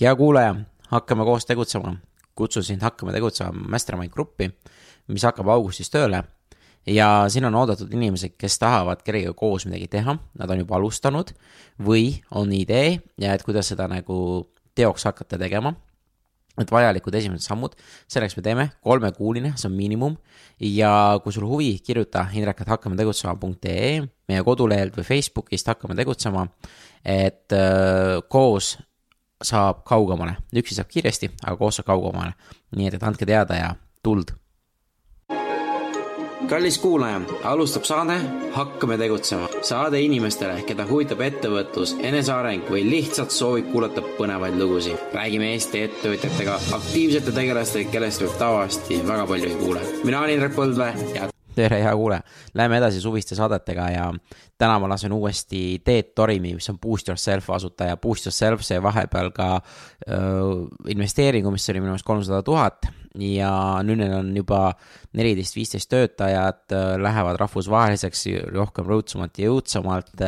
hea 0.00 0.16
kuulaja, 0.16 0.54
hakkame 0.88 1.24
koos 1.24 1.46
tegutsema. 1.46 1.96
kutsun 2.34 2.64
sind 2.64 2.82
Hakkame 2.82 3.12
tegutsema 3.12 3.52
Mastermind 3.68 4.12
gruppi, 4.12 4.46
mis 5.08 5.24
hakkab 5.28 5.48
augustis 5.52 5.90
tööle 5.92 6.22
ja 6.86 7.26
siin 7.28 7.44
on 7.44 7.54
oodatud 7.54 7.92
inimesed, 7.92 8.38
kes 8.40 8.58
tahavad 8.58 9.02
kellegagi 9.04 9.36
koos 9.36 9.66
midagi 9.68 9.90
teha, 9.92 10.16
nad 10.38 10.50
on 10.50 10.62
juba 10.62 10.78
alustanud 10.78 11.34
või 11.84 12.14
on 12.32 12.52
idee 12.56 13.00
ja 13.20 13.34
et 13.34 13.44
kuidas 13.44 13.68
seda 13.72 13.88
nagu 13.90 14.48
teoks 14.74 15.04
hakata 15.10 15.38
tegema. 15.38 15.74
et 16.60 16.68
vajalikud 16.70 17.14
esimesed 17.14 17.46
sammud, 17.46 17.72
selleks 18.10 18.34
me 18.36 18.42
teeme 18.44 18.64
kolmekuuline, 18.84 19.52
see 19.56 19.68
on 19.68 19.76
miinimum. 19.76 20.16
ja 20.60 21.20
kui 21.22 21.32
sul 21.32 21.46
huvi, 21.48 21.78
kirjuta 21.78 22.26
indrek.hakkame 22.32 22.96
tegutsema.ee 22.96 24.00
meie 24.28 24.42
kodulehelt 24.44 24.96
või 24.96 25.04
Facebookist 25.04 25.66
Hakkame 25.66 25.94
tegutsema. 25.94 26.48
et 27.04 27.52
äh, 27.52 28.20
koos 28.28 28.78
saab 29.42 29.84
kaugemale, 29.88 30.36
üksi 30.56 30.76
saab 30.76 30.90
kiiresti, 30.90 31.32
aga 31.46 31.56
koos 31.56 31.80
saab 31.80 31.92
kaugemale. 31.92 32.34
nii 32.76 32.86
et, 32.86 32.94
et 32.94 33.02
andke 33.02 33.26
teada 33.26 33.56
ja 33.56 33.74
tuld 34.02 34.36
kallis 36.50 36.78
kuulaja, 36.78 37.20
alustab 37.44 37.84
saade 37.84 38.16
Hakkame 38.52 38.98
tegutsema. 38.98 39.48
saade 39.62 40.00
inimestele, 40.02 40.62
keda 40.66 40.86
huvitab 40.88 41.20
ettevõtlus, 41.22 41.94
eneseareng 42.02 42.66
või 42.70 42.82
lihtsalt 42.90 43.30
soovib 43.30 43.70
kuulata 43.72 44.02
põnevaid 44.18 44.58
lugusid. 44.58 44.98
räägime 45.14 45.52
Eesti 45.52 45.82
ettevõtjatega, 45.86 46.58
aktiivsete 46.78 47.32
tegelastega, 47.32 47.90
kellest 47.90 48.22
võib 48.24 48.38
tavaliselt 48.38 49.06
väga 49.12 49.26
palju 49.26 49.50
ei 49.50 49.60
kuule. 49.64 49.80
mina 50.04 50.20
olen 50.20 50.34
Indrek 50.34 50.56
Põldvee 50.56 51.14
ja 51.14 51.28
tere, 51.60 51.82
hea 51.84 51.94
kuulaja. 51.96 52.22
Läheme 52.54 52.78
edasi 52.80 53.00
suviste 53.00 53.36
saadetega 53.38 53.88
ja 53.94 54.06
täna 54.58 54.78
ma 54.80 54.88
lasen 54.88 55.12
uuesti 55.12 55.80
Teet 55.84 56.14
Torimi, 56.14 56.54
mis 56.56 56.70
on 56.72 56.78
Boost 56.78 57.08
Yourself 57.08 57.50
asutaja. 57.50 57.96
Boost 57.96 58.26
Yourself 58.26 58.64
sai 58.66 58.82
vahepeal 58.82 59.30
ka 59.36 59.50
öö, 60.08 60.18
investeeringu, 60.88 61.50
mis 61.50 61.68
oli 61.70 61.80
minu 61.80 61.92
meelest 61.94 62.06
kolmsada 62.06 62.42
tuhat 62.42 62.90
ja 63.18 63.50
nüüd 63.86 63.98
neil 63.98 64.12
on 64.14 64.30
juba 64.36 64.70
neliteist, 65.18 65.56
viisteist 65.56 65.90
töötajat, 65.90 66.70
lähevad 67.02 67.38
rahvusvaheliseks 67.40 68.26
rohkem 68.54 68.86
rõõmsamalt 68.86 69.40
ja 69.40 69.50
jõudsamalt. 69.50 70.24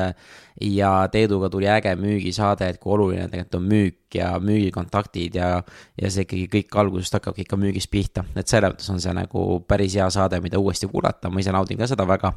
ja 0.61 0.91
Teeduga 1.13 1.49
tuli 1.51 1.69
äge 1.71 1.95
müügisaade, 1.97 2.69
et 2.69 2.81
kui 2.81 2.93
oluline 2.93 3.29
tegelikult 3.29 3.55
on 3.61 3.69
müük 3.71 4.15
ja 4.15 4.35
müügikontaktid 4.43 5.35
ja, 5.35 5.63
ja 6.01 6.11
see 6.11 6.27
ikkagi 6.27 6.49
kõik 6.53 6.77
algusest 6.83 7.15
hakkabki 7.17 7.47
ikka 7.47 7.57
müügist 7.57 7.91
pihta, 7.91 8.25
et 8.37 8.49
selles 8.49 8.75
mõttes 8.75 8.91
on 8.93 9.01
see 9.01 9.15
nagu 9.17 9.63
päris 9.69 9.97
hea 9.97 10.11
saade, 10.11 10.41
mida 10.43 10.61
uuesti 10.61 10.91
kuulata, 10.91 11.31
ma 11.31 11.41
ise 11.41 11.55
naudin 11.55 11.79
ka 11.79 11.89
seda 11.91 12.07
väga. 12.09 12.35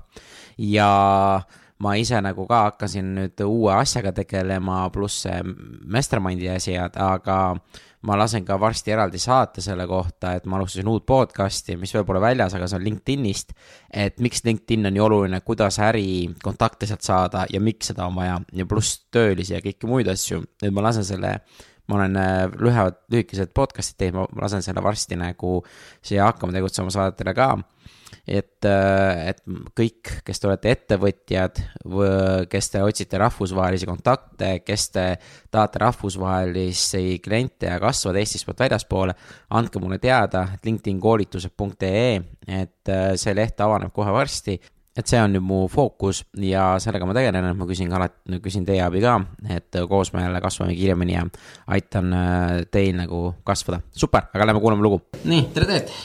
ja 0.58 0.90
ma 1.84 1.96
ise 2.00 2.22
nagu 2.24 2.46
ka 2.48 2.62
hakkasin 2.70 3.12
nüüd 3.18 3.42
uue 3.46 3.74
asjaga 3.76 4.14
tegelema, 4.16 4.86
pluss 4.94 5.26
see 5.26 5.42
mastermind'i 5.92 6.48
asi, 6.54 6.78
aga 6.80 7.40
ma 8.06 8.16
lasen 8.20 8.46
ka 8.46 8.58
varsti 8.62 8.94
eraldi 8.94 9.20
saate 9.20 9.64
selle 9.66 9.88
kohta, 9.90 10.36
et 10.38 10.46
ma 10.46 10.60
alustasin 10.60 10.88
uut 10.92 11.06
podcast'i, 11.10 11.76
mis 11.80 11.94
veel 11.96 12.06
pole 12.08 12.22
väljas, 12.24 12.56
aga 12.56 12.70
see 12.70 12.80
on 12.80 12.86
LinkedInist. 12.86 13.54
et 13.92 14.20
miks 14.24 14.44
LinkedIn 14.46 14.88
on 14.88 14.94
nii 14.96 15.04
oluline, 15.04 15.42
kuidas 15.42 15.80
ärikontakte 15.84 16.88
sealt 16.88 17.04
saada 17.04 17.46
ja 17.52 17.60
miks 17.60 17.92
seda 17.92 18.06
on 18.08 18.16
vaja 18.16 18.40
ja 18.54 18.66
pluss 18.70 19.08
töölisi 19.12 19.56
ja 19.56 19.64
kõiki 19.64 19.90
muid 19.90 20.12
asju, 20.12 20.44
et 20.62 20.74
ma 20.74 20.86
lasen 20.86 21.08
selle 21.08 21.40
ma 21.88 22.00
olen 22.00 22.18
lühevad, 22.58 22.98
lühikesed 23.14 23.52
podcast'id 23.54 24.00
teinud, 24.00 24.32
ma 24.34 24.46
lasen 24.46 24.64
selle 24.66 24.82
varsti 24.82 25.18
nagu 25.20 25.60
siia 26.02 26.26
hakkama 26.32 26.56
tegutsema 26.56 26.94
saadetele 26.94 27.36
ka 27.38 27.52
et, 28.28 28.66
äh, 28.66 29.30
et 29.30 29.42
kõik, 29.78 30.12
kes 30.26 30.42
te 30.42 30.50
olete 30.50 30.72
ettevõtjad, 30.74 31.62
kes 32.50 32.70
te 32.74 32.84
otsite 32.84 33.20
rahvusvahelisi 33.22 33.90
kontakte, 33.90 34.52
kes 34.66 34.88
te 34.96 35.06
tahate 35.54 35.82
rahvusvahelisi 35.86 37.20
kliente 37.24 37.70
ja 37.70 37.80
kasvada 37.82 38.22
Eestist 38.22 38.48
poolt 38.48 38.66
väljaspoole, 38.66 39.16
andke 39.58 39.82
mulle 39.82 40.00
teada, 40.02 40.48
linkedinkoolitused.ee, 40.66 42.16
et 42.48 42.94
äh, 42.94 43.12
see 43.20 43.36
leht 43.38 43.62
avaneb 43.62 43.94
kohe 43.94 44.16
varsti 44.16 44.58
et 44.96 45.12
see 45.12 45.20
on 45.20 45.34
nüüd 45.36 45.44
mu 45.44 45.58
fookus 45.68 46.22
ja 46.40 46.78
sellega 46.80 47.08
ma 47.08 47.16
tegelen, 47.18 47.50
et 47.50 47.58
ma 47.60 47.68
küsin 47.68 47.90
ka 47.92 48.00
alati, 48.00 48.40
küsin 48.44 48.64
teie 48.68 48.80
abi 48.86 49.04
ka, 49.04 49.18
et 49.52 49.82
koos 49.92 50.14
me 50.16 50.24
jälle 50.24 50.40
kasvame 50.44 50.76
kiiremini 50.78 51.18
ja 51.18 51.26
aitan 51.76 52.16
äh, 52.16 52.60
teil 52.72 52.96
nagu 52.98 53.34
kasvada. 53.44 53.84
super, 53.92 54.32
aga 54.34 54.50
lähme 54.50 54.64
kuulame 54.64 54.88
lugu. 54.88 55.02
nii, 55.24 55.50
tere 55.54 55.74
Teet. 55.74 55.98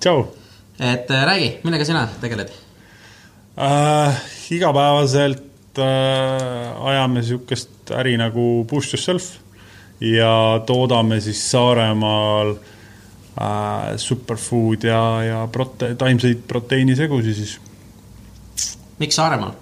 tšau 0.00 0.41
et 0.80 1.10
äh, 1.10 1.24
räägi, 1.26 1.48
millega 1.64 1.84
sina 1.84 2.06
tegeled 2.20 2.52
äh,? 3.58 4.20
igapäevaselt 4.52 5.78
äh, 5.78 6.84
ajame 6.86 7.20
niisugust 7.20 7.90
äri 7.90 8.16
nagu 8.20 8.64
Boost 8.68 8.92
Yourself 8.94 9.38
ja 10.00 10.60
toodame 10.66 11.20
siis 11.20 11.40
Saaremaal 11.50 12.54
äh, 12.56 13.96
superfood 13.96 14.84
ja, 14.84 15.02
ja 15.24 15.42
prote-, 15.52 15.94
taimseid 15.98 16.44
proteiinisegusi 16.48 17.34
siis. 17.34 17.58
miks 18.98 19.16
Saaremaal 19.16 19.52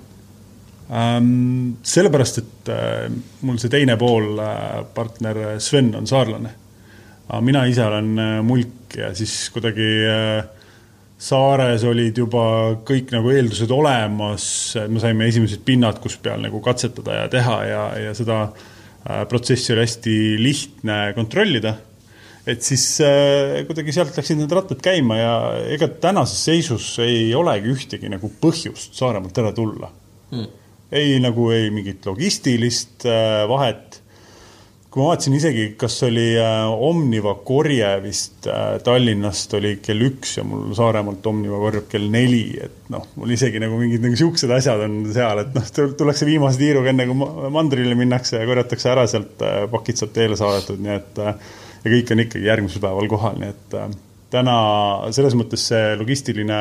ähm,? 0.90 1.76
sellepärast, 1.82 2.38
et 2.38 2.72
äh, 2.74 3.10
mul 3.42 3.58
see 3.58 3.70
teine 3.70 3.98
pool 4.00 4.38
äh,, 4.38 4.80
partner 4.94 5.60
Sven 5.60 5.94
on 5.94 6.06
saarlane. 6.06 6.54
aga 7.28 7.40
mina 7.40 7.66
ise 7.66 7.84
olen 7.86 8.16
äh, 8.18 8.40
mulk 8.42 8.96
ja 8.98 9.14
siis 9.14 9.50
kuidagi 9.54 9.90
äh, 10.06 10.59
saares 11.20 11.84
olid 11.84 12.16
juba 12.16 12.44
kõik 12.86 13.12
nagu 13.12 13.30
eeldused 13.32 13.70
olemas, 13.74 14.44
me 14.88 15.02
saime 15.02 15.28
esimesed 15.28 15.62
pinnad, 15.66 16.00
kus 16.00 16.16
peal 16.22 16.40
nagu 16.40 16.62
katsetada 16.64 17.22
ja 17.22 17.30
teha 17.32 17.58
ja, 17.68 17.84
ja 18.06 18.14
seda 18.16 18.40
äh, 18.48 19.22
protsessi 19.28 19.74
oli 19.74 19.84
hästi 19.84 20.16
lihtne 20.40 20.98
kontrollida. 21.16 21.74
et 22.48 22.64
siis 22.64 22.84
äh, 23.04 23.60
kuidagi 23.68 23.92
sealt 23.92 24.16
läksid 24.16 24.40
need 24.40 24.52
rattad 24.56 24.80
käima 24.82 25.18
ja 25.20 25.34
ega 25.76 25.90
tänases 26.00 26.40
seisus 26.48 26.94
ei 27.04 27.34
olegi 27.36 27.74
ühtegi 27.74 28.08
nagu 28.08 28.32
põhjust 28.40 28.96
Saaremaalt 28.96 29.44
ära 29.44 29.52
tulla. 29.52 29.92
Hmm.. 30.30 30.48
ei 30.92 31.18
nagu 31.20 31.50
ei 31.52 31.68
mingit 31.74 32.06
logistilist 32.06 33.04
äh, 33.04 33.44
vahet 33.50 33.99
kui 34.90 35.04
ma 35.04 35.12
vaatasin 35.12 35.36
isegi, 35.38 35.64
kas 35.78 36.00
oli 36.02 36.32
äh, 36.40 36.66
Omniva 36.82 37.36
korje 37.46 37.88
vist 38.02 38.48
äh, 38.50 38.80
Tallinnast 38.82 39.52
oli 39.54 39.76
kell 39.78 40.02
üks 40.08 40.32
ja 40.40 40.44
mul 40.46 40.72
Saaremaalt 40.74 41.26
Omniva 41.30 41.60
korjab 41.62 41.86
kell 41.92 42.08
neli, 42.10 42.42
et 42.58 42.90
noh, 42.90 43.06
mul 43.20 43.30
isegi 43.36 43.62
nagu 43.62 43.78
mingid 43.78 44.02
nagu 44.02 44.18
siuksed 44.18 44.50
asjad 44.56 44.82
on 44.88 44.98
seal, 45.14 45.44
et 45.44 45.54
noh, 45.54 45.70
tullakse 45.94 46.26
viimase 46.26 46.58
tiiruga, 46.58 46.90
enne 46.90 47.06
kui 47.06 47.52
mandrile 47.54 47.94
minnakse 47.98 48.42
ja 48.42 48.50
korjatakse 48.50 48.90
ära 48.90 49.06
sealt, 49.10 49.38
äh, 49.46 49.62
pakid 49.70 50.02
saab 50.02 50.14
teele 50.18 50.40
saadetud, 50.40 50.82
nii 50.82 50.96
et 50.96 51.22
ja 51.22 51.94
kõik 51.94 52.10
on 52.10 52.26
ikkagi 52.26 52.50
järgmisel 52.50 52.82
päeval 52.82 53.14
kohal, 53.14 53.38
nii 53.38 53.54
et 53.54 53.80
täna 54.34 54.58
selles 55.14 55.38
mõttes 55.38 55.70
see 55.70 55.94
logistiline 56.02 56.60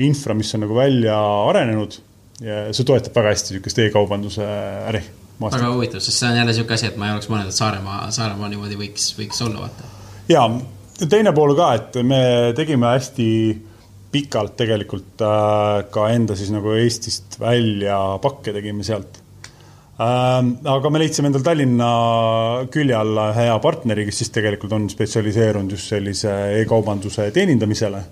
infra, 0.00 0.34
mis 0.34 0.56
on 0.56 0.64
nagu 0.64 0.80
välja 0.80 1.20
arenenud 1.52 2.00
see 2.40 2.88
toetab 2.88 3.20
väga 3.20 3.36
hästi 3.36 3.52
niisugust 3.52 3.84
e-kaubanduse 3.84 4.48
äri 4.88 5.04
väga 5.40 5.70
huvitav, 5.72 6.02
sest 6.02 6.18
see 6.18 6.30
on 6.30 6.40
jälle 6.40 6.56
sihuke 6.56 6.74
asi, 6.74 6.90
et 6.90 6.98
ma 6.98 7.08
ei 7.08 7.14
oleks 7.16 7.30
mõelnud, 7.30 7.52
et 7.52 7.58
Saaremaa, 7.58 8.10
Saaremaa 8.14 8.50
niimoodi 8.50 8.78
võiks, 8.80 9.12
võiks 9.18 9.40
olla, 9.46 9.66
vaata. 9.66 9.88
ja 10.32 10.44
teine 11.06 11.32
pool 11.36 11.54
ka, 11.58 11.70
et 11.78 11.98
me 12.06 12.20
tegime 12.58 12.90
hästi 12.94 13.30
pikalt 14.12 14.56
tegelikult 14.58 15.22
äh, 15.24 15.86
ka 15.92 16.08
enda 16.14 16.36
siis 16.38 16.50
nagu 16.52 16.72
Eestist 16.78 17.38
välja 17.40 17.98
pakke 18.24 18.54
tegime 18.56 18.86
sealt 18.86 19.20
äh,. 20.00 20.38
aga 20.74 20.90
me 20.90 21.02
leidsime 21.02 21.28
endal 21.30 21.44
Tallinna 21.46 21.90
külje 22.72 22.96
alla 22.96 23.30
hea 23.36 23.58
partneri, 23.62 24.06
kes 24.08 24.22
siis 24.22 24.32
tegelikult 24.34 24.72
on 24.74 24.88
spetsialiseerunud 24.90 25.76
just 25.76 25.92
sellise 25.92 26.32
e-kaubanduse 26.62 27.28
teenindamisele. 27.36 28.02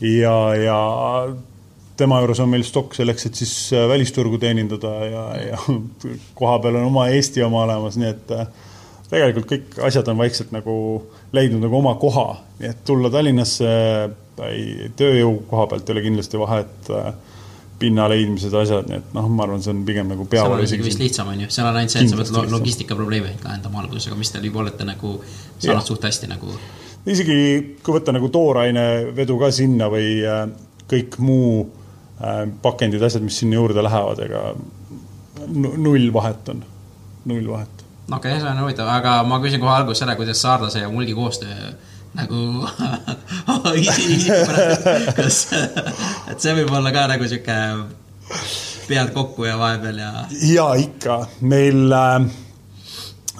ja, 0.00 0.38
ja 0.60 0.78
tema 1.96 2.20
juures 2.22 2.40
on 2.42 2.50
meil 2.50 2.64
stokk 2.66 2.94
selleks, 2.96 3.28
et 3.28 3.38
siis 3.38 3.54
äh, 3.74 3.88
välisturgu 3.90 4.38
teenindada 4.42 4.94
ja, 5.06 5.24
ja 5.52 5.58
kohapeal 6.38 6.80
on 6.80 6.88
oma 6.90 7.08
Eesti 7.14 7.42
oma 7.46 7.64
olemas, 7.64 7.98
nii 8.00 8.10
et 8.10 8.34
äh, 8.34 8.48
tegelikult 9.10 9.50
kõik 9.50 9.78
asjad 9.86 10.08
on 10.10 10.18
vaikselt 10.18 10.54
nagu 10.54 10.74
leidnud 11.34 11.62
nagu 11.64 11.78
oma 11.78 11.94
koha, 12.00 12.28
nii 12.60 12.72
et 12.72 12.82
tulla 12.86 13.12
Tallinnasse 13.14 13.70
ei, 14.48 14.90
tööjõu 14.98 15.38
koha 15.50 15.68
pealt 15.70 15.88
ei 15.88 15.94
ole 15.94 16.04
kindlasti 16.08 16.40
vahet 16.40 16.90
äh, 16.90 17.12
pinna 17.78 18.06
leidmised, 18.10 18.54
asjad, 18.54 18.88
nii 18.90 19.00
et 19.02 19.14
noh, 19.16 19.26
ma 19.30 19.44
arvan, 19.46 19.62
see 19.62 19.72
on 19.74 19.82
pigem 19.86 20.10
nagu 20.10 20.26
peavalu. 20.30 20.54
seal 20.54 20.62
on 20.62 20.68
isegi 20.68 20.86
vist 20.86 21.02
lihtsam, 21.02 21.30
on 21.30 21.44
ju, 21.44 21.50
seal 21.52 21.68
on 21.68 21.78
ainult 21.78 21.94
see, 21.94 22.04
et 22.06 22.10
sa 22.10 22.18
pead 22.20 22.52
logistika 22.54 22.96
probleemi 22.98 23.34
lahendama 23.42 23.82
alguses, 23.82 24.08
aga 24.10 24.18
mis 24.18 24.30
teil 24.34 24.46
juba 24.48 24.62
olete 24.62 24.86
nagu 24.88 25.14
saanud 25.58 25.86
suht 25.86 26.06
hästi 26.06 26.30
nagu. 26.30 26.54
isegi 27.10 27.38
kui 27.84 27.96
võtta 27.98 28.14
nagu 28.14 28.30
toorainevedu 28.32 29.38
ka 29.42 29.50
sinna 29.54 29.90
või 29.92 30.22
kõik 30.90 31.18
muu 31.22 31.64
pakendid, 32.62 33.02
asjad, 33.02 33.24
mis 33.24 33.38
sinna 33.42 33.58
juurde 33.58 33.82
lähevad, 33.84 34.20
ega 34.24 34.44
null 35.54 36.12
vahet 36.14 36.48
on, 36.52 36.62
null 37.30 37.48
vahet. 37.50 37.84
okei 38.10 38.16
okay,, 38.16 38.40
see 38.40 38.50
on 38.50 38.62
huvitav, 38.62 38.88
aga 38.92 39.16
ma 39.28 39.40
küsin 39.42 39.62
kohe 39.62 39.74
alguses 39.74 40.06
ära, 40.06 40.16
kuidas 40.18 40.42
saarlase 40.44 40.84
ja 40.84 40.92
mulgi 40.92 41.16
koostöö 41.16 41.72
nagu 42.14 42.68
kas, 45.18 45.40
et 46.30 46.38
see 46.38 46.54
võib 46.60 46.70
olla 46.70 46.94
ka 46.94 47.08
nagu 47.10 47.26
sihuke 47.26 47.58
pead 48.86 49.10
kokku 49.16 49.48
ja 49.48 49.58
vahepeal 49.58 49.98
ja. 49.98 50.12
ja 50.52 50.68
ikka, 50.78 51.18
meil 51.42 51.90
äh, 51.92 52.28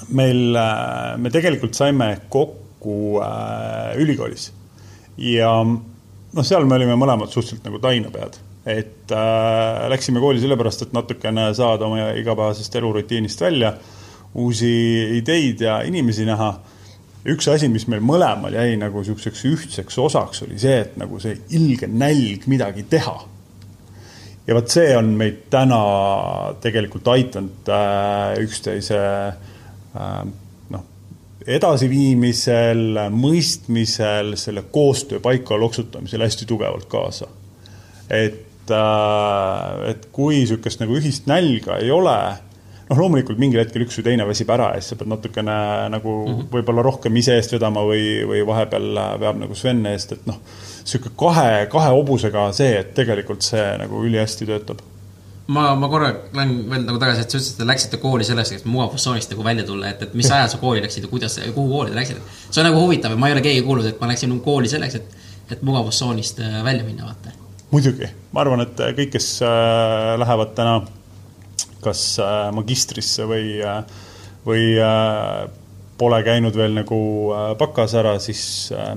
meil, 0.09 0.57
äh, 0.57 1.17
me 1.19 1.31
tegelikult 1.33 1.77
saime 1.79 2.11
kokku 2.33 3.21
äh, 3.23 3.95
ülikoolis 4.01 4.51
ja 5.21 5.53
noh, 5.65 6.45
seal 6.45 6.67
me 6.69 6.79
olime 6.79 6.97
mõlemad 6.99 7.31
suhteliselt 7.33 7.65
nagu 7.69 7.81
tainepead, 7.83 8.39
et 8.67 9.13
äh, 9.13 9.89
läksime 9.93 10.21
kooli 10.21 10.41
sellepärast, 10.41 10.87
et 10.87 10.95
natukene 10.97 11.51
saada 11.55 11.85
oma 11.87 12.13
igapäevasest 12.17 12.77
elurutiinist 12.81 13.41
välja, 13.41 13.75
uusi 14.35 14.71
ideid 15.19 15.61
ja 15.61 15.83
inimesi 15.87 16.25
näha. 16.25 16.55
üks 17.25 17.47
asi, 17.49 17.69
mis 17.73 17.87
meil 17.89 18.03
mõlemal 18.05 18.53
jäi 18.53 18.75
nagu 18.77 19.01
niisuguseks 19.01 19.45
ühtseks 19.49 19.99
osaks, 19.99 20.43
oli 20.45 20.59
see, 20.61 20.81
et 20.85 20.97
nagu 21.01 21.21
see 21.21 21.39
ilge 21.57 21.89
nälg 21.89 22.45
midagi 22.51 22.85
teha 22.89 23.15
ja 24.47 24.57
vot 24.57 24.69
see 24.69 24.93
on 24.97 25.13
meid 25.19 25.47
täna 25.53 25.81
tegelikult 26.61 27.09
aidanud 27.15 27.71
äh, 27.73 28.35
üksteise 28.45 29.01
äh, 29.01 30.19
noh, 30.75 30.85
edasiviimisel, 31.47 32.85
mõistmisel, 33.15 34.35
selle 34.41 34.67
koostöö 34.73 35.23
paika 35.25 35.57
loksutamisel 35.61 36.27
hästi 36.27 36.49
tugevalt 36.51 36.89
kaasa. 36.93 37.31
et 38.11 38.43
et 38.73 40.09
kui 40.15 40.41
niisugust 40.41 40.81
nagu 40.81 40.97
ühist 40.97 41.29
nälga 41.31 41.79
ei 41.83 41.91
ole, 41.95 42.17
noh, 42.89 43.01
loomulikult 43.01 43.41
mingil 43.41 43.63
hetkel 43.63 43.85
üks 43.87 43.99
või 44.01 44.09
teine 44.11 44.29
väsib 44.29 44.51
ära 44.55 44.73
ja 44.75 44.81
siis 44.81 44.95
sa 44.95 45.01
pead 45.01 45.13
natukene 45.13 45.59
nagu 45.95 46.15
mm 46.15 46.33
-hmm. 46.33 46.49
võib-olla 46.53 46.87
rohkem 46.87 47.17
ise 47.17 47.37
eest 47.37 47.53
vedama 47.53 47.85
või, 47.85 48.25
või 48.29 48.47
vahepeal 48.47 48.89
veab 49.21 49.43
nagu 49.43 49.55
Sven 49.55 49.85
eest, 49.93 50.13
et 50.13 50.27
noh 50.27 50.41
niisugune 50.85 51.15
kahe, 51.17 51.67
kahe 51.73 51.93
hobusega 51.97 52.51
see, 52.53 52.75
et 52.81 52.95
tegelikult 52.95 53.43
see 53.43 53.65
nagu 53.81 54.05
ülihästi 54.05 54.47
töötab 54.47 54.83
ma, 55.47 55.75
ma 55.77 55.89
korra 55.93 56.11
lähen 56.33 56.55
veel 56.71 56.85
nagu 56.87 57.01
tagasi, 57.01 57.25
et 57.25 57.31
sa 57.31 57.39
ütlesid, 57.39 57.55
et 57.55 57.61
te 57.61 57.69
läksite 57.69 58.01
kooli 58.03 58.27
selleks, 58.27 58.53
et 58.57 58.67
mugavustsoonist 58.69 59.33
nagu 59.35 59.45
välja 59.45 59.67
tulla, 59.69 59.93
et, 59.93 60.03
et 60.07 60.17
mis 60.17 60.31
ajal 60.31 60.51
sa 60.53 60.61
kooli 60.63 60.85
läksid 60.85 61.05
ja 61.05 61.13
kuidas, 61.13 61.39
kuhu 61.55 61.69
kooli 61.73 61.93
te 61.93 61.99
läksite? 61.99 62.21
see 62.49 62.63
on 62.63 62.71
nagu 62.71 62.81
huvitav 62.81 63.15
ja 63.15 63.21
ma 63.21 63.31
ei 63.31 63.37
ole 63.37 63.45
keegi 63.45 63.63
kuulnud, 63.67 63.89
et 63.91 64.01
ma 64.01 64.11
läksin 64.13 64.35
kooli 64.45 64.71
selleks, 64.73 65.01
et, 65.01 65.17
et 65.57 65.65
mugavustsoonist 65.67 66.41
äh, 66.45 66.61
välja 66.65 66.87
minna, 66.87 67.11
vaata. 67.11 67.44
Muidugi, 67.73 68.11
ma 68.33 68.45
arvan, 68.45 68.65
et 68.67 68.85
kõik, 68.99 69.15
kes 69.17 69.31
äh, 69.47 70.15
lähevad 70.21 70.55
täna 70.59 70.79
kas 71.85 72.15
äh, 72.23 72.49
magistrisse 72.57 73.27
või, 73.29 73.59
või 74.47 74.65
pole 75.99 76.23
käinud 76.27 76.57
veel 76.57 76.75
nagu 76.77 76.99
bakas 77.61 77.95
ära, 77.99 78.17
siis 78.23 78.45
äh, 78.75 78.95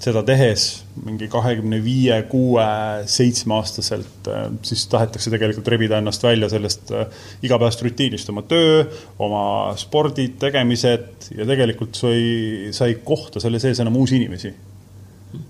seda 0.00 0.22
tehes 0.24 0.66
mingi 1.04 1.28
kahekümne 1.30 1.80
viie, 1.84 2.16
kuue, 2.30 2.64
seitsmeaastaselt, 3.10 4.30
äh, 4.32 4.46
siis 4.66 4.86
tahetakse 4.92 5.32
tegelikult 5.32 5.68
rebida 5.72 6.00
ennast 6.00 6.24
välja 6.24 6.48
sellest 6.52 6.92
äh, 6.96 7.06
igapäevast 7.46 7.84
rutiinist, 7.84 8.32
oma 8.32 8.44
töö, 8.48 8.84
oma 9.20 9.44
spordid, 9.80 10.38
tegemised 10.40 11.30
ja 11.36 11.48
tegelikult 11.48 12.00
sa 12.00 12.12
ei, 12.16 12.72
sa 12.76 12.88
ei 12.88 12.98
kohta 13.04 13.42
selle 13.42 13.60
sees 13.62 13.82
enam 13.84 14.00
uusi 14.00 14.20
inimesi 14.20 14.54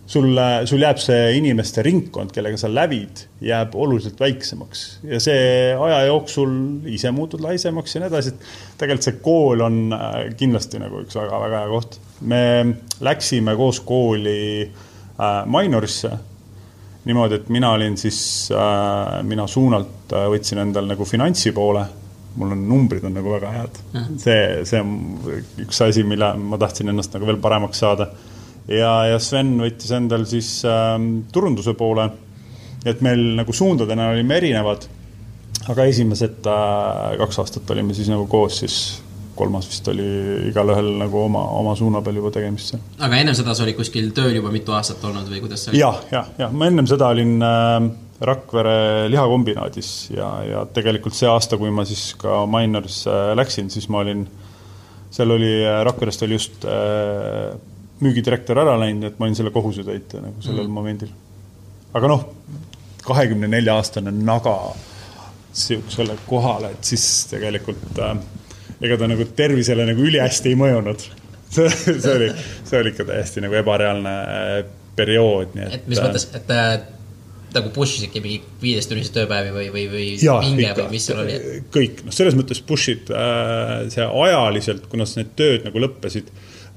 sul, 0.07 0.39
sul 0.69 0.83
jääb 0.83 1.01
see 1.01 1.35
inimeste 1.39 1.83
ringkond, 1.85 2.33
kellega 2.35 2.59
sa 2.61 2.69
lävid, 2.73 3.25
jääb 3.45 3.75
oluliselt 3.79 4.21
väiksemaks 4.21 4.85
ja 5.09 5.21
see 5.23 5.43
aja 5.73 6.03
jooksul 6.11 6.53
ise 6.93 7.13
muutud 7.17 7.43
laisemaks 7.45 7.95
ja 7.95 8.03
nii 8.03 8.11
edasi, 8.13 8.35
et 8.35 8.81
tegelikult 8.81 9.09
see 9.09 9.21
kool 9.25 9.65
on 9.67 9.79
äh, 9.97 10.19
kindlasti 10.41 10.83
nagu 10.83 11.05
üks 11.05 11.17
väga-väga 11.17 11.63
hea 11.63 11.71
koht. 11.73 12.01
me 12.21 12.43
läksime 13.01 13.57
koos 13.57 13.81
kooli 13.87 14.41
äh, 14.67 15.39
Minorisse 15.47 16.13
niimoodi, 17.05 17.41
et 17.41 17.49
mina 17.49 17.73
olin 17.73 17.97
siis 17.97 18.51
äh,, 18.53 19.23
mina 19.25 19.47
suunalt 19.49 20.13
äh, 20.13 20.29
võtsin 20.35 20.61
endal 20.67 20.91
nagu 20.91 21.09
finantsi 21.09 21.55
poole 21.57 21.87
mul 22.37 22.53
on 22.55 22.69
numbrid 22.69 23.05
on 23.05 23.15
nagu 23.17 23.33
väga 23.33 23.51
head. 23.55 23.79
see, 24.21 24.43
see 24.69 24.81
on 24.81 24.93
üks 25.65 25.81
asi, 25.87 26.05
mille 26.07 26.35
ma 26.39 26.59
tahtsin 26.61 26.93
ennast 26.93 27.15
nagu 27.17 27.27
veel 27.27 27.41
paremaks 27.43 27.81
saada 27.83 28.11
ja, 28.69 28.93
ja 29.13 29.19
Sven 29.23 29.55
võttis 29.61 29.93
endal 29.97 30.27
siis 30.29 30.61
äh, 30.69 30.97
turunduse 31.33 31.75
poole. 31.79 32.11
et 32.85 33.01
meil 33.05 33.37
nagu 33.37 33.53
suundadena 33.53 34.11
olime 34.15 34.37
erinevad. 34.37 34.89
aga 35.69 35.85
esimesed 35.85 36.47
äh, 36.49 37.17
kaks 37.21 37.39
aastat 37.39 37.71
olime 37.71 37.95
siis 37.95 38.09
nagu 38.09 38.27
koos, 38.27 38.59
siis 38.65 38.81
kolmas 39.41 39.69
vist 39.71 39.89
oli 39.89 40.07
igalühel 40.51 40.91
nagu 41.01 41.25
oma, 41.25 41.43
oma 41.61 41.75
suuna 41.79 42.03
peal 42.05 42.21
juba 42.21 42.33
tegemist. 42.35 42.77
aga 42.99 43.17
ennem 43.17 43.37
seda 43.37 43.55
sa 43.55 43.65
olid 43.65 43.79
kuskil 43.79 44.13
tööl 44.17 44.37
juba 44.37 44.53
mitu 44.53 44.77
aastat 44.77 45.05
olnud 45.05 45.31
või 45.31 45.43
kuidas 45.45 45.65
see 45.65 45.75
oli? 45.75 45.83
jah, 45.83 46.01
jah, 46.13 46.31
jah, 46.39 46.53
ma 46.53 46.69
ennem 46.71 46.89
seda 46.91 47.11
olin 47.15 47.37
äh, 47.41 47.91
Rakvere 48.21 49.09
lihakombinaadis 49.09 50.11
ja, 50.13 50.29
ja 50.45 50.65
tegelikult 50.77 51.17
see 51.17 51.29
aasta, 51.31 51.57
kui 51.57 51.71
ma 51.73 51.87
siis 51.89 52.11
ka 52.21 52.43
Minorisse 52.51 53.09
äh, 53.09 53.33
läksin, 53.39 53.71
siis 53.73 53.89
ma 53.89 54.03
olin, 54.03 54.27
seal 55.09 55.33
oli, 55.33 55.55
äh, 55.65 55.81
Rakverest 55.89 56.27
oli 56.27 56.37
just 56.37 56.67
äh, 56.69 57.55
müügidirektor 58.05 58.61
ära 58.63 58.77
läinud, 58.81 59.11
et 59.11 59.19
ma 59.19 59.27
olin 59.27 59.39
selle 59.39 59.53
kohusetäitja 59.55 60.23
nagu 60.25 60.43
sellel 60.45 60.67
mm. 60.67 60.77
momendil. 60.77 61.13
aga 61.95 62.11
noh, 62.11 62.27
kahekümne 63.05 63.49
nelja 63.51 63.77
aastane 63.81 64.13
naga 64.15 64.57
sihukesele 65.53 66.17
kohale, 66.29 66.75
et 66.77 66.93
siis 66.93 67.07
tegelikult 67.31 67.99
äh, 67.99 68.15
ega 68.81 69.01
ta 69.01 69.09
nagu 69.11 69.27
tervisele 69.37 69.87
nagu 69.89 70.05
ülihästi 70.07 70.53
ei 70.53 70.61
mõjunud 70.61 71.03
see, 71.55 71.69
see 71.73 72.15
oli, 72.15 72.31
see 72.65 72.79
oli 72.79 72.95
ikka 72.95 73.09
täiesti 73.09 73.43
nagu 73.45 73.59
ebareaalne 73.59 74.15
äh, 74.21 74.55
periood, 74.97 75.55
nii 75.57 75.67
et. 75.67 75.77
et 75.81 75.91
mis 75.91 76.01
äh, 76.01 76.09
mõttes, 76.09 76.27
et 76.37 76.53
äh, 76.55 76.71
nagu 77.55 77.73
push 77.75 77.99
isidki 77.99 78.23
mingi 78.23 78.41
viieteisttunniseid 78.63 79.17
tööpäevi 79.17 79.53
või, 79.55 79.67
või, 79.75 79.87
või 79.91 80.07
ja, 80.23 80.37
pinge 80.43 80.69
ikka, 80.69 80.85
või 80.85 80.95
mis 80.95 81.09
seal 81.09 81.23
oli? 81.25 81.39
kõik, 81.75 82.05
noh, 82.07 82.15
selles 82.15 82.39
mõttes 82.39 82.63
push'id 82.67 83.11
äh, 83.15 83.75
see 83.93 84.07
ajaliselt, 84.07 84.87
kuna 84.93 85.09
need 85.17 85.35
tööd 85.39 85.67
nagu 85.67 85.83
lõppesid 85.83 86.31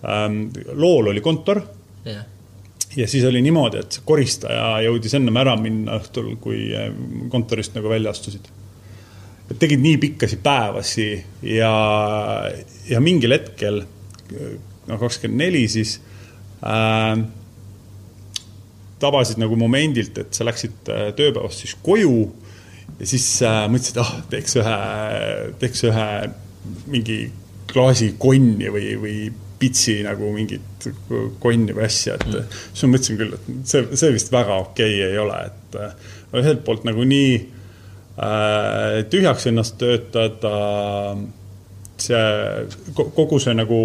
ähm,. 0.04 0.48
lool 0.74 1.12
oli 1.14 1.22
kontor 1.22 1.62
yeah.. 2.08 2.26
ja 2.96 3.08
siis 3.08 3.26
oli 3.30 3.42
niimoodi, 3.46 3.84
et 3.84 4.02
koristaja 4.06 4.82
jõudis 4.86 5.16
ennem 5.20 5.38
ära 5.42 5.56
minna 5.60 6.00
õhtul, 6.02 6.36
kui 6.44 6.70
äh, 6.78 6.92
kontorist 7.32 7.78
nagu 7.78 7.92
välja 7.92 8.14
astusid. 8.14 8.50
et 9.50 9.60
tegid 9.60 9.84
nii 9.84 10.00
pikkasi 10.08 10.40
päevasi 10.44 11.08
ja, 11.54 11.74
ja 12.90 13.04
mingil 13.04 13.36
hetkel, 13.36 13.84
noh, 14.88 15.00
kakskümmend 15.00 15.46
neli 15.46 15.68
siis 15.72 15.98
äh, 16.66 17.18
tabasid 19.04 19.42
nagu 19.42 19.58
momendilt, 19.60 20.18
et 20.22 20.36
sa 20.36 20.48
läksid 20.48 20.92
äh, 20.92 21.10
tööpäevast 21.18 21.66
siis 21.66 21.76
koju 21.84 22.18
ja 23.00 23.08
siis 23.10 23.28
äh, 23.46 23.64
mõtlesid, 23.72 24.00
ah, 24.02 24.14
teeks 24.32 24.58
ühe, 24.62 24.78
teeks 25.62 25.86
ühe 25.90 26.08
mingi 26.92 27.18
klaasi 27.72 28.14
konni 28.22 28.70
või, 28.72 28.94
või 29.02 29.18
pitsi 29.64 30.02
nagu 30.04 30.30
mingit 30.36 30.88
konni 31.40 31.76
või 31.76 31.88
asja, 31.88 32.20
et 32.20 32.28
mm. 32.28 32.62
siis 32.74 32.86
ma 32.86 32.94
mõtlesin 32.98 33.20
küll, 33.22 33.36
et 33.38 33.52
see, 33.70 33.86
see 33.96 34.14
vist 34.16 34.32
väga 34.34 34.60
okei 34.68 34.98
okay 35.00 35.12
ei 35.12 35.20
ole, 35.22 35.42
et 35.48 35.78
ühelt 36.44 36.64
poolt 36.68 36.88
nagu 36.88 37.06
nii 37.08 37.36
äh, 37.38 39.04
tühjaks 39.12 39.48
ennast 39.52 39.78
töötada, 39.82 40.56
see 42.02 42.24
kogu 42.98 43.40
see 43.42 43.56
nagu 43.58 43.84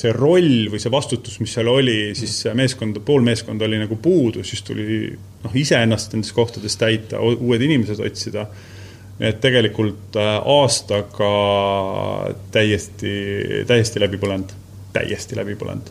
see 0.00 0.12
roll 0.14 0.68
või 0.70 0.80
see 0.82 0.92
vastutus, 0.92 1.38
mis 1.42 1.52
seal 1.54 1.68
oli, 1.70 2.12
siis 2.18 2.34
meeskond, 2.56 3.00
pool 3.06 3.24
meeskonda 3.26 3.66
oli 3.66 3.80
nagu 3.80 3.98
puudu, 4.00 4.44
siis 4.46 4.62
tuli 4.66 5.10
noh, 5.10 5.56
iseennast 5.56 6.14
nendes 6.14 6.30
kohtades 6.36 6.78
täita, 6.80 7.20
uued 7.20 7.64
inimesed 7.66 8.02
otsida. 8.06 8.46
et 9.20 9.36
tegelikult 9.36 10.16
äh, 10.16 10.38
aastaga 10.48 11.32
täiesti, 12.54 13.10
täiesti 13.68 14.00
läbi 14.00 14.16
põlenud 14.16 14.54
täiesti 14.94 15.38
läbi 15.38 15.56
põlenud. 15.60 15.90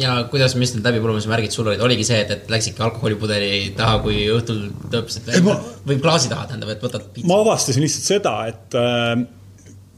ja 0.00 0.16
kuidas, 0.30 0.54
mis 0.60 0.74
need 0.74 0.84
läbipõlemise 0.84 1.30
märgid 1.30 1.54
sul 1.54 1.70
olid, 1.70 1.80
oligi 1.80 2.04
see, 2.04 2.18
et, 2.24 2.32
et 2.34 2.50
läksidki 2.52 2.84
alkoholipudeli 2.84 3.72
taha, 3.78 4.00
kui 4.04 4.26
õhtul 4.32 4.66
tõmbasid 4.92 5.30
ma... 5.46 5.56
või 5.88 6.00
klaasi 6.02 6.32
taha, 6.32 6.50
tähendab, 6.50 6.74
et 6.74 6.84
võtad 6.84 7.08
piitsa? 7.12 7.28
ma 7.30 7.40
avastasin 7.44 7.84
lihtsalt 7.86 8.10
seda, 8.10 8.34
et 8.52 8.76
äh, 8.76 9.14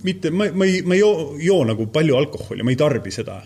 mitte, 0.07 0.31
ma, 0.31 0.51
ma 0.55 0.69
ei, 0.69 0.83
ma 0.87 0.95
ei 0.95 1.03
joo, 1.03 1.33
joo 1.43 1.65
nagu 1.69 1.89
palju 1.95 2.19
alkoholi, 2.19 2.67
ma 2.67 2.75
ei 2.75 2.79
tarbi 2.79 3.15
seda. 3.15 3.41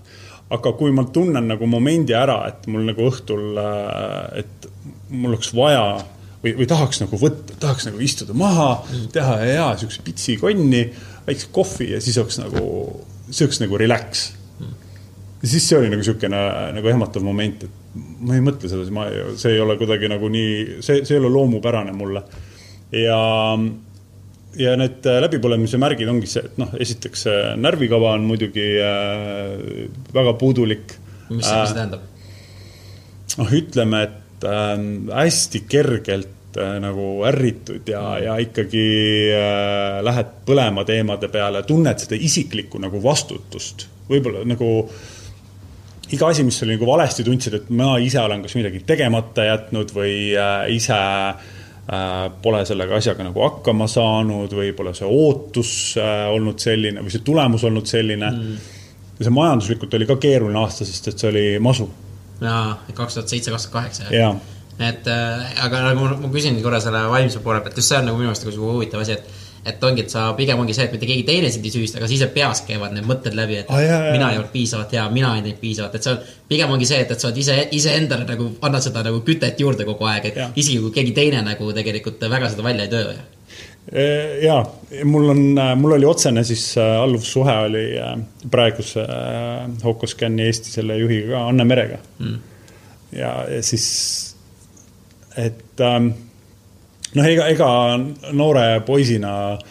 aga 0.53 0.73
kui 0.77 0.93
ma 0.93 1.07
tunnen 1.09 1.47
nagu 1.49 1.67
momendi 1.71 2.13
ära, 2.13 2.43
et 2.51 2.67
mul 2.69 2.85
nagu 2.91 3.09
õhtul 3.09 3.57
äh,, 3.63 4.43
et 4.43 4.69
mul 5.13 5.33
oleks 5.33 5.53
vaja 5.57 5.87
või, 6.43 6.53
või 6.59 6.69
tahaks 6.69 7.01
nagu 7.05 7.19
võtta, 7.21 7.57
tahaks 7.63 7.89
nagu 7.89 8.03
istuda 8.05 8.37
maha 8.37 8.75
mm., 8.83 9.09
teha 9.15 9.39
hea 9.45 9.67
siukse 9.81 10.05
pitsi 10.05 10.37
konni, 10.41 10.85
väikse 11.27 11.51
kohvi 11.55 11.93
ja 11.95 12.03
siis 12.05 12.19
oleks 12.21 12.41
nagu, 12.43 12.63
see 13.31 13.47
oleks 13.47 13.63
nagu 13.63 13.81
relax 13.81 14.29
siis 15.43 15.69
see 15.69 15.79
oli 15.79 15.91
nagu 15.91 16.03
niisugune 16.03 16.43
nagu 16.77 16.93
ehmatav 16.93 17.25
moment, 17.27 17.65
et 17.67 17.97
ma 18.23 18.37
ei 18.37 18.45
mõtle 18.45 18.71
sedasi, 18.71 18.93
ma, 18.95 19.07
see 19.39 19.57
ei 19.57 19.63
ole 19.63 19.77
kuidagi 19.81 20.11
nagu 20.11 20.29
nii, 20.33 20.83
see, 20.85 21.03
see 21.07 21.17
ei 21.17 21.23
ole 21.23 21.33
loomupärane 21.35 21.95
mulle. 21.97 22.23
ja, 22.95 23.19
ja 24.61 24.77
need 24.79 25.11
läbipõlemise 25.27 25.81
märgid 25.83 26.13
ongi 26.13 26.31
see, 26.31 26.47
et 26.47 26.63
noh, 26.63 26.73
esiteks 26.81 27.27
närvikava 27.61 28.15
on 28.19 28.29
muidugi 28.29 28.69
äh, 28.85 29.89
väga 30.15 30.37
puudulik. 30.41 30.97
mis 31.33 31.47
see 31.49 31.59
äh, 31.59 31.75
tähendab? 31.75 32.09
noh, 33.41 33.57
ütleme, 33.57 34.05
et 34.09 34.47
äh, 34.47 34.77
hästi 35.13 35.65
kergelt 35.71 36.59
äh, 36.59 36.77
nagu 36.83 37.25
ärritud 37.29 37.89
ja, 37.89 38.03
ja 38.23 38.37
ikkagi 38.43 38.85
äh, 39.37 39.99
lähed 40.05 40.37
põlema 40.47 40.85
teemade 40.89 41.31
peale, 41.33 41.65
tunned 41.69 42.03
seda 42.03 42.19
isiklikku 42.19 42.81
nagu 42.83 43.03
vastutust. 43.03 43.89
võib-olla 44.09 44.45
nagu 44.49 44.73
iga 46.13 46.29
asi, 46.29 46.45
mis 46.45 46.61
oli 46.65 46.77
nagu 46.77 46.87
valesti, 46.89 47.25
tundsid, 47.27 47.57
et 47.59 47.73
ma 47.77 47.97
ise 48.03 48.21
olen 48.21 48.45
kas 48.45 48.55
midagi 48.59 48.83
tegemata 48.89 49.47
jätnud 49.49 49.95
või 49.97 50.15
äh, 50.37 50.69
ise 50.75 50.99
äh, 50.99 52.29
pole 52.45 52.63
sellega 52.69 52.99
asjaga 52.99 53.27
nagu 53.29 53.45
hakkama 53.47 53.89
saanud 53.91 54.53
või 54.59 54.73
pole 54.77 54.95
see 54.99 55.09
ootus 55.09 55.75
äh, 56.01 56.29
olnud 56.33 56.63
selline 56.63 57.05
või 57.05 57.15
see 57.15 57.25
tulemus 57.27 57.67
olnud 57.69 57.89
selline 57.89 58.31
mm. 58.31 58.73
ja 59.19 59.29
see 59.29 59.37
majanduslikult 59.41 59.99
oli 59.99 60.09
ka 60.11 60.19
keeruline 60.23 60.63
aasta, 60.63 60.89
sest 60.89 61.13
et 61.13 61.23
see 61.23 61.33
oli 61.33 61.47
masu. 61.63 61.91
jaa, 62.43 62.81
kaks 62.95 63.21
tuhat 63.21 63.33
seitse, 63.33 63.55
kaks 63.55 63.69
tuhat 63.69 63.79
kaheksa, 63.81 64.11
jah 64.15 64.41
et 64.81 65.07
äh, 65.07 65.65
aga 65.65 65.83
nagu 65.91 66.07
ma, 66.17 66.33
küsin 66.33 66.57
korra 66.65 66.81
selle 66.83 67.05
vaimse 67.13 67.43
poole 67.45 67.61
pealt, 67.63 67.77
just 67.79 67.93
see 67.93 67.99
on 68.01 68.09
nagu 68.09 68.21
minu 68.21 68.33
arust 68.33 68.47
nagu 68.49 68.71
huvitav 68.73 69.03
asi, 69.05 69.19
et 69.19 69.42
et 69.65 69.85
ongi, 69.85 70.03
et 70.03 70.11
sa 70.11 70.25
pigem 70.39 70.59
ongi 70.59 70.75
see, 70.75 70.89
et 70.89 70.95
mitte 70.95 71.07
keegi 71.07 71.25
teine 71.27 71.51
sind 71.53 71.67
ei 71.67 71.75
süüdista, 71.75 72.01
aga 72.01 72.09
siis 72.11 72.23
peas 72.35 72.65
käivad 72.67 72.95
need 72.97 73.07
mõtted 73.07 73.37
läbi, 73.39 73.61
et 73.63 73.69
ah, 73.71 73.83
jah, 73.83 74.07
jah. 74.09 74.17
mina 74.17 74.31
ei 74.33 74.41
olnud 74.41 74.51
piisavalt 74.55 74.95
hea, 74.97 75.05
mina 75.15 75.35
ei 75.37 75.45
teinud 75.45 75.61
piisavalt, 75.61 75.95
et 75.99 76.07
see 76.07 76.15
on, 76.17 76.33
pigem 76.51 76.73
ongi 76.75 76.89
see, 76.89 77.03
et, 77.05 77.13
et 77.15 77.23
sa 77.23 77.29
oled 77.29 77.39
ise, 77.43 77.59
iseendale 77.79 78.27
nagu, 78.27 78.49
annad 78.67 78.87
seda 78.87 79.05
nagu 79.07 79.21
kütet 79.27 79.63
juurde 79.63 79.87
kogu 79.87 80.09
aeg, 80.11 80.27
et 80.33 80.41
ja. 80.43 80.49
isegi 80.59 80.81
kui 80.83 80.97
keegi 80.97 81.15
teine 81.21 81.45
nagu 81.47 81.71
tegelikult 81.77 82.27
väga 82.33 82.51
seda 82.51 82.67
välja 82.67 82.89
ei 82.89 82.93
töö. 82.97 83.15
ja, 84.43 84.59
mul 85.11 85.31
on, 85.37 85.45
mul 85.79 85.97
oli 85.99 86.07
otsene 86.07 86.45
siis 86.47 86.69
äh, 86.79 86.99
alluvussuhe 87.03 87.57
oli 87.69 87.87
äh, 87.99 88.13
praeguse 88.51 89.07
Hokoscani 89.85 90.47
Eesti 90.47 90.71
selle 90.71 90.99
juhiga 91.01 91.47
Anne 91.49 91.67
Merega 91.67 91.99
mm.. 92.19 92.37
ja, 93.19 93.33
ja 93.51 93.63
siis 93.67 93.89
et 95.37 95.81
ähm, 95.81 96.13
noh, 97.17 97.29
ega, 97.29 97.47
ega 97.53 97.69
noore 98.33 98.67
poisina 98.87 99.35
äh, 99.53 99.63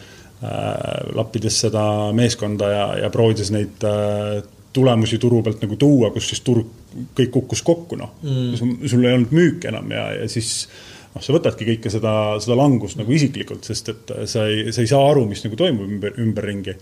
lappides 1.18 1.62
seda 1.66 1.84
meeskonda 2.18 2.72
ja, 2.72 2.88
ja 3.06 3.12
proovides 3.14 3.52
neid 3.56 3.86
äh, 3.88 4.42
tulemusi 4.74 5.20
turu 5.20 5.42
pealt 5.44 5.64
nagu 5.66 5.78
tuua, 5.80 6.12
kus 6.16 6.32
siis 6.32 6.44
turg 6.46 6.80
kõik 7.18 7.32
kukkus 7.34 7.62
kokku, 7.64 7.98
noh 8.00 8.18
mm.. 8.24 8.88
sul 8.90 9.06
ei 9.06 9.16
olnud 9.16 9.36
müüki 9.36 9.70
enam 9.72 9.92
ja, 9.94 10.08
ja 10.22 10.28
siis 10.32 10.66
noh, 11.14 11.24
sa 11.24 11.36
võtadki 11.36 11.68
kõike 11.68 11.92
seda, 11.94 12.16
seda 12.44 12.58
langust 12.60 13.00
nagu 13.00 13.14
isiklikult, 13.16 13.68
sest 13.68 13.94
et 13.94 14.14
sa 14.32 14.46
ei, 14.50 14.72
sa 14.76 14.84
ei 14.84 14.92
saa 14.92 15.06
aru, 15.12 15.26
mis 15.30 15.44
nagu 15.46 15.60
toimub 15.60 15.88
ümber, 15.88 16.16
ümberringi. 16.24 16.76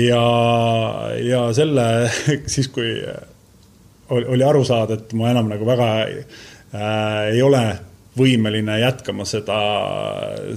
ja, 0.00 0.24
ja 1.20 1.44
selle, 1.56 1.86
siis 2.54 2.68
kui 2.72 2.92
oli, 4.12 4.26
oli 4.36 4.44
aru 4.44 4.64
saada, 4.68 5.00
et 5.00 5.16
ma 5.16 5.32
enam 5.32 5.48
nagu 5.52 5.68
väga 5.68 5.88
äh, 6.02 7.32
ei 7.32 7.42
ole 7.44 7.64
võimeline 8.18 8.76
jätkama 8.82 9.24
seda, 9.28 9.58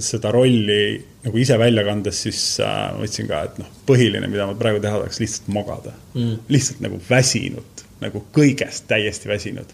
seda 0.04 0.32
rolli 0.34 0.98
nagu 1.24 1.40
ise 1.40 1.56
välja 1.58 1.86
kandes, 1.86 2.20
siis 2.26 2.40
äh, 2.60 2.76
ma 2.92 3.06
ütlesin 3.06 3.30
ka, 3.30 3.40
et 3.48 3.58
noh, 3.62 3.70
põhiline, 3.88 4.28
mida 4.30 4.48
ma 4.48 4.56
praegu 4.58 4.82
teha 4.82 5.00
tahaks, 5.00 5.20
lihtsalt 5.22 5.48
magada 5.54 5.94
mm.. 6.14 6.46
lihtsalt 6.52 6.82
nagu 6.84 7.00
väsinud, 7.08 7.84
nagu 8.04 8.22
kõigest 8.36 8.86
täiesti 8.90 9.30
väsinud. 9.30 9.72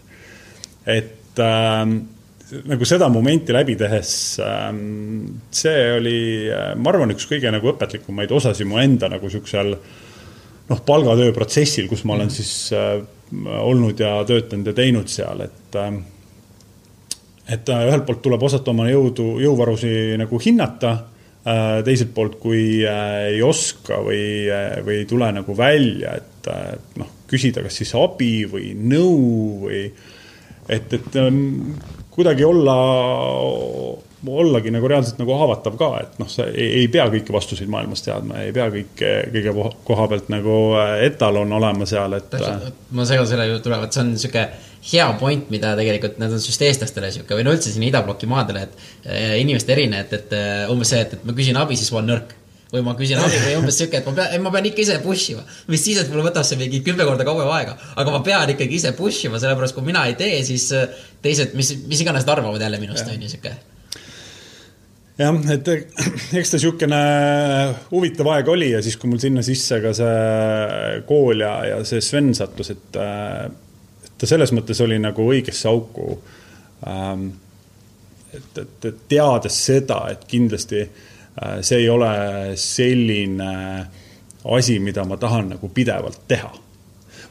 et 0.87 1.43
äh, 1.43 1.83
nagu 2.69 2.87
seda 2.87 3.09
momenti 3.11 3.55
läbi 3.55 3.75
tehes 3.79 4.13
äh,, 4.43 4.69
see 5.51 5.83
oli 5.97 6.17
äh,, 6.53 6.71
ma 6.79 6.93
arvan, 6.93 7.11
üks 7.15 7.27
kõige 7.29 7.51
nagu 7.51 7.73
õpetlikumaid 7.73 8.31
osasid 8.31 8.69
mu 8.69 8.79
enda 8.79 9.11
nagu 9.11 9.29
siuksel 9.29 9.75
noh, 9.75 10.81
palgatöö 10.87 11.35
protsessil, 11.35 11.91
kus 11.91 12.05
ma 12.07 12.15
olen 12.15 12.31
mm. 12.31 12.37
siis 12.39 12.55
äh, 12.79 13.03
olnud 13.59 13.99
ja 13.99 14.15
töötanud 14.27 14.71
ja 14.71 14.77
teinud 14.77 15.11
seal, 15.11 15.43
et 15.49 15.79
äh, 15.79 15.91
et 17.53 17.69
äh, 17.69 17.87
ühelt 17.89 18.05
poolt 18.07 18.21
tuleb 18.25 18.43
osata 18.45 18.71
oma 18.73 18.87
jõudu, 18.89 19.37
jõuvarusi 19.43 20.17
nagu 20.21 20.39
hinnata, 20.41 20.93
äh, 21.45 21.81
teiselt 21.85 22.13
poolt, 22.15 22.39
kui 22.41 22.81
äh, 22.87 23.33
ei 23.33 23.41
oska 23.45 23.99
või, 24.05 24.23
või 24.85 25.01
ei 25.01 25.09
tule 25.09 25.29
nagu 25.35 25.57
välja, 25.57 26.17
et 26.19 26.49
noh, 26.99 27.11
küsida 27.29 27.63
kas 27.65 27.77
siis 27.81 27.93
abi 27.97 28.43
või 28.49 28.73
nõu 28.77 29.67
või 29.67 29.83
et, 30.67 30.93
et 30.93 31.15
ähm, 31.19 31.75
kuidagi 32.13 32.45
olla, 32.45 32.75
ollagi 34.27 34.71
nagu 34.71 34.87
reaalselt 34.87 35.19
nagu 35.19 35.35
haavatav 35.37 35.77
ka, 35.79 35.89
et 36.03 36.19
noh, 36.21 36.29
sa 36.31 36.45
ei, 36.51 36.83
ei 36.83 36.89
pea 36.91 37.05
kõiki 37.11 37.33
vastuseid 37.35 37.71
maailmas 37.71 38.05
teadma, 38.05 38.43
ei 38.43 38.53
pea 38.55 38.69
kõike 38.73 39.13
kõige 39.33 39.55
koha 39.87 40.05
pealt 40.11 40.29
nagu 40.31 40.59
etalon 41.03 41.51
olema 41.59 41.87
seal, 41.89 42.15
et. 42.19 42.37
ma 42.95 43.07
segan 43.09 43.27
selle 43.29 43.47
juurde 43.49 43.65
tulevad, 43.65 43.91
see 43.95 44.05
on 44.05 44.13
sihuke 44.19 44.45
hea 44.91 45.09
point, 45.19 45.49
mida 45.53 45.73
tegelikult, 45.79 46.19
need 46.21 46.35
on 46.35 46.43
just 46.43 46.63
eestlastele 46.63 47.11
sihuke 47.15 47.35
või 47.37 47.47
no 47.47 47.55
üldse 47.55 47.71
siin 47.71 47.87
idabloki 47.87 48.29
maadele, 48.29 48.67
et 48.67 49.11
inimeste 49.41 49.75
erine, 49.75 50.05
et, 50.05 50.15
et 50.19 50.71
umbes 50.71 50.93
see, 50.93 51.03
et, 51.03 51.17
et 51.17 51.27
ma 51.27 51.35
küsin 51.35 51.59
abi, 51.59 51.79
siis 51.79 51.91
ma 51.93 52.01
olen 52.01 52.11
nõrk 52.13 52.33
või 52.73 52.81
ma 52.87 52.95
küsin 52.97 53.19
abi 53.21 53.37
või 53.43 53.57
umbes 53.59 53.77
sihuke, 53.77 53.99
et 53.99 54.07
ma 54.09 54.15
pean, 54.17 54.39
ma 54.41 54.53
pean 54.55 54.71
ikka 54.71 54.81
ise 54.81 54.95
push 55.03 55.35
ima. 55.35 55.43
mis 55.69 55.83
siis, 55.83 55.99
et 56.01 56.09
mul 56.11 56.23
võtab 56.25 56.47
see 56.47 56.57
mingi 56.59 56.81
kümme 56.85 57.05
korda 57.05 57.27
kauem 57.27 57.51
aega, 57.59 57.75
aga 58.01 58.15
ma 58.15 58.23
pean 58.25 58.55
ikkagi 58.55 58.79
ise 58.79 58.95
push 58.97 59.27
ima, 59.27 59.39
sellepärast 59.43 59.77
kui 59.77 59.85
mina 59.85 60.07
ei 60.09 60.17
tee, 60.19 60.39
siis 60.47 60.71
teised, 61.21 61.53
mis, 61.59 61.75
mis 61.85 62.01
iganes 62.01 62.25
nad 62.25 62.39
arvavad 62.39 62.65
jälle 62.65 62.81
minust, 62.81 63.05
on 63.07 63.21
ju 63.27 63.29
sihuke 63.29 63.53
jah, 65.19 65.37
et 65.53 65.67
eks 66.39 66.53
ta 66.53 66.59
niisugune 66.59 67.01
huvitav 67.91 68.29
aeg 68.33 68.49
oli 68.53 68.71
ja 68.73 68.81
siis, 68.85 68.97
kui 68.99 69.11
mul 69.11 69.21
sinna 69.21 69.43
sisse 69.45 69.79
ka 69.83 69.93
see 69.97 71.03
kool 71.09 71.45
ja, 71.45 71.53
ja 71.69 71.79
see 71.87 72.01
Sven 72.03 72.33
sattus, 72.37 72.73
et 72.73 72.99
ta 74.23 74.29
selles 74.29 74.53
mõttes 74.55 74.81
oli 74.85 74.99
nagu 75.01 75.29
õigesse 75.29 75.69
auku 75.71 76.17
ähm,. 76.89 77.31
et, 78.33 78.57
et, 78.57 78.85
et 78.89 79.01
teades 79.11 79.57
seda, 79.65 79.99
et 80.13 80.23
kindlasti 80.29 80.81
äh, 80.81 81.59
see 81.61 81.83
ei 81.83 81.89
ole 81.91 82.13
selline 82.57 83.51
asi, 84.43 84.79
mida 84.83 85.05
ma 85.07 85.17
tahan 85.21 85.53
nagu 85.55 85.69
pidevalt 85.69 86.23
teha. 86.27 86.49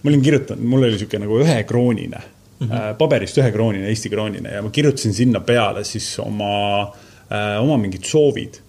ma 0.03 0.11
olin 0.11 0.23
kirjutanud, 0.23 0.65
mul 0.65 0.85
oli 0.85 0.95
niisugune 0.95 1.27
nagu 1.27 1.41
ühekroonine 1.43 2.21
mm, 2.21 2.67
-hmm. 2.67 2.77
äh, 2.77 2.93
paberist 2.99 3.39
ühekroonine, 3.39 3.89
Eesti 3.89 4.11
kroonine 4.11 4.55
ja 4.55 4.62
ma 4.62 4.71
kirjutasin 4.71 5.15
sinna 5.15 5.41
peale 5.41 5.85
siis 5.85 6.15
oma 6.23 6.53
äh,, 6.83 7.02
oma 7.33 7.79
mingid 7.81 8.05
soovid 8.09 8.61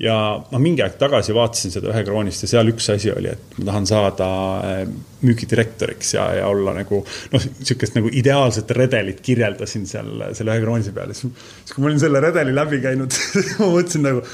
ja 0.00 0.14
ma 0.48 0.58
mingi 0.62 0.80
aeg 0.80 0.96
tagasi 1.00 1.34
vaatasin 1.36 1.74
seda 1.74 1.90
ühe 1.92 2.02
kroonist 2.06 2.46
ja 2.46 2.48
seal 2.54 2.70
üks 2.72 2.86
asi 2.94 3.10
oli, 3.12 3.32
et 3.34 3.58
ma 3.58 3.66
tahan 3.68 3.88
saada 3.88 4.28
äh, 4.64 4.78
müügidirektoriks 5.26 6.14
ja, 6.16 6.24
ja 6.38 6.46
olla 6.48 6.72
nagu 6.78 7.02
noh, 7.04 7.44
niisugust 7.58 7.98
nagu 7.98 8.12
ideaalset 8.20 8.72
redelit 8.78 9.20
kirjeldasin 9.24 9.84
seal 9.90 10.24
selle 10.36 10.54
ühe 10.56 10.64
kroonise 10.64 10.94
peal. 10.96 11.12
siis 11.12 11.74
kui 11.74 11.84
ma 11.84 11.90
olin 11.90 12.00
selle 12.00 12.22
redeli 12.24 12.56
läbi 12.56 12.80
käinud 12.84 13.18
ma 13.60 13.68
mõtlesin 13.74 14.06
nagu, 14.08 14.24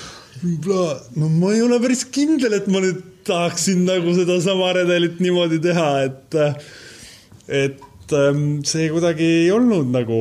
no 1.18 1.32
ma 1.34 1.50
ei 1.56 1.64
ole 1.66 1.80
päris 1.82 2.06
kindel, 2.14 2.54
et 2.60 2.70
ma 2.70 2.84
nüüd 2.84 3.02
tahaksin 3.26 3.82
nagu 3.88 4.14
sedasama 4.14 4.70
redelit 4.76 5.18
niimoodi 5.18 5.58
teha, 5.64 5.88
et, 6.06 6.38
et 7.50 8.14
ähm, 8.14 8.46
see 8.62 8.86
kuidagi 8.94 9.26
ei 9.40 9.50
olnud 9.50 9.90
nagu 9.90 10.20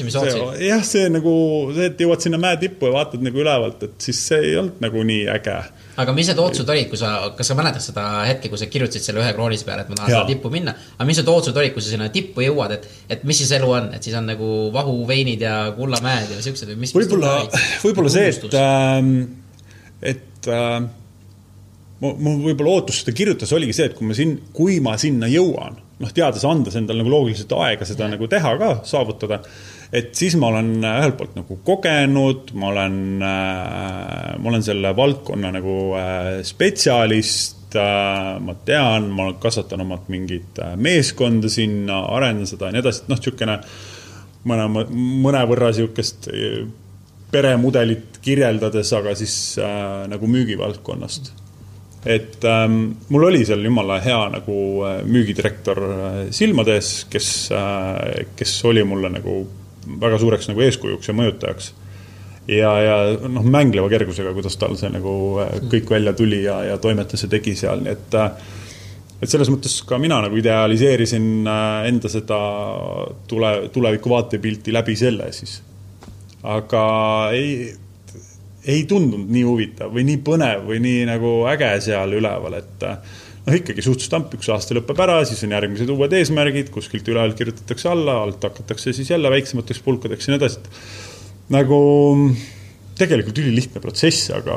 see, 0.00 0.08
mis 0.08 0.16
otsid. 0.18 0.62
jah, 0.64 0.82
see 0.86 1.08
nagu 1.12 1.34
see, 1.76 1.90
et 1.90 2.02
jõuad 2.02 2.24
sinna 2.24 2.40
mäe 2.42 2.58
tippu 2.60 2.88
ja 2.88 2.94
vaatad 2.96 3.24
nagu 3.24 3.42
ülevalt, 3.42 3.84
et 3.86 4.06
siis 4.08 4.20
see 4.30 4.40
ei 4.50 4.56
olnud 4.60 4.80
nagu 4.82 5.04
nii 5.06 5.26
äge. 5.34 5.56
aga 6.00 6.14
mis 6.16 6.30
need 6.30 6.40
otsused 6.42 6.72
olid, 6.74 6.88
kui 6.90 7.00
sa, 7.00 7.12
kas 7.36 7.52
sa 7.52 7.56
mäletad 7.58 7.84
seda 7.84 8.06
hetke, 8.28 8.52
kui 8.52 8.60
sa 8.60 8.70
kirjutasid 8.72 9.10
selle 9.10 9.24
ühe 9.24 9.32
kroonise 9.36 9.66
peale, 9.68 9.84
et 9.84 9.92
ma 9.92 10.00
tahan 10.00 10.12
ja. 10.12 10.22
seda 10.22 10.32
tippu 10.32 10.52
minna, 10.52 10.74
aga 10.96 11.08
mis 11.08 11.20
need 11.20 11.32
otsused 11.32 11.60
olid, 11.62 11.74
kui 11.76 11.84
sa 11.84 11.94
sinna 11.94 12.08
tippu 12.14 12.46
jõuad, 12.46 12.76
et, 12.78 12.88
et 13.16 13.26
mis 13.28 13.42
siis 13.42 13.52
elu 13.58 13.74
on, 13.80 13.90
et 13.96 14.06
siis 14.06 14.16
on 14.18 14.30
nagu 14.30 14.52
vahuveinid 14.74 15.44
ja 15.46 15.58
kullamäed 15.76 16.32
ja 16.36 16.40
siuksed 16.44 16.72
või 16.72 16.86
mis? 16.86 16.96
võib-olla, 16.96 17.36
võib-olla 17.84 18.14
see, 18.16 18.32
et 18.32 18.58
äh,, 18.60 19.12
et 20.14 20.48
äh, 20.48 20.80
mu, 22.00 22.14
mu 22.16 22.36
võib-olla 22.44 22.78
ootus 22.78 23.02
seda 23.02 23.14
kirjutas 23.16 23.52
oligi 23.56 23.76
see, 23.76 23.90
et 23.90 23.98
kui 23.98 24.08
ma 24.08 24.16
siin, 24.16 24.36
kui 24.56 24.78
ma 24.84 24.96
sinna 25.00 25.28
jõuan, 25.30 25.78
noh, 26.00 26.14
teades 26.16 26.46
andes 26.48 26.78
endale 26.80 27.02
nagu 27.02 27.12
loogiliselt 27.12 27.52
aega 27.60 27.88
seda 27.88 28.08
ja. 28.08 28.14
nagu 28.14 28.30
teha 28.30 28.56
ka, 28.60 28.72
saavutada 28.88 29.42
et 29.92 30.12
siis 30.14 30.36
ma 30.38 30.52
olen 30.52 30.84
äh, 30.86 30.98
ühelt 31.02 31.16
poolt 31.18 31.38
nagu 31.38 31.56
kogenud, 31.66 32.52
ma 32.58 32.68
olen, 32.70 32.98
äh, 33.26 34.34
ma 34.38 34.52
olen 34.52 34.66
selle 34.66 34.92
valdkonna 34.96 35.54
nagu 35.58 35.78
äh, 35.98 36.28
spetsialist, 36.46 37.58
ma 37.70 38.54
tean, 38.66 39.04
ma 39.14 39.28
kasvatan 39.38 39.84
omalt 39.84 40.08
mingit 40.10 40.58
meeskonda 40.82 41.46
sinna, 41.52 42.00
arendan 42.16 42.48
seda 42.50 42.66
ja 42.66 42.74
nii 42.74 42.82
edasi, 42.82 43.04
et 43.04 43.12
noh, 43.12 43.20
niisugune 43.20 43.54
mõne, 44.50 44.86
mõnevõrra 45.22 45.68
niisugust 45.70 46.26
peremudelit 47.30 48.18
kirjeldades, 48.22 48.90
aga 48.96 49.14
siis 49.18 49.34
äh, 49.62 50.08
nagu 50.10 50.30
müügivaldkonnast. 50.30 51.32
Et 52.06 52.44
ähm, 52.48 52.82
mul 53.12 53.26
oli 53.28 53.42
seal 53.44 53.64
jumala 53.64 53.98
hea 54.00 54.20
nagu 54.32 54.58
müügidirektor 55.04 55.80
silmade 56.32 56.78
ees, 56.78 56.92
kes 57.12 57.30
äh,, 57.52 58.26
kes 58.36 58.54
oli 58.68 58.84
mulle 58.88 59.10
nagu 59.12 59.42
väga 60.00 60.18
suureks 60.20 60.50
nagu 60.50 60.62
eeskujuks 60.64 61.10
ja 61.10 61.16
mõjutajaks. 61.16 61.72
ja, 62.50 62.70
ja 62.82 62.96
noh, 63.28 63.44
mängleva 63.46 63.88
kergusega, 63.92 64.32
kuidas 64.34 64.56
tal 64.60 64.76
see 64.80 64.90
nagu 64.92 65.12
äh, 65.42 65.58
kõik 65.70 65.92
välja 65.92 66.14
tuli 66.16 66.42
ja, 66.44 66.60
ja 66.66 66.78
toimetas 66.82 67.24
ja 67.24 67.30
tegi 67.30 67.54
seal, 67.58 67.84
nii 67.84 67.92
et 67.92 68.16
äh, 68.18 68.30
et 69.20 69.28
selles 69.28 69.50
mõttes 69.52 69.74
ka 69.84 69.98
mina 70.00 70.22
nagu 70.24 70.38
idealiseerisin 70.40 71.28
äh, 71.44 71.88
enda 71.90 72.10
seda 72.12 72.40
tule, 73.28 73.52
tuleviku 73.72 74.14
vaatepilti 74.14 74.74
läbi 74.74 74.96
selle 74.96 75.30
siis. 75.36 75.60
aga 76.42 76.82
ei, 77.36 77.70
ei 78.68 78.84
tundunud 78.88 79.30
nii 79.32 79.42
huvitav 79.46 79.92
või 79.94 80.04
nii 80.08 80.20
põnev 80.24 80.66
või 80.68 80.80
nii 80.84 81.04
nagu 81.08 81.34
äge 81.50 81.72
seal 81.86 82.12
üleval, 82.18 82.58
et 82.60 82.86
äh, 82.86 83.18
noh, 83.46 83.56
ikkagi 83.56 83.84
suht 83.84 84.04
stamp, 84.04 84.32
üks 84.36 84.50
aasta 84.52 84.76
lõpeb 84.76 85.00
ära, 85.00 85.20
siis 85.28 85.42
on 85.46 85.54
järgmised 85.56 85.92
uued 85.94 86.16
eesmärgid, 86.18 86.72
kuskilt 86.74 87.08
ülevalt 87.08 87.38
kirjutatakse 87.38 87.90
alla, 87.92 88.20
alt 88.26 88.44
hakatakse 88.44 88.94
siis 88.96 89.10
jälle 89.12 89.32
väiksemateks 89.32 89.82
pulkadeks 89.86 90.28
ja 90.28 90.34
nii 90.34 90.40
edasi, 90.42 90.60
et 90.60 91.54
nagu 91.56 91.80
tegelikult 93.00 93.40
ülilihtne 93.40 93.80
protsess, 93.82 94.28
aga, 94.36 94.56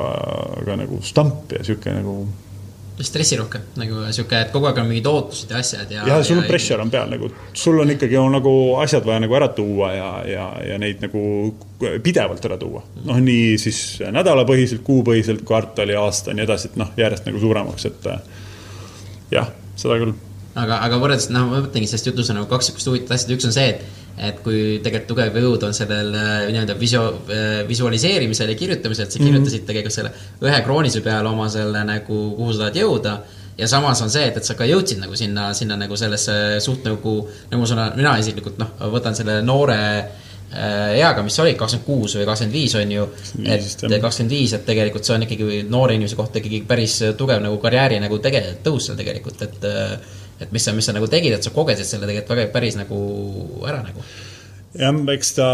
aga 0.60 0.82
nagu 0.84 1.00
stamp 1.06 1.54
ja 1.54 1.64
niisugune 1.64 2.02
nagu 2.02 2.18
stressirohke, 3.02 3.60
nagu 3.80 4.04
sihuke, 4.14 4.38
et 4.46 4.52
kogu 4.54 4.68
aeg 4.70 4.80
on 4.84 4.90
mingid 4.90 5.08
ootused 5.10 5.50
ja 5.50 5.62
asjad 5.64 5.92
ja. 5.92 6.04
ja 6.08 6.18
sul 6.24 6.38
on 6.38 6.46
pressure 6.46 6.82
on 6.84 6.92
peal 6.94 7.10
nagu, 7.10 7.30
sul 7.58 7.80
on 7.82 7.90
ikkagi 7.90 8.18
on 8.20 8.36
nagu 8.38 8.52
asjad 8.84 9.06
vaja 9.08 9.24
nagu 9.24 9.38
ära 9.38 9.48
tuua 9.56 9.90
ja, 9.96 10.10
ja, 10.30 10.46
ja 10.70 10.78
neid 10.82 11.02
nagu 11.02 11.24
pidevalt 12.04 12.46
ära 12.46 12.60
tuua. 12.62 12.84
noh, 13.08 13.18
nii 13.24 13.56
siis 13.62 13.80
nädalapõhiselt, 14.14 14.84
kuupõhiselt, 14.86 15.42
kvartali, 15.48 15.98
aasta 15.98 16.32
ja 16.32 16.38
nii 16.38 16.46
edasi, 16.46 16.70
et 16.70 16.78
noh, 16.84 16.94
järjest 17.00 17.26
nagu 17.30 17.42
suuremaks, 17.42 17.90
et 17.90 18.08
jah, 19.34 19.50
seda 19.80 19.98
küll. 20.04 20.14
aga, 20.54 20.80
aga 20.86 21.02
võrreldes, 21.02 21.32
noh, 21.34 21.50
ma 21.50 21.64
mõtlengi, 21.66 21.90
sellest 21.90 22.12
jutus 22.12 22.30
on 22.30 22.42
nagu 22.42 22.52
kaks 22.52 22.70
sihukest 22.70 22.92
huvitavat 22.92 23.18
asja, 23.18 23.34
üks 23.34 23.50
on 23.50 23.56
see, 23.58 23.74
et 23.74 24.03
et 24.18 24.42
kui 24.46 24.80
tegelikult 24.84 25.10
tugev 25.10 25.38
jõud 25.42 25.64
on 25.68 25.76
sellel 25.76 26.12
äh, 26.14 26.34
nii-öelda 26.54 26.76
visu-, 26.78 27.06
äh, 27.34 27.62
visualiseerimisel 27.70 28.52
ja 28.54 28.58
kirjutamisel, 28.58 29.08
et 29.08 29.16
sa 29.16 29.22
kirjutasid 29.22 29.62
mm 29.62 29.64
-hmm. 29.64 29.68
tegelikult 29.68 29.96
selle 29.96 30.12
ühe 30.42 30.60
kroonise 30.66 31.02
peale 31.02 31.30
oma 31.30 31.50
selle 31.50 31.84
nagu, 31.84 32.20
kuhu 32.38 32.54
sa 32.54 32.60
tahad 32.60 32.78
jõuda. 32.84 33.18
ja 33.58 33.68
samas 33.68 34.02
on 34.02 34.10
see, 34.10 34.28
et, 34.28 34.38
et 34.38 34.44
sa 34.44 34.54
ka 34.54 34.66
jõudsid 34.66 35.00
nagu 35.00 35.16
sinna, 35.16 35.54
sinna 35.54 35.76
nagu 35.78 35.98
sellesse 35.98 36.60
suht 36.60 36.86
nagu, 36.86 37.28
nagu 37.52 37.66
sa, 37.66 37.92
mina 37.96 38.18
isiklikult 38.18 38.58
noh, 38.58 38.72
võtan 38.94 39.16
selle 39.16 39.42
noore 39.42 39.78
äh, 39.98 40.98
eaga, 40.98 41.22
mis 41.24 41.36
sa 41.36 41.44
olid, 41.44 41.58
kakskümmend 41.58 41.86
kuus 41.86 42.16
või 42.16 42.26
kakskümmend 42.26 42.54
viis 42.54 42.76
on 42.76 42.92
ju. 42.92 43.08
et 43.46 44.02
kakskümmend 44.02 44.32
viis, 44.32 44.54
et 44.54 44.66
tegelikult 44.66 45.06
see 45.06 45.16
on 45.16 45.24
ikkagi 45.24 45.64
noore 45.70 45.94
inimese 45.94 46.16
kohta 46.16 46.42
ikkagi 46.42 46.64
päris 46.68 47.00
tugev 47.18 47.42
nagu 47.42 47.58
karjääri 47.58 48.00
nagu 48.00 48.18
tege-, 48.18 48.58
tõus 48.64 48.90
seal 48.90 48.98
tegelikult, 48.98 49.42
et 49.42 49.66
et 50.44 50.52
mis 50.56 50.66
sa, 50.66 50.74
mis 50.76 50.88
sa 50.88 50.96
nagu 50.96 51.10
tegid, 51.12 51.36
et 51.38 51.46
sa 51.46 51.54
kogesid 51.56 51.88
selle 51.88 52.10
tegelikult 52.10 52.38
väga 52.38 52.54
päris 52.54 52.78
nagu 52.80 53.00
ära 53.68 53.82
nagu. 53.86 54.06
jah, 54.80 55.00
eks 55.16 55.34
ta, 55.38 55.50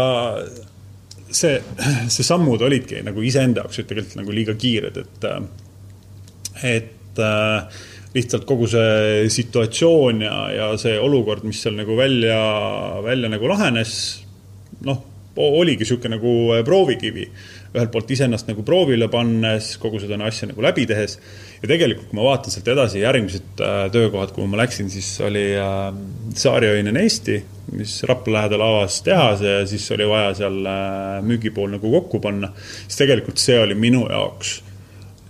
see, 1.28 1.60
see 2.08 2.26
sammud 2.26 2.62
olidki 2.66 3.04
nagu 3.06 3.22
iseenda 3.26 3.64
jaoks 3.64 3.82
tegelikult 3.84 4.20
nagu 4.22 4.34
liiga 4.36 4.56
kiired, 4.60 5.00
et, 5.04 5.28
et 6.72 7.22
äh, 7.26 7.84
lihtsalt 8.14 8.48
kogu 8.48 8.66
see 8.70 9.28
situatsioon 9.30 10.24
ja, 10.26 10.34
ja 10.54 10.72
see 10.80 10.96
olukord, 10.98 11.46
mis 11.46 11.62
seal 11.62 11.78
nagu 11.78 11.96
välja, 11.98 12.40
välja 13.06 13.30
nagu 13.30 13.50
lahenes, 13.50 13.94
noh, 14.86 15.06
oligi 15.40 15.86
niisugune 15.86 16.18
nagu 16.18 16.32
proovikivi 16.66 17.28
ühelt 17.70 17.92
poolt 17.94 18.10
iseennast 18.10 18.48
nagu 18.50 18.64
proovile 18.66 19.06
pannes, 19.10 19.76
kogu 19.80 20.00
seda 20.02 20.18
asja 20.26 20.48
nagu 20.50 20.64
läbi 20.64 20.86
tehes. 20.90 21.18
Ja 21.60 21.68
tegelikult, 21.68 22.08
kui 22.08 22.18
ma 22.18 22.24
vaatan 22.24 22.52
sealt 22.54 22.68
edasi, 22.72 23.02
järgmised 23.02 23.62
äh, 23.64 23.84
töökohad, 23.92 24.32
kuhu 24.36 24.48
ma 24.50 24.62
läksin, 24.62 24.88
siis 24.92 25.08
oli 25.24 25.44
äh, 25.60 25.86
saariöinen 26.38 26.96
Eesti, 27.00 27.36
mis 27.76 27.98
Rapla 28.08 28.38
lähedal 28.38 28.64
avas 28.64 29.00
tehase 29.06 29.54
ja 29.58 29.62
siis 29.68 29.84
oli 29.94 30.08
vaja 30.08 30.32
seal 30.40 30.58
äh, 30.66 31.20
müügipool 31.26 31.70
nagu 31.76 31.92
kokku 31.98 32.20
panna. 32.24 32.52
siis 32.86 33.02
tegelikult 33.02 33.42
see 33.42 33.58
oli 33.60 33.76
minu 33.78 34.06
jaoks 34.10 34.60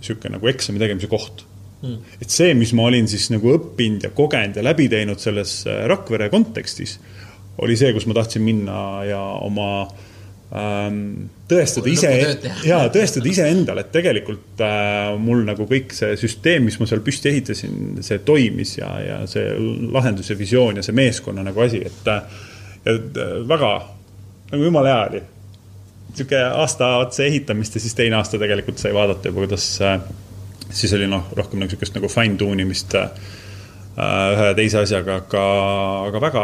niisugune 0.01 0.37
nagu 0.37 0.49
eksami 0.49 0.81
tegemise 0.81 1.09
koht 1.11 1.43
mm.. 1.83 1.97
et 2.23 2.33
see, 2.33 2.55
mis 2.57 2.71
ma 2.77 2.87
olin 2.89 3.09
siis 3.11 3.27
nagu 3.33 3.51
õppinud 3.57 4.07
ja 4.07 4.13
kogenud 4.15 4.57
ja 4.57 4.63
läbi 4.65 4.87
teinud 4.89 5.21
selles 5.21 5.59
Rakvere 5.91 6.31
kontekstis, 6.33 6.95
oli 7.61 7.75
see, 7.77 7.91
kus 7.93 8.07
ma 8.09 8.15
tahtsin 8.17 8.41
minna 8.45 8.79
ja 9.05 9.19
oma 9.43 9.67
äh, 9.83 10.07
tõestada 10.51 11.87
ise, 11.87 12.09
jaa, 12.67 12.89
tõestada 12.91 13.29
iseendale, 13.31 13.85
et 13.85 13.91
tegelikult 13.93 14.59
äh, 14.65 15.13
mul 15.19 15.45
nagu 15.47 15.63
kõik 15.69 15.95
see 15.95 16.17
süsteem, 16.19 16.65
mis 16.67 16.75
ma 16.81 16.87
seal 16.89 17.03
püsti 17.05 17.31
ehitasin, 17.31 18.01
see 18.03 18.19
toimis 18.27 18.75
ja, 18.81 18.89
ja 18.99 19.19
see 19.31 19.53
lahenduse 19.95 20.35
visioon 20.35 20.81
ja 20.81 20.83
see 20.83 20.97
meeskonna 20.97 21.45
nagu 21.47 21.63
asi, 21.63 21.79
et 21.87 22.11
äh, 22.11 22.41
et 22.85 23.17
äh, 23.17 23.47
väga 23.47 23.71
nagu 24.51 24.63
jumala 24.63 24.91
hea 24.91 25.05
oli. 25.09 25.21
niisugune 26.11 26.43
aasta 26.43 26.97
otsa 26.97 27.23
ehitamist 27.23 27.75
ja 27.75 27.81
siis 27.81 27.95
teine 27.95 28.17
aasta 28.19 28.39
tegelikult 28.39 28.81
sai 28.81 28.93
vaadata 28.93 29.29
juba, 29.29 29.45
kuidas 29.45 29.67
äh, 29.81 30.01
siis 30.69 30.93
oli 30.93 31.07
noh, 31.07 31.29
rohkem 31.37 31.61
nagu 31.61 31.69
niisugust 31.69 31.95
nagu 31.95 32.09
fine 32.11 32.35
tune 32.37 32.61
imist 32.61 32.95
äh, 32.95 33.07
Äh, 33.91 34.29
ühe 34.31 34.51
teise 34.55 34.79
asjaga, 34.85 35.17
aga, 35.19 35.39
aga 36.07 36.19
väga, 36.23 36.41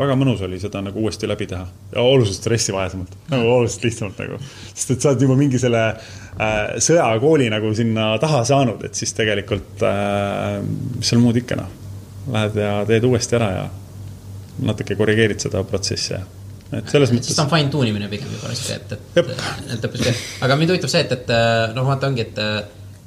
väga 0.00 0.14
mõnus 0.18 0.40
oli 0.42 0.56
seda 0.58 0.80
nagu 0.82 0.98
uuesti 0.98 1.28
läbi 1.30 1.46
teha. 1.46 1.66
ja 1.92 2.02
oluliselt 2.02 2.40
stressivaesemalt, 2.40 3.12
nagu 3.30 3.50
oluliselt 3.52 3.84
lihtsamalt 3.86 4.18
nagu. 4.18 4.38
sest 4.72 4.90
et 4.90 5.04
sa 5.04 5.12
oled 5.12 5.22
juba 5.22 5.36
mingi 5.38 5.60
selle 5.62 5.82
äh, 5.94 6.56
sõjakooli 6.82 7.46
nagu 7.54 7.70
sinna 7.78 8.08
taha 8.18 8.40
saanud, 8.50 8.82
et 8.88 8.98
siis 8.98 9.14
tegelikult 9.14 9.84
äh, 9.86 10.58
mis 10.96 11.12
seal 11.12 11.22
muud 11.22 11.38
ikka 11.38 11.60
noh. 11.60 11.70
Lähed 12.34 12.58
ja 12.58 12.72
teed 12.90 13.06
uuesti 13.06 13.38
ära 13.38 13.52
ja 13.54 13.62
natuke 14.66 14.98
korrigeerid 14.98 15.38
seda 15.46 15.62
protsessi 15.64 16.16
ja 16.16 16.24
et 16.74 16.90
selles 16.90 17.14
mõttes. 17.14 17.30
siis 17.30 17.38
ta 17.38 17.46
on 17.46 17.52
fine 17.52 17.70
tune 17.70 17.92
imine 17.92 18.10
pigem 18.10 18.34
juba 18.34 18.50
et, 18.50 18.90
et, 18.98 19.22
et, 19.22 19.86
et, 19.86 20.26
aga 20.42 20.58
mind 20.58 20.74
huvitab 20.74 20.90
see, 20.90 21.06
et, 21.06 21.14
et 21.14 21.30
noh, 21.78 21.86
vaata 21.86 22.10
ongi, 22.10 22.26
et 22.26 22.42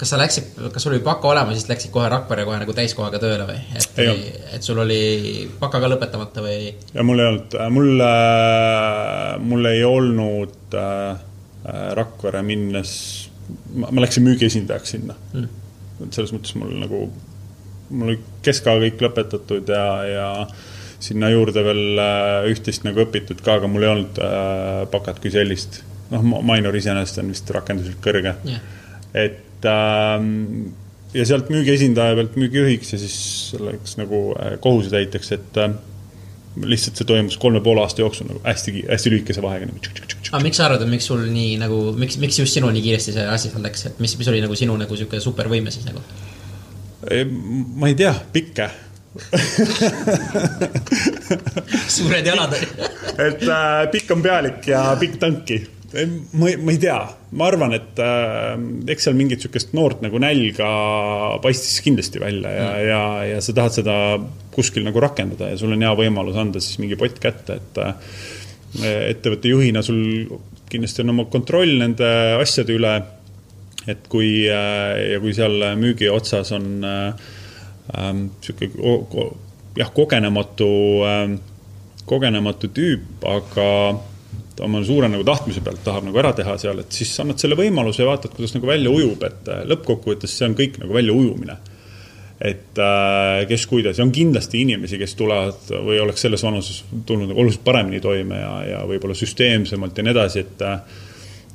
kas 0.02 0.10
sa 0.10 0.18
läksid, 0.18 0.56
kas 0.74 0.82
sul 0.82 0.96
oli 0.96 1.04
baka 1.06 1.30
olemas, 1.30 1.60
siis 1.60 1.70
läksid 1.70 1.92
kohe 1.94 2.08
Rakverre 2.10 2.46
kohe 2.48 2.58
nagu 2.58 2.74
täiskohaga 2.74 3.20
tööle 3.22 3.46
või? 3.46 3.60
et, 3.78 4.00
et 4.58 4.66
sul 4.66 4.80
oli 4.82 5.02
baka 5.62 5.78
ka 5.84 5.92
lõpetamata 5.92 6.42
või? 6.42 6.72
ja 6.96 7.06
mul 7.06 7.22
ei 7.22 7.28
olnud, 7.30 7.58
mul, 7.76 8.02
äh, 8.08 9.36
mul 9.46 9.70
ei 9.70 9.84
olnud 9.86 10.78
äh, 10.82 11.28
Rakvere 12.00 12.42
minnes, 12.42 12.94
ma 13.78 14.02
läksin 14.02 14.26
müügiesindajaks 14.26 14.96
sinna 14.96 15.14
mm.. 15.36 15.62
et 16.08 16.18
selles 16.18 16.34
mõttes 16.34 16.58
mul 16.58 16.74
nagu, 16.82 17.04
mul 17.92 18.16
oli 18.16 18.18
keska 18.42 18.74
kõik 18.82 19.06
lõpetatud 19.06 19.70
ja, 19.70 19.86
ja 20.10 20.32
sinna 21.02 21.30
juurde 21.30 21.62
veel 21.70 22.02
äh, 22.02 22.50
üht-teist 22.50 22.90
nagu 22.90 23.06
õpitud 23.06 23.46
ka, 23.46 23.60
aga 23.62 23.70
mul 23.70 23.86
ei 23.86 23.94
olnud 23.94 24.18
äh, 24.26 24.82
bakat 24.90 25.22
kui 25.22 25.30
sellist. 25.38 25.84
noh, 26.10 26.26
minor 26.26 26.74
iseenesest 26.82 27.22
on 27.22 27.30
vist 27.36 27.54
rakenduslik 27.54 28.02
kõrge 28.02 28.34
yeah.. 28.50 28.66
et 29.14 29.51
et 29.62 29.70
ähm, 29.70 30.72
ja 31.14 31.26
sealt 31.28 31.52
müügiesindaja 31.54 32.16
pealt 32.18 32.36
müügijuhiks 32.40 32.96
ja 32.96 33.00
siis 33.02 33.16
selleks 33.52 33.98
nagu 34.00 34.32
äh, 34.40 34.56
kohusetäitjaks, 34.64 35.32
et 35.38 35.60
äh, 35.62 35.76
lihtsalt 36.68 37.00
see 37.00 37.08
toimus 37.08 37.38
kolme 37.40 37.62
poole 37.64 37.84
aasta 37.84 38.04
jooksul 38.04 38.28
nagu 38.32 38.42
hästi, 38.46 38.86
hästi 38.90 39.14
lühikese 39.14 39.44
vahega 39.44 39.70
nagu. 39.70 39.80
aga 40.32 40.44
miks 40.44 40.58
sa 40.60 40.68
arvad, 40.68 40.84
et 40.84 40.92
miks 40.92 41.06
sul 41.12 41.22
nii 41.32 41.58
nagu, 41.62 41.78
miks, 42.00 42.16
miks 42.22 42.40
just 42.42 42.58
sinul 42.58 42.74
nii 42.76 42.86
kiiresti 42.88 43.16
see 43.16 43.26
asi 43.28 43.52
seal 43.52 43.64
läks, 43.64 43.82
et 43.92 43.96
mis, 44.04 44.14
mis 44.20 44.32
oli 44.32 44.44
nagu 44.44 44.58
sinu 44.58 44.74
nagu 44.80 44.94
sihuke 45.00 45.18
supervõime 45.24 45.74
siis 45.74 45.86
nagu? 45.90 46.04
ma 47.82 47.90
ei 47.90 47.96
tea, 47.98 48.14
pikke 48.34 48.68
suured 51.98 52.26
jalad 52.28 52.54
et 53.28 53.42
äh, 53.44 53.92
pikk 53.92 54.08
on 54.16 54.22
pealik 54.24 54.68
ja 54.72 54.80
pikk 55.00 55.16
tanki 55.20 55.58
ma 55.92 56.48
ei, 56.48 56.58
ma 56.58 56.72
ei 56.72 56.80
tea, 56.80 57.00
ma 57.36 57.48
arvan, 57.52 57.74
et 57.76 58.00
äh, 58.00 58.54
eks 58.94 59.08
seal 59.08 59.18
mingit 59.18 59.42
niisugust 59.42 59.74
noort 59.76 60.04
nagu 60.06 60.20
nälga 60.24 60.70
paistis 61.44 61.82
kindlasti 61.84 62.22
välja 62.22 62.52
ja 62.56 62.68
mm., 62.70 62.86
ja, 62.88 63.02
ja 63.34 63.42
sa 63.44 63.56
tahad 63.58 63.76
seda 63.76 63.96
kuskil 64.56 64.86
nagu 64.88 65.04
rakendada 65.04 65.52
ja 65.52 65.60
sul 65.60 65.74
on 65.76 65.84
hea 65.84 65.92
võimalus 66.00 66.40
anda 66.40 66.64
siis 66.64 66.80
mingi 66.80 67.00
pott 67.00 67.20
kätte, 67.24 67.60
et 67.60 67.82
äh, 67.84 68.16
ettevõtte 69.12 69.52
juhina 69.52 69.84
sul 69.84 70.02
kindlasti 70.72 71.04
on 71.04 71.14
oma 71.16 71.28
kontroll 71.32 71.76
nende 71.82 72.08
asjade 72.40 72.78
üle. 72.78 72.96
et 73.90 74.06
kui 74.08 74.46
äh, 74.48 75.16
ja 75.16 75.20
kui 75.24 75.34
seal 75.36 75.64
müügi 75.80 76.08
otsas 76.14 76.54
on 76.56 76.86
äh, 76.88 77.12
jah, 79.76 79.92
kogenematu 79.92 80.72
äh,, 81.08 81.36
kogenematu 82.08 82.70
tüüp, 82.76 83.26
aga 83.28 83.68
oma 84.60 84.82
suure 84.86 85.10
nagu 85.12 85.24
tahtmise 85.28 85.64
pealt 85.64 85.84
tahab 85.86 86.08
nagu 86.08 86.20
ära 86.22 86.34
teha 86.38 86.58
seal, 86.60 86.82
et 86.84 86.96
siis 86.96 87.12
annad 87.24 87.42
selle 87.42 87.58
võimaluse 87.60 88.04
ja 88.04 88.10
vaatad, 88.10 88.34
kuidas 88.36 88.56
nagu 88.58 88.70
välja 88.70 88.94
ujub, 88.94 89.24
et 89.28 89.52
äh, 89.52 89.64
lõppkokkuvõttes 89.72 90.34
see 90.38 90.50
on 90.50 90.58
kõik 90.58 90.82
nagu 90.82 90.98
väljaujumine. 90.98 91.58
et 92.42 92.80
äh, 92.82 93.44
kes 93.48 93.68
kuidas 93.70 94.00
ja 94.00 94.04
on 94.04 94.12
kindlasti 94.12 94.64
inimesi, 94.66 94.98
kes 94.98 95.14
tulevad 95.16 95.68
või 95.86 96.00
oleks 96.02 96.26
selles 96.26 96.44
vanuses 96.44 96.84
tulnud 97.06 97.30
nagu 97.30 97.40
oluliselt 97.40 97.64
paremini 97.64 98.00
toime 98.02 98.40
ja, 98.40 98.54
ja 98.66 98.80
võib-olla 98.90 99.14
süsteemsemalt 99.16 99.98
ja 99.98 100.04
nii 100.04 100.16
edasi, 100.16 100.46
et 100.46 100.66
äh, 100.66 100.80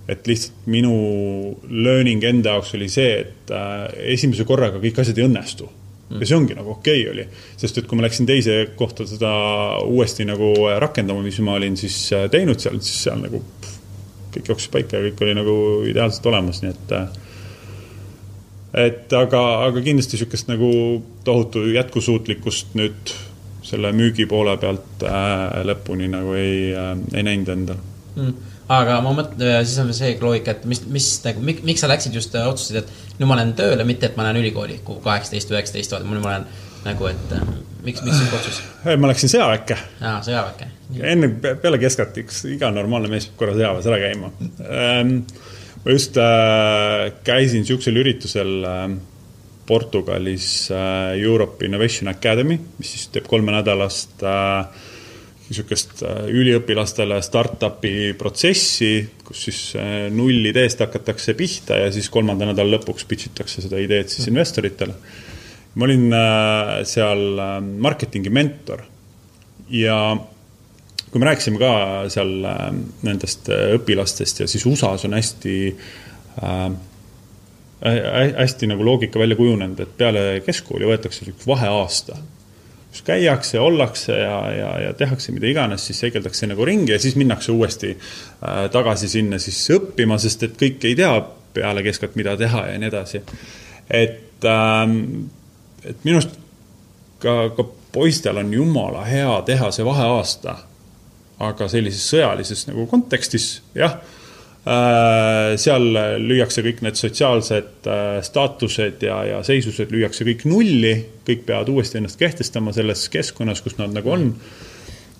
et 0.06 0.28
lihtsalt 0.30 0.68
minu 0.70 0.92
learning 1.66 2.22
enda 2.24 2.52
jaoks 2.54 2.76
oli 2.78 2.86
see, 2.86 3.24
et 3.24 3.50
esimese 4.14 4.44
korraga 4.46 4.78
kõik 4.78 5.00
asjad 5.02 5.18
ei 5.18 5.26
õnnestu 5.26 5.66
ja 6.10 6.26
see 6.26 6.36
ongi 6.36 6.54
nagu 6.54 6.70
okei 6.76 7.02
okay 7.02 7.12
oli, 7.12 7.26
sest 7.58 7.80
et 7.80 7.86
kui 7.90 7.98
ma 7.98 8.06
läksin 8.06 8.28
teise 8.28 8.58
kohta 8.78 9.06
seda 9.08 9.30
uuesti 9.84 10.26
nagu 10.28 10.52
rakendama, 10.78 11.24
mis 11.24 11.38
ma 11.44 11.56
olin 11.58 11.76
siis 11.78 11.98
äh, 12.14 12.28
teinud 12.30 12.62
seal, 12.62 12.78
siis 12.84 13.02
seal 13.08 13.18
nagu 13.24 13.42
pff, 13.42 13.78
kõik 14.36 14.50
jooksis 14.52 14.72
paika 14.72 15.00
ja 15.00 15.08
kõik 15.08 15.24
oli 15.26 15.36
nagu 15.38 15.56
ideaalselt 15.90 16.28
olemas, 16.32 16.62
nii 16.62 16.74
et. 16.74 16.98
Äh, 17.00 17.22
et 18.86 19.12
aga, 19.16 19.42
aga 19.66 19.80
kindlasti 19.80 20.18
niisugust 20.18 20.50
nagu 20.50 20.70
tohutu 21.24 21.64
jätkusuutlikkust 21.72 22.74
nüüd 22.76 23.14
selle 23.66 23.90
müügi 23.96 24.28
poole 24.30 24.54
pealt 24.62 25.02
äh, 25.06 25.62
lõpuni 25.66 26.10
nagu 26.12 26.36
ei 26.38 26.74
äh,, 26.76 26.92
ei 27.16 27.26
näinud 27.26 27.50
endal 27.54 27.80
mm. 28.14 28.34
Aga 28.72 28.98
ma 29.04 29.12
mõtlen, 29.14 29.64
siis 29.66 29.78
on 29.82 29.92
see 29.94 30.14
loogika, 30.20 30.56
et 30.56 30.64
mis, 30.68 30.82
mis 30.90 31.08
nagu, 31.24 31.42
miks 31.46 31.84
sa 31.84 31.90
läksid 31.90 32.16
just, 32.16 32.34
otsustasid, 32.34 32.82
et 32.82 33.18
nüüd 33.20 33.30
ma 33.30 33.38
lähen 33.38 33.54
tööle, 33.58 33.86
mitte 33.88 34.10
et 34.10 34.18
ma 34.18 34.26
lähen 34.26 34.40
ülikooli, 34.42 34.80
kuhu 34.86 35.02
kaheksateist, 35.04 35.52
üheksateist, 35.54 35.94
vaata, 35.94 36.08
nüüd 36.08 36.24
ma 36.24 36.34
lähen 36.34 36.48
nagu, 36.86 37.10
et 37.10 37.34
äh, 37.34 37.44
miks, 37.86 38.02
miks 38.06 38.20
sihuke 38.20 38.40
otsus? 38.40 38.62
ma 38.86 39.10
läksin 39.10 39.32
sõjaväkke. 39.32 39.78
aa, 40.02 40.20
sõjaväkke. 40.26 40.70
enne, 41.12 41.30
peale 41.62 41.80
keskalt 41.82 42.18
üks 42.22 42.44
iga 42.50 42.70
normaalne 42.74 43.10
mees 43.12 43.28
peab 43.30 43.42
korra 43.42 43.58
sõjaväes 43.58 43.90
ära 43.90 44.00
käima 44.02 44.30
ähm, 44.62 45.12
ma 45.84 45.94
just 45.94 46.18
äh, 46.18 47.12
käisin 47.26 47.62
niisugusel 47.62 48.02
üritusel 48.02 48.52
äh, 48.66 48.88
Portugalis 49.66 50.70
äh, 50.70 51.14
Europe 51.18 51.64
Innovation 51.66 52.10
Academy, 52.10 52.58
mis 52.78 52.92
siis 52.94 53.08
teeb 53.14 53.26
kolmenädalast 53.30 54.22
äh, 54.22 54.84
niisugust 55.48 56.02
äh, 56.06 56.24
üliõpilastele 56.32 57.20
startup'i 57.22 58.12
protsessi, 58.18 58.90
kus 59.26 59.44
siis 59.48 59.60
äh, 59.78 60.06
null 60.14 60.50
ideest 60.50 60.82
hakatakse 60.82 61.36
pihta 61.38 61.78
ja 61.84 61.92
siis 61.94 62.10
kolmanda 62.12 62.48
nädala 62.48 62.76
lõpuks 62.76 63.06
pitch 63.08 63.30
itakse 63.30 63.64
seda 63.64 63.80
ideed 63.82 64.10
siis 64.12 64.28
investoritele. 64.32 64.96
ma 65.76 65.84
olin 65.88 66.08
äh, 66.16 66.72
seal 66.88 67.38
marketingi 67.86 68.32
mentor 68.32 68.82
ja 69.70 70.00
kui 71.10 71.22
me 71.22 71.30
rääkisime 71.30 71.60
ka 71.62 71.70
seal 72.12 72.34
nendest 73.06 73.48
õpilastest 73.52 74.42
ja 74.42 74.50
siis 74.50 74.66
USA-s 74.66 75.06
on 75.06 75.14
hästi 75.16 75.56
äh, 76.42 76.68
hästi 78.36 78.66
nagu 78.66 78.84
loogika 78.84 79.18
välja 79.18 79.36
kujunenud, 79.36 79.80
et 79.80 79.96
peale 79.98 80.24
keskkooli 80.46 80.88
võetakse 80.88 81.28
üks 81.28 81.46
vaheaasta. 81.46 82.16
Kus 82.96 83.04
käiakse, 83.04 83.60
ollakse 83.60 84.16
ja, 84.16 84.36
ja, 84.52 84.70
ja 84.80 84.92
tehakse 84.96 85.32
mida 85.32 85.48
iganes, 85.50 85.84
siis 85.86 86.00
seikeldakse 86.00 86.48
nagu 86.48 86.64
ringi 86.64 86.94
ja 86.94 87.00
siis 87.02 87.16
minnakse 87.20 87.52
uuesti 87.52 87.92
äh, 87.92 88.66
tagasi 88.72 89.08
sinna 89.08 89.38
siis 89.42 89.60
õppima, 89.76 90.18
sest 90.22 90.46
et 90.48 90.56
kõik 90.60 90.84
ei 90.88 90.96
tea 90.96 91.12
peale 91.56 91.84
keskelt, 91.84 92.16
mida 92.16 92.36
teha 92.40 92.66
ja 92.70 92.78
nii 92.80 92.88
edasi. 92.88 93.22
et 93.90 94.44
ähm,, 94.44 95.28
et 95.84 96.04
minu 96.04 96.22
arust 96.22 96.38
ka, 97.20 97.36
ka 97.56 97.68
poistel 97.92 98.40
on 98.40 98.52
jumala 98.52 99.04
hea 99.04 99.42
teha 99.46 99.70
see 99.70 99.84
vaheaasta 99.84 100.56
aga 101.46 101.68
sellises 101.68 102.08
sõjalises 102.10 102.64
nagu 102.70 102.86
kontekstis 102.88 103.60
jah, 103.76 103.98
äh, 104.00 104.15
seal 104.66 105.84
lüüakse 106.18 106.62
kõik 106.66 106.80
need 106.82 106.98
sotsiaalsed 106.98 107.86
äh, 107.86 108.16
staatused 108.26 109.04
ja, 109.06 109.20
ja 109.28 109.42
seisused 109.46 109.92
lüüakse 109.94 110.26
kõik 110.26 110.42
nulli, 110.50 110.94
kõik 111.26 111.44
peavad 111.46 111.70
uuesti 111.70 112.00
ennast 112.00 112.18
kehtestama 112.18 112.74
selles 112.74 113.04
keskkonnas, 113.12 113.62
kus 113.62 113.78
nad 113.78 113.94
nagu 113.94 114.10
on. 114.10 114.26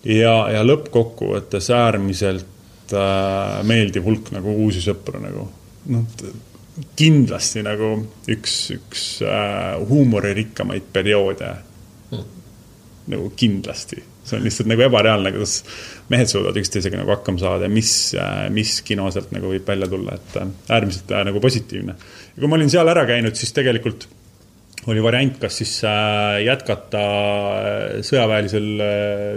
ja, 0.03 0.35
ja 0.51 0.65
lõppkokkuvõttes 0.67 1.71
äärmiselt 1.75 2.95
äh, 2.95 3.63
meeldiv 3.67 4.09
hulk 4.09 4.33
nagu 4.35 4.57
uusi 4.67 4.83
sõpru 4.83 5.23
nagu 5.23 5.47
noh, 5.95 6.27
kindlasti 6.99 7.63
nagu 7.63 7.93
üks, 8.35 8.59
üks 8.75 9.07
äh, 9.23 9.79
huumoririkkamaid 9.87 10.91
perioode 10.93 11.55
mm. 12.11 12.29
nagu 13.15 13.31
kindlasti 13.39 14.03
see 14.27 14.39
on 14.39 14.45
lihtsalt 14.47 14.69
nagu 14.71 14.85
ebareaalne, 14.87 15.33
kuidas 15.35 15.57
mehed 16.13 16.31
suudavad 16.31 16.59
üksteisega 16.61 17.01
nagu 17.01 17.15
hakkama 17.15 17.43
saada 17.43 17.69
ja 17.69 17.73
mis, 17.73 17.91
mis 18.55 18.77
kino 18.87 19.09
sealt 19.15 19.33
nagu 19.35 19.51
võib 19.53 19.67
välja 19.69 19.89
tulla, 19.91 20.19
et 20.19 20.39
äh, 20.41 20.53
äärmiselt 20.77 21.13
äh, 21.15 21.25
nagu 21.29 21.43
positiivne. 21.43 21.97
ja 22.35 22.39
kui 22.41 22.51
ma 22.51 22.59
olin 22.59 22.73
seal 22.73 22.93
ära 22.93 23.07
käinud, 23.09 23.39
siis 23.39 23.55
tegelikult 23.57 24.09
oli 24.91 25.03
variant, 25.03 25.39
kas 25.43 25.59
siis 25.63 25.73
äh, 25.87 26.43
jätkata 26.47 27.03
sõjaväelisel 28.07 28.69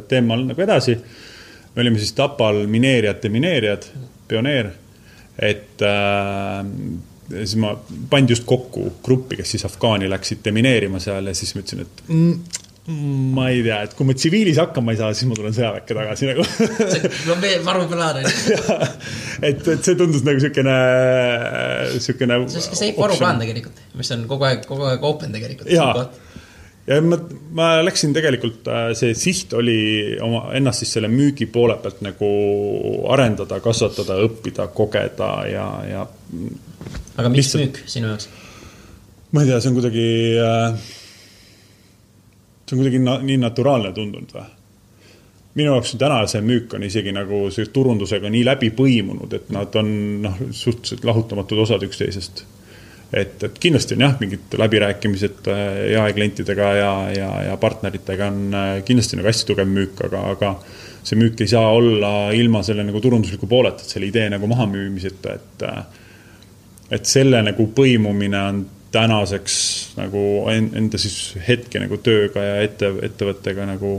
teemal 0.10 0.46
nagu 0.52 0.66
edasi. 0.66 0.98
me 1.76 1.86
olime 1.86 2.02
siis 2.02 2.14
Tapal 2.18 2.66
mineerijad, 2.68 3.22
demineerijad, 3.24 3.86
pioneer, 4.28 4.74
et 5.38 5.82
äh, 5.86 6.66
siis 7.30 7.56
ma 7.62 7.74
pandi 8.10 8.34
just 8.34 8.46
kokku 8.50 8.90
gruppi, 9.04 9.38
kes 9.40 9.56
siis 9.56 9.66
Afgaani 9.68 10.10
läksid 10.10 10.42
demineerima 10.46 11.02
seal 11.04 11.30
ja 11.30 11.36
siis 11.38 11.54
ma 11.56 11.64
ütlesin, 11.64 11.86
et 11.86 12.04
mm, 12.08 12.66
ma 12.90 13.50
ei 13.52 13.62
tea, 13.66 13.82
et 13.86 13.94
kui 13.98 14.08
ma 14.08 14.16
tsiviilis 14.18 14.58
hakkama 14.62 14.94
ei 14.94 15.00
saa, 15.00 15.12
siis 15.14 15.28
ma 15.30 15.36
tulen 15.38 15.54
sõjaväkke 15.56 15.98
tagasi 15.98 16.30
nagu. 16.30 16.46
no 17.30 17.36
me 17.42 17.52
varuplaan 17.66 18.22
on 18.22 18.26
ju. 18.26 18.78
et, 19.50 19.60
et 19.60 19.84
see 19.86 19.98
tundus 20.00 20.24
nagu 20.26 20.42
siukene, 20.42 20.78
siukene. 22.00 22.40
see 22.48 22.62
on 22.62 22.66
siuke 22.66 22.80
safe 22.80 22.98
varuplaan 22.98 23.44
tegelikult, 23.44 23.84
mis 24.00 24.10
on 24.16 24.26
kogu 24.32 24.50
aeg, 24.50 24.66
kogu 24.70 24.90
aeg 24.90 25.06
open 25.06 25.36
tegelikult. 25.36 25.70
ja, 25.74 25.92
ja 26.90 27.00
ma, 27.06 27.20
ma 27.60 27.70
läksin 27.86 28.16
tegelikult, 28.16 28.66
äh, 28.74 28.90
see 28.98 29.14
siht 29.18 29.54
oli 29.58 29.80
oma, 30.26 30.48
ennast 30.58 30.86
siis 30.86 30.96
selle 30.98 31.12
müügi 31.14 31.50
poole 31.52 31.78
pealt 31.84 32.02
nagu 32.06 32.30
arendada, 33.14 33.62
kasvatada, 33.64 34.18
õppida, 34.26 34.70
kogeda 34.74 35.34
ja, 35.52 35.68
ja. 35.90 36.08
aga 37.20 37.30
miks 37.30 37.52
lihtsalt... 37.52 37.66
müük 37.66 37.84
sinu 37.98 38.14
jaoks? 38.14 38.32
ma 39.36 39.44
ei 39.44 39.52
tea, 39.52 39.60
see 39.62 39.70
on 39.70 39.78
kuidagi 39.78 40.08
äh, 40.42 40.96
see 42.70 42.78
on 42.78 42.84
kuidagi 42.84 43.02
na 43.02 43.18
nii 43.26 43.40
naturaalne 43.42 43.92
tundunud 43.96 44.34
või? 44.36 44.48
minu 45.58 45.74
jaoks 45.74 45.96
täna 46.00 46.22
see 46.30 46.44
müük 46.46 46.74
on 46.78 46.86
isegi 46.86 47.12
nagu 47.16 47.48
see 47.54 47.72
turundusega 47.74 48.30
nii 48.32 48.46
läbi 48.46 48.70
põimunud, 48.76 49.34
et 49.34 49.50
nad 49.54 49.76
on 49.82 49.92
noh, 50.24 50.42
suhteliselt 50.52 51.08
lahutamatud 51.10 51.66
osad 51.66 51.84
üksteisest. 51.88 52.44
et, 53.12 53.42
et 53.44 53.58
kindlasti 53.60 53.98
on 53.98 54.06
jah, 54.06 54.14
mingid 54.22 54.60
läbirääkimised 54.62 55.50
äh, 55.50 55.64
jaeklientidega 55.96 56.74
ja, 56.78 56.92
ja, 57.16 57.32
ja 57.50 57.58
partneritega 57.58 58.30
on 58.30 58.54
äh, 58.54 58.70
kindlasti 58.86 59.18
nagu 59.18 59.32
hästi 59.32 59.50
tugev 59.50 59.72
müük, 59.74 60.04
aga, 60.06 60.22
aga 60.36 60.54
see 61.02 61.18
müük 61.18 61.42
ei 61.42 61.50
saa 61.50 61.72
olla 61.74 62.14
ilma 62.38 62.62
selle 62.64 62.86
nagu 62.86 63.02
turundusliku 63.02 63.50
pooleta, 63.50 63.82
et 63.82 63.98
selle 63.98 64.12
idee 64.12 64.30
nagu 64.30 64.48
mahamüümiseta, 64.52 65.34
et 65.34 65.66
äh, 65.66 65.82
et 66.90 67.06
selle 67.06 67.42
nagu 67.46 67.68
põimumine 67.76 68.40
on 68.42 68.62
tänaseks 68.92 69.56
nagu 70.00 70.22
enda 70.52 70.98
siis 70.98 71.36
hetke 71.48 71.82
nagu 71.82 72.00
tööga 72.02 72.44
ja 72.44 72.56
ette, 72.66 72.90
ettevõttega 73.06 73.68
nagu 73.70 73.92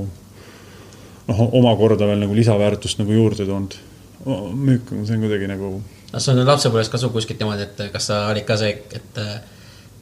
noh, 1.29 1.43
omakorda 1.61 2.09
veel 2.11 2.25
nagu 2.25 2.35
lisaväärtust 2.35 2.99
nagu 3.03 3.15
juurde 3.15 3.47
toonud. 3.47 3.79
müük, 4.55 4.91
see 5.07 5.17
on 5.17 5.23
kuidagi 5.25 5.49
nagu. 5.49 5.71
no 6.13 6.21
sul 6.21 6.39
on 6.39 6.47
lapsepõlves 6.47 6.91
ka 6.91 6.99
sul 6.99 7.15
kuskilt 7.15 7.41
niimoodi, 7.41 7.69
et 7.69 7.93
kas 7.93 8.11
sa 8.11 8.27
olid 8.33 8.45
ka 8.49 8.59
see, 8.61 8.75
et 8.99 9.23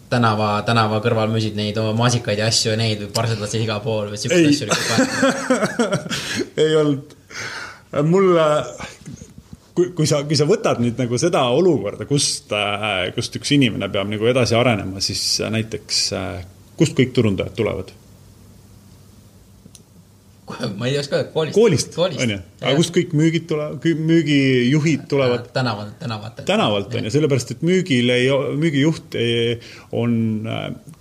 tänava, 0.09 0.63
tänava 0.67 1.03
kõrval 1.05 1.31
müüsid 1.33 1.57
neid 1.59 1.79
maasikaid 1.97 2.41
ja 2.41 2.49
asju 2.49 2.73
ja 2.73 2.81
neid 2.81 3.05
või 3.05 3.13
parseldasid 3.17 3.65
igal 3.65 3.83
pool 3.85 4.09
või 4.13 4.21
siukseid 4.21 4.49
asju 4.49 4.69
olid 4.69 4.81
ka 4.89 6.01
ei 6.65 6.77
olnud. 6.81 7.17
mulle 8.09 8.49
kui, 9.79 9.93
kui 9.95 10.09
sa, 10.11 10.25
kui 10.27 10.39
sa 10.39 10.49
võtad 10.49 10.83
nüüd 10.83 10.99
nagu 10.99 11.21
seda 11.21 11.45
olukorda, 11.55 12.09
kust, 12.09 12.51
äh, 12.57 13.09
kust 13.17 13.39
üks 13.39 13.55
inimene 13.55 13.91
peab 13.93 14.11
nagu 14.11 14.29
edasi 14.31 14.59
arenema, 14.59 15.03
siis 15.05 15.23
äh, 15.45 15.53
näiteks 15.55 16.03
äh, 16.19 16.37
kust 16.79 16.99
kõik 16.99 17.15
turundajad 17.17 17.57
tulevad? 17.59 17.95
ma 20.79 20.87
ei 20.89 20.95
oska 20.97 21.19
öelda, 21.19 21.29
koolist. 21.35 21.55
koolist, 21.55 21.91
koolist., 21.93 22.23
on 22.25 22.31
ju, 22.33 22.39
aga 22.63 22.71
kust 22.79 22.95
kõik 22.95 23.11
müügid 23.21 23.45
tulevad, 23.51 23.85
müügijuhid 24.09 25.03
tulevad? 25.11 25.51
tänavalt, 25.53 25.99
tänavalt. 26.01 26.41
tänavalt 26.49 26.95
on 26.97 27.05
ju, 27.05 27.13
sellepärast 27.13 27.53
et 27.53 27.65
müügil 27.69 28.15
ei, 28.15 28.31
müügijuht 28.57 29.19
ei, 29.21 29.59
on 29.93 30.15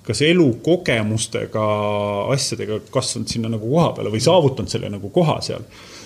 kas 0.07 0.21
elukogemustega 0.27 1.63
asjadega 2.35 2.81
kasvanud 2.91 3.31
sinna 3.31 3.53
nagu 3.55 3.71
koha 3.71 3.93
peale 3.95 4.11
või 4.11 4.23
saavutanud 4.27 4.71
selle 4.71 4.91
nagu 4.91 5.15
koha 5.15 5.39
seal 5.47 5.63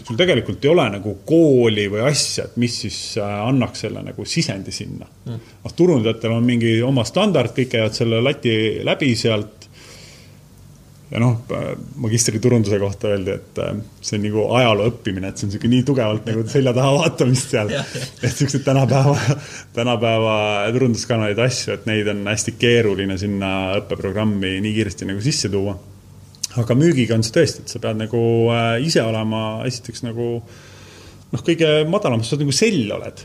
sul 0.08 0.18
tegelikult 0.20 0.66
ei 0.66 0.72
ole 0.72 0.86
nagu 0.96 1.16
kooli 1.28 1.88
või 1.92 2.04
asja, 2.10 2.48
et 2.50 2.60
mis 2.62 2.76
siis 2.86 3.00
äh, 3.22 3.34
annaks 3.46 3.86
selle 3.86 4.04
nagu 4.06 4.26
sisendi 4.28 4.74
sinna 4.76 5.08
mm.. 5.08 5.50
noh, 5.64 5.74
turundajatel 5.78 6.38
on 6.38 6.46
mingi 6.46 6.78
oma 6.86 7.06
standard, 7.08 7.54
kõik 7.58 7.74
käivad 7.76 7.98
selle 7.98 8.22
lati 8.24 8.54
läbi 8.86 9.12
sealt. 9.20 9.68
ja 11.12 11.22
noh, 11.22 11.38
äh, 11.54 11.70
magistriturunduse 12.02 12.80
kohta 12.82 13.12
öeldi, 13.14 13.38
et 13.38 13.62
äh, 13.62 13.78
see 14.02 14.18
on 14.18 14.26
nagu 14.28 14.48
ajaloo 14.58 14.90
õppimine, 14.94 15.30
et 15.30 15.38
see 15.38 15.48
on 15.48 15.54
sihuke 15.56 15.72
nii 15.72 15.86
tugevalt 15.88 16.28
nagu 16.32 16.48
selja 16.50 16.74
taha 16.78 16.98
vaatamist 16.98 17.56
seal. 17.56 17.72
et 18.26 18.34
siukseid 18.34 18.66
tänapäeva, 18.68 19.38
tänapäeva 19.78 20.36
turunduskanaleid 20.74 21.46
asju, 21.46 21.78
et 21.78 21.88
neid 21.92 22.10
on 22.12 22.26
hästi 22.32 22.58
keeruline 22.60 23.20
sinna 23.22 23.54
õppeprogrammi 23.82 24.58
nii 24.66 24.78
kiiresti 24.80 25.10
nagu 25.12 25.24
sisse 25.24 25.52
tuua 25.52 25.78
aga 26.60 26.76
müügiga 26.76 27.16
on 27.16 27.24
see 27.26 27.36
tõesti, 27.36 27.64
et 27.64 27.72
sa 27.72 27.82
pead 27.84 28.00
nagu 28.02 28.24
äh, 28.52 28.74
ise 28.84 29.04
olema 29.06 29.62
esiteks 29.68 30.04
nagu 30.08 30.32
noh, 30.42 31.46
kõige 31.46 31.70
madalamas, 31.90 32.32
sa 32.32 32.40
nagu 32.40 32.56
sell 32.56 32.92
oled. 32.98 33.24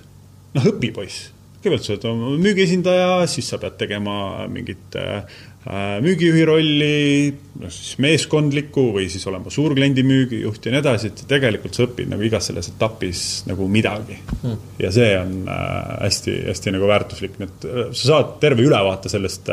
noh, 0.56 0.70
õpipoiss. 0.72 1.32
kõigepealt 1.58 1.88
sa 1.88 1.96
oled 1.96 2.38
müügiesindaja, 2.44 3.10
siis 3.30 3.50
sa 3.50 3.58
pead 3.62 3.78
tegema 3.80 4.46
mingit 4.52 4.98
äh, 5.00 5.24
Äh, 5.66 5.96
müügijuhi 5.98 6.44
rolli, 6.46 7.30
noh 7.58 7.70
siis 7.74 7.96
meeskondlikku 7.98 8.84
või 8.94 9.08
siis 9.10 9.24
olema 9.26 9.50
suurkliendi 9.50 10.04
müügijuht 10.06 10.68
ja 10.68 10.70
nii 10.70 10.78
edasi, 10.78 11.08
et 11.10 11.22
tegelikult 11.26 11.74
sa 11.74 11.88
õpid 11.88 12.06
nagu 12.12 12.22
igas 12.22 12.46
selles 12.52 12.68
etapis 12.70 13.22
nagu 13.48 13.66
midagi 13.66 14.14
mm.. 14.36 14.60
ja 14.78 14.92
see 14.94 15.08
on 15.18 15.32
hästi-hästi 15.48 16.70
äh, 16.70 16.76
nagu 16.76 16.86
väärtuslik, 16.86 17.34
nii 17.40 17.50
et 17.50 17.66
sa 17.98 18.12
saad 18.12 18.36
terve 18.44 18.62
ülevaate 18.62 19.10
sellest, 19.10 19.50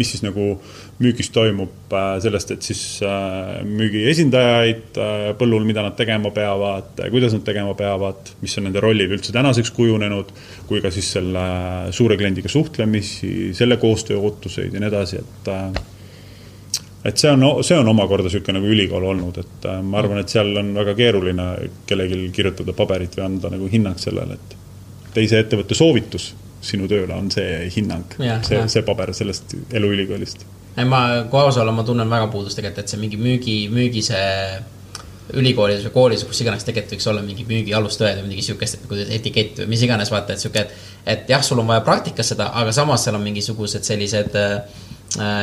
mis 0.00 0.14
siis 0.14 0.24
nagu 0.24 0.54
müügis 1.00 1.30
toimub, 1.32 1.94
sellest, 2.20 2.50
et 2.52 2.66
siis 2.66 2.80
müügi 3.64 4.02
esindajaid 4.10 4.98
põllul, 5.40 5.64
mida 5.64 5.84
nad 5.86 5.96
tegema 5.96 6.28
peavad, 6.36 7.00
kuidas 7.12 7.32
nad 7.36 7.44
tegema 7.46 7.72
peavad, 7.78 8.34
mis 8.42 8.58
on 8.60 8.68
nende 8.68 8.82
rollid 8.84 9.14
üldse 9.16 9.32
tänaseks 9.32 9.72
kujunenud, 9.76 10.34
kui 10.68 10.82
ka 10.84 10.92
siis 10.92 11.08
selle 11.16 11.46
suure 11.96 12.20
kliendiga 12.20 12.52
suhtlemisi, 12.52 13.54
selle 13.56 13.80
koostöö 13.80 14.20
ootuseid 14.20 14.76
ja 14.76 14.82
nii 14.82 14.92
edasi, 14.92 15.24
et 15.24 15.50
et 17.04 17.16
see 17.16 17.30
on, 17.32 17.44
see 17.64 17.78
on 17.78 17.88
omakorda 17.88 18.28
niisugune 18.28 18.58
nagu 18.58 18.70
ülikool 18.74 19.06
olnud, 19.14 19.40
et 19.40 19.66
äh, 19.68 19.80
ma 19.82 20.00
arvan, 20.02 20.20
et 20.20 20.32
seal 20.32 20.52
on 20.60 20.74
väga 20.76 20.94
keeruline 20.98 21.48
kellelgi 21.88 22.28
kirjutada 22.36 22.74
paberit 22.76 23.16
või 23.16 23.26
anda 23.26 23.52
nagu 23.54 23.68
hinnang 23.72 24.00
sellele, 24.00 24.36
et 24.36 24.56
teise 25.16 25.40
ettevõtte 25.40 25.78
soovitus 25.78 26.34
sinu 26.64 26.88
tööle 26.90 27.16
on 27.16 27.30
see 27.32 27.70
hinnang, 27.72 28.18
see, 28.44 28.60
see 28.68 28.82
paber 28.84 29.14
sellest 29.16 29.56
eluülikoolist. 29.72 30.44
Ei, 30.76 30.84
ma, 30.88 31.00
kui 31.30 31.40
aus 31.40 31.58
olla, 31.60 31.72
ma 31.74 31.86
tunnen 31.86 32.10
väga 32.10 32.28
puudust 32.32 32.58
tegelikult, 32.58 32.84
et 32.84 32.92
see 32.92 33.00
mingi 33.00 33.18
müügi, 33.20 33.56
müügi 33.72 34.04
see 34.06 34.28
ülikoolis 35.40 35.84
või 35.86 35.94
koolis, 35.94 36.24
kus 36.26 36.40
iganes 36.42 36.64
tegelikult 36.66 36.96
võiks 36.96 37.08
olla 37.10 37.22
mingi 37.22 37.44
müügi 37.46 37.74
alustõed 37.76 38.18
või 38.18 38.30
midagi 38.30 38.48
siukest, 38.48 38.80
et 38.80 38.88
kuidas 38.90 39.12
etikett 39.14 39.62
või 39.62 39.74
mis 39.74 39.84
iganes, 39.86 40.10
vaata, 40.10 40.34
et 40.34 40.42
sihuke, 40.42 40.64
et, 40.64 40.88
et 41.14 41.30
jah, 41.30 41.42
sul 41.46 41.62
on 41.62 41.70
vaja 41.70 41.84
praktikas 41.86 42.32
seda, 42.32 42.48
aga 42.58 42.74
samas 42.74 43.06
seal 43.06 43.18
on 43.18 43.22
mingisugused 43.28 43.86
sellised 43.86 44.34
Äh, 44.34 44.89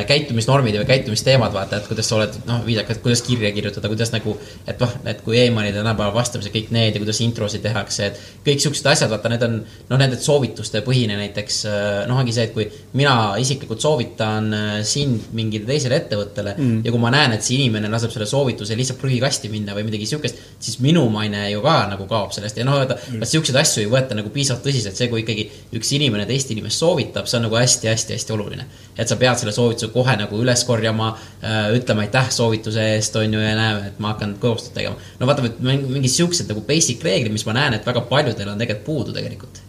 käitumisnormid 0.07 0.77
või 0.79 0.87
käitumisteemad, 0.87 1.51
vaata, 1.51 1.81
et 1.81 1.87
kuidas 1.89 2.07
sa 2.07 2.15
oled, 2.15 2.35
noh, 2.47 2.61
viisakalt, 2.63 3.01
kuidas 3.03 3.19
kirja 3.25 3.49
kirjutada, 3.51 3.89
kuidas 3.91 4.13
nagu, 4.13 4.37
et 4.63 4.79
noh, 4.79 4.93
et 5.11 5.19
kui 5.25 5.41
emailid 5.41 5.75
tänapäeval 5.75 6.13
vastamised, 6.15 6.53
kõik 6.53 6.69
need 6.71 6.95
ja 6.95 7.01
kuidas 7.03 7.19
introsid 7.25 7.65
tehakse, 7.65 8.07
et 8.07 8.21
kõik 8.45 8.63
siuksed 8.63 8.87
asjad, 8.87 9.11
vaata, 9.11 9.31
need 9.33 9.43
on, 9.43 9.57
noh, 9.89 9.99
nende 9.99 10.19
soovituste 10.23 10.79
põhine 10.85 11.17
näiteks, 11.19 11.57
äh, 11.67 11.89
noh, 12.07 12.21
ongi 12.21 12.35
see, 12.35 12.45
et 12.47 12.53
kui 12.55 12.69
mina 12.95 13.35
isiklikult 13.43 13.83
soovitan 13.83 14.47
äh, 14.55 14.69
sind 14.87 15.27
mingile 15.35 15.67
teisele 15.67 15.99
ettevõttele 15.99 16.55
mm. 16.55 16.79
ja 16.87 16.95
kui 16.95 17.03
ma 17.03 17.11
näen, 17.11 17.35
et 17.35 17.43
see 17.43 17.59
inimene 17.59 17.91
laseb 17.91 18.15
selle 18.15 18.29
soovituse 18.29 18.77
lihtsalt 18.79 19.01
prügikasti 19.03 19.51
minna 19.51 19.75
või 19.75 19.89
midagi 19.89 20.07
siukest, 20.07 20.39
siis 20.63 20.79
minu 20.83 21.03
maine 21.11 21.43
ju 21.51 21.59
ka 21.65 21.75
nagu 21.91 22.07
kaob 22.07 22.31
sellest 22.35 22.61
ja 22.61 22.63
noh, 22.67 22.79
vaata 22.85 22.95
mm., 23.01 23.27
siukseid 23.27 23.59
asju 23.59 23.83
ei 23.83 23.91
võeta 23.91 24.15
nagu 24.15 24.31
piisavalt 24.31 24.63
tõsiselt, 24.63 24.95
see, 24.95 25.11
kui 25.11 25.25
ikkagi 25.25 25.49
üks 25.75 25.91
inimene 25.99 26.23
teist 26.29 26.55
inimest 26.55 26.79
soovitab, 26.79 27.27
see 27.27 27.41
on 27.41 27.49
nagu 27.49 27.59
hästi-hästi-hästi 27.59 28.37
oluline. 28.37 28.71
et 28.97 29.11
sa 29.11 29.19
pead 29.19 29.43
selle 29.43 29.56
soovituse 29.57 29.89
kohe 29.93 30.15
nagu 30.19 30.39
üles 30.41 30.63
korjama, 30.67 31.11
äh, 31.41 31.69
ütlema 31.77 32.05
aitäh 32.05 32.29
soovituse 32.33 32.83
eest, 32.93 33.15
on 33.19 33.33
ju, 33.33 33.41
ja 33.41 33.55
näeme, 33.57 33.91
et 33.91 34.01
ma 34.03 34.13
hakkan 34.13 34.35
koostööd 34.41 34.75
tegema. 34.77 34.97
no 35.19 35.29
vaata, 35.29 35.45
mingid 35.61 36.11
siuksed 36.13 36.51
nagu 36.51 36.63
basic 36.67 37.03
reeglid, 37.05 37.33
mis 37.35 37.47
ma 37.47 37.55
näen, 37.57 37.77
et 37.77 37.87
väga 37.87 38.05
paljudel 38.09 38.53
on 38.53 38.61
tegelikult 38.61 38.85
puudu 38.85 39.15
tegelikult. 39.15 39.63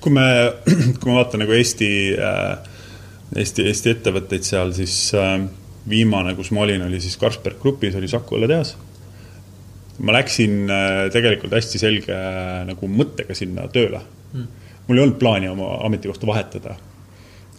kui 0.00 0.12
me, 0.16 0.26
kui 1.00 1.10
ma 1.10 1.20
vaatan 1.22 1.44
nagu 1.44 1.56
Eesti 1.56 1.90
äh,, 2.18 2.52
Eesti, 3.40 3.66
Eesti 3.70 3.92
ettevõtteid 3.94 4.46
seal, 4.46 4.72
siis 4.74 4.94
äh, 5.14 5.36
viimane, 5.88 6.34
kus 6.38 6.52
ma 6.54 6.64
olin, 6.66 6.86
oli 6.88 7.00
siis 7.02 7.18
Carlsberg 7.18 7.60
Grupis, 7.62 7.98
oli 7.98 8.10
Saku 8.10 8.38
õlletehas 8.38 8.76
ma 10.00 10.14
läksin 10.16 10.70
tegelikult 11.12 11.52
hästi 11.52 11.78
selge 11.80 12.14
nagu 12.64 12.88
mõttega 12.88 13.34
sinna 13.36 13.66
tööle 13.68 13.98
mm. 14.32 14.46
mul 14.86 14.96
ei 14.96 15.02
olnud 15.04 15.18
plaani 15.20 15.50
oma 15.52 15.74
ametikohta 15.84 16.28
vahetada 16.30 16.76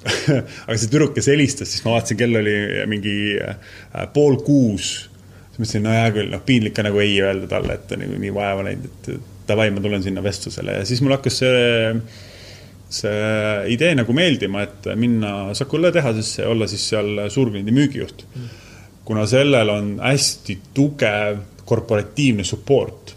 aga 0.66 0.78
see 0.78 0.90
tüdruk, 0.90 1.14
kes 1.16 1.30
helistas, 1.30 1.70
siis 1.72 1.84
ma 1.86 1.96
vaatasin, 1.96 2.18
kell 2.20 2.40
oli 2.40 2.56
mingi 2.90 3.16
äh, 3.38 4.08
pool 4.14 4.40
kuus. 4.46 4.90
siis 5.52 5.60
mõtlesin, 5.60 5.86
no 5.86 5.94
hea 5.94 6.10
küll, 6.16 6.32
noh, 6.32 6.42
piinlik 6.46 6.76
ka 6.78 6.86
nagu 6.88 7.02
ei 7.04 7.20
öelda 7.22 7.50
talle, 7.52 7.78
et 7.78 7.86
ta 7.90 8.00
nagu 8.02 8.18
nii 8.18 8.34
vaeva 8.34 8.66
näinud, 8.66 8.90
et 8.90 9.30
davai, 9.52 9.70
ma 9.74 9.84
tulen 9.84 10.04
sinna 10.04 10.24
vestlusele 10.24 10.80
ja 10.80 10.88
siis 10.88 11.04
mul 11.04 11.16
hakkas 11.18 11.38
see, 11.44 11.94
see 13.02 13.22
idee 13.76 13.94
nagu 14.00 14.16
meeldima, 14.16 14.66
et 14.66 14.92
minna 15.00 15.52
Saku 15.58 15.80
õlletehasesse 15.80 16.46
ja 16.46 16.52
olla 16.52 16.70
siis 16.72 16.88
seal 16.94 17.28
suurkliendi 17.30 17.74
müügijuht. 17.76 18.26
kuna 19.06 19.26
sellel 19.28 19.70
on 19.70 19.96
hästi 20.00 20.60
tugev 20.74 21.42
korporatiivne 21.66 22.44
support 22.48 23.16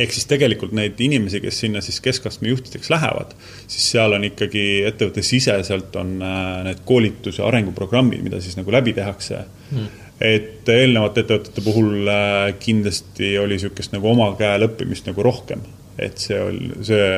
ehk 0.00 0.14
siis 0.14 0.26
tegelikult 0.30 0.74
neid 0.76 0.98
inimesi, 1.02 1.40
kes 1.44 1.60
sinna 1.64 1.82
siis 1.84 2.00
keskastme 2.04 2.50
juhtideks 2.50 2.90
lähevad, 2.92 3.34
siis 3.66 3.86
seal 3.94 4.16
on 4.16 4.26
ikkagi 4.26 4.64
ettevõtte 4.88 5.22
siseselt 5.26 5.94
on 6.00 6.16
äh, 6.22 6.64
need 6.68 6.82
koolitus- 6.88 7.38
ja 7.40 7.46
arenguprogrammid, 7.48 8.24
mida 8.24 8.40
siis 8.42 8.58
nagu 8.58 8.74
läbi 8.74 8.94
tehakse 8.96 9.44
mm.. 9.70 9.86
et 10.32 10.74
eelnevate 10.74 11.24
ettevõtete 11.24 11.64
puhul 11.64 12.10
äh, 12.10 12.50
kindlasti 12.62 13.36
oli 13.38 13.58
niisugust 13.58 13.94
nagu 13.94 14.10
oma 14.10 14.32
käel 14.40 14.66
õppimist 14.68 15.10
nagu 15.10 15.24
rohkem. 15.26 15.62
et 15.98 16.18
see 16.18 16.40
oli, 16.42 16.72
see 16.82 17.08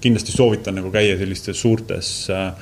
kindlasti 0.00 0.32
soovitan 0.36 0.78
nagu 0.78 0.92
käia 0.94 1.18
sellistes 1.18 1.58
suurtes 1.60 2.14
äh, 2.30 2.52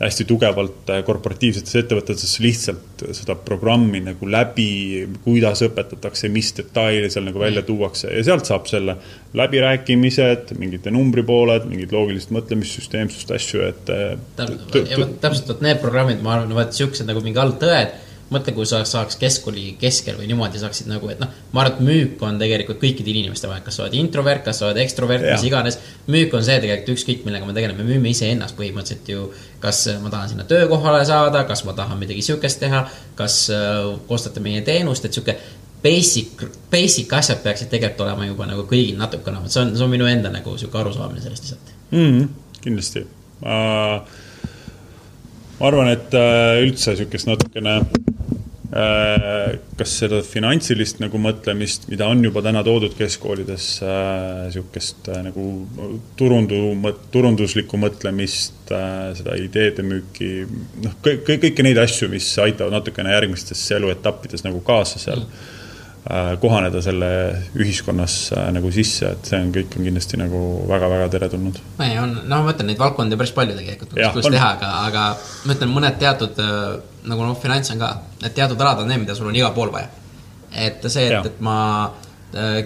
hästi 0.00 0.26
tugevalt 0.28 0.90
äh, 0.92 1.00
korporatiivsetes 1.04 1.78
ettevõtetes 1.80 2.34
lihtsalt 2.44 3.04
seda 3.16 3.36
programmi 3.40 4.02
nagu 4.04 4.28
läbi, 4.28 5.06
kuidas 5.24 5.62
õpetatakse, 5.64 6.28
mis 6.32 6.52
detaile 6.56 7.08
seal 7.12 7.24
nagu 7.30 7.40
välja 7.40 7.64
tuuakse 7.66 8.12
ja 8.12 8.24
sealt 8.26 8.48
saab 8.48 8.68
selle 8.68 8.98
läbirääkimised, 9.36 10.52
mingite 10.60 10.92
numbripooled, 10.92 11.68
mingid 11.70 11.94
loogilist 11.96 12.32
mõtlemissüsteemsust, 12.36 13.32
asju, 13.36 13.64
et. 13.70 13.92
Äh, 13.92 14.18
täpselt, 14.36 15.48
vot 15.48 15.64
need 15.64 15.80
programmid, 15.80 16.20
ma 16.24 16.36
arvan, 16.36 16.56
vaat 16.56 16.76
siuksed 16.76 17.08
nagu 17.08 17.24
mingi 17.24 17.40
algtõed 17.40 18.05
mõtle, 18.32 18.52
kui 18.56 18.66
sa 18.66 18.80
saaks 18.88 19.18
keskkooli 19.20 19.76
keskel 19.80 20.16
või 20.18 20.26
niimoodi 20.30 20.58
saaksid 20.58 20.88
nagu, 20.90 21.08
et 21.12 21.20
noh, 21.22 21.30
ma 21.52 21.62
arvan, 21.62 21.76
et 21.76 21.84
müük 21.86 22.22
on 22.26 22.40
tegelikult 22.40 22.80
kõikidel 22.82 23.20
inimestel 23.22 23.52
vaja, 23.52 23.62
kas 23.66 23.78
sa 23.78 23.84
oled 23.84 23.94
introvert, 23.98 24.42
kas 24.46 24.60
sa 24.60 24.68
oled 24.68 24.80
ekstrovert, 24.82 25.26
mis 25.28 25.44
iganes. 25.46 25.78
müük 26.10 26.34
on 26.34 26.44
see 26.46 26.58
tegelikult 26.62 26.96
ükskõik, 26.96 27.22
millega 27.26 27.46
me 27.46 27.54
tegeleme, 27.54 27.84
me 27.84 27.94
müüme 27.94 28.10
iseennast 28.10 28.58
põhimõtteliselt 28.58 29.12
ju. 29.12 29.28
kas 29.60 29.84
ma 30.02 30.10
tahan 30.10 30.28
sinna 30.28 30.44
töökohale 30.44 31.04
saada, 31.06 31.44
kas 31.44 31.64
ma 31.64 31.72
tahan 31.72 31.98
midagi 31.98 32.22
sihukest 32.22 32.60
teha, 32.60 32.82
kas 33.14 33.38
äh, 33.50 33.86
ostate 34.08 34.42
meie 34.42 34.60
teenust, 34.66 35.04
et 35.06 35.14
sihuke 35.14 35.38
basic, 35.82 36.42
basic 36.70 37.12
asjad 37.12 37.42
peaksid 37.42 37.70
tegelikult 37.70 38.08
olema 38.08 38.26
juba 38.26 38.46
nagu 38.50 38.66
kõigil 38.66 38.98
natukene, 38.98 39.46
see 39.46 39.62
on, 39.62 39.74
see 39.76 39.86
on 39.86 39.92
minu 39.92 40.06
enda 40.10 40.34
nagu 40.34 40.58
sihuke 40.58 40.82
arusaamine 40.82 41.22
sellest 41.22 41.46
lihtsalt 41.46 41.74
mm. 41.94 42.28
kindlasti 42.66 43.06
uh 43.42 44.24
ma 45.56 45.70
arvan, 45.70 45.90
et 45.94 46.14
äh, 46.16 46.62
üldse 46.64 46.92
niisugust 46.92 47.28
natukene 47.30 47.78
kas 48.76 49.92
seda 50.00 50.20
finantsilist 50.26 51.00
nagu 51.02 51.18
mõtlemist, 51.22 51.86
mida 51.90 52.08
on 52.10 52.22
juba 52.24 52.42
täna 52.44 52.62
toodud 52.66 52.96
keskkoolides, 52.98 53.68
niisugust 53.82 55.10
äh, 55.12 55.20
nagu 55.26 55.46
turundu-, 56.18 56.94
turunduslikku 57.14 57.80
mõtlemist, 57.80 58.56
seda 58.66 59.36
ideede 59.40 59.84
müüki, 59.86 60.30
noh, 60.84 60.96
kõik, 61.04 61.26
kõiki 61.28 61.66
neid 61.66 61.80
asju, 61.82 62.10
mis 62.12 62.28
aitavad 62.42 62.74
natukene 62.74 63.14
järgmistesse 63.14 63.78
eluetappides 63.78 64.44
nagu 64.46 64.62
kaasa 64.66 65.02
seal 65.02 65.22
mm. 65.22 65.44
Äh, 65.46 65.55
kohaneda 66.40 66.80
selle 66.84 67.08
ühiskonnas 67.58 68.16
äh, 68.36 68.48
nagu 68.54 68.70
sisse, 68.74 69.10
et 69.16 69.30
see 69.30 69.40
on, 69.42 69.50
kõik 69.54 69.74
on 69.78 69.88
kindlasti 69.88 70.20
nagu 70.20 70.42
väga-väga 70.68 71.08
teretulnud. 71.16 71.58
ei, 71.82 71.96
on, 71.98 72.12
no 72.30 72.40
ma 72.46 72.54
ütlen, 72.54 72.70
neid 72.70 72.78
valdkondi 72.78 73.18
päris 73.18 73.34
palju 73.34 73.56
tegelikult, 73.58 73.96
kus 74.14 74.30
teha, 74.30 74.52
aga, 74.54 74.72
aga 74.86 75.06
ma 75.18 75.56
ütlen, 75.56 75.72
mõned 75.74 75.98
teatud 76.02 76.38
äh, 76.42 76.64
nagu 77.10 77.26
noh, 77.26 77.38
finants 77.42 77.74
on 77.74 77.82
ka, 77.82 77.92
et 78.22 78.36
teatud 78.38 78.60
alad 78.62 78.84
on 78.84 78.90
need, 78.92 79.02
mida 79.02 79.18
sul 79.18 79.32
on 79.32 79.38
igal 79.38 79.54
pool 79.56 79.72
vaja. 79.74 79.90
et 80.54 80.86
see, 80.86 81.08
et, 81.10 81.26
et 81.26 81.42
ma 81.42 81.58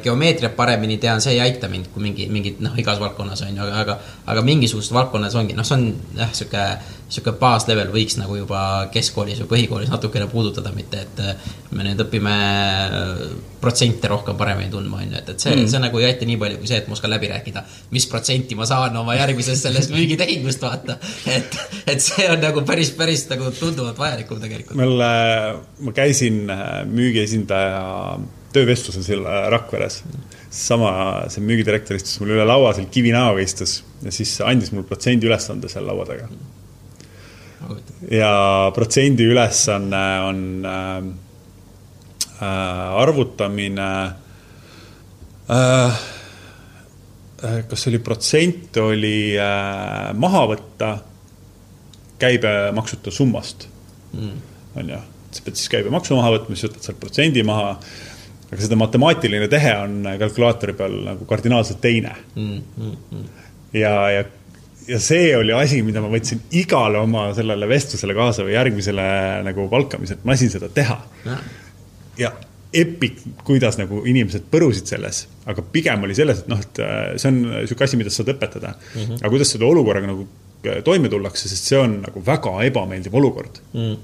geomeetriat 0.03 0.55
paremini 0.57 0.97
tean, 0.99 1.21
see 1.23 1.37
ei 1.37 1.43
aita 1.45 1.69
mind, 1.71 1.91
kui 1.95 2.03
mingi, 2.03 2.27
mingid 2.33 2.63
noh, 2.65 2.73
igas 2.81 2.99
valdkonnas 3.03 3.45
on 3.47 3.59
ju, 3.59 3.67
aga, 3.67 3.83
aga, 3.85 3.99
aga 4.33 4.45
mingisuguses 4.47 4.95
valdkonnas 4.97 5.37
ongi, 5.39 5.55
noh, 5.59 5.67
see 5.69 5.77
on 5.77 5.85
jah, 6.17 6.33
sihuke 6.35 6.65
sihuke 7.11 7.35
baaslevel 7.41 7.91
võiks 7.91 8.17
nagu 8.21 8.37
juba 8.39 8.63
keskkoolis 8.95 9.41
või 9.43 9.51
põhikoolis 9.55 9.91
natukene 9.91 10.29
puudutada, 10.31 10.71
mitte 10.75 11.03
et 11.03 11.23
äh, 11.25 11.51
me 11.75 11.87
nüüd 11.87 12.03
õpime 12.05 12.35
äh, 12.35 13.23
protsente 13.61 14.09
rohkem 14.11 14.39
paremini 14.39 14.71
tundma, 14.73 15.03
on 15.03 15.11
ju, 15.11 15.19
et, 15.19 15.33
et 15.35 15.43
see 15.43 15.57
mm., 15.57 15.71
see 15.73 15.83
nagu 15.83 16.01
ei 16.01 16.09
aita 16.11 16.29
nii 16.29 16.39
palju 16.41 16.61
kui 16.63 16.71
see, 16.71 16.81
et 16.81 16.91
ma 16.91 16.97
oskan 16.97 17.13
läbi 17.13 17.31
rääkida, 17.33 17.65
mis 17.97 18.07
protsenti 18.11 18.59
ma 18.59 18.69
saan 18.71 18.97
oma 19.03 19.19
järgmisest 19.19 19.67
sellest 19.67 19.93
müügitehingust, 19.97 20.63
vaata. 20.63 21.01
et, 21.31 21.59
et 21.91 22.05
see 22.05 22.29
on 22.31 22.43
nagu 22.43 22.63
päris, 22.69 22.95
päris 22.99 23.27
nagu 23.33 23.51
tunduvalt 23.59 23.99
vajalikum 23.99 24.43
tegelikult. 24.43 24.79
mul, 24.79 25.03
ma 25.87 25.97
käisin 25.97 26.45
äh, 26.55 26.69
müügiesindaja 26.91 27.83
töövestlusel 28.55 29.05
seal 29.07 29.27
Rakveres. 29.55 30.03
Sama, 30.51 30.93
see 31.31 31.45
müügidirektor 31.47 31.99
istus 31.99 32.19
mul 32.21 32.35
üle 32.35 32.47
laua 32.47 32.73
seal 32.75 32.89
kivinäoga 32.91 33.43
istus 33.45 33.81
ja 34.03 34.13
siis 34.15 34.33
andis 34.43 34.73
mulle 34.75 34.89
protsendi 34.89 35.29
ülesande 35.31 35.71
seal 35.71 35.87
laua 35.87 36.07
taga. 36.09 36.31
Ja 38.11 38.33
protsendi 38.75 39.27
ülesanne 39.31 40.05
on 40.27 40.41
äh, 40.65 40.97
äh, 42.41 43.03
arvutamine 43.03 43.91
äh, 45.51 46.01
äh, 47.45 47.63
kas 47.69 47.87
oli 47.87 47.99
protsent, 47.99 48.77
oli 48.81 49.37
äh, 49.39 50.11
maha 50.17 50.47
võtta 50.55 50.91
käibemaksuta 52.21 53.11
summast. 53.11 53.69
Mm.. 54.13 54.41
on 54.77 54.89
ju. 54.91 54.97
sa 55.31 55.43
pead 55.47 55.59
siis 55.61 55.71
käibemaksu 55.71 56.17
maha 56.19 56.33
võtma, 56.35 56.57
siis 56.57 56.67
võtad 56.67 56.89
sealt 56.89 57.01
protsendi 57.03 57.45
maha. 57.47 57.77
Aga 58.51 58.61
seda 58.65 58.79
matemaatiline 58.79 59.49
tehe 59.51 59.73
on 59.85 60.03
kalkulaatori 60.19 60.75
peal 60.79 60.99
nagu 61.07 61.27
kardinaalselt 61.29 61.81
teine 61.81 62.13
mm. 62.35 62.61
-hmm. 62.79 63.25
ja, 63.79 63.95
ja, 64.11 64.25
ja 64.89 65.01
see 65.01 65.31
oli 65.37 65.55
asi, 65.55 65.83
mida 65.87 66.03
ma 66.03 66.11
võtsin 66.13 66.43
igale 66.59 66.99
oma 66.99 67.31
sellele 67.37 67.69
vestlusele 67.71 68.15
kaasa 68.17 68.47
või 68.47 68.57
järgmisele 68.57 69.09
nagu 69.47 69.69
palkamisele, 69.71 70.19
et 70.19 70.29
ma 70.29 70.35
lasin 70.35 70.51
seda 70.51 70.69
teha. 70.75 70.99
ja 72.19 72.33
epic, 72.73 73.23
kuidas 73.47 73.79
nagu 73.81 74.03
inimesed 74.07 74.47
põrusid 74.51 74.87
selles, 74.91 75.25
aga 75.51 75.63
pigem 75.75 76.05
oli 76.07 76.15
selles, 76.15 76.45
et 76.45 76.51
noh, 76.51 76.61
et 76.63 76.79
äh, 76.85 76.99
see 77.19 77.33
on 77.33 77.41
niisugune 77.49 77.89
asi, 77.89 77.99
mida 77.99 78.13
sa 78.13 78.23
saad 78.23 78.35
õpetada 78.35 78.75
mm. 78.75 79.01
-hmm. 79.01 79.19
aga 79.21 79.33
kuidas 79.33 79.55
selle 79.55 79.67
olukorraga 79.67 80.11
nagu 80.11 80.27
äh, 80.67 80.83
toime 80.87 81.11
tullakse, 81.11 81.49
sest 81.51 81.71
see 81.73 81.79
on 81.79 82.01
nagu 82.05 82.23
väga 82.27 82.55
ebameeldiv 82.69 83.15
olukord 83.15 83.63
mm. 83.73 83.97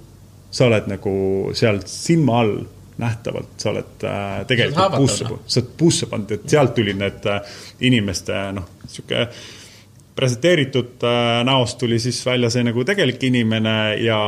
sa 0.50 0.66
oled 0.66 0.90
nagu 0.90 1.12
seal 1.54 1.82
silma 1.86 2.40
all 2.42 2.56
nähtavalt, 2.98 3.54
sa 3.60 3.70
oled 3.74 4.04
äh, 4.08 4.40
tegelikult 4.48 4.96
puusse, 4.96 5.28
sa 5.46 5.60
oled 5.60 5.70
puusse 5.78 6.08
pannud, 6.10 6.32
et 6.32 6.48
sealt 6.50 6.74
tulid 6.76 6.98
need 7.00 7.28
äh, 7.28 7.56
inimeste 7.88 8.38
noh, 8.56 8.70
niisugune 8.86 9.26
presenteeritud 10.16 11.04
äh, 11.04 11.42
näost 11.44 11.78
tuli 11.78 11.98
siis 12.00 12.22
välja 12.26 12.50
see 12.50 12.64
nagu 12.64 12.84
tegelik 12.88 13.22
inimene 13.28 13.76
ja 14.00 14.20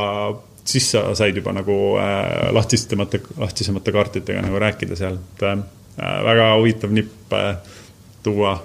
siis 0.69 0.91
sa 0.93 1.15
said 1.17 1.37
juba 1.37 1.53
nagu 1.57 1.77
äh, 2.01 2.53
lahtisemate, 2.53 3.21
lahtisemate 3.41 3.93
kaartidega 3.93 4.43
nagu 4.45 4.61
rääkida 4.61 4.97
seal, 4.99 5.17
et 5.17 5.47
äh, 5.49 5.63
väga 6.25 6.51
huvitav 6.59 6.93
nipp 6.95 7.33
äh, 7.33 7.55
tuua 8.23 8.59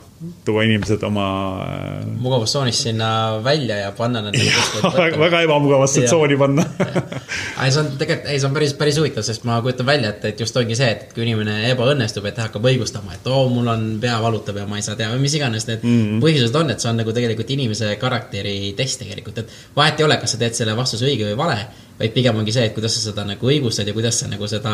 tuua 0.45 0.63
inimesed 0.67 1.03
oma 1.07 1.25
äh.... 1.63 2.05
mugavustsoonist 2.19 2.87
sinna 2.87 3.09
välja 3.43 3.77
ja 3.77 3.91
panna 3.97 4.21
nad 4.21 4.37
väga, 4.97 5.19
väga 5.19 5.41
ebamugavasse 5.47 6.05
tsooni 6.05 6.37
panna. 6.37 6.65
Ei, 7.63 7.71
see 7.71 7.79
on 7.79 7.91
tegelikult, 7.97 8.27
ei, 8.31 8.39
see 8.41 8.47
on 8.47 8.55
päris, 8.55 8.73
päris 8.77 8.97
huvitav, 8.99 9.23
sest 9.25 9.45
ma 9.47 9.59
kujutan 9.63 9.87
välja, 9.87 10.09
et, 10.13 10.25
et 10.31 10.39
just 10.41 10.57
ongi 10.59 10.75
see, 10.75 10.89
et 10.89 11.13
kui 11.15 11.23
inimene 11.25 11.69
ebaõnnestub, 11.69 12.25
et 12.27 12.35
ta 12.37 12.47
hakkab 12.47 12.65
õigustama, 12.71 13.13
et 13.15 13.29
oo 13.31 13.45
mul 13.51 13.69
on 13.71 13.85
pea 14.03 14.17
valutab 14.23 14.57
ja 14.59 14.65
ma 14.69 14.79
ei 14.79 14.85
saa 14.85 14.97
teha 14.99 15.13
või 15.13 15.23
mis 15.23 15.37
iganes 15.37 15.67
need 15.69 15.85
mm 15.85 15.95
-hmm. 16.01 16.23
põhjused 16.25 16.59
on, 16.59 16.73
et 16.73 16.83
see 16.83 16.91
on 16.91 16.99
nagu 16.99 17.15
tegelikult 17.15 17.55
inimese 17.55 17.95
karakteri 18.01 18.73
test 18.77 18.99
tegelikult, 19.05 19.43
et 19.43 19.55
vahet 19.77 20.01
ei 20.01 20.07
ole, 20.09 20.17
kas 20.21 20.35
sa 20.35 20.41
teed 20.41 20.57
selle 20.57 20.75
vastuse 20.77 21.07
õige 21.07 21.29
või 21.31 21.39
vale 21.45 21.59
vaid 22.03 22.13
pigem 22.15 22.39
ongi 22.39 22.53
see, 22.53 22.67
et 22.67 22.75
kuidas 22.75 22.95
sa 22.97 23.03
seda 23.07 23.25
nagu 23.27 23.49
õigustad 23.49 23.87
ja 23.87 23.95
kuidas 23.95 24.19
sa 24.19 24.29
nagu 24.31 24.47
seda 24.51 24.73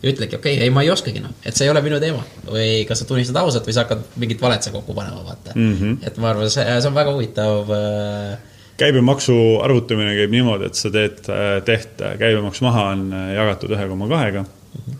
ütledki, 0.00 0.38
okei 0.38 0.56
okay,, 0.56 0.66
ei, 0.66 0.74
ma 0.74 0.84
ei 0.84 0.92
oskagi 0.92 1.22
noh, 1.22 1.34
et 1.44 1.56
see 1.56 1.66
ei 1.66 1.72
ole 1.72 1.82
minu 1.84 2.00
teema. 2.02 2.22
või 2.48 2.84
kas 2.88 3.02
sa 3.02 3.08
tunnistad 3.08 3.40
ausalt 3.42 3.68
või 3.68 3.76
sa 3.76 3.84
hakkad 3.84 4.06
mingit 4.22 4.40
valet 4.42 4.70
kokku 4.70 4.96
panema, 4.96 5.24
vaata 5.26 5.52
mm. 5.54 5.74
-hmm. 5.74 5.98
et 6.06 6.22
ma 6.22 6.30
arvan, 6.32 6.52
see, 6.52 6.64
see 6.64 6.88
on 6.88 6.96
väga 6.96 7.12
huvitav 7.16 7.74
äh.... 7.76 8.38
käibemaksu 8.80 9.36
arvutamine 9.64 10.16
käib 10.16 10.32
niimoodi, 10.32 10.70
et 10.70 10.80
sa 10.80 10.92
teed 10.94 11.28
äh, 11.28 11.52
teht, 11.66 12.00
käibemaks 12.00 12.64
maha 12.64 12.88
on 12.94 13.06
äh, 13.12 13.28
jagatud 13.36 13.76
ühe 13.76 13.92
koma 13.92 14.08
kahega. 14.08 14.46
-hmm 14.46 14.98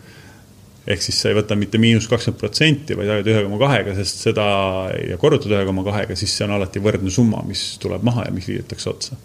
ehk 0.91 1.03
siis 1.05 1.21
sa 1.23 1.29
ei 1.31 1.37
võta 1.37 1.55
mitte 1.55 1.79
miinus 1.79 2.09
kakskümmend 2.11 2.41
protsenti, 2.41 2.97
vaid 2.99 3.07
jagad 3.07 3.29
ühe 3.31 3.43
koma 3.45 3.59
kahega, 3.61 3.93
sest 3.95 4.25
seda 4.25 4.45
ja 5.07 5.19
korrutad 5.21 5.53
ühe 5.53 5.61
koma 5.69 5.85
kahega, 5.87 6.17
siis 6.19 6.33
see 6.35 6.47
on 6.49 6.55
alati 6.57 6.81
võrdne 6.83 7.13
summa, 7.15 7.45
mis 7.47 7.63
tuleb 7.79 8.03
maha 8.03 8.25
ja 8.27 8.33
mis 8.35 8.49
liidetakse 8.49 8.89
otsa 8.91 9.19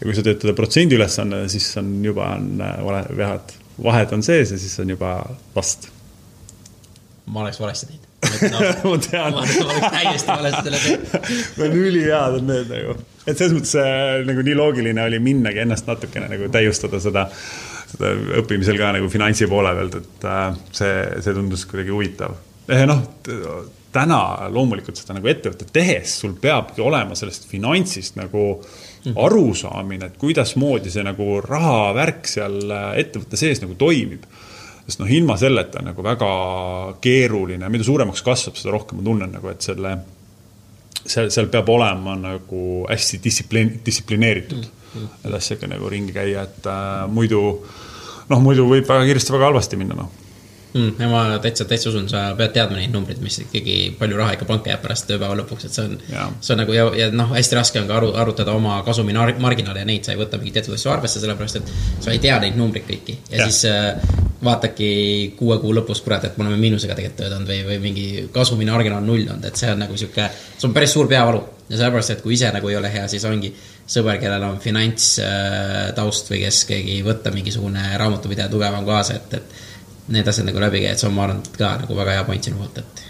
ja 0.00 0.08
kui 0.08 0.16
sa 0.16 0.24
teed 0.24 0.40
teda 0.40 0.56
protsendi 0.56 0.96
ülesanne, 0.96 1.44
siis 1.52 1.68
on 1.80 1.92
juba 2.04 2.32
on 2.38 2.52
äh, 2.64 2.76
vale, 2.84 3.02
vead, 3.16 3.54
vahed 3.84 4.14
on 4.16 4.24
sees 4.24 4.54
ja 4.54 4.60
siis 4.60 4.78
on 4.80 4.92
juba 4.94 5.14
vast. 5.54 5.90
ma 7.26 7.44
oleks 7.44 7.60
valesti 7.60 7.90
teinud 7.90 8.06
ma 8.90 8.98
tean. 9.04 9.32
ma 9.32 9.44
oleks 9.44 9.88
täiesti 9.92 10.30
valesti 10.30 10.62
selle 10.66 10.80
teinud. 10.84 11.34
no 11.58 11.82
ülihead 11.84 12.38
on 12.40 12.46
need 12.48 12.70
nagu, 12.72 12.96
et 13.26 13.34
selles 13.34 13.56
mõttes 13.56 13.74
äh, 13.80 14.20
nagu 14.28 14.44
nii 14.46 14.56
loogiline 14.56 15.04
oli 15.04 15.20
minnagi 15.24 15.64
ennast 15.64 15.88
natukene 15.88 16.30
nagu 16.32 16.48
täiustada 16.52 17.00
seda, 17.02 17.26
seda 17.92 18.14
õppimisel 18.40 18.80
ka 18.80 18.94
nagu 18.96 19.10
finantsi 19.12 19.48
poole 19.50 19.74
pealt, 19.76 20.00
et 20.00 20.30
äh, 20.30 20.46
see, 20.72 20.94
see 21.20 21.36
tundus 21.36 21.66
kuidagi 21.68 21.92
huvitav. 21.92 22.38
Eh, 22.70 22.86
noh, 22.86 23.02
täna 23.90 24.20
loomulikult 24.54 25.00
seda 25.00 25.16
nagu 25.16 25.28
ettevõtet 25.28 25.72
tehes 25.74 26.20
sul 26.22 26.36
peabki 26.40 26.84
olema 26.84 27.16
sellest 27.18 27.48
finantsist 27.50 28.16
nagu 28.20 28.44
äh. 28.60 28.89
Arusaamine, 29.16 30.10
et 30.10 30.20
kuidasmoodi 30.20 30.92
see 30.92 31.04
nagu 31.06 31.40
rahavärk 31.44 32.28
seal 32.28 32.62
äh, 32.68 32.86
ettevõtte 33.02 33.40
sees 33.40 33.62
nagu 33.62 33.76
toimib. 33.80 34.24
sest 34.86 35.00
noh, 35.02 35.10
ilma 35.12 35.36
selleta 35.38 35.78
on 35.80 35.90
nagu 35.92 36.02
väga 36.02 36.30
keeruline, 37.00 37.68
mida 37.70 37.84
suuremaks 37.86 38.24
kasvab, 38.26 38.56
seda 38.58 38.72
rohkem 38.74 38.98
ma 38.98 39.04
tunnen 39.06 39.30
nagu, 39.36 39.48
et 39.48 39.62
selle, 39.62 39.92
seal, 41.04 41.30
seal 41.30 41.46
peab 41.52 41.68
olema 41.68 42.16
nagu 42.18 42.86
hästi 42.88 43.20
distsipliin, 43.24 43.76
distsiplineeritud 43.86 44.64
mm, 44.64 44.96
-hmm. 44.96 45.28
et 45.28 45.34
asjaga 45.34 45.70
nagu 45.70 45.88
ringi 45.88 46.12
käia, 46.12 46.42
et 46.42 46.66
äh, 46.66 47.06
muidu 47.08 47.44
noh, 48.28 48.42
muidu 48.42 48.66
võib 48.68 48.88
väga 48.88 49.04
kiiresti 49.04 49.32
väga 49.32 49.52
halvasti 49.52 49.80
minna, 49.80 50.02
noh 50.02 50.29
mm,. 50.74 51.10
ma 51.10 51.22
täitsa, 51.42 51.64
täitsa 51.68 51.90
usun, 51.90 52.08
sa 52.10 52.22
pead 52.38 52.54
teadma 52.54 52.78
neid 52.78 52.94
numbreid, 52.94 53.20
mis 53.24 53.40
ikkagi 53.44 53.76
palju 53.98 54.18
raha 54.20 54.36
ikka 54.36 54.48
panka 54.48 54.72
jääb 54.72 54.82
pärast 54.84 55.08
tööpäeva 55.10 55.36
lõpuks, 55.40 55.68
et 55.68 55.76
see 55.76 55.86
on, 55.88 55.98
see 56.40 56.54
on 56.54 56.62
nagu 56.62 56.76
ja, 56.76 56.86
ja 56.98 57.10
noh, 57.14 57.32
hästi 57.34 57.58
raske 57.58 57.82
on 57.82 57.88
ka 57.90 57.98
aru, 57.98 58.12
arutada 58.22 58.54
oma 58.56 58.80
kasumi 58.86 59.14
marginaale 59.14 59.84
ja 59.84 59.88
neid 59.88 60.06
sa 60.06 60.14
ei 60.14 60.20
võta 60.20 60.40
mingeid 60.40 60.60
teatud 60.60 60.76
asju 60.78 60.92
arvesse, 60.92 61.22
sellepärast 61.22 61.60
et 61.60 61.72
sa 62.00 62.14
ei 62.14 62.22
tea 62.22 62.38
neid 62.42 62.58
numbreid 62.58 62.88
kõiki 62.88 63.16
ja, 63.30 63.42
ja. 63.42 63.48
siis 63.48 63.64
äh, 63.70 64.18
vaatadki 64.44 64.90
kuue 65.38 65.58
kuu 65.60 65.72
lõpus, 65.76 66.00
kurat, 66.04 66.24
et 66.24 66.38
me 66.38 66.46
oleme 66.46 66.60
miinusega 66.60 66.96
tegelikult 66.96 67.24
töötanud 67.24 67.50
või, 67.50 67.62
või 67.66 67.80
mingi 67.82 68.06
kasumine 68.32 68.72
marginaal 68.72 69.04
null 69.04 69.26
olnud, 69.26 69.44
et 69.44 69.58
see 69.60 69.72
on 69.72 69.82
nagu 69.84 69.98
sihuke, 70.00 70.30
see 70.56 70.68
on 70.68 70.76
päris 70.76 70.94
suur 70.96 71.10
peavalu 71.10 71.42
ja 71.68 71.76
sellepärast, 71.76 72.14
et 72.14 72.22
kui 72.24 72.34
ise 72.38 72.48
nagu 72.54 72.70
ei 72.70 72.78
ole 72.78 72.90
hea, 72.92 73.04
siis 73.10 73.26
ongi 73.28 73.52
sõber, 73.90 74.20
kellel 74.22 74.46
on 74.46 74.60
finantstaust 74.62 76.30
või 76.32 76.44
kes 76.44 76.62
keegi 76.68 77.00
võtta 77.06 77.32
mingisugune 77.34 77.90
raamatupidaja 78.00 78.50
tugevam 78.52 78.86
kaasa, 78.86 79.18
et, 79.20 79.36
et 79.40 79.58
need 80.08 80.28
asjad 80.28 80.48
nagu 80.48 80.60
läbi 80.62 80.82
käia, 80.84 80.96
et 80.96 81.02
see 81.02 81.08
on, 81.08 81.14
ma 81.16 81.26
arvan, 81.26 81.42
ka 81.56 81.76
nagu 81.84 81.96
väga 81.98 82.18
hea 82.18 82.26
point 82.28 82.44
sinu 82.44 82.60
poolt, 82.60 82.78
et. 82.82 83.02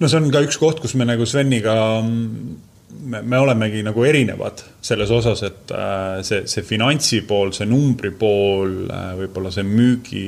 no 0.00 0.08
see 0.08 0.20
on 0.20 0.30
ka 0.34 0.44
üks 0.46 0.58
koht, 0.62 0.80
kus 0.82 0.96
me 0.98 1.06
nagu 1.08 1.26
Sveniga, 1.28 1.76
me, 2.02 3.22
me 3.22 3.38
olemegi 3.38 3.82
nagu 3.86 4.04
erinevad 4.04 4.62
selles 4.84 5.10
osas, 5.14 5.42
et 5.46 5.74
äh, 5.74 6.22
see, 6.26 6.44
see 6.50 6.66
finantsi 6.66 7.22
pool, 7.28 7.52
see 7.56 7.68
numbri 7.70 8.12
pool, 8.16 8.78
äh, 8.90 9.12
võib-olla 9.20 9.52
see 9.54 9.66
müügi 9.66 10.26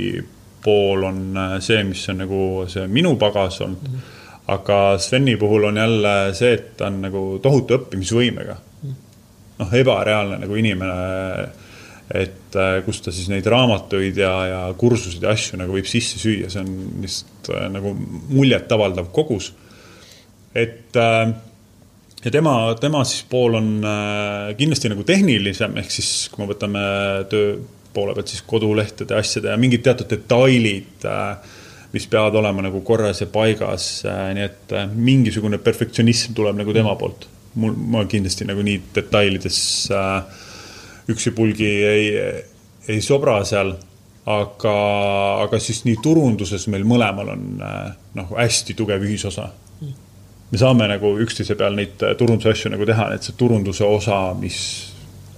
pool 0.65 1.07
on 1.09 1.25
äh, 1.37 1.59
see, 1.65 1.83
mis 1.87 2.05
on 2.13 2.23
nagu 2.25 2.43
see 2.71 2.87
minu 2.91 3.17
pagas 3.21 3.61
olnud 3.65 3.83
mm. 3.83 3.95
-hmm. 3.95 4.17
aga 4.55 4.99
Sveni 4.99 5.37
puhul 5.37 5.71
on 5.71 5.77
jälle 5.77 6.35
see, 6.35 6.53
et 6.55 6.77
ta 6.77 6.87
on 6.87 7.01
nagu 7.03 7.39
tohutu 7.43 7.79
õppimisvõimega. 7.79 8.57
Noh, 9.59 9.73
ebareaalne 9.75 10.37
nagu 10.39 10.55
inimene 10.55 10.95
et 12.09 12.57
äh, 12.57 12.79
kus 12.87 13.03
ta 13.05 13.13
siis 13.13 13.29
neid 13.29 13.47
raamatuid 13.49 14.17
ja, 14.17 14.33
ja 14.49 14.61
kursuseid 14.81 15.25
ja 15.25 15.35
asju 15.35 15.59
nagu 15.61 15.77
võib 15.77 15.89
sisse 15.89 16.21
süüa, 16.21 16.49
see 16.53 16.63
on 16.65 17.03
lihtsalt 17.03 17.51
äh, 17.53 17.67
nagu 17.73 17.93
muljetavaldav 18.33 19.11
kogus. 19.13 19.53
et 20.57 20.97
äh, 20.97 21.35
ja 22.25 22.33
tema, 22.33 22.55
tema 22.81 23.05
siis 23.05 23.27
pool 23.29 23.59
on 23.61 23.69
kindlasti 24.59 24.91
nagu 24.91 25.05
tehnilisem, 25.07 25.77
ehk 25.83 25.93
siis 25.93 26.13
kui 26.33 26.43
me 26.43 26.51
võtame 26.51 26.83
töö 27.31 27.59
poole 27.93 28.17
pealt 28.17 28.33
siis 28.33 28.43
kodulehtede 28.49 29.17
asjade 29.17 29.53
ja 29.53 29.61
mingid 29.61 29.85
teatud 29.85 30.09
detailid, 30.11 31.07
mis 31.93 32.05
peavad 32.11 32.35
olema 32.41 32.65
nagu 32.67 32.83
korras 32.85 33.23
ja 33.23 33.29
paigas, 33.33 33.87
nii 34.05 34.45
et 34.45 34.75
mingisugune 34.97 35.61
perfektsionism 35.63 36.35
tuleb 36.37 36.59
nagu 36.59 36.75
tema 36.77 36.97
poolt. 37.01 37.29
mul, 37.59 37.73
ma 37.73 38.05
kindlasti 38.07 38.45
nagu 38.49 38.63
nii 38.63 38.81
detailides 38.95 39.61
äh, 39.93 40.45
üksipulgi 41.09 41.69
ei, 41.69 42.09
ei 42.89 43.01
sobra 43.05 43.41
seal. 43.49 43.77
aga, 44.29 44.73
aga 45.47 45.57
siis 45.57 45.87
nii 45.87 46.03
turunduses 46.05 46.67
meil 46.69 46.83
mõlemal 46.85 47.31
on 47.33 47.45
noh, 47.57 48.35
hästi 48.37 48.75
tugev 48.77 49.01
ühisosa. 49.07 49.47
me 50.51 50.59
saame 50.61 50.89
nagu 50.91 51.15
üksteise 51.25 51.57
peal 51.57 51.77
neid 51.77 51.97
turunduse 52.19 52.53
asju 52.53 52.73
nagu 52.75 52.85
teha, 52.89 53.13
et 53.15 53.25
see 53.25 53.37
turunduse 53.41 53.85
osa, 53.85 54.35
mis 54.37 54.59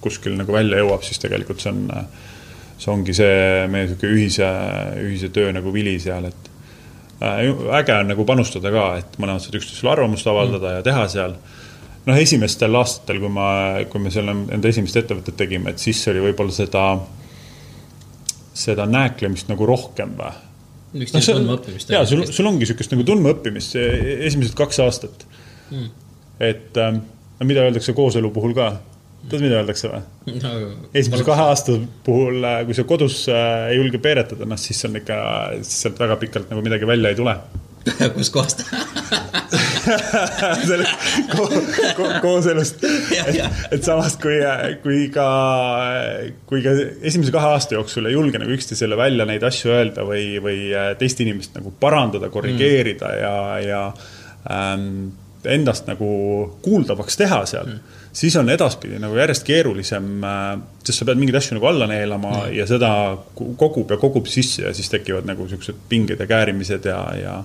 kuskil 0.02 0.34
nagu 0.38 0.52
välja 0.52 0.80
jõuab, 0.82 1.04
siis 1.06 1.22
tegelikult 1.22 1.62
see 1.62 1.70
on, 1.72 1.86
see 2.80 2.92
ongi 2.92 3.14
see 3.14 3.66
meie 3.70 3.86
niisugune 3.86 4.16
ühise, 4.16 4.50
ühise 5.04 5.30
töö 5.34 5.52
nagu 5.54 5.72
vili 5.74 5.96
seal, 6.02 6.26
et 6.30 6.50
äh, 7.22 7.46
äge 7.78 7.94
on 7.94 8.10
nagu 8.10 8.26
panustada 8.26 8.72
ka, 8.74 8.86
et 9.02 9.18
mõlemad 9.22 9.44
saavad 9.44 9.60
üksteisele 9.60 9.94
arvamust 9.94 10.30
avaldada 10.30 10.66
mm. 10.66 10.78
ja 10.78 10.86
teha 10.90 11.06
seal 11.14 11.36
noh, 12.06 12.18
esimestel 12.20 12.76
aastatel, 12.80 13.20
kui 13.22 13.32
ma, 13.32 13.48
kui 13.90 14.02
me 14.02 14.12
selle 14.14 14.34
enda 14.54 14.70
esimest 14.70 14.98
ettevõtet 15.00 15.36
tegime, 15.40 15.74
et 15.74 15.82
siis 15.82 16.00
oli 16.12 16.22
võib-olla 16.24 16.54
seda, 16.54 16.84
seda 18.56 18.86
nääklemist 18.90 19.50
nagu 19.52 19.68
rohkem 19.68 20.16
või? 20.20 20.32
no, 20.90 21.06
tundmaõppimist. 21.22 21.92
jaa, 21.94 22.04
sul, 22.08 22.24
sul 22.34 22.48
ongi 22.50 22.64
niisugust 22.64 22.94
nagu 22.94 23.06
tundmaõppimist, 23.06 23.76
esimesed 24.26 24.56
kaks 24.58 24.80
aastat 24.82 25.26
mm.. 25.70 25.90
et 26.50 26.80
ähm, 26.82 27.02
mida 27.46 27.66
öeldakse 27.68 27.94
kooselu 27.96 28.32
puhul 28.34 28.56
ka? 28.56 28.72
tead, 29.28 29.44
mida 29.44 29.60
öeldakse 29.60 29.92
või 29.92 30.40
no,? 30.40 30.52
esimese 30.96 31.26
kahe 31.28 31.46
aasta 31.52 31.78
puhul, 32.06 32.40
äh, 32.42 32.62
kui 32.66 32.76
sa 32.76 32.86
kodus 32.88 33.22
äh, 33.30 33.70
ei 33.70 33.78
julge 33.78 34.02
peeretada, 34.02 34.48
noh 34.48 34.58
siis 34.58 34.82
on 34.88 34.98
ikka, 34.98 35.18
sealt 35.66 36.00
väga 36.00 36.18
pikalt 36.24 36.50
nagu 36.50 36.64
midagi 36.66 36.88
välja 36.90 37.12
ei 37.12 37.20
tule 37.20 37.36
kuskohast 38.16 38.64
selle 40.68 40.86
ko, 41.32 41.46
ko, 41.96 42.08
kooselust, 42.22 42.84
et, 42.84 43.40
et 43.72 43.84
samas 43.84 44.16
kui, 44.20 44.36
kui 44.84 45.06
ka, 45.14 45.28
kui 46.50 46.62
ka 46.64 46.74
esimese 47.00 47.32
kahe 47.34 47.54
aasta 47.54 47.78
jooksul 47.78 48.10
ei 48.10 48.16
julge 48.16 48.40
nagu 48.42 48.52
üksteisele 48.54 48.98
välja 49.00 49.26
neid 49.28 49.44
asju 49.46 49.72
öelda 49.72 50.04
või, 50.06 50.36
või 50.44 50.68
teist 51.00 51.22
inimest 51.24 51.56
nagu 51.58 51.72
parandada, 51.80 52.30
korrigeerida 52.32 53.14
mm. 53.14 53.24
ja, 53.24 53.34
ja 53.64 53.82
ähm, 54.52 54.90
endast 55.44 55.88
nagu 55.88 56.10
kuuldavaks 56.64 57.20
teha 57.20 57.42
seal 57.48 57.72
mm., 57.72 57.98
siis 58.12 58.36
on 58.36 58.50
edaspidi 58.50 58.98
nagu 59.02 59.16
järjest 59.18 59.44
keerulisem, 59.46 60.08
äh, 60.26 60.46
sest 60.84 61.02
sa 61.02 61.08
pead 61.08 61.20
mingeid 61.20 61.40
asju 61.40 61.58
nagu 61.58 61.68
alla 61.70 61.86
neelama 61.90 62.32
mm. 62.44 62.54
ja 62.58 62.66
seda 62.70 62.92
kogub 63.34 63.90
ja 63.90 64.00
kogub 64.00 64.30
sisse 64.30 64.66
ja 64.66 64.74
siis 64.74 64.90
tekivad 64.92 65.28
nagu 65.28 65.46
niisugused 65.46 65.84
pinged 65.88 66.20
ja 66.20 66.26
käärimised 66.30 66.88
ja, 66.90 67.00
ja 67.20 67.36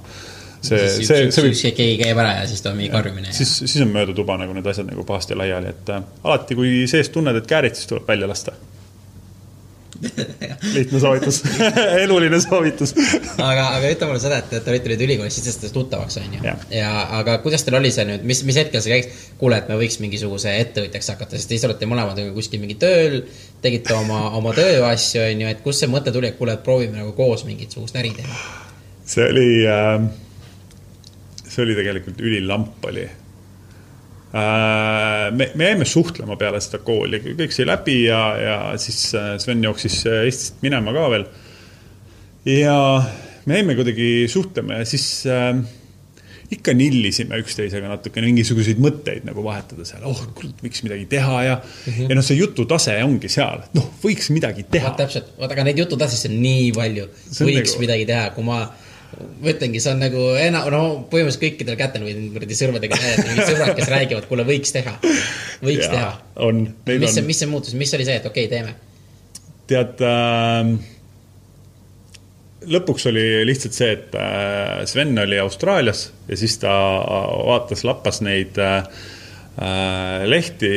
see, 0.61 0.79
see, 0.89 1.05
see, 1.05 1.31
see 1.31 1.45
võib. 1.45 1.59
keegi 1.81 1.97
käib 2.01 2.21
ära 2.23 2.37
ja 2.41 2.47
siis 2.49 2.65
toimub 2.65 2.81
mingi 2.81 2.93
karjumine. 2.93 3.33
siis, 3.35 3.57
siis 3.65 3.81
on 3.85 3.93
mööda 3.93 4.15
tuba 4.17 4.39
nagu 4.41 4.55
need 4.57 4.71
asjad 4.71 4.89
nagu 4.89 5.05
pahasti 5.07 5.37
laiali, 5.37 5.73
et 5.75 5.93
äh, 5.93 6.07
alati, 6.23 6.57
kui 6.57 6.85
sees 6.91 7.11
tunned, 7.13 7.37
et 7.37 7.49
käärid, 7.49 7.77
siis 7.77 7.91
tuleb 7.91 8.07
välja 8.09 8.29
lasta 8.31 8.55
lihtne 10.75 10.99
soovitus. 10.99 11.41
Eluline 12.03 12.39
soovitus. 12.41 12.93
Aga, 13.37 13.67
aga 13.77 13.91
ütle 13.93 14.09
mulle 14.09 14.21
seda, 14.23 14.39
et 14.41 14.51
te 14.51 14.71
olite 14.71 14.91
nüüd 14.91 15.03
ülikoolis 15.07 15.37
sisestes 15.39 15.73
tuttavaks, 15.75 16.17
on 16.21 16.37
ju. 16.37 16.55
ja 16.73 16.91
aga 17.19 17.37
kuidas 17.45 17.65
teil 17.65 17.79
oli 17.79 17.91
see 17.95 18.07
nüüd, 18.09 18.25
mis, 18.27 18.43
mis 18.47 18.59
hetkel 18.59 18.83
see 18.83 18.93
käiks, 18.95 19.25
kuule, 19.41 19.59
et 19.61 19.71
me 19.71 19.79
võiks 19.79 19.99
mingisuguse 20.03 20.53
ettevõtjaks 20.65 21.11
hakata, 21.15 21.39
sest 21.39 21.55
ise 21.57 21.69
olete 21.69 21.89
mõlemad 21.89 22.21
kuskil 22.35 22.63
mingi 22.63 22.77
tööl, 22.81 23.21
tegite 23.63 23.95
oma, 23.97 24.29
oma 24.37 24.53
tööasju, 24.57 25.23
on 25.25 25.45
ju, 25.45 25.51
et 25.55 25.65
kust 25.65 25.83
see 25.83 25.91
mõte 25.91 26.13
tuli, 26.15 26.31
et 26.31 26.39
kuule, 26.39 26.57
et 26.57 26.65
proovime 26.65 26.99
nagu 26.99 27.15
koos 27.17 27.45
mingisugust 27.47 27.97
äri 28.01 28.13
teha? 28.17 28.39
see 29.05 29.27
oli 29.29 29.49
äh,, 29.69 30.07
see 31.45 31.61
oli 31.61 31.75
tegelikult 31.77 32.23
ülilamp 32.25 32.89
oli 32.89 33.05
me, 34.35 35.49
me 35.55 35.69
jäime 35.69 35.85
suhtlema 35.87 36.35
peale 36.39 36.59
seda 36.63 36.81
kooli, 36.83 37.21
kõik 37.39 37.55
sai 37.55 37.67
läbi 37.69 38.01
ja, 38.07 38.21
ja 38.41 38.57
siis 38.81 38.99
äh, 39.15 39.35
Sven 39.41 39.63
jooksis 39.63 40.01
äh, 40.09 40.25
Eestist 40.27 40.61
minema 40.65 40.93
ka 40.95 41.07
veel. 41.13 41.25
ja 42.49 42.77
me 43.45 43.61
jäime 43.61 43.77
kuidagi 43.77 44.09
suhtlema 44.31 44.81
ja 44.81 44.87
siis 44.89 45.07
äh, 45.31 45.55
ikka 46.51 46.75
nillisime 46.77 47.39
üksteisega 47.41 47.89
natukene 47.89 48.27
mingisuguseid 48.29 48.81
mõtteid 48.81 49.25
nagu 49.27 49.43
vahetada 49.45 49.87
seal, 49.87 50.03
oh 50.09 50.19
kurat, 50.37 50.59
võiks 50.61 50.83
midagi 50.85 51.07
teha 51.09 51.43
ja 51.45 51.55
mm, 51.57 51.93
-hmm. 51.93 52.09
ja 52.11 52.17
noh, 52.19 52.25
see 52.25 52.37
jututase 52.37 52.97
ongi 53.03 53.31
seal, 53.31 53.63
noh, 53.77 53.87
võiks 54.03 54.29
midagi 54.35 54.67
teha. 54.69 54.93
täpselt, 54.99 55.31
vaata, 55.39 55.55
aga 55.55 55.69
neid 55.69 55.79
jututasesid 55.85 56.33
on 56.33 56.41
nii 56.43 56.71
palju, 56.75 57.07
võiks 57.39 57.73
nagu... 57.73 57.85
midagi 57.85 58.09
teha, 58.11 58.29
kui 58.35 58.45
ma 58.45 58.65
ma 59.15 59.51
ütlengi, 59.51 59.79
see 59.83 59.93
on 59.93 60.01
nagu 60.03 60.23
enam, 60.39 60.65
no 60.73 60.81
põhimõtteliselt 61.11 61.43
kõikidel 61.43 61.77
kätel 61.79 62.03
võid 62.05 62.23
kuradi 62.33 62.57
sõrmedega 62.59 62.99
näidata, 62.99 63.27
mingid 63.29 63.51
sõbrad, 63.51 63.71
kes 63.77 63.91
räägivad, 63.93 64.27
kuule, 64.29 64.47
võiks 64.47 64.75
teha, 64.75 64.95
võiks 65.63 65.85
ja, 65.85 65.91
teha. 65.93 66.09
on, 66.47 66.65
mis 66.89 67.15
see, 67.15 67.23
mis 67.27 67.39
see 67.41 67.51
muutus, 67.51 67.77
mis 67.79 67.93
oli 67.95 68.07
see, 68.07 68.19
et 68.19 68.27
okei 68.27 68.49
okay,, 68.49 68.51
teeme? 68.51 68.75
tead 69.71 70.03
äh,, 70.05 70.75
lõpuks 72.75 73.07
oli 73.11 73.25
lihtsalt 73.47 73.77
see, 73.77 73.91
et 73.95 74.15
äh, 74.19 74.83
Sven 74.89 75.15
oli 75.23 75.39
Austraalias 75.41 76.09
ja 76.29 76.39
siis 76.39 76.59
ta 76.61 76.75
vaatas, 77.47 77.85
lappas 77.87 78.21
neid 78.25 78.59
äh, 78.61 78.83
äh 79.55 80.25
lehti 80.27 80.71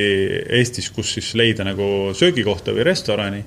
Eestis, 0.61 0.93
kus 0.95 1.17
siis 1.19 1.35
leida 1.39 1.67
nagu 1.67 2.15
söögikohta 2.17 2.77
või 2.77 2.87
restorani 2.87 3.45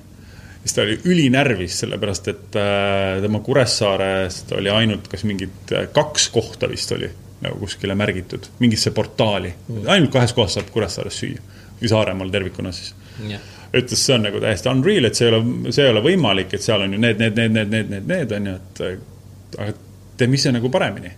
siis 0.62 0.74
ta 0.74 0.82
oli 0.82 0.98
ülinärvis, 1.04 1.80
sellepärast 1.82 2.28
et 2.30 2.56
äh, 2.58 3.20
tema 3.22 3.40
Kuressaarest 3.42 4.52
oli 4.58 4.70
ainult 4.70 5.08
kas 5.10 5.24
mingid 5.28 5.74
äh, 5.74 5.88
kaks 5.92 6.28
kohta 6.34 6.70
vist 6.70 6.92
oli 6.94 7.10
nagu 7.42 7.58
kuskile 7.58 7.94
märgitud, 7.98 8.46
mingisse 8.62 8.92
portaali. 8.94 9.50
Mm.. 9.68 9.88
ainult 9.90 10.12
kahes 10.14 10.34
kohas 10.36 10.54
saab 10.58 10.70
Kuressaares 10.74 11.18
süüa 11.18 11.42
või 11.80 11.90
Saaremaal 11.90 12.30
tervikuna 12.30 12.72
siis. 12.72 12.94
Yeah.. 13.26 13.42
ütles, 13.74 14.04
see 14.04 14.14
on 14.14 14.26
nagu 14.28 14.40
täiesti 14.40 14.70
unreal, 14.70 15.08
et 15.08 15.18
see 15.18 15.26
ei 15.26 15.34
ole, 15.34 15.72
see 15.74 15.84
ei 15.84 15.90
ole 15.90 16.04
võimalik, 16.04 16.54
et 16.54 16.62
seal 16.62 16.84
on 16.84 16.94
ju 16.94 17.00
need, 17.02 17.18
need, 17.18 17.36
need, 17.36 17.56
need, 17.56 17.72
need, 17.72 17.90
need, 17.90 18.08
need 18.12 18.34
on 18.36 18.48
ju, 18.50 18.54
et 18.60 19.58
aga 19.58 19.74
teeme 20.20 20.38
ise 20.38 20.52
nagu 20.54 20.70
paremini? 20.72 21.12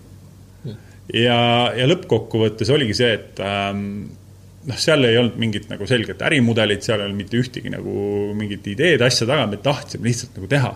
Mm.. 0.65 0.79
ja, 1.21 1.39
ja 1.77 1.89
lõppkokkuvõttes 1.91 2.73
oligi 2.73 2.97
see, 2.97 3.13
et 3.21 3.45
ähm, 3.45 3.85
noh, 4.69 4.79
seal 4.81 5.05
ei 5.09 5.19
olnud 5.21 5.37
mingit 5.41 5.69
nagu 5.71 5.87
selget 5.89 6.23
ärimudelit, 6.25 6.85
seal 6.85 7.01
ei 7.01 7.09
olnud 7.09 7.21
mitte 7.21 7.39
ühtegi 7.41 7.73
nagu 7.73 7.95
mingit 8.37 8.67
ideed, 8.73 9.05
asja 9.05 9.29
taga, 9.29 9.47
me 9.51 9.61
tahtsime 9.65 10.09
lihtsalt 10.09 10.39
nagu 10.39 10.51
teha. 10.51 10.73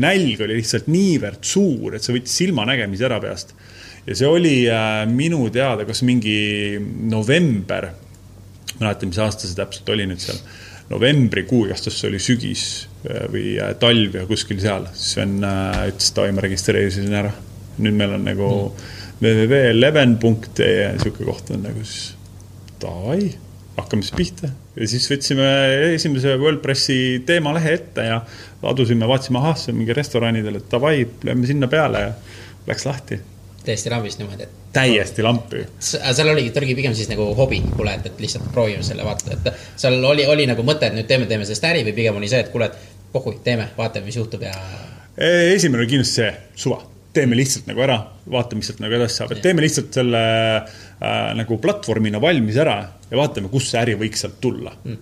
nälg 0.00 0.44
oli 0.44 0.58
lihtsalt 0.60 0.90
niivõrd 0.92 1.44
suur, 1.46 1.96
et 1.96 2.04
see 2.04 2.16
võttis 2.18 2.36
silmanägemise 2.42 3.08
ära 3.08 3.20
peast. 3.22 3.54
ja 4.06 4.16
see 4.16 4.28
oli 4.28 4.54
äh, 4.68 5.02
minu 5.08 5.46
teada, 5.52 5.86
kas 5.88 6.04
mingi 6.06 6.78
november, 6.80 7.90
mäleta, 8.78 9.08
mis 9.08 9.20
aasta 9.20 9.48
see 9.48 9.58
täpselt 9.58 9.88
oli 9.94 10.08
nüüd 10.10 10.22
seal, 10.22 10.40
novembrikuu, 10.90 11.66
kas 11.70 11.86
see 11.88 12.08
oli 12.10 12.20
sügis 12.22 12.64
äh, 13.08 13.26
või 13.32 13.56
äh, 13.56 13.74
talv 13.80 14.20
ja 14.20 14.28
kuskil 14.28 14.60
seal, 14.62 14.88
Sven 14.96 15.40
äh, 15.46 15.86
ütles, 15.92 16.12
et 16.12 16.24
oi, 16.24 16.30
ma 16.36 16.44
registreerisin 16.48 17.20
ära. 17.24 17.32
nüüd 17.80 17.96
meil 17.96 18.16
on 18.18 18.24
nagu 18.26 18.48
mm. 18.68 18.96
www.eleven.ee 19.20 20.90
niisugune 20.96 21.28
koht 21.28 21.52
on 21.54 21.62
nagu 21.64 21.84
siis 21.84 22.19
davai, 22.82 23.30
hakkame 23.76 24.04
siis 24.04 24.16
pihta. 24.16 24.50
ja 24.76 24.88
siis 24.88 25.06
võtsime 25.10 25.48
esimese 25.94 26.36
WordPressi 26.40 27.22
teemalehe 27.26 27.74
ette 27.78 28.06
ja 28.06 28.20
ladusime, 28.62 29.08
vaatasime, 29.08 29.40
ahah, 29.40 29.58
see 29.58 29.74
on 29.74 29.80
mingi 29.80 29.96
restoranidel, 29.96 30.60
et 30.60 30.70
davai, 30.72 31.04
lööme 31.26 31.48
sinna 31.48 31.68
peale 31.70 32.04
ja 32.06 32.12
läks 32.68 32.86
lahti. 32.88 33.20
täiesti 33.64 33.92
lambist 33.92 34.20
niimoodi, 34.20 34.48
et. 34.48 34.60
täiesti 34.76 35.24
lampi. 35.26 35.64
seal 35.80 36.32
oligi, 36.34 36.52
ta 36.54 36.62
oligi 36.62 36.78
pigem 36.78 36.94
siis 36.98 37.10
nagu 37.12 37.30
hobi, 37.38 37.62
kuule, 37.74 37.96
et, 37.98 38.06
et 38.12 38.22
lihtsalt 38.26 38.52
proovime 38.54 38.86
selle 38.86 39.06
vaata, 39.06 39.36
et 39.36 39.52
seal 39.80 39.98
oli, 40.04 40.26
oli 40.26 40.46
nagu 40.50 40.64
mõte, 40.66 40.90
et 40.90 40.96
nüüd 40.96 41.10
teeme, 41.10 41.28
teeme 41.30 41.48
sellest 41.48 41.68
äri 41.72 41.84
või 41.88 41.96
pigem 41.96 42.20
oli 42.20 42.30
see, 42.30 42.44
et 42.44 42.54
kuule, 42.54 42.70
et 42.70 43.12
pohhui, 43.12 43.40
teeme, 43.44 43.72
vaatame, 43.78 44.08
mis 44.08 44.20
juhtub 44.20 44.46
ja. 44.46 44.54
esimene 45.18 45.84
oli 45.84 45.92
kindlasti 45.96 46.22
see, 46.22 46.32
suva 46.66 46.82
teeme 47.14 47.36
lihtsalt 47.38 47.68
nagu 47.70 47.82
ära, 47.84 47.98
vaatame, 48.30 48.60
mis 48.60 48.70
sealt 48.70 48.82
nagu 48.82 48.94
edasi 48.96 49.20
saab, 49.20 49.34
et 49.34 49.42
teeme 49.44 49.64
lihtsalt 49.64 49.94
selle 49.94 50.22
äh, 50.56 51.30
nagu 51.38 51.58
platvormina 51.62 52.20
valmis 52.22 52.58
ära 52.62 52.76
ja 53.10 53.18
vaatame, 53.18 53.50
kus 53.52 53.70
see 53.70 53.80
äri 53.82 53.96
võiks 53.98 54.22
sealt 54.24 54.38
tulla 54.42 54.72
mm. 54.76 54.98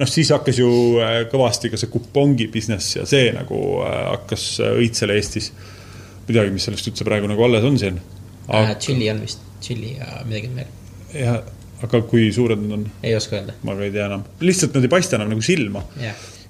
noh, 0.00 0.10
siis 0.10 0.32
hakkas 0.34 0.60
ju 0.60 0.70
äh, 1.04 1.20
kõvasti 1.32 1.72
ka 1.72 1.80
see 1.80 1.92
kupongi 1.92 2.48
business 2.52 2.98
ja 2.98 3.06
see 3.08 3.30
nagu 3.36 3.60
äh, 3.86 4.00
hakkas 4.12 4.48
äh, 4.64 4.74
õitsele 4.82 5.16
Eestis. 5.18 5.52
ma 5.52 6.26
ei 6.28 6.40
teagi, 6.40 6.56
mis 6.56 6.68
sellest 6.68 6.90
üldse 6.92 7.08
praegu 7.08 7.30
nagu 7.30 7.46
alles 7.46 7.68
on 7.68 7.78
siin 7.80 8.00
aga.... 8.48 8.64
Äh, 8.66 8.74
tšilli 8.82 9.08
on 9.14 9.22
vist, 9.24 9.46
tšilli 9.64 9.94
ja 9.96 10.10
midagi 10.26 10.52
veel. 10.58 10.74
jah, 11.14 11.38
aga 11.86 12.02
kui 12.10 12.28
suured 12.34 12.60
nad 12.66 12.80
on? 12.80 12.84
ei 13.00 13.14
oska 13.16 13.40
öelda. 13.40 13.56
ma 13.64 13.78
ka 13.78 13.86
ei 13.86 13.94
tea 13.94 14.10
enam, 14.10 14.26
lihtsalt 14.44 14.76
nad 14.76 14.84
ei 14.84 14.92
paista 14.92 15.16
enam 15.16 15.32
nagu 15.32 15.46
silma 15.46 15.86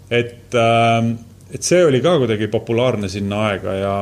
et 0.08 0.58
äh,, 0.58 1.14
et 1.54 1.64
see 1.64 1.78
oli 1.84 2.02
ka 2.04 2.16
kuidagi 2.20 2.50
populaarne 2.52 3.08
sinna 3.12 3.46
aega 3.52 3.76
ja 3.78 3.94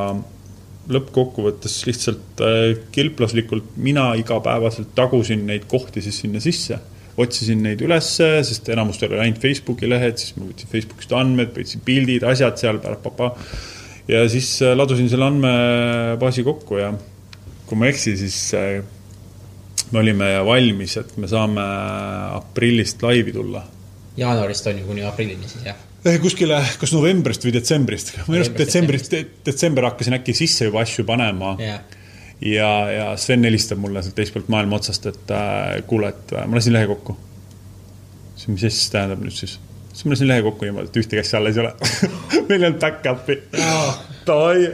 lõppkokkuvõttes 0.91 1.79
lihtsalt 1.87 2.43
äh, 2.43 2.77
kilplaslikult 2.95 3.75
mina 3.83 4.11
igapäevaselt 4.19 4.93
tagusin 4.95 5.45
neid 5.49 5.67
kohti 5.67 6.03
siis 6.05 6.21
sinna 6.23 6.43
sisse. 6.43 6.79
otsisin 7.17 7.63
neid 7.65 7.81
ülesse, 7.81 8.27
sest 8.45 8.67
enamustel 8.69 9.09
oli 9.15 9.23
ainult 9.23 9.41
Facebooki 9.41 9.87
lehed, 9.89 10.19
siis 10.21 10.35
ma 10.37 10.45
võtsin 10.45 10.69
Facebookist 10.69 11.15
andmed, 11.17 11.49
võtsin 11.55 11.81
pildid, 11.85 12.21
asjad 12.29 12.59
seal, 12.61 12.77
ja 14.07 14.21
siis 14.29 14.51
äh, 14.61 14.75
ladusin 14.77 15.09
selle 15.09 15.25
andmebaasi 15.31 16.45
kokku 16.45 16.77
ja 16.77 16.91
kui 17.67 17.79
ma 17.79 17.89
ei 17.89 17.95
eksi, 17.95 18.13
siis 18.21 18.37
äh, 18.53 18.77
me 19.91 20.03
olime 20.03 20.29
valmis, 20.45 20.97
et 21.01 21.17
me 21.17 21.27
saame 21.31 21.65
aprillist 22.37 23.03
laivi 23.03 23.33
tulla. 23.35 23.65
jaanuarist 24.17 24.67
on 24.67 24.79
ju 24.79 24.85
kuni 24.85 25.03
aprillini 25.05 25.49
siis 25.49 25.65
jah? 25.71 25.86
Eh, 26.07 26.17
kuskile, 26.23 26.57
kas 26.79 26.93
novembrist 26.95 27.43
või 27.43 27.51
detsembrist, 27.57 28.13
ma 28.29 28.39
just 28.39 28.55
detsembrist, 28.55 29.13
detsember 29.43 29.89
hakkasin 29.89 30.15
äkki 30.15 30.35
sisse 30.37 30.69
juba 30.69 30.83
asju 30.85 31.03
panema 31.07 31.55
yeah. 31.59 31.81
ja, 32.39 32.69
ja 32.93 33.07
Sven 33.19 33.43
helistab 33.47 33.81
mulle 33.81 34.03
sealt 34.05 34.15
teist 34.15 34.35
poolt 34.35 34.47
maailma 34.53 34.79
otsast, 34.79 35.07
et 35.09 35.33
äh, 35.35 35.79
kuule, 35.89 36.13
et 36.13 36.33
äh, 36.35 36.45
ma 36.47 36.59
lasin 36.59 36.75
lehe 36.77 36.87
kokku. 36.87 37.17
siis 38.37 38.47
mis 38.53 38.63
asja 38.63 38.77
see 38.77 38.93
tähendab 38.93 39.23
nüüd 39.25 39.35
siis? 39.35 39.57
siis 39.91 40.05
ma 40.05 40.13
lasin 40.13 40.31
lehe 40.31 40.45
kokku 40.45 40.69
niimoodi, 40.69 40.93
et 40.93 40.99
ühtegi 41.01 41.23
asja 41.23 41.41
alles 41.41 41.57
ei 41.57 41.65
ole 41.65 41.73
meil 42.47 42.61
ei 42.61 42.69
olnud 42.69 42.79
back-up'i. 42.83 43.39
Davai, 44.27 44.69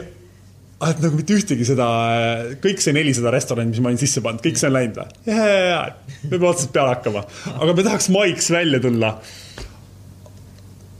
ah, 0.78 0.92
et 0.92 1.00
nagu 1.02 1.18
mitte 1.18 1.38
ühtegi 1.40 1.66
seda, 1.66 1.88
äh, 2.12 2.52
kõik 2.62 2.84
see 2.84 2.94
nelisada 2.94 3.32
restorani, 3.34 3.72
mis 3.72 3.82
ma 3.82 3.90
olin 3.90 4.02
sisse 4.04 4.22
pannud, 4.22 4.44
kõik 4.44 4.60
see 4.60 4.70
on 4.70 4.76
läinud 4.76 5.02
või? 5.02 5.32
me 5.32 6.36
peame 6.36 6.52
otsast 6.52 6.70
peale 6.76 6.94
hakkama, 6.94 7.26
aga 7.56 7.72
me 7.72 7.88
tahaks 7.88 8.12
maiks 8.14 8.52
välja 8.54 8.82
tulla 8.84 9.16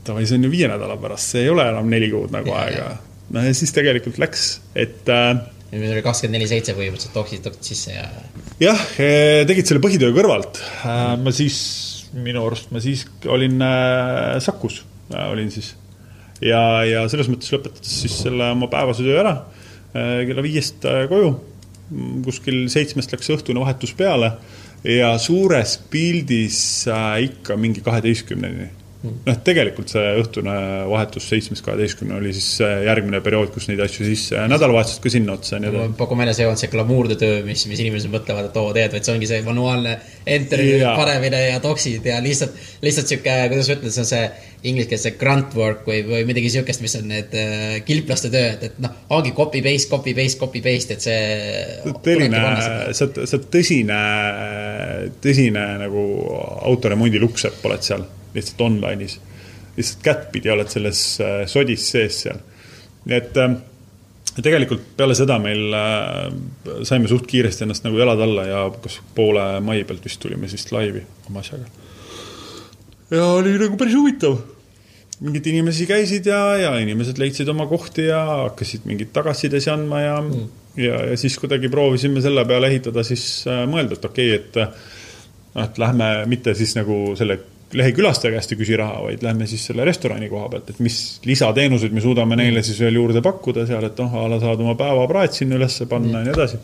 davai, 0.05 0.25
see 0.27 0.39
on 0.39 0.47
ju 0.47 0.53
viie 0.53 0.69
nädala 0.69 0.97
pärast, 1.01 1.33
see 1.33 1.45
ei 1.45 1.51
ole 1.51 1.65
enam 1.71 1.89
neli 1.91 2.09
kuud 2.11 2.33
nagu 2.33 2.51
ja, 2.51 2.63
aega. 2.65 2.89
no 3.35 3.43
ja 3.45 3.53
siis 3.57 3.73
tegelikult 3.75 4.19
läks, 4.21 4.47
et 4.77 5.09
äh,. 5.11 5.31
ja 5.71 5.79
meil 5.79 5.95
oli 5.95 6.03
kakskümmend 6.05 6.37
neli 6.37 6.49
seitse 6.49 6.75
põhimõtteliselt 6.77 7.15
toksid, 7.15 7.49
sisse 7.65 7.95
ja. 7.95 8.05
jah, 8.61 8.83
eh, 9.01 9.41
tegid 9.49 9.69
selle 9.69 9.83
põhitöö 9.83 10.13
kõrvalt 10.15 10.61
äh,. 10.61 11.15
ma 11.21 11.33
siis, 11.35 11.57
minu 12.15 12.45
arust 12.45 12.71
ma 12.75 12.83
siis 12.83 13.07
olin 13.31 13.57
äh, 13.65 14.35
Sakus 14.45 14.83
äh,, 15.13 15.25
olin 15.31 15.51
siis. 15.53 15.73
ja, 16.43 16.61
ja 16.87 17.07
selles 17.11 17.31
mõttes 17.31 17.53
lõpetades 17.55 17.97
siis 18.05 18.21
selle 18.27 18.53
oma 18.55 18.71
päevase 18.71 19.05
töö 19.05 19.19
ära 19.23 19.37
kella 19.95 20.43
viiest 20.43 20.83
koju, 21.07 21.29
kuskil 22.25 22.65
seitsmest 22.67 23.13
läks 23.15 23.29
õhtune 23.31 23.61
vahetus 23.63 23.93
peale 23.95 24.33
ja 24.83 25.13
suures 25.23 25.77
pildis 25.87 26.57
ikka 27.23 27.55
mingi 27.55 27.79
kaheteistkümneni 27.85 28.67
noh, 29.25 29.37
tegelikult 29.45 29.91
see 29.93 30.05
õhtune 30.21 30.55
vahetus 30.89 31.29
seitsmest 31.31 31.65
kaheteistkümne 31.65 32.17
oli 32.19 32.33
siis 32.35 32.49
järgmine 32.61 33.21
periood, 33.25 33.51
kus 33.53 33.69
neid 33.69 33.83
asju 33.85 34.07
sisse, 34.07 34.47
nädalavahetused 34.51 35.03
ka 35.03 35.13
sinna 35.13 35.37
otsa. 35.37 35.61
pakun 35.97 36.23
välja, 36.23 36.33
see 36.37 36.45
ei 36.45 36.49
olnud 36.49 36.63
see 36.63 36.73
glamuurne 36.73 37.19
töö, 37.19 37.43
mis, 37.47 37.65
mis 37.71 37.83
inimesed 37.85 38.13
mõtlevad, 38.13 38.49
et 38.49 38.59
oo, 38.61 38.73
teed, 38.75 38.95
vaid 38.95 39.07
see 39.07 39.15
ongi 39.15 39.29
see 39.29 39.45
manuaalne 39.45 39.95
entry 40.37 40.73
panemine 40.81 41.45
ja 41.49 41.61
doksid 41.63 42.05
ja 42.09 42.19
lihtsalt, 42.23 42.57
lihtsalt 42.85 43.13
sihuke, 43.13 43.37
kuidas 43.53 43.71
ma 43.71 43.79
ütlen, 43.79 43.95
see 43.95 44.05
on 44.05 44.11
see 44.11 44.25
inglise 44.65 44.89
keeles 44.89 45.05
see 45.05 45.15
grunt 45.19 45.55
work 45.57 45.85
või, 45.87 46.01
või 46.07 46.25
midagi 46.27 46.51
sihukest, 46.53 46.83
mis 46.83 46.95
on 46.99 47.09
need 47.11 47.33
äh, 47.37 47.77
kilplaste 47.87 48.31
tööd, 48.33 48.65
et 48.69 48.77
noh, 48.83 48.93
ongi 49.15 49.33
copy 49.37 49.61
paste, 49.65 49.89
copy 49.91 50.15
paste, 50.17 50.39
copy 50.41 50.61
paste, 50.65 50.97
et 50.97 51.05
see. 51.05 51.95
tõeline, 52.05 52.41
sa 52.41 53.07
oled, 53.07 53.23
sa 53.25 53.37
oled 53.37 53.49
tõsine, 53.53 54.01
tõsine 55.23 55.65
nagu 55.85 56.05
autoremondi 56.71 57.21
lukksepp 57.21 57.65
oled 57.69 57.85
seal 57.85 58.05
lihtsalt 58.35 58.65
online'is. 58.67 59.19
lihtsalt 59.77 60.03
kättpidi 60.03 60.51
oled 60.51 60.71
selles 60.71 61.05
äh, 61.23 61.45
sodis 61.51 61.89
sees 61.91 62.21
seal. 62.25 62.41
nii 63.05 63.17
et 63.17 63.37
äh, 63.41 63.55
tegelikult 64.43 64.83
peale 64.97 65.15
seda 65.15 65.37
meil 65.41 65.75
äh, 65.75 66.27
saime 66.87 67.09
suht 67.11 67.27
kiiresti 67.29 67.65
ennast 67.65 67.85
nagu 67.85 67.99
jalad 67.99 68.21
alla 68.25 68.47
ja 68.49 68.65
kas 68.81 68.99
poole 69.15 69.45
mai 69.63 69.83
pealt 69.87 70.03
vist 70.05 70.19
tulime 70.23 70.49
siis 70.51 70.67
laivi 70.75 71.03
oma 71.29 71.43
asjaga. 71.43 71.69
ja 73.15 73.29
oli 73.37 73.55
nagu 73.61 73.77
päris 73.79 73.95
huvitav. 73.95 74.37
mingid 75.19 75.47
inimesi 75.47 75.87
käisid 75.87 76.27
ja, 76.27 76.41
ja 76.59 76.75
inimesed 76.83 77.19
leidsid 77.21 77.49
oma 77.49 77.67
kohti 77.71 78.09
ja 78.09 78.21
hakkasid 78.25 78.83
mingeid 78.89 79.13
tagasisidesi 79.15 79.71
andma 79.71 80.01
ja 80.01 80.19
mm., 80.21 80.49
ja, 80.77 80.99
ja 81.11 81.17
siis 81.17 81.37
kuidagi 81.39 81.69
proovisime 81.71 82.21
selle 82.21 82.43
peale 82.45 82.67
ehitada 82.67 83.03
siis 83.07 83.45
äh, 83.47 83.63
mõelda, 83.69 83.95
et 83.95 84.11
okei 84.11 84.35
okay,, 84.35 84.43
et 84.43 84.59
noh, 84.59 84.91
et 85.63 85.77
lähme 85.79 86.09
mitte 86.27 86.51
siis 86.57 86.73
nagu 86.75 87.13
selle 87.15 87.39
lehekülastaja 87.73 88.35
käest 88.35 88.53
ei 88.53 88.59
küsi 88.59 88.77
raha, 88.77 89.01
vaid 89.07 89.23
lähme 89.25 89.47
siis 89.49 89.65
selle 89.69 89.85
restorani 89.87 90.29
koha 90.29 90.49
pealt, 90.51 90.69
et 90.69 90.81
mis 90.85 90.97
lisateenuseid 91.25 91.95
me 91.95 92.03
suudame 92.03 92.37
neile 92.39 92.63
siis 92.65 92.79
veel 92.83 92.99
juurde 92.99 93.23
pakkuda 93.25 93.65
seal, 93.67 93.87
et 93.87 94.01
noh, 94.01 94.17
a 94.21 94.25
la 94.31 94.39
saad 94.41 94.61
oma 94.61 94.75
päevapraed 94.79 95.33
sinna 95.35 95.57
ülesse 95.59 95.87
panna 95.89 96.21
ja 96.21 96.27
nii 96.27 96.35
edasi. 96.35 96.59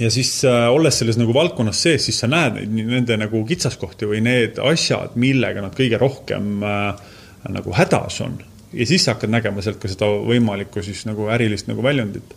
ja 0.00 0.10
siis 0.12 0.34
äh, 0.48 0.66
olles 0.72 1.00
selles 1.00 1.18
nagu 1.20 1.34
valdkonnas 1.34 1.82
sees, 1.86 2.04
siis 2.08 2.20
sa 2.20 2.28
näed 2.30 2.58
neid, 2.58 2.76
nende 2.92 3.16
nagu 3.20 3.42
kitsaskohti 3.48 4.08
või 4.12 4.22
need 4.24 4.60
asjad, 4.70 5.16
millega 5.20 5.64
nad 5.64 5.76
kõige 5.76 6.00
rohkem 6.00 6.62
äh, 6.66 7.10
nagu 7.48 7.74
hädas 7.76 8.20
on. 8.26 8.38
ja 8.72 8.86
siis 8.86 9.04
sa 9.04 9.16
hakkad 9.16 9.32
nägema 9.32 9.64
sealt 9.64 9.80
ka 9.82 9.90
seda 9.90 10.08
võimalikku 10.28 10.84
siis 10.84 11.06
nagu 11.08 11.30
ärilist 11.32 11.70
nagu 11.70 11.82
väljundit 11.82 12.36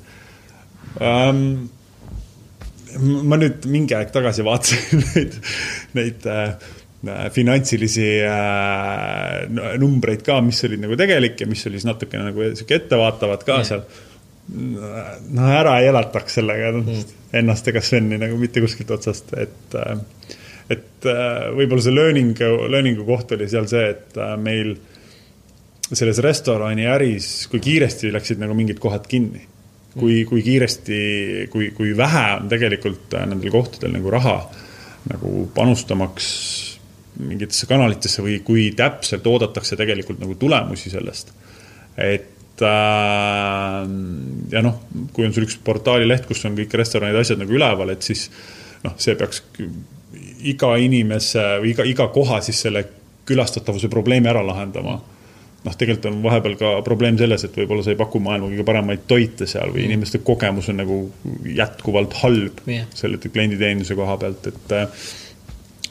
ähm, 1.04 1.68
ma 3.28 3.38
nüüd 3.42 3.66
mingi 3.68 3.96
aeg 3.98 4.14
tagasi 4.14 4.46
vaatasin 4.46 5.04
neid, 5.16 5.38
neid 5.98 6.30
Äh, 6.30 6.56
finantsilisi 7.34 8.08
äh, 8.24 9.76
numbreid 9.80 10.24
ka, 10.24 10.40
mis 10.46 10.64
olid 10.68 10.84
nagu 10.86 10.96
tegelik 11.00 11.42
ja 11.42 11.48
mis 11.50 11.66
oli 11.68 11.80
siis 11.80 11.88
natukene 11.90 12.30
nagu 12.30 12.46
sihuke 12.54 12.80
ettevaatavad 12.80 13.44
ka 13.44 13.60
yeah. 13.60 13.68
seal. 13.68 13.84
no 15.34 15.50
ära 15.52 15.78
ei 15.82 15.90
elataks 15.92 16.40
sellega 16.40 16.72
mm. 16.78 17.04
ennast 17.40 17.68
ega 17.72 17.84
Sveni 17.84 18.20
nagu 18.22 18.40
mitte 18.40 18.64
kuskilt 18.64 18.92
otsast, 18.96 19.36
et, 19.40 19.76
äh, 19.80 20.34
et 20.72 21.08
võib-olla 21.58 21.84
see 21.84 21.96
learning, 21.96 22.40
learning'u 22.72 23.06
koht 23.08 23.36
oli 23.36 23.50
seal 23.52 23.68
see, 23.72 23.90
et 23.92 24.20
meil 24.40 24.76
selles 25.94 26.20
restorani 26.24 26.88
äris, 26.88 27.50
kui 27.52 27.60
kiiresti 27.64 28.12
läksid 28.16 28.40
nagu 28.42 28.56
mingid 28.58 28.80
kohad 28.82 29.10
kinni. 29.12 29.50
kui, 29.94 30.24
kui 30.26 30.42
kiiresti, 30.42 31.00
kui, 31.52 31.68
kui 31.76 31.92
vähe 31.98 32.24
on 32.40 32.48
tegelikult 32.50 33.12
nendel 33.28 33.52
kohtadel 33.54 33.92
nagu 33.94 34.10
raha 34.10 34.38
nagu 35.12 35.44
panustamaks 35.54 36.30
mingitesse 37.20 37.68
kanalitesse 37.70 38.24
või 38.26 38.40
kui 38.46 38.70
täpselt 38.78 39.28
oodatakse 39.28 39.78
tegelikult 39.80 40.22
nagu 40.24 40.36
tulemusi 40.40 40.92
sellest. 40.94 41.34
et 41.98 42.62
äh, 42.62 43.80
ja 44.54 44.66
noh, 44.66 44.82
kui 45.14 45.28
on 45.28 45.34
sul 45.36 45.48
üks 45.48 45.60
portaalileht, 45.64 46.28
kus 46.30 46.46
on 46.50 46.58
kõik 46.58 46.74
restoranid, 46.82 47.20
asjad 47.20 47.42
nagu 47.42 47.54
üleval, 47.54 47.94
et 47.94 48.06
siis 48.06 48.30
noh, 48.84 48.98
see 48.98 49.16
peaks 49.20 49.44
iga 50.44 50.76
inimese 50.82 51.44
või 51.64 51.74
iga, 51.74 51.88
iga 51.88 52.10
koha 52.14 52.42
siis 52.44 52.66
selle 52.66 52.86
külastatavuse 53.28 53.88
probleemi 53.92 54.28
ära 54.30 54.42
lahendama 54.44 55.00
noh, 55.64 55.76
tegelikult 55.80 56.10
on 56.10 56.20
vahepeal 56.26 56.56
ka 56.60 56.72
probleem 56.86 57.18
selles, 57.20 57.46
et 57.48 57.58
võib-olla 57.58 57.86
sa 57.86 57.94
ei 57.94 58.00
paku 58.00 58.22
maailma 58.24 58.50
kõige 58.52 58.66
paremaid 58.68 59.06
toite 59.10 59.48
seal 59.50 59.72
või 59.72 59.84
mm. 59.84 59.90
inimeste 59.92 60.24
kogemus 60.26 60.70
on 60.74 60.82
nagu 60.82 61.00
jätkuvalt 61.48 62.18
halb 62.24 62.64
yeah. 62.68 62.88
selle 62.98 63.20
klienditeeninduse 63.24 63.98
koha 64.00 64.18
pealt, 64.22 64.50
et 64.52 64.76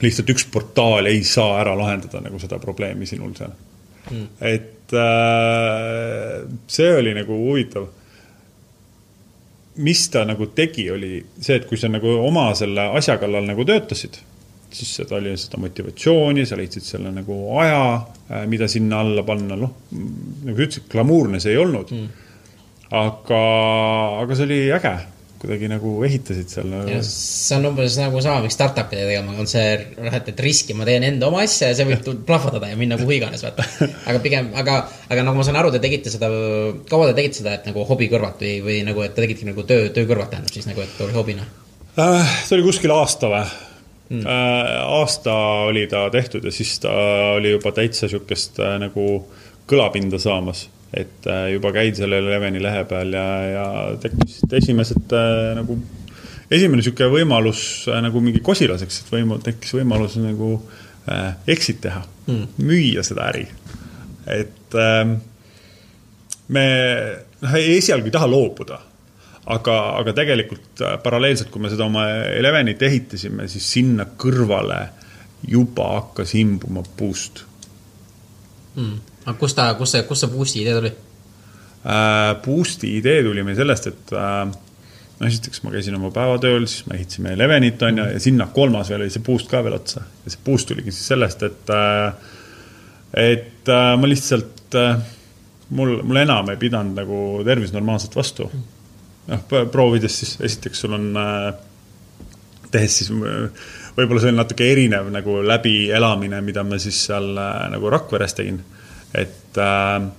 lihtsalt 0.02 0.30
üks 0.34 0.46
portaal 0.52 1.08
ei 1.10 1.22
saa 1.26 1.60
ära 1.62 1.74
lahendada 1.78 2.22
nagu 2.24 2.40
seda 2.42 2.58
probleemi 2.62 3.08
sinul 3.08 3.34
seal. 3.38 3.52
Mm.. 4.10 4.24
et 4.42 4.94
äh, 4.98 6.40
see 6.66 6.88
oli 6.98 7.12
nagu 7.14 7.36
huvitav. 7.38 7.86
mis 9.82 10.02
ta 10.12 10.24
nagu 10.28 10.50
tegi, 10.52 10.88
oli 10.90 11.22
see, 11.38 11.60
et 11.60 11.68
kui 11.68 11.78
sa 11.80 11.88
nagu 11.88 12.10
oma 12.26 12.50
selle 12.58 12.90
asja 12.98 13.16
kallal 13.22 13.46
nagu 13.46 13.64
töötasid, 13.64 14.18
siis 14.72 14.90
seda 14.98 15.16
oli 15.16 15.32
seda 15.38 15.60
motivatsiooni, 15.62 16.44
sa 16.46 16.58
leidsid 16.58 16.84
selle 16.84 17.12
nagu 17.14 17.38
aja, 17.62 17.86
äh, 18.28 18.44
mida 18.50 18.68
sinna 18.68 19.00
alla 19.00 19.24
panna, 19.24 19.56
noh, 19.56 19.78
nagu 19.92 20.56
sa 20.58 20.66
ütlesid, 20.66 20.90
glamuurne 20.92 21.40
see 21.40 21.54
ei 21.54 21.62
olnud. 21.62 21.94
Mm.. 21.94 22.28
aga, 22.98 23.42
aga 24.24 24.36
see 24.36 24.50
oli 24.50 24.62
äge 24.76 24.96
kuidagi 25.42 25.66
nagu 25.70 25.92
ehitasid 26.06 26.50
seal 26.52 26.68
nagu.... 26.70 27.00
see 27.06 27.56
on 27.56 27.66
umbes 27.72 27.96
nagu 27.98 28.20
sama, 28.22 28.44
miks 28.44 28.54
startup'ide 28.54 29.06
tegema 29.08 29.34
on 29.42 29.48
see, 29.50 29.72
noh, 29.98 30.14
et, 30.14 30.28
et 30.30 30.42
riski 30.44 30.76
ma 30.78 30.86
teen 30.86 31.02
enda 31.08 31.26
oma 31.26 31.42
asja 31.42 31.72
ja 31.72 31.78
see 31.78 31.88
võib 31.88 32.22
plahvatada 32.28 32.70
ja 32.70 32.78
minna 32.78 32.98
kuhu 33.00 33.16
iganes, 33.16 33.42
vaata. 33.42 33.66
aga 34.10 34.22
pigem, 34.22 34.52
aga, 34.58 34.78
aga 35.10 35.26
nagu 35.26 35.40
ma 35.40 35.46
saan 35.48 35.58
aru, 35.58 35.72
te 35.74 35.82
tegite 35.82 36.12
seda, 36.14 36.30
kaua 36.90 37.10
te 37.10 37.18
tegite 37.18 37.40
seda, 37.40 37.56
et 37.58 37.66
nagu 37.72 37.86
hobi 37.88 38.06
kõrvalt 38.12 38.44
või, 38.44 38.54
või 38.62 38.78
nagu, 38.86 39.02
et 39.02 39.16
te 39.16 39.26
tegite 39.26 39.48
nagu 39.50 39.66
töö, 39.66 39.90
töö 39.94 40.06
kõrvalt 40.10 40.30
tähendab 40.34 40.54
siis 40.54 40.68
nagu, 40.70 40.84
et 40.86 41.02
oli 41.02 41.16
hobina 41.16 41.46
äh,? 41.98 42.36
see 42.46 42.58
oli 42.58 42.68
kuskil 42.68 42.94
aasta 42.94 43.32
või 43.32 43.42
mm.? 44.12 44.22
Äh, 44.22 44.76
aasta 45.00 45.34
oli 45.72 45.88
ta 45.90 46.06
tehtud 46.14 46.46
ja 46.46 46.54
siis 46.54 46.76
ta 46.84 46.92
oli 47.34 47.56
juba 47.56 47.74
täitsa 47.74 48.06
sihukest 48.12 48.62
äh, 48.62 48.78
nagu 48.82 49.08
kõlapinda 49.66 50.22
saamas 50.22 50.68
et 50.92 51.26
äh, 51.26 51.46
juba 51.54 51.72
käid 51.72 51.96
selle 51.96 52.20
Leveni 52.24 52.60
lehe 52.60 52.84
peal 52.88 53.14
ja, 53.16 53.26
ja 53.48 53.66
tekkisid 54.00 54.52
esimesed 54.58 55.14
äh, 55.16 55.52
nagu, 55.56 55.78
esimene 56.52 56.82
niisugune 56.82 57.08
võimalus 57.14 57.64
äh, 57.88 58.00
nagu 58.04 58.20
mingi 58.24 58.42
kosilaseks, 58.44 59.02
et 59.02 59.12
võimu-, 59.14 59.40
tekkis 59.44 59.72
võimalus 59.78 60.18
nagu 60.20 60.54
äh, 61.08 61.30
exit 61.52 61.80
teha 61.86 62.02
mm., 62.26 62.56
müüa 62.60 63.04
seda 63.06 63.30
äri. 63.32 63.46
et 64.28 64.76
äh, 64.76 65.14
me 66.52 66.66
noh, 67.40 67.54
esialgu 67.56 68.10
ei 68.10 68.16
taha 68.18 68.28
loobuda, 68.28 68.80
aga, 69.54 69.78
aga 70.02 70.14
tegelikult 70.18 70.84
paralleelselt, 71.02 71.48
kui 71.54 71.64
me 71.64 71.72
seda 71.72 71.88
oma 71.88 72.04
Elevenit 72.36 72.84
ehitasime, 72.84 73.48
siis 73.48 73.70
sinna 73.78 74.04
kõrvale 74.20 74.82
juba 75.48 75.88
hakkas 75.96 76.36
imbuma 76.38 76.84
boost 76.98 77.46
mm 78.76 79.11
aga 79.24 79.38
kust 79.38 79.58
ta, 79.58 79.70
kust 79.78 79.96
see, 79.96 80.04
kust 80.08 80.24
see 80.24 80.32
boost'i 80.32 80.62
idee 80.64 80.76
tuli 80.78 80.92
äh,? 80.92 82.34
Boost'i 82.44 82.96
idee 82.98 83.22
tuli 83.26 83.44
meil 83.46 83.58
sellest, 83.58 83.88
et 83.92 84.12
äh, 84.18 84.44
no 85.18 85.30
esiteks 85.30 85.62
ma 85.62 85.72
käisin 85.74 85.96
oma 85.98 86.10
päevatööl, 86.14 86.66
siis 86.70 86.86
me 86.88 86.98
ehitasime 86.98 87.34
Elevenit, 87.36 87.82
on 87.86 88.02
ju, 88.02 88.10
ja 88.16 88.20
sinna 88.22 88.48
kolmas 88.54 88.90
veel 88.90 89.04
oli 89.04 89.14
see 89.14 89.24
boost 89.26 89.50
ka 89.50 89.62
veel 89.64 89.78
otsa. 89.78 90.04
ja 90.24 90.34
see 90.34 90.44
boost 90.46 90.70
tuligi 90.70 90.94
siis 90.94 91.10
sellest, 91.14 91.42
et 91.48 91.74
äh,, 91.74 92.30
et 93.30 93.70
äh, 93.70 93.90
ma 93.98 94.10
lihtsalt 94.10 94.78
äh,, 94.78 95.02
mul, 95.70 95.98
mul 96.02 96.22
enam 96.22 96.50
ei 96.52 96.60
pidanud 96.60 96.98
nagu 96.98 97.18
tervis 97.46 97.74
normaalselt 97.74 98.16
vastu. 98.16 98.50
noh, 99.28 99.44
proovides 99.72 100.18
siis, 100.18 100.38
esiteks 100.40 100.82
sul 100.82 100.98
on 100.98 101.12
äh,, 101.16 101.52
tehes 102.72 102.98
siis 103.02 103.12
võib-olla 103.96 104.22
see 104.22 104.32
on 104.32 104.40
natuke 104.40 104.66
erinev 104.72 105.10
nagu 105.12 105.40
läbielamine, 105.44 106.40
mida 106.44 106.64
ma 106.66 106.78
siis 106.82 107.04
seal 107.06 107.34
äh, 107.36 107.66
nagu 107.74 107.90
Rakveres 107.92 108.34
tegin 108.38 108.62
et 109.14 109.58
äh, 109.60 110.10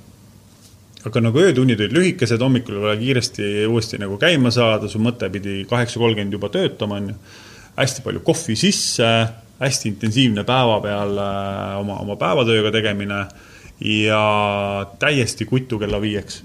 aga 1.07 1.23
nagu 1.23 1.41
öötunnid 1.43 1.81
olid 1.81 1.95
lühikesed, 1.95 2.41
hommikul 2.41 2.79
vaja 2.83 2.97
kiiresti 2.99 3.65
uuesti 3.67 3.99
nagu 4.01 4.17
käima 4.21 4.51
saada, 4.53 4.87
su 4.91 5.01
mõte 5.03 5.27
pidi 5.33 5.63
kaheksa 5.69 5.99
kolmkümmend 5.99 6.37
juba 6.37 6.49
töötama, 6.53 6.99
on 7.01 7.11
ju. 7.11 7.17
hästi 7.75 8.03
palju 8.05 8.21
kohvi 8.23 8.55
sisse, 8.55 9.09
hästi 9.59 9.89
intensiivne 9.89 10.45
päeva 10.47 10.79
peal 10.83 11.19
äh, 11.19 11.75
oma, 11.81 11.99
oma 12.05 12.17
päevatööga 12.19 12.71
tegemine 12.75 13.25
ja 13.83 14.23
täiesti 14.99 15.45
kutu 15.49 15.79
kella 15.81 16.01
viieks. 16.01 16.43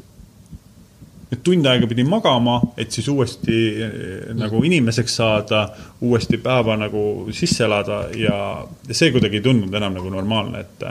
et 1.29 1.43
tund 1.45 1.67
aega 1.69 1.87
pidin 1.87 2.09
magama, 2.09 2.57
et 2.77 2.91
siis 2.91 3.09
uuesti 3.13 3.59
äh, 3.85 3.93
nagu 4.35 4.63
inimeseks 4.65 5.17
saada, 5.21 5.69
uuesti 6.01 6.41
päeva 6.43 6.77
nagu 6.81 7.29
sisse 7.31 7.65
elada 7.65 8.07
ja 8.17 8.67
see 8.91 9.13
kuidagi 9.13 9.39
ei 9.39 9.45
tundunud 9.45 9.75
enam 9.75 10.01
nagu 10.01 10.11
normaalne, 10.11 10.65
et 10.65 10.87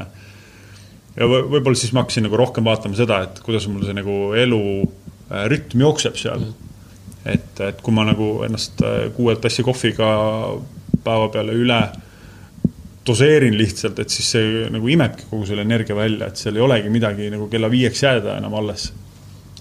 ja 1.18 1.28
võib-olla 1.28 1.78
siis 1.78 1.94
ma 1.96 2.04
hakkasin 2.04 2.28
nagu 2.28 2.40
rohkem 2.40 2.66
vaatama 2.68 2.98
seda, 2.98 3.22
et 3.28 3.42
kuidas 3.46 3.68
mul 3.72 3.86
see 3.86 3.98
nagu 3.98 4.18
elu 4.38 4.62
rütm 5.52 5.84
jookseb 5.84 6.18
seal 6.20 6.44
mm. 6.44 6.74
et, 7.34 7.64
et 7.70 7.82
kui 7.84 7.96
ma 7.96 8.06
nagu 8.08 8.32
ennast 8.48 8.84
kuue 9.18 9.36
tassi 9.42 9.66
kohviga 9.66 10.12
päeva 11.04 11.32
peale 11.34 11.56
üle 11.58 11.82
doseerin 13.08 13.56
lihtsalt, 13.58 14.00
et 14.04 14.12
siis 14.12 14.32
see 14.36 14.64
nagu 14.72 14.88
imebki 14.92 15.30
kogu 15.30 15.46
selle 15.48 15.64
energia 15.64 15.96
välja, 15.96 16.28
et 16.28 16.40
seal 16.40 16.58
ei 16.60 16.64
olegi 16.64 16.90
midagi 16.92 17.30
nagu 17.32 17.48
kella 17.52 17.70
viieks 17.72 18.04
jääda 18.04 18.38
enam 18.42 18.56
alles. 18.60 18.90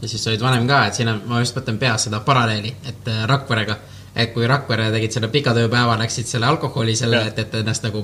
ja 0.03 0.09
siis 0.09 0.23
sa 0.23 0.33
olid 0.33 0.43
vanem 0.43 0.67
ka, 0.69 0.87
et 0.87 0.99
siin 0.99 1.11
on, 1.13 1.21
ma 1.31 1.41
just 1.41 1.57
mõtlen 1.57 1.79
peas 1.79 2.09
seda 2.09 2.21
paralleeli, 2.27 2.75
et 2.91 3.13
Rakverega 3.31 3.79
et 4.17 4.33
kui 4.33 4.47
Rakvere 4.49 4.89
tegid 4.95 5.13
selle 5.13 5.29
pika 5.33 5.53
tööpäeva, 5.57 5.99
läksid 6.01 6.29
selle 6.29 6.49
alkoholi 6.49 6.95
selle, 6.97 7.21
et, 7.29 7.39
et 7.43 7.55
ennast 7.61 7.85
nagu, 7.85 8.03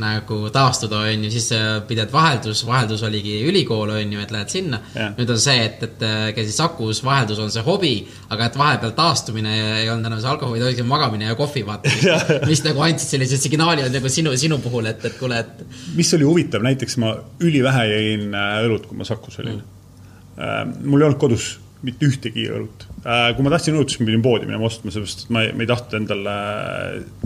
nagu 0.00 0.48
taastuda, 0.50 1.04
on 1.06 1.24
ju, 1.26 1.30
siis 1.30 1.48
pidad 1.88 2.10
vaheldus, 2.12 2.64
vaheldus 2.66 3.04
oligi 3.06 3.36
ülikool, 3.46 3.92
on 3.94 4.14
ju, 4.14 4.22
et 4.24 4.32
lähed 4.34 4.50
sinna. 4.50 4.80
nüüd 5.14 5.30
on 5.30 5.40
see, 5.40 5.56
et, 5.68 5.82
et 5.86 6.04
käisid 6.34 6.56
Sakus, 6.56 7.02
vaheldus 7.06 7.40
on 7.42 7.52
see 7.54 7.62
hobi, 7.66 7.92
aga 8.34 8.48
et 8.50 8.58
vahepeal 8.58 8.94
taastumine 8.98 9.54
ei 9.80 9.90
olnud 9.92 10.10
enam 10.10 10.22
see 10.22 10.32
alkohol, 10.32 10.56
vaid 10.56 10.66
oligi 10.66 10.86
magamine 10.88 11.30
ja 11.30 11.38
kohvi 11.38 11.64
vaatamine 11.66 12.18
mis 12.50 12.64
nagu 12.66 12.82
andsid 12.86 13.14
sellise 13.14 13.38
signaali 13.40 13.86
nagu 13.94 14.10
sinu, 14.10 14.34
sinu 14.40 14.58
puhul, 14.64 14.90
et, 14.90 15.04
et 15.06 15.18
kuule, 15.20 15.42
et. 15.44 15.66
mis 15.94 16.14
oli 16.18 16.26
huvitav, 16.26 16.64
näiteks 16.66 16.98
ma 17.02 17.14
ülivähe 17.44 17.86
jõin 17.92 18.34
äh, 18.34 18.56
õlut, 18.66 18.88
kui 18.90 18.98
ma 18.98 19.06
Sakus 19.08 19.38
olin 19.42 19.60
mm.. 19.60 20.80
mul 20.82 21.02
ei 21.02 21.10
olnud 21.10 21.22
kodus 21.22 21.52
mitte 21.84 22.08
ühtegi 22.08 22.46
õlut. 22.50 22.86
Äh, 23.04 23.30
kui 23.36 23.44
ma 23.44 23.52
tahtsin 23.52 23.76
õlut, 23.76 23.92
siis 23.92 24.00
ma 24.00 24.08
pidin 24.08 24.24
poodi 24.24 24.48
minema 24.48 24.68
ostma, 24.68 24.92
sellepärast 24.92 25.26
et 25.26 25.34
ma 25.34 25.44
ei, 25.44 25.52
ma 25.56 25.64
ei 25.64 25.70
tahtnud 25.70 25.96
endale, 26.00 26.34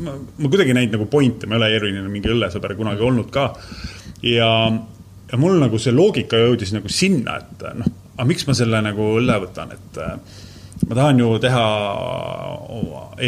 ma, 0.04 0.14
ma 0.18 0.50
kuidagi 0.50 0.76
näinud 0.76 0.98
nagu 0.98 1.08
pointi, 1.12 1.48
ma 1.48 1.56
ei 1.56 1.62
ole 1.62 1.70
eriline 1.78 2.12
mingi 2.12 2.32
õllesõber 2.34 2.74
kunagi 2.78 3.06
olnud 3.06 3.30
ka. 3.34 3.46
ja, 4.26 4.50
ja 5.30 5.40
mul 5.40 5.58
nagu 5.62 5.80
see 5.82 5.94
loogika 5.94 6.40
jõudis 6.42 6.74
nagu 6.74 6.90
sinna, 6.92 7.38
et 7.42 7.66
noh, 7.78 7.96
aga 8.16 8.28
miks 8.28 8.48
ma 8.48 8.56
selle 8.58 8.82
nagu 8.84 9.10
õlle 9.20 9.40
võtan, 9.46 9.74
et 9.78 10.02
äh, 10.04 10.44
ma 10.88 11.00
tahan 11.00 11.22
ju 11.22 11.32
teha 11.42 11.66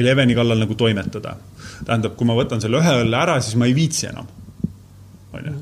Eleveni 0.00 0.36
kallal 0.38 0.62
nagu 0.62 0.76
toimetada. 0.78 1.36
tähendab, 1.86 2.16
kui 2.16 2.28
ma 2.28 2.36
võtan 2.38 2.62
selle 2.62 2.82
ühe 2.82 2.96
õlle 3.04 3.18
ära, 3.18 3.40
siis 3.42 3.58
ma 3.58 3.70
ei 3.70 3.76
viitsi 3.76 4.10
enam. 4.10 4.26
on 5.32 5.46
ju 5.46 5.58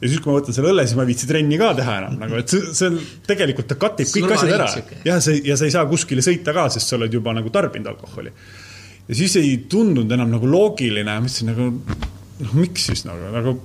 ja 0.00 0.10
siis, 0.10 0.20
kui 0.20 0.30
ma 0.30 0.38
võtan 0.38 0.56
selle 0.56 0.72
õlle, 0.72 0.84
siis 0.86 0.98
ma 0.98 1.06
ei 1.06 1.10
viitsi 1.12 1.28
trenni 1.30 1.58
ka 1.60 1.70
teha 1.78 1.98
enam 2.02 2.16
nagu, 2.20 2.40
et 2.40 2.52
see, 2.52 2.72
see 2.76 2.90
on, 2.90 2.98
tegelikult 3.28 3.70
ta 3.70 3.78
katib 3.80 4.10
kõik 4.12 4.34
asjad 4.36 4.56
ära. 4.58 4.66
jah, 5.08 5.20
see 5.24 5.38
ja 5.46 5.56
sa 5.56 5.68
ei 5.68 5.72
saa 5.74 5.86
kuskile 5.88 6.24
sõita 6.24 6.54
ka, 6.56 6.66
sest 6.72 6.92
sa 6.92 6.98
oled 6.98 7.14
juba 7.16 7.32
nagu 7.36 7.52
tarbinud 7.52 7.88
alkoholi. 7.94 8.32
ja 9.06 9.20
siis 9.20 9.38
ei 9.40 9.54
tundunud 9.72 10.12
enam 10.18 10.34
nagu 10.36 10.50
loogiline, 10.50 11.16
mõtlesin 11.24 11.52
nagu, 11.52 11.70
noh, 12.42 12.58
miks 12.58 12.90
siis 12.90 13.06
nagu, 13.08 13.30
nagu 13.32 13.56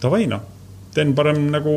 davai 0.00 0.24
noh, 0.30 0.46
teen 0.96 1.12
parem 1.18 1.44
nagu 1.52 1.74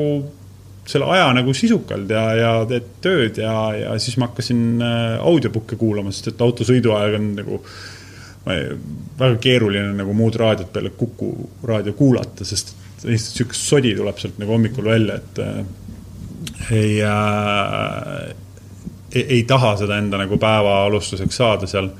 selle 0.87 1.07
aja 1.15 1.29
nagu 1.35 1.53
sisukalt 1.55 2.09
ja, 2.11 2.23
ja 2.35 2.53
teed 2.67 2.87
tööd 3.03 3.37
ja, 3.39 3.55
ja 3.77 3.91
siis 4.03 4.17
ma 4.19 4.27
hakkasin 4.29 4.63
äh, 4.83 5.17
audiobook'e 5.23 5.77
kuulama, 5.79 6.11
sest 6.11 6.33
et 6.33 6.43
autosõidu 6.43 6.91
aeg 6.97 7.19
on 7.19 7.29
nagu 7.37 7.59
ma 8.43 8.55
ei, 8.57 8.73
väga 9.19 9.37
keeruline 9.43 9.93
nagu 9.95 10.15
muud 10.17 10.35
raadiot 10.39 10.71
peale 10.73 10.91
Kuku 10.97 11.29
raadio 11.67 11.95
kuulata, 11.95 12.43
sest 12.47 12.73
lihtsalt 13.07 13.39
niisugust 13.39 13.69
sodi 13.69 13.93
tuleb 13.97 14.19
sealt 14.21 14.39
nagu 14.41 14.55
hommikul 14.55 14.87
välja, 14.87 15.19
et 15.19 15.41
äh, 15.43 15.63
ei 16.71 17.01
äh,, 17.03 18.31
ei, 19.13 19.25
ei 19.37 19.43
taha 19.49 19.75
seda 19.83 19.97
enda 20.01 20.19
nagu 20.21 20.39
päeva 20.41 20.83
alustuseks 20.87 21.41
saada 21.41 21.69
seal 21.69 21.91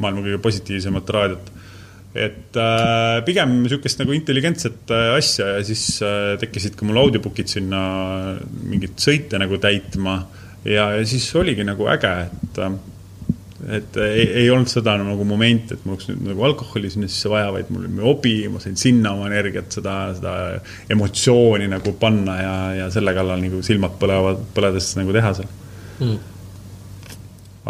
maailma 0.00 0.24
kõige 0.24 0.40
positiivsemat 0.42 1.12
raadiot. 1.16 1.50
et 2.14 2.56
äh, 2.62 3.20
pigem 3.26 3.56
niisugust 3.64 3.98
nagu 3.98 4.14
intelligentset 4.14 4.90
äh, 4.94 5.16
asja 5.16 5.56
ja 5.56 5.64
siis 5.66 5.98
äh, 6.02 6.36
tekkisid 6.38 6.76
ka 6.78 6.86
mul 6.86 7.00
audiobook'id 7.02 7.50
sinna 7.50 7.80
mingeid 8.62 8.94
sõite 9.02 9.40
nagu 9.42 9.58
täitma 9.58 10.20
ja, 10.62 10.92
ja 10.94 11.02
siis 11.06 11.26
oligi 11.34 11.66
nagu 11.66 11.88
äge, 11.90 12.12
et 12.30 12.60
äh, 12.62 12.76
et 13.72 13.96
ei, 13.96 14.24
ei 14.42 14.50
olnud 14.52 14.68
seda 14.68 14.96
nagu 15.00 15.24
momenti, 15.26 15.76
et 15.76 15.84
mul 15.86 15.96
oleks 15.96 16.08
nüüd 16.10 16.24
nagu 16.28 16.44
alkoholi 16.48 16.90
sinna 16.92 17.08
sisse 17.08 17.30
vaja, 17.32 17.50
vaid 17.54 17.70
mul 17.72 17.86
oli 17.88 18.04
hobi, 18.04 18.34
ma 18.52 18.60
sain 18.60 18.76
sinna 18.80 19.14
oma 19.16 19.28
energiat, 19.30 19.70
seda, 19.72 19.96
seda 20.16 20.34
emotsiooni 20.92 21.68
nagu 21.72 21.94
panna 22.00 22.36
ja, 22.40 22.54
ja 22.82 22.88
selle 22.92 23.14
kallal 23.16 23.40
nagu 23.40 23.62
silmad 23.64 23.96
põlevad, 24.00 24.42
põledes 24.56 24.90
nagu 25.00 25.14
teha 25.16 25.34
seal. 25.38 25.52
Mm.. 25.94 26.16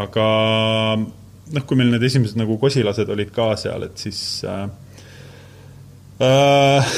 aga 0.01 0.26
noh, 0.97 1.66
kui 1.68 1.76
meil 1.76 1.92
need 1.92 2.07
esimesed 2.09 2.38
nagu 2.40 2.57
kosilased 2.59 3.11
olid 3.12 3.30
ka 3.34 3.51
seal, 3.61 3.84
et 3.86 4.01
siis 4.01 4.22
äh, 4.49 4.64
äh, 6.24 6.97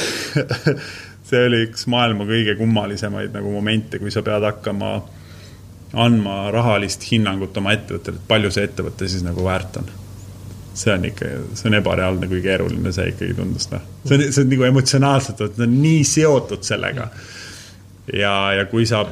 see 1.27 1.43
oli 1.49 1.65
üks 1.67 1.85
maailma 1.91 2.25
kõige 2.29 2.55
kummalisemaid 2.57 3.35
nagu 3.35 3.51
momente, 3.53 3.99
kui 4.01 4.13
sa 4.15 4.23
pead 4.25 4.47
hakkama 4.47 4.95
äh, 4.95 5.16
andma 5.95 6.49
rahalist 6.51 7.05
hinnangut 7.11 7.55
oma 7.59 7.73
ettevõttele, 7.77 8.19
et 8.19 8.27
palju 8.27 8.51
see 8.51 8.67
ettevõte 8.67 9.07
siis 9.07 9.23
nagu 9.25 9.45
väärt 9.45 9.79
on. 9.81 9.87
see 10.77 10.93
on 10.93 11.05
ikka, 11.09 11.29
see 11.57 11.69
on 11.71 11.77
ebareaalne, 11.79 12.27
kui 12.29 12.41
keeruline 12.43 12.91
see 12.93 13.07
ikkagi 13.13 13.37
tundus, 13.37 13.69
noh. 13.71 13.85
see 14.05 14.17
on, 14.17 14.25
see 14.31 14.43
on 14.43 14.51
nagu 14.51 14.67
emotsionaalselt, 14.67 15.41
et 15.41 15.55
ta 15.57 15.65
on 15.65 15.79
nii 15.81 16.03
seotud 16.05 16.67
sellega. 16.67 17.09
ja, 18.13 18.35
ja 18.59 18.67
kui 18.69 18.85
sa, 18.89 19.05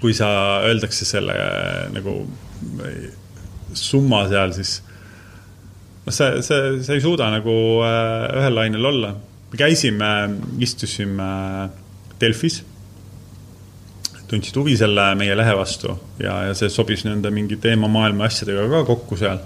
kui 0.00 0.14
sa 0.14 0.30
öeldakse 0.68 1.08
selle 1.08 1.36
nagu 1.92 2.16
summa 3.74 4.24
seal, 4.30 4.54
siis 4.56 4.78
noh, 6.06 6.14
see, 6.14 6.42
see, 6.46 6.74
sa 6.86 6.96
ei 6.96 7.04
suuda 7.04 7.30
nagu 7.34 7.54
äh, 7.84 8.26
ühel 8.40 8.60
lainel 8.60 8.92
olla. 8.94 9.14
me 9.52 9.58
käisime, 9.58 10.12
istusime 10.62 11.32
Delfis 12.20 12.62
tundsid 14.32 14.56
huvi 14.56 14.76
selle 14.80 15.10
meie 15.20 15.34
lehe 15.36 15.56
vastu 15.58 15.92
ja, 16.22 16.38
ja 16.48 16.54
see 16.56 16.70
sobis 16.72 17.04
nende 17.04 17.32
mingi 17.34 17.58
teema 17.60 17.90
maailma 17.92 18.28
asjadega 18.30 18.64
ka 18.70 18.82
kokku 18.88 19.18
seal. 19.20 19.42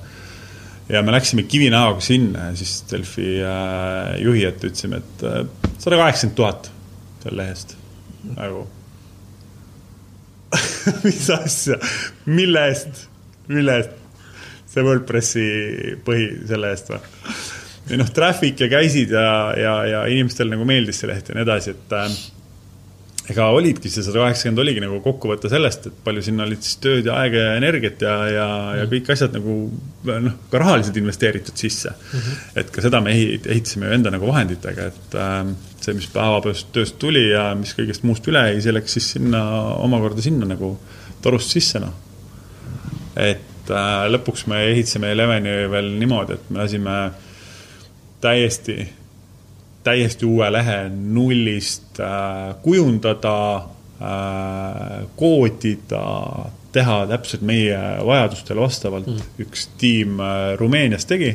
ja 0.89 1.03
me 1.03 1.15
läksime 1.15 1.47
kivinäoga 1.51 2.01
sinna 2.05 2.51
ja 2.51 2.57
siis 2.59 2.79
Delfi 2.91 3.41
äh, 3.43 4.15
juhi 4.23 4.47
ette 4.47 4.71
ütlesime, 4.71 5.03
et 5.03 5.27
äh, 5.27 5.43
sada 5.83 5.99
kaheksakümmend 5.99 6.39
tuhat 6.39 6.71
selle 7.25 7.43
lehe 7.43 7.57
eest, 7.57 7.77
nagu 8.37 8.65
mis 11.07 11.27
asja, 11.35 11.81
mille 12.31 12.67
eest, 12.71 13.07
mille 13.51 13.81
eest? 13.81 14.03
see 14.71 14.85
WordPressi 14.85 15.45
põhi 16.05 16.27
selle 16.47 16.71
eest 16.75 16.91
või? 16.93 17.03
või 17.89 18.01
noh, 18.03 18.09
traffic 18.15 18.61
ja 18.61 18.71
käisid 18.71 19.13
ja, 19.15 19.29
ja, 19.57 19.75
ja 19.89 20.07
inimestele 20.13 20.55
nagu 20.55 20.67
meeldis 20.69 21.01
see 21.01 21.11
leht 21.11 21.31
ja 21.31 21.37
nii 21.37 21.47
edasi, 21.47 21.75
et 21.75 21.95
äh, 21.97 22.17
ega 23.31 23.47
olidki 23.55 23.91
see 23.91 24.05
sada 24.07 24.23
kaheksakümmend 24.23 24.63
oligi 24.63 24.83
nagu 24.83 24.99
kokkuvõte 25.03 25.51
sellest, 25.51 25.89
et 25.91 25.97
palju 26.07 26.23
sinna 26.23 26.45
olid 26.47 26.63
siis 26.63 26.79
tööd 26.83 27.09
ja 27.09 27.17
aega 27.23 27.43
ja 27.43 27.55
energiat 27.59 28.03
ja, 28.05 28.15
ja, 28.31 28.47
ja 28.79 28.85
mm. 28.85 28.91
kõik 28.93 29.11
asjad 29.15 29.35
nagu 29.35 29.57
noh, 30.07 30.37
ka 30.53 30.61
rahaliselt 30.63 30.99
investeeritud 31.01 31.59
sisse 31.59 31.91
mm. 31.91 32.21
-hmm. 32.21 32.45
et 32.63 32.71
ka 32.75 32.85
seda 32.85 33.01
me 33.03 33.15
ehitasime 33.17 33.89
ju 33.89 33.97
enda 33.99 34.13
nagu 34.15 34.29
vahenditega, 34.31 34.91
et 34.93 35.19
äh, 35.19 35.39
see, 35.81 35.97
mis 35.99 36.09
päevapealsest 36.15 36.71
tööst 36.77 36.99
tuli 37.03 37.25
ja 37.33 37.49
mis 37.59 37.75
kõigest 37.79 38.07
muust 38.07 38.29
üle 38.31 38.45
jäi, 38.51 38.61
see 38.63 38.75
läks 38.77 38.99
siis 38.99 39.11
sinna 39.17 39.43
omakorda 39.83 40.23
sinna 40.23 40.47
nagu 40.47 40.77
torust 41.23 41.51
sisse, 41.51 41.83
noh. 41.83 41.95
et 43.17 43.73
äh, 43.75 44.05
lõpuks 44.13 44.47
me 44.47 44.63
ehitasime 44.71 45.11
Eleveni 45.17 45.57
veel 45.73 45.91
niimoodi, 45.99 46.39
et 46.39 46.51
me 46.51 46.63
lasime 46.63 47.01
täiesti 48.23 48.85
täiesti 49.87 50.27
uue 50.27 50.49
lehe 50.51 50.79
nullist 50.91 51.86
kujundada 52.63 53.37
äh,, 53.57 55.03
koodida, 55.17 56.05
teha 56.77 56.97
täpselt 57.11 57.45
meie 57.47 57.77
vajadustele 58.05 58.61
vastavalt. 58.61 59.09
Mm.. 59.09 59.35
üks 59.47 59.69
tiim 59.81 60.21
äh, 60.21 60.55
Rumeenias 60.61 61.09
tegi 61.09 61.35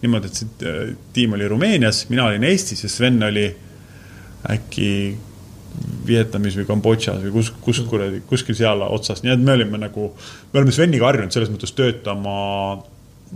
niimoodi, 0.00 0.30
et 0.30 0.38
see 0.40 0.68
äh, 0.68 0.92
tiim 1.16 1.34
oli 1.36 1.48
Rumeenias, 1.48 2.06
mina 2.10 2.28
olin 2.30 2.46
Eestis 2.48 2.84
ja 2.84 2.92
Sven 2.92 3.20
oli 3.22 3.48
äkki 4.50 4.92
Vietnamis 6.06 6.56
või 6.58 6.66
Kambodžas 6.66 7.20
või 7.22 7.34
kus, 7.34 7.52
kus 7.62 7.82
mm. 7.82 7.90
kuradi, 7.90 8.22
kuskil 8.28 8.56
seal 8.58 8.82
otsas, 8.88 9.22
nii 9.24 9.34
et 9.34 9.44
me 9.44 9.54
olime 9.58 9.80
nagu, 9.80 10.10
me 10.52 10.62
oleme 10.62 10.74
Sveniga 10.74 11.10
harjunud 11.10 11.34
selles 11.34 11.52
mõttes 11.52 11.76
töötama 11.76 12.32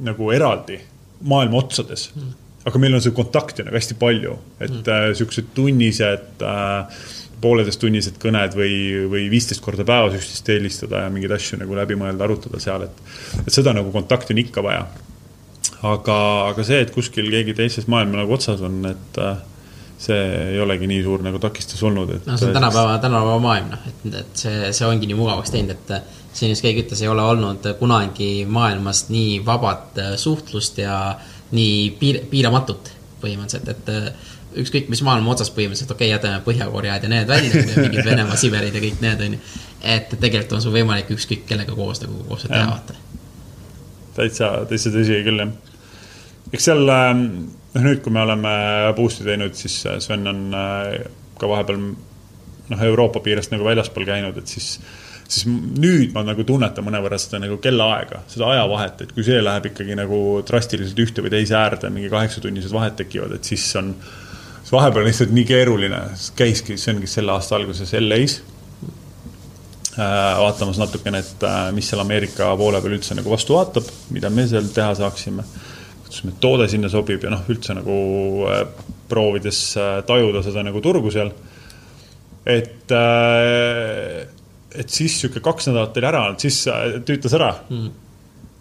nagu 0.04 0.32
eraldi 0.34 0.80
maailma 1.24 1.60
otsades. 1.60 2.08
Mm 2.16 2.40
aga 2.64 2.80
meil 2.80 2.96
on 2.96 3.02
see 3.04 3.14
kontakte 3.16 3.64
nagu 3.66 3.76
hästi 3.76 3.96
palju, 4.00 4.38
et 4.58 4.72
mm. 4.72 4.88
äh, 4.88 5.10
siuksed 5.18 5.52
tunnised 5.56 6.44
äh, 6.44 7.00
pooleteisttunnised 7.44 8.16
kõned 8.22 8.54
või, 8.56 8.76
või 9.10 9.26
viisteist 9.32 9.62
korda 9.64 9.84
päevas 9.86 10.16
üksteist 10.16 10.48
helistada 10.48 11.04
ja 11.04 11.10
mingeid 11.12 11.34
asju 11.36 11.60
nagu 11.60 11.76
läbi 11.76 11.98
mõelda, 12.00 12.24
arutada 12.24 12.60
seal, 12.62 12.86
et, 12.86 13.02
et 13.44 13.52
seda 13.52 13.74
nagu 13.76 13.92
kontakti 13.92 14.32
on 14.32 14.40
ikka 14.46 14.64
vaja. 14.64 14.86
aga, 15.84 16.16
aga 16.52 16.64
see, 16.64 16.80
et 16.80 16.94
kuskil 16.94 17.28
keegi 17.32 17.56
teises 17.58 17.88
maailma 17.90 18.22
nagu 18.22 18.32
otsas 18.38 18.64
on, 18.64 18.80
et 18.88 19.20
äh, 19.20 19.36
see 20.04 20.20
ei 20.54 20.60
olegi 20.60 20.88
nii 20.88 21.04
suur 21.04 21.22
nagu 21.24 21.38
takistus 21.42 21.82
olnud, 21.84 22.16
et. 22.16 22.26
no 22.26 22.38
see 22.40 22.48
on 22.48 22.56
tänapäeva, 22.56 22.96
tänapäeva 23.04 23.38
maailm, 23.44 23.70
noh, 23.76 23.86
et, 23.92 24.08
et 24.22 24.44
see, 24.46 24.72
see 24.72 24.88
ongi 24.88 25.10
nii 25.10 25.20
mugavaks 25.20 25.52
teinud, 25.52 25.76
et 25.76 26.34
siin 26.34 26.50
just 26.50 26.64
keegi 26.64 26.86
ütles, 26.86 27.04
ei 27.04 27.12
ole 27.12 27.22
olnud 27.22 27.68
kunagi 27.78 28.32
maailmas 28.50 29.04
nii 29.12 29.38
vabat 29.46 30.00
suhtlust 30.18 30.80
ja 30.82 30.96
äh, 31.12 31.33
nii 31.54 31.90
piir, 31.98 32.20
piiramatut 32.30 32.92
põhimõtteliselt, 33.22 33.70
et 33.72 33.90
äh, 33.92 34.32
ükskõik 34.62 34.90
mis 34.92 35.02
maailma 35.06 35.34
otsas 35.34 35.50
põhimõtteliselt, 35.54 35.94
okei 35.94 36.10
okay,, 36.10 36.14
jätame 36.14 36.42
Põhja-Koread 36.46 37.06
ja 37.06 37.10
need 37.10 37.30
välja, 37.30 37.64
mingid 37.78 38.06
Venemaa 38.06 38.38
Siberid 38.40 38.76
ja 38.76 38.82
kõik 38.84 39.02
need, 39.02 39.24
on 39.26 39.36
ju. 39.36 39.42
et 39.94 40.14
tegelikult 40.14 40.56
on 40.58 40.64
sul 40.64 40.74
võimalik 40.76 41.10
ükskõik 41.14 41.44
kellega 41.48 41.76
koos 41.76 42.02
nagu 42.04 42.24
koos 42.28 42.46
teha, 42.46 42.64
vaata. 42.70 42.96
täitsa, 44.18 44.50
täitsa 44.70 44.94
tõsi 44.94 45.20
küll, 45.26 45.44
jah. 45.44 45.54
eks 46.52 46.70
seal, 46.70 46.84
ähm, 46.94 47.24
noh 47.74 47.86
nüüd, 47.88 48.02
kui 48.04 48.14
me 48.14 48.22
oleme 48.24 48.56
boost'i 48.98 49.26
teinud, 49.26 49.56
siis 49.58 49.80
äh, 49.90 49.98
Sven 50.04 50.28
on 50.30 50.44
äh, 50.58 51.06
ka 51.40 51.50
vahepeal 51.50 51.80
noh, 51.80 52.84
Euroopa 52.90 53.22
piirest 53.24 53.54
nagu 53.54 53.66
väljaspool 53.66 54.06
käinud, 54.08 54.38
et 54.40 54.50
siis 54.50 54.76
siis 55.28 55.48
nüüd 55.48 56.12
ma 56.14 56.24
nagu 56.26 56.44
tunnetan 56.46 56.86
mõnevõrra 56.86 57.18
seda 57.20 57.40
nagu 57.42 57.58
kellaaega, 57.62 58.22
seda 58.30 58.50
ajavahet, 58.54 59.04
et 59.06 59.14
kui 59.16 59.26
see 59.26 59.40
läheb 59.42 59.70
ikkagi 59.70 59.98
nagu 59.98 60.20
drastiliselt 60.46 61.04
ühte 61.06 61.24
või 61.24 61.32
teise 61.34 61.56
äärde, 61.58 61.90
mingi 61.92 62.12
kaheksatunnised 62.12 62.74
vahed 62.74 62.98
tekivad, 63.00 63.36
et 63.38 63.52
siis 63.52 63.64
on, 63.80 63.94
siis 64.60 64.74
vahepeal 64.74 65.04
on 65.04 65.10
lihtsalt 65.10 65.32
nii 65.36 65.46
keeruline, 65.48 66.02
käiski, 66.36 66.76
see 66.80 66.96
ongi 66.96 67.10
selle 67.10 67.32
aasta 67.36 67.56
alguses 67.58 67.96
LA-s 68.00 68.42
Äh, 69.98 70.40
vaatamas 70.40 70.78
natukene, 70.78 71.20
et 71.22 71.44
äh, 71.46 71.68
mis 71.70 71.86
seal 71.86 72.00
Ameerika 72.02 72.48
poole 72.58 72.80
peal 72.82 72.96
üldse 72.96 73.14
nagu 73.14 73.30
vastu 73.30 73.54
vaatab, 73.54 73.86
mida 74.10 74.26
me 74.26 74.42
seal 74.50 74.66
teha 74.74 74.90
saaksime. 74.98 75.44
kuidas 76.00 76.24
meie 76.26 76.40
toode 76.42 76.66
sinna 76.72 76.88
sobib 76.90 77.22
ja 77.22 77.30
noh, 77.30 77.44
üldse 77.46 77.76
nagu 77.78 77.98
äh, 78.50 78.64
proovides 79.06 79.60
tajuda 80.08 80.42
seda 80.42 80.64
nagu 80.66 80.82
turgu 80.82 81.12
seal. 81.14 81.30
et, 82.42 82.90
et 84.74 84.90
siis 84.90 85.20
sihuke 85.20 85.42
kaks 85.44 85.70
nädalat 85.70 86.00
oli 86.00 86.10
ära 86.10 86.24
olnud, 86.28 86.42
siis 86.42 86.64
tüütas 87.06 87.36
ära 87.38 87.52
mm 87.68 87.92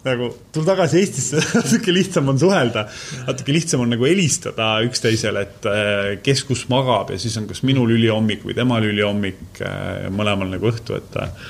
nagu 0.04 0.28
tule 0.52 0.66
tagasi 0.68 1.00
Eestisse 1.00 1.40
natuke 1.58 1.92
lihtsam 1.94 2.28
on 2.32 2.40
suhelda, 2.40 2.86
natuke 3.28 3.54
lihtsam 3.56 3.84
on 3.84 3.94
nagu 3.94 4.06
helistada 4.08 4.76
üksteisele, 4.84 5.44
et 5.46 5.68
äh, 5.70 6.08
kes 6.24 6.44
kus 6.48 6.66
magab 6.72 7.14
ja 7.14 7.20
siis 7.20 7.36
on 7.40 7.48
kas 7.50 7.64
minul 7.66 7.94
ülihommik 7.96 8.44
või 8.44 8.56
temal 8.56 8.84
ülihommik, 8.84 9.46
äh, 9.64 10.10
mõlemal 10.14 10.52
nagu 10.52 10.70
õhtu, 10.72 10.98
et 11.00 11.20
äh, 11.22 11.48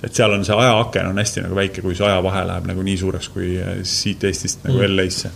et 0.00 0.16
seal 0.16 0.32
on 0.32 0.46
see 0.48 0.56
ajaaken 0.56 1.10
on 1.10 1.20
hästi 1.20 1.42
nagu 1.44 1.56
väike, 1.58 1.82
kui 1.84 1.92
see 1.96 2.06
ajavahe 2.08 2.46
läheb 2.48 2.70
nagu 2.70 2.84
nii 2.86 2.96
suureks 3.02 3.28
kui 3.34 3.52
siit 3.84 4.24
Eestist 4.24 4.64
nagu 4.64 4.80
mm. 4.80 4.96
LA-sse 4.96 5.32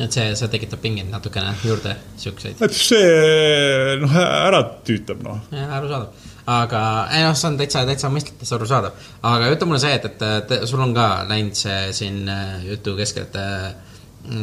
et 0.00 0.14
see, 0.14 0.28
see 0.38 0.48
tekitab 0.52 0.80
pingeid 0.80 1.10
natukene 1.10 1.50
juurde, 1.66 1.96
siukseid. 2.16 2.62
see 2.70 3.98
noh, 4.00 4.14
ära 4.14 4.62
tüütab 4.86 5.26
noh. 5.26 5.42
arusaadav 5.50 6.30
aga 6.50 6.80
ei 7.14 7.26
noh, 7.26 7.36
see 7.38 7.50
on 7.50 7.58
täitsa, 7.60 7.84
täitsa 7.88 8.10
mõistlik, 8.12 8.40
täitsa 8.40 8.56
arusaadav. 8.58 9.06
aga 9.30 9.52
ütle 9.54 9.68
mulle 9.70 9.82
see, 9.82 9.92
et, 9.98 10.08
et, 10.10 10.24
et 10.56 10.66
sul 10.68 10.82
on 10.82 10.96
ka 10.96 11.06
läinud 11.30 11.58
see 11.58 11.92
siin 11.96 12.24
äh, 12.28 12.58
jutu 12.70 12.96
keskel, 12.98 13.28
et 13.28 13.38
äh, 13.38 13.70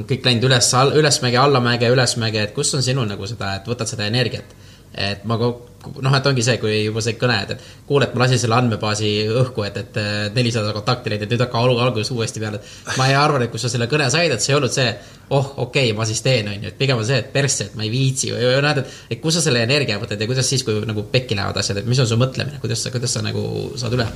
kõik 0.09 0.25
läinud 0.25 0.47
üles, 0.49 0.71
ülesmäge, 1.01 1.37
allamäge, 1.41 1.89
ülesmäge, 1.93 2.47
et 2.47 2.55
kus 2.55 2.73
on 2.77 2.85
sinul 2.85 3.09
nagu 3.09 3.27
seda, 3.29 3.57
et 3.59 3.69
võtad 3.69 3.89
seda 3.89 4.07
energiat 4.09 4.55
et 4.97 5.25
ma 5.27 5.37
noh, 5.85 6.15
et 6.17 6.27
ongi 6.29 6.43
see, 6.45 6.57
kui 6.61 6.73
juba 6.85 7.01
see 7.03 7.15
kõne, 7.19 7.37
et, 7.45 7.53
et 7.53 7.85
kuule, 7.87 8.07
et 8.07 8.15
ma 8.15 8.23
lasin 8.23 8.41
selle 8.41 8.57
andmebaasi 8.57 9.11
õhku, 9.43 9.63
et, 9.67 9.77
et 9.83 9.99
nelisada 10.35 10.73
kontakti 10.75 11.13
leida, 11.13 11.27
nüüd 11.29 11.43
hakka 11.45 11.63
alguses 11.63 12.11
uuesti 12.15 12.41
peale. 12.43 12.61
ma 12.97 13.07
ei 13.09 13.17
arva, 13.17 13.41
et 13.43 13.53
kui 13.53 13.61
sa 13.61 13.71
selle 13.71 13.89
kõne 13.91 14.09
said, 14.13 14.33
et 14.33 14.43
see 14.43 14.53
ei 14.53 14.57
olnud 14.57 14.73
see, 14.73 14.87
oh, 15.29 15.51
okei 15.67 15.91
okay,, 15.91 15.97
ma 15.97 16.07
siis 16.09 16.23
teen, 16.25 16.49
on 16.51 16.57
ju, 16.57 16.71
et 16.71 16.79
pigem 16.79 16.99
on 16.99 17.07
see, 17.07 17.19
et 17.23 17.29
persse, 17.33 17.69
et 17.69 17.77
ma 17.79 17.85
ei 17.85 17.91
viitsi 17.93 18.31
või, 18.33 18.47
või 18.49 18.63
näed, 18.65 18.81
et, 18.83 18.95
et 19.15 19.21
kust 19.23 19.39
sa 19.39 19.45
selle 19.47 19.63
energia 19.67 19.99
võtad 20.01 20.21
ja 20.21 20.29
kuidas 20.29 20.49
siis, 20.49 20.65
kui 20.67 20.81
nagu 20.87 21.05
pekki 21.11 21.37
lähevad 21.37 21.61
asjad, 21.61 21.81
et 21.81 21.89
mis 21.89 22.01
on 22.03 22.09
su 22.09 22.17
mõtlemine, 22.19 22.61
kuidas 22.63 22.83
sa, 22.83 22.93
kuidas 22.93 23.13
sa 23.17 23.23
nagu 23.25 23.45
saad 23.77 23.99
üle 23.99 24.09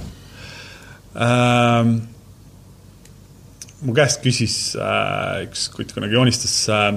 ähm,? 1.22 2.02
mu 3.82 3.96
käest 3.98 4.22
küsis 4.22 4.56
äh, 4.78 5.42
üks 5.48 5.66
kutt 5.74 5.96
kunagi 5.96 6.14
joonistas 6.14 6.54
äh, 6.70 6.92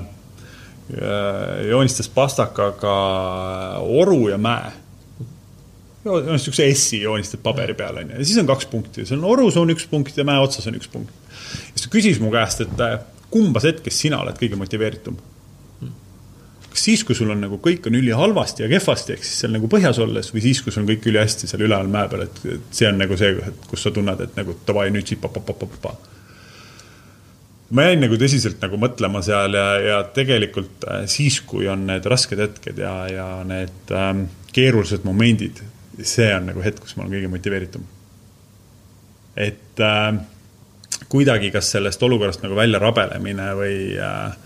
joonistas 1.68 2.08
pastakaga 2.12 2.94
oru 3.80 4.28
ja 4.28 4.38
mäe. 4.38 4.72
niisuguse 6.04 6.66
S-i 6.74 7.00
joonistad 7.00 7.40
paberi 7.42 7.74
peal, 7.74 7.96
on 7.96 8.10
ju, 8.10 8.18
ja 8.18 8.24
siis 8.24 8.38
on 8.42 8.48
kaks 8.48 8.66
punkti, 8.68 9.06
seal 9.08 9.22
on 9.22 9.30
orus 9.32 9.56
on 9.56 9.72
üks 9.72 9.86
punkt 9.88 10.16
ja 10.16 10.26
mäe 10.28 10.42
otsas 10.44 10.66
on 10.68 10.76
üks 10.76 10.90
punkt. 10.92 11.12
siis 11.72 11.86
ta 11.86 11.92
küsis 11.94 12.20
mu 12.20 12.32
käest, 12.34 12.60
et 12.66 12.82
äh, 12.84 12.98
kumbas 13.32 13.64
hetkes 13.64 14.02
sina 14.04 14.20
oled 14.20 14.36
kõige 14.40 14.60
motiveeritum? 14.60 15.16
kas 16.74 16.84
siis, 16.90 17.04
kui 17.06 17.14
sul 17.14 17.30
on 17.30 17.40
nagu 17.40 17.56
kõik 17.62 17.86
on 17.88 17.96
ülihalvasti 17.96 18.66
ja 18.66 18.68
kehvasti, 18.68 19.14
ehk 19.14 19.24
siis 19.24 19.44
seal 19.44 19.54
nagu 19.54 19.70
põhjas 19.70 20.00
olles 20.02 20.32
või 20.34 20.42
siis, 20.44 20.60
kui 20.60 20.74
sul 20.74 20.82
on 20.82 20.90
kõik 20.90 21.06
ülihästi 21.06 21.48
seal 21.48 21.62
üleval 21.64 21.88
mäe 21.88 22.10
peal, 22.10 22.26
et 22.26 22.40
see 22.74 22.88
on 22.90 22.98
nagu 22.98 23.16
see, 23.16 23.38
kus 23.70 23.86
sa 23.86 23.94
tunned, 23.94 24.20
et 24.20 24.36
nagu 24.36 24.58
davai, 24.66 24.90
nüüd 24.92 25.08
siit 25.08 25.22
pa-pa-pa-pa-pa 25.22 25.94
ma 27.70 27.86
jäin 27.88 28.02
nagu 28.04 28.18
tõsiselt 28.20 28.60
nagu 28.62 28.78
mõtlema 28.80 29.22
seal 29.24 29.56
ja, 29.56 29.66
ja 29.80 30.00
tegelikult 30.16 30.84
äh, 30.88 31.04
siis, 31.10 31.40
kui 31.46 31.68
on 31.70 31.86
need 31.88 32.06
rasked 32.10 32.40
hetked 32.40 32.80
ja, 32.80 32.94
ja 33.10 33.28
need 33.48 33.94
ähm, 33.94 34.26
keerulised 34.54 35.06
momendid, 35.06 35.62
see 36.02 36.28
on 36.36 36.50
nagu 36.50 36.64
hetk, 36.64 36.82
kus 36.84 36.96
ma 36.98 37.04
olen 37.04 37.16
kõige 37.16 37.32
motiveeritum. 37.32 37.86
et 39.40 39.80
äh, 39.82 40.12
kuidagi, 41.10 41.50
kas 41.54 41.72
sellest 41.74 42.02
olukorrast 42.02 42.44
nagu 42.44 42.56
välja 42.58 42.80
rabelemine 42.82 43.48
või 43.58 43.78
äh, 43.96 44.36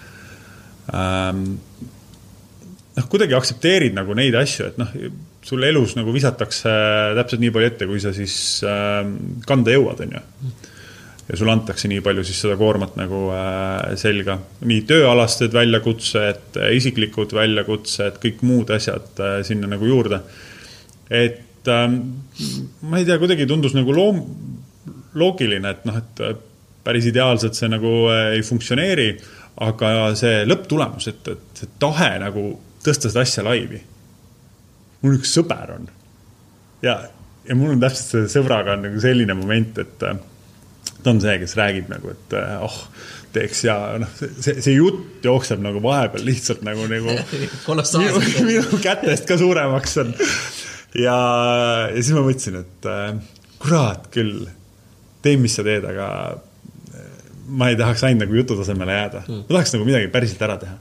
ähm, 0.95 1.45
noh, 2.97 3.09
kuidagi 3.11 3.37
aktsepteerid 3.37 3.99
nagu 3.99 4.14
neid 4.16 4.39
asju, 4.39 4.71
et 4.71 4.81
noh, 4.81 4.95
sul 5.49 5.64
elus 5.64 5.95
nagu 5.99 6.12
visatakse 6.14 6.73
täpselt 7.19 7.43
nii 7.43 7.53
palju 7.55 7.73
ette, 7.73 7.91
kui 7.91 8.01
sa 8.03 8.14
siis 8.16 8.35
äh, 8.66 9.03
kanda 9.49 9.75
jõuad, 9.75 10.07
on 10.07 10.19
ju 10.19 10.27
ja 11.29 11.37
sulle 11.37 11.53
antakse 11.53 11.89
nii 11.91 12.01
palju 12.05 12.24
siis 12.24 12.41
seda 12.45 12.57
koormat 12.61 12.97
nagu 12.97 13.26
äh, 13.37 13.97
selga. 14.01 14.39
nii 14.64 14.85
tööalased 14.89 15.53
väljakutsed, 15.55 16.61
isiklikud 16.76 17.35
väljakutsed, 17.37 18.20
kõik 18.22 18.45
muud 18.49 18.72
asjad 18.74 19.20
äh, 19.24 19.41
sinna 19.47 19.68
nagu 19.70 19.89
juurde. 19.89 20.22
et 21.11 21.68
ähm, 21.68 21.99
ma 22.81 23.01
ei 23.01 23.09
tea, 23.09 23.18
kuidagi 23.20 23.49
tundus 23.49 23.76
nagu 23.76 23.93
loom-, 23.95 24.24
loogiline, 25.20 25.74
et 25.76 25.85
noh, 25.89 26.01
et 26.01 26.24
äh, 26.24 26.39
päris 26.85 27.11
ideaalselt 27.11 27.59
see 27.59 27.68
nagu 27.68 27.93
ei 28.14 28.41
funktsioneeri, 28.47 29.11
aga 29.66 29.93
see 30.16 30.47
lõpptulemus, 30.47 31.11
et, 31.11 31.29
et 31.35 31.61
see 31.61 31.76
tahe 31.83 32.14
nagu 32.22 32.49
tõsta 32.85 33.11
seda 33.11 33.26
asja 33.26 33.45
laivi. 33.45 33.83
mul 35.03 35.18
üks 35.18 35.37
sõber 35.37 35.76
on 35.76 35.91
ja, 36.83 36.97
ja 37.45 37.57
mul 37.59 37.74
on 37.74 37.83
täpselt 37.83 38.14
selle 38.14 38.33
sõbraga 38.33 38.79
on 38.79 38.87
nagu 38.89 39.01
selline 39.03 39.37
moment, 39.37 39.85
et 39.85 40.09
ta 41.03 41.14
on 41.14 41.20
see, 41.22 41.38
kes 41.42 41.55
räägib 41.59 41.90
nagu, 41.92 42.12
et 42.14 42.36
eh, 42.38 42.55
oh, 42.64 42.78
teeks 43.34 43.62
ja 43.66 43.76
noh, 44.03 44.11
see, 44.18 44.57
see 44.64 44.74
jutt 44.74 45.24
jookseb 45.24 45.62
nagu 45.62 45.82
vahepeal 45.84 46.24
lihtsalt 46.26 46.64
nagu, 46.66 46.86
nagu 46.90 47.14
minu, 48.01 48.22
minu 48.49 48.80
kätest 48.82 49.28
ka 49.28 49.38
suuremaks 49.40 49.99
on. 50.03 50.14
ja, 50.99 51.18
ja 51.92 52.01
siis 52.01 52.14
ma 52.16 52.24
mõtlesin, 52.26 52.61
et 52.64 52.90
äh, 52.90 53.12
kurat 53.62 54.09
küll, 54.14 54.49
tee, 55.24 55.38
mis 55.40 55.55
sa 55.59 55.66
teed, 55.66 55.86
aga 55.88 56.09
eh, 56.94 57.14
ma 57.49 57.70
ei 57.70 57.78
tahaks 57.78 58.05
ainult 58.09 58.26
nagu 58.26 58.40
jutu 58.40 58.59
tasemele 58.59 58.99
jääda 58.99 59.24
mm.. 59.26 59.46
ma 59.46 59.59
tahaks 59.59 59.76
nagu 59.76 59.88
midagi 59.88 60.11
päriselt 60.14 60.44
ära 60.49 60.59
teha. 60.64 60.76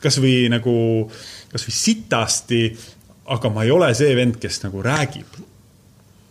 kasvõi 0.00 0.48
nagu, 0.52 0.74
kasvõi 1.52 1.76
sitasti, 1.76 2.64
aga 3.30 3.52
ma 3.52 3.66
ei 3.66 3.74
ole 3.74 3.92
see 3.98 4.16
vend, 4.16 4.40
kes 4.40 4.62
nagu 4.64 4.82
räägib 4.84 5.40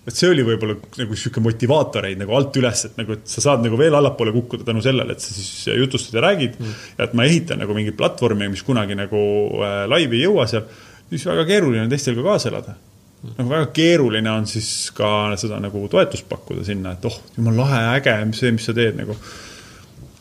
et 0.08 0.16
see 0.16 0.30
oli 0.32 0.44
võib-olla 0.48 0.76
nagu 0.98 1.18
sihuke 1.18 1.42
motivaatoreid 1.44 2.20
nagu 2.22 2.36
alt 2.38 2.56
üles, 2.60 2.84
et 2.88 3.00
nagu, 3.00 3.18
et 3.18 3.30
sa 3.30 3.44
saad 3.44 3.64
nagu 3.66 3.78
veel 3.80 3.96
allapoole 3.98 4.34
kukkuda 4.36 4.68
tänu 4.68 4.84
sellele, 4.84 5.16
et 5.16 5.24
sa 5.24 5.34
siis 5.36 5.68
jutustad 5.76 6.18
ja 6.18 6.24
räägid 6.30 6.56
mm. 6.60 6.78
ja 6.98 7.08
et 7.08 7.18
ma 7.18 7.26
ehitan 7.28 7.62
nagu 7.62 7.76
mingit 7.78 7.98
platvormi, 8.00 8.48
mis 8.54 8.64
kunagi 8.66 8.98
nagu 8.98 9.20
äh, 9.60 9.84
laivi 9.92 10.22
ei 10.22 10.28
jõua 10.28 10.48
seal, 10.50 10.66
siis 11.12 11.28
väga 11.30 11.46
keeruline 11.50 11.84
on 11.86 11.92
teistel 11.92 12.18
ka 12.18 12.26
kaasa 12.26 12.52
elada 12.54 12.76
mm.. 12.78 13.36
nagu 13.42 13.54
väga 13.54 13.70
keeruline 13.76 14.34
on 14.34 14.50
siis 14.50 14.72
ka 14.96 15.12
seda 15.42 15.60
nagu 15.64 15.84
toetust 15.92 16.30
pakkuda 16.32 16.66
sinna, 16.68 16.96
et 16.96 17.08
oh, 17.10 17.22
jumal 17.38 17.60
lahe, 17.66 17.86
äge, 18.00 18.18
see, 18.40 18.54
mis 18.56 18.70
sa 18.70 18.76
teed 18.78 18.98
nagu. 19.02 19.18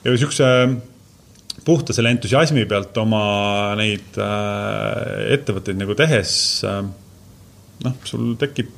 ja 0.04 0.16
siukse 0.18 0.52
puhta 1.68 1.94
selle 1.94 2.10
entusiasmi 2.16 2.66
pealt 2.68 2.96
oma 2.98 3.22
neid 3.78 4.18
äh, 4.20 5.30
ettevõtteid 5.38 5.78
nagu 5.78 5.96
tehes 5.98 6.34
äh, 6.66 6.82
noh, 7.84 7.96
sul 8.08 8.34
tekib 8.40 8.74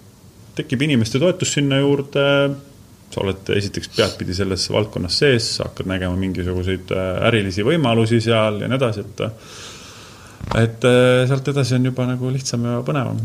tekib 0.60 0.86
inimeste 0.86 1.20
toetus 1.22 1.56
sinna 1.58 1.80
juurde, 1.80 2.24
sa 3.10 3.24
oled 3.24 3.52
esiteks 3.56 3.90
peadpidi 3.96 4.36
selles 4.36 4.68
valdkonnas 4.70 5.18
sees, 5.24 5.50
hakkad 5.64 5.90
nägema 5.90 6.16
mingisuguseid 6.20 6.94
äh, 6.94 7.12
ärilisi 7.30 7.66
võimalusi 7.66 8.22
seal 8.22 8.62
ja 8.62 8.70
nii 8.70 8.80
edasi, 8.80 9.04
et 9.06 9.26
et 10.56 10.88
äh, 10.88 11.28
sealt 11.28 11.48
edasi 11.52 11.76
on 11.76 11.90
juba 11.90 12.06
nagu 12.08 12.32
lihtsam 12.32 12.66
ja 12.68 12.80
põnevam. 12.86 13.20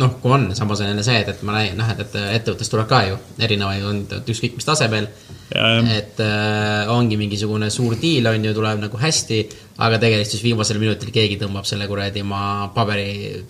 Noh, 0.00 0.14
kui 0.22 0.32
on, 0.32 0.46
samas 0.56 0.80
on 0.80 0.88
jälle 0.88 1.02
see, 1.04 1.18
et, 1.20 1.28
et 1.28 1.40
ma 1.44 1.58
näen, 1.58 1.74
noh, 1.76 1.88
et, 1.92 1.98
et 2.00 2.14
ettevõttes 2.38 2.70
tuleb 2.72 2.86
ka 2.88 3.02
ju 3.10 3.18
erinevaid, 3.44 3.82
on 3.84 3.98
ükskõik 4.22 4.54
mis 4.56 4.64
tasemel. 4.64 5.08
et 5.52 6.20
äh, 6.24 6.88
ongi 6.88 7.18
mingisugune 7.20 7.68
suur 7.70 7.98
diil 8.00 8.26
on 8.30 8.46
ju, 8.46 8.54
tuleb 8.56 8.80
nagu 8.86 9.00
hästi, 9.02 9.42
aga 9.84 9.98
tegelikult 10.00 10.32
siis 10.32 10.44
viimasel 10.46 10.80
minutil 10.80 11.12
keegi 11.12 11.36
tõmbab 11.42 11.68
selle 11.68 11.90
kuradi 11.90 12.24
oma 12.24 12.70
paberi 12.72 13.42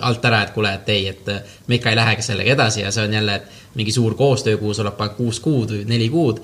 alt 0.00 0.24
ära, 0.24 0.42
et 0.44 0.54
kuule, 0.54 0.72
et 0.74 0.88
ei, 0.94 1.08
et 1.08 1.28
me 1.66 1.78
ikka 1.78 1.92
ei 1.92 1.98
lähegi 1.98 2.24
sellega 2.26 2.54
edasi 2.54 2.82
ja 2.84 2.92
see 2.94 3.04
on 3.08 3.18
jälle, 3.18 3.34
et 3.34 3.76
mingi 3.78 3.92
suur 3.92 4.14
koostöö, 4.18 4.58
kuhu 4.58 4.74
sa 4.74 4.82
oled 4.84 4.96
pannud 4.98 5.16
kuus 5.16 5.40
kuud 5.40 5.74
või 5.74 5.84
neli 5.88 6.08
kuud 6.12 6.42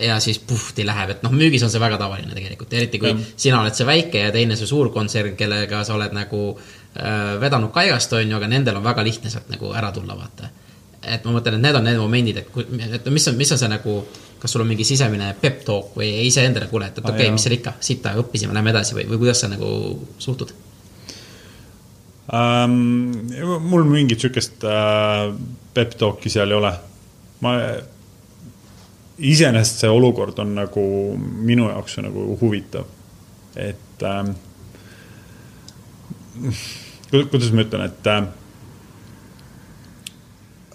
ja 0.00 0.20
siis 0.20 0.38
puhti 0.38 0.86
läheb, 0.86 1.14
et 1.14 1.22
noh, 1.24 1.32
müügis 1.32 1.64
on 1.64 1.72
see 1.72 1.80
väga 1.80 1.98
tavaline 2.00 2.34
tegelikult, 2.36 2.72
eriti 2.76 3.00
kui 3.00 3.12
ja. 3.12 3.16
sina 3.36 3.62
oled 3.62 3.76
see 3.76 3.86
väike 3.88 4.26
ja 4.26 4.34
teine 4.34 4.58
see 4.58 4.68
suur 4.68 4.90
kontsern, 4.92 5.36
kellega 5.38 5.82
sa 5.88 5.96
oled 5.96 6.12
nagu 6.16 6.42
äh, 6.52 7.32
vedanud 7.40 7.72
kaigast, 7.74 8.12
on 8.18 8.28
ju, 8.28 8.36
aga 8.36 8.50
nendel 8.50 8.76
on 8.80 8.84
väga 8.84 9.04
lihtne 9.06 9.32
sealt 9.32 9.48
nagu 9.52 9.72
ära 9.72 9.92
tulla, 9.96 10.18
vaata. 10.18 10.52
et 11.02 11.24
ma 11.24 11.32
mõtlen, 11.38 11.56
et 11.56 11.64
need 11.64 11.80
on 11.80 11.84
need 11.86 11.98
momendid, 12.02 12.42
et, 12.42 12.54
et 12.98 13.10
mis 13.14 13.28
on, 13.30 13.36
mis 13.40 13.52
on 13.52 13.60
see 13.62 13.72
nagu, 13.72 13.98
kas 14.42 14.52
sul 14.52 14.64
on 14.66 14.68
mingi 14.68 14.84
sisemine 14.84 15.32
pep 15.40 15.64
talk 15.64 15.96
või 15.96 16.12
iseendale, 16.26 16.68
kuule, 16.68 16.90
et, 16.90 17.00
et 17.00 17.04
okei 17.04 17.26
okay,, 17.26 17.32
mis 17.32 17.48
seal 17.48 17.56
ikka, 17.56 17.76
sita, 17.80 18.12
õppisime, 18.20 18.56
lähme 18.56 18.74
edasi 18.74 18.98
või, 18.98 19.08
või 19.08 19.24
kuidas 19.24 19.44
sa 19.44 19.52
nagu 19.52 19.68
suhtud 20.18 20.52
ähm,? 22.34 23.28
mul 23.60 23.84
mingit 23.84 24.20
sihukest 24.20 24.64
äh, 24.64 25.34
pep 25.74 25.94
talk'i 25.98 26.32
seal 26.32 26.50
ei 26.50 26.58
ole. 26.58 26.72
ma, 27.40 27.52
iseenesest 29.18 29.84
see 29.84 29.92
olukord 29.92 30.38
on 30.38 30.54
nagu 30.58 30.86
minu 31.18 31.70
jaoks 31.70 32.00
nagu 32.04 32.38
huvitav, 32.40 32.88
et 33.56 34.02
ähm, 34.04 34.34
kuidas 37.12 37.52
ma 37.52 37.64
ütlen, 37.64 37.86
et 37.86 38.10
äh, 38.12 38.26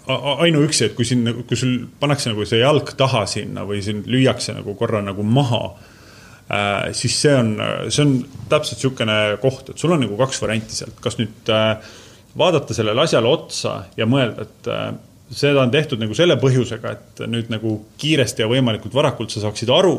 ainuüksi, 0.08 0.84
et 0.88 0.96
kui 0.98 1.06
siin, 1.06 1.22
nagu, 1.28 1.44
kui 1.46 1.58
sul 1.58 1.86
pannakse 2.00 2.32
nagu 2.32 2.46
see 2.48 2.62
jalg 2.62 2.94
taha 2.98 3.24
sinna 3.30 3.66
või 3.68 3.82
sind 3.84 4.08
lüüakse 4.10 4.56
nagu 4.56 4.74
korra 4.78 5.02
nagu 5.04 5.22
maha 5.22 5.62
siis 6.92 7.14
see 7.22 7.32
on, 7.32 7.54
see 7.88 8.04
on 8.04 8.16
täpselt 8.50 8.78
niisugune 8.78 9.18
koht, 9.40 9.70
et 9.72 9.80
sul 9.80 9.94
on 9.94 10.02
nagu 10.04 10.18
kaks 10.20 10.42
varianti 10.42 10.76
sealt, 10.76 10.98
kas 11.04 11.16
nüüd 11.20 11.52
äh, 11.52 11.94
vaadata 12.38 12.76
sellele 12.76 13.04
asjale 13.06 13.30
otsa 13.30 13.78
ja 13.96 14.08
mõelda, 14.08 14.46
et 14.48 14.68
äh, 14.72 14.90
seda 15.32 15.62
on 15.64 15.72
tehtud 15.72 16.02
nagu 16.02 16.16
selle 16.16 16.36
põhjusega, 16.40 16.92
et 16.92 17.22
nüüd 17.30 17.48
nagu 17.52 17.78
kiiresti 18.00 18.44
ja 18.44 18.50
võimalikult 18.50 18.94
varakult 18.96 19.32
sa 19.32 19.46
saaksid 19.46 19.72
aru, 19.72 19.96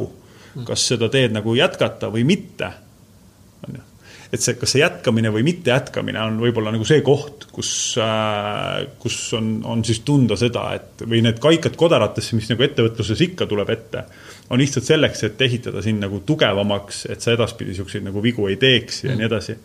kas 0.68 0.86
seda 0.91 1.10
teed 1.10 1.34
nagu 1.34 1.56
jätkata 1.58 2.12
või 2.14 2.28
mitte. 2.30 2.70
on 3.66 3.80
ju 3.80 3.88
et 4.34 4.41
see, 4.41 4.56
kas 4.58 4.72
see 4.74 4.82
jätkamine 4.82 5.30
või 5.34 5.43
mitte 5.45 5.70
jätkamine 5.70 6.18
on 6.26 6.39
võib-olla 6.41 6.72
nagu 6.74 6.86
see 6.89 7.04
koht, 7.06 7.45
kus 7.54 7.70
äh,, 8.01 8.88
kus 9.01 9.18
on, 9.38 9.60
on 9.70 9.84
siis 9.86 10.01
tunda 10.06 10.38
seda, 10.39 10.72
et 10.74 11.04
või 11.06 11.22
need 11.26 11.38
kaikad 11.41 11.78
kodaratesse, 11.78 12.34
mis 12.39 12.49
nagu 12.49 12.66
ettevõtluses 12.66 13.22
ikka 13.28 13.45
tuleb 13.49 13.70
ette, 13.76 14.08
on 14.54 14.62
lihtsalt 14.62 14.88
selleks, 14.88 15.24
et 15.28 15.41
ehitada 15.41 15.82
sind 15.86 16.04
nagu 16.04 16.22
tugevamaks, 16.28 17.06
et 17.14 17.24
sa 17.24 17.34
edaspidi 17.34 17.74
niisuguseid 17.74 18.06
nagu 18.06 18.22
vigu 18.24 18.47
ei 18.51 18.60
teeks 18.62 19.04
ja 19.04 19.12
mm. 19.12 19.20
nii 19.20 19.30
edasi. 19.30 19.58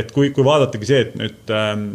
et 0.00 0.10
kui, 0.14 0.30
kui 0.34 0.46
vaadatagi 0.46 0.88
see, 0.88 1.04
et 1.06 1.14
nüüd 1.18 1.52
ähm, 1.54 1.86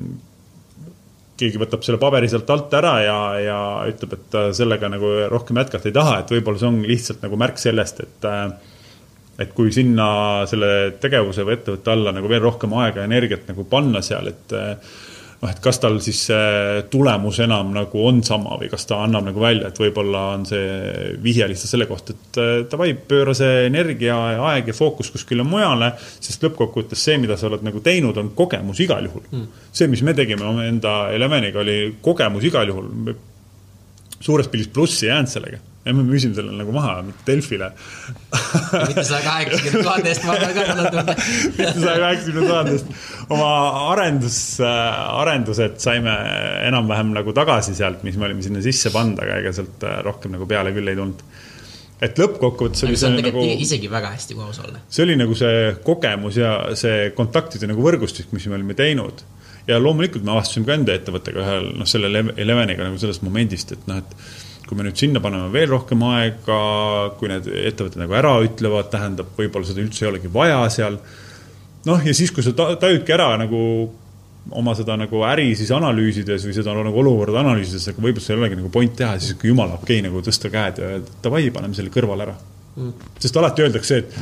keegi 1.40 1.60
võtab 1.60 1.84
selle 1.84 2.00
paberi 2.00 2.30
sealt 2.32 2.50
alt 2.54 2.74
ära 2.78 2.94
ja, 3.04 3.18
ja 3.44 3.60
ütleb, 3.92 4.16
et 4.16 4.38
sellega 4.56 4.90
nagu 4.92 5.12
rohkem 5.32 5.60
jätkata 5.60 5.92
ei 5.92 5.96
taha, 5.96 6.22
et 6.22 6.32
võib-olla 6.32 6.62
see 6.62 6.72
on 6.72 6.80
lihtsalt 6.88 7.26
nagu 7.26 7.40
märk 7.40 7.60
sellest, 7.62 8.02
et 8.06 8.30
äh, 8.30 8.48
et 9.42 9.52
kui 9.56 9.72
sinna 9.76 10.08
selle 10.48 10.96
tegevuse 11.02 11.44
või 11.44 11.58
ettevõtte 11.58 11.92
alla 11.92 12.14
nagu 12.16 12.30
veel 12.32 12.44
rohkem 12.44 12.72
aega 12.80 13.02
ja 13.02 13.10
energiat 13.10 13.50
nagu 13.50 13.66
panna 13.68 14.00
seal, 14.06 14.30
et 14.32 14.56
noh, 15.42 15.50
et 15.52 15.60
kas 15.64 15.80
tal 15.84 15.98
siis 16.04 16.22
see 16.30 16.86
tulemus 16.92 17.40
enam 17.44 17.74
nagu 17.76 18.06
on 18.08 18.22
sama 18.26 18.58
või 18.62 18.70
kas 18.72 18.88
ta 18.90 19.02
annab 19.04 19.28
nagu 19.30 19.44
välja, 19.44 19.70
et 19.70 19.82
võib-olla 19.82 20.24
on 20.38 20.48
see 20.50 21.12
vihje 21.24 21.50
lihtsalt 21.52 21.74
selle 21.74 21.90
kohta, 21.90 22.16
et 22.16 22.42
davai, 22.72 22.94
pööra 22.96 23.36
see 23.38 23.68
energia 23.68 24.18
ja 24.36 24.48
aeg 24.52 24.72
ja 24.72 24.78
fookus 24.78 25.12
kuskile 25.14 25.46
mujale, 25.48 25.94
sest 26.00 26.44
lõppkokkuvõttes 26.46 27.06
see, 27.10 27.20
mida 27.22 27.38
sa 27.40 27.50
oled 27.50 27.66
nagu 27.68 27.84
teinud, 27.86 28.18
on 28.22 28.34
kogemus 28.38 28.82
igal 28.86 29.08
juhul. 29.10 29.24
Mm.. 29.32 29.64
see, 29.76 29.92
mis 29.92 30.04
me 30.06 30.16
tegime 30.18 30.52
enda 30.66 30.98
Elemeniga, 31.16 31.62
oli 31.62 31.96
kogemus 32.04 32.44
igal 32.48 32.72
juhul. 32.72 33.16
suures 34.20 34.48
pildis 34.50 34.72
plussi 34.74 35.06
ei 35.06 35.12
jäänud 35.12 35.30
sellega 35.30 35.64
ja 35.86 35.94
me 35.94 36.04
müüsime 36.06 36.34
selle 36.38 36.54
nagu 36.58 36.74
maha, 36.74 36.98
mitte 37.06 37.28
Delfile 37.28 37.70
mitte 38.88 39.04
saja 39.06 39.22
kaheksakümne 39.26 39.84
tuhande 39.86 40.12
eest, 40.12 40.24
ma 40.26 40.38
pean 40.42 40.54
ka 40.56 40.68
talle 40.70 40.92
tunda. 40.96 41.16
mitte 41.60 41.74
saja 41.78 41.98
kaheksakümne 42.04 42.46
tuhande 42.48 42.76
eest. 42.78 42.94
oma 43.30 43.50
arendus, 43.92 44.40
äh, 44.66 45.20
arendused 45.22 45.78
saime 45.84 46.16
enam-vähem 46.70 47.14
nagu 47.16 47.36
tagasi 47.38 47.76
sealt, 47.78 48.06
mis 48.08 48.18
me 48.18 48.30
olime 48.30 48.46
sinna 48.46 48.64
sisse 48.66 48.94
pannud, 48.96 49.22
aga 49.22 49.42
ega 49.44 49.54
sealt 49.56 49.86
äh, 49.86 50.00
rohkem 50.08 50.34
nagu 50.36 50.48
peale 50.50 50.74
küll 50.76 50.90
ei 50.90 50.98
tulnud 50.98 51.22
et 52.04 52.18
lõppkokkuvõttes 52.20 52.84
oli 52.88 52.98
see, 53.00 53.12
nagu. 53.16 53.44
isegi 53.64 53.90
väga 53.92 54.12
hästi, 54.16 54.36
aus 54.44 54.60
olla. 54.64 54.82
see 54.90 55.06
oli 55.06 55.16
nagu 55.20 55.38
see 55.38 55.70
kogemus 55.86 56.40
ja 56.42 56.56
see 56.78 57.12
kontaktide 57.16 57.70
nagu 57.72 57.86
võrgustik, 57.86 58.34
mis 58.36 58.48
me 58.50 58.58
olime 58.58 58.76
teinud. 58.78 59.24
ja 59.70 59.78
loomulikult 59.82 60.26
me 60.26 60.34
avastasime 60.36 60.68
ka 60.68 60.76
enda 60.80 60.98
ettevõttega 60.98 61.46
ühel, 61.46 61.70
noh, 61.80 61.88
selle 61.90 62.12
Eleveniga 62.36 62.90
nagu 62.90 63.00
sellest 63.02 63.24
momendist, 63.26 63.72
et 63.78 63.88
noh, 63.90 64.02
et 64.02 64.44
kui 64.66 64.78
me 64.78 64.88
nüüd 64.88 64.98
sinna 64.98 65.22
paneme 65.22 65.52
veel 65.54 65.70
rohkem 65.70 66.02
aega, 66.08 66.62
kui 67.20 67.30
need 67.30 67.50
ettevõtted 67.70 68.02
nagu 68.02 68.16
ära 68.18 68.34
ütlevad, 68.46 68.90
tähendab, 68.94 69.30
võib-olla 69.38 69.68
seda 69.68 69.84
üldse 69.84 70.06
ei 70.06 70.10
olegi 70.10 70.32
vaja 70.34 70.64
seal. 70.74 70.98
noh, 71.86 72.02
ja 72.02 72.16
siis, 72.18 72.34
kui 72.34 72.46
sa 72.46 72.56
tajudki 72.56 73.14
ära 73.14 73.36
nagu 73.38 73.62
oma 74.54 74.76
seda 74.78 74.98
nagu 75.00 75.22
äri 75.26 75.54
siis 75.58 75.72
analüüsides 75.74 76.44
või 76.46 76.54
seda 76.54 76.74
nagu 76.78 77.00
olukorda 77.02 77.42
analüüsides, 77.42 77.88
aga 77.90 78.02
võib-olla 78.02 78.26
seal 78.26 78.38
ei 78.38 78.44
olegi 78.44 78.60
nagu 78.60 78.72
point 78.74 78.94
teha, 78.98 79.16
siis 79.22 79.38
kui 79.42 79.50
jumala 79.50 79.80
okei 79.80 80.00
okay, 80.00 80.06
nagu 80.06 80.22
tõsta 80.26 80.52
käed 80.54 80.82
ja 80.82 80.92
öelda, 80.96 81.16
davai, 81.24 81.48
paneme 81.54 81.78
selle 81.78 81.94
kõrvale 81.94 82.28
ära 82.28 82.36
mm.. 82.76 82.92
sest 83.24 83.40
alati 83.42 83.66
öeldakse, 83.66 84.02
et, 84.04 84.18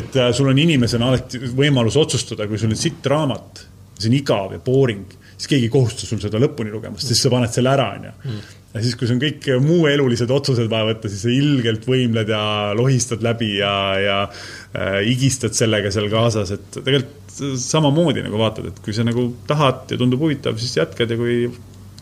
et 0.00 0.16
äh, 0.16 0.30
sul 0.36 0.48
on 0.52 0.62
inimesena 0.62 1.10
alati 1.12 1.42
võimalus 1.52 1.98
otsustada, 2.00 2.48
kui 2.48 2.60
sul 2.60 2.72
on 2.72 2.80
sitt 2.80 3.06
raamat, 3.12 3.64
see 3.98 4.08
on 4.10 4.18
igav 4.20 4.56
ja 4.56 4.62
boring, 4.64 5.18
siis 5.38 5.50
keegi 5.54 5.70
ei 5.70 5.72
kohusta 5.72 6.06
sul 6.06 6.20
seda 6.20 6.40
lõpuni 6.42 6.74
lugema, 6.74 6.98
sest 6.98 7.14
siis 7.14 7.24
sa 7.24 7.32
paned 7.32 7.54
selle 7.54 7.72
ära, 7.72 7.92
onju 7.96 8.14
mm 8.18 8.46
ja 8.74 8.82
siis, 8.84 8.96
kui 8.98 9.08
sul 9.08 9.16
on 9.16 9.22
kõik 9.22 9.46
muu 9.64 9.86
elulised 9.90 10.30
otsused 10.32 10.68
vaja 10.70 10.90
võtta, 10.90 11.10
siis 11.10 11.22
sa 11.24 11.32
ilgelt 11.32 11.86
võimled 11.88 12.28
ja 12.32 12.42
lohistad 12.76 13.24
läbi 13.24 13.54
ja, 13.58 13.72
ja 14.02 14.18
äh, 14.28 15.00
higistad 15.06 15.56
sellega 15.56 15.92
seal 15.94 16.10
kaasas, 16.12 16.52
et 16.58 16.68
tegelikult 16.76 17.16
samamoodi 17.62 18.24
nagu 18.24 18.38
vaatad, 18.40 18.68
et 18.70 18.78
kui 18.84 18.94
sa 18.96 19.04
nagu 19.06 19.28
tahad 19.48 19.92
ja 19.92 19.98
tundub 20.00 20.22
huvitav, 20.24 20.58
siis 20.60 20.76
jätkad 20.80 21.10
ja 21.14 21.18
kui 21.18 21.44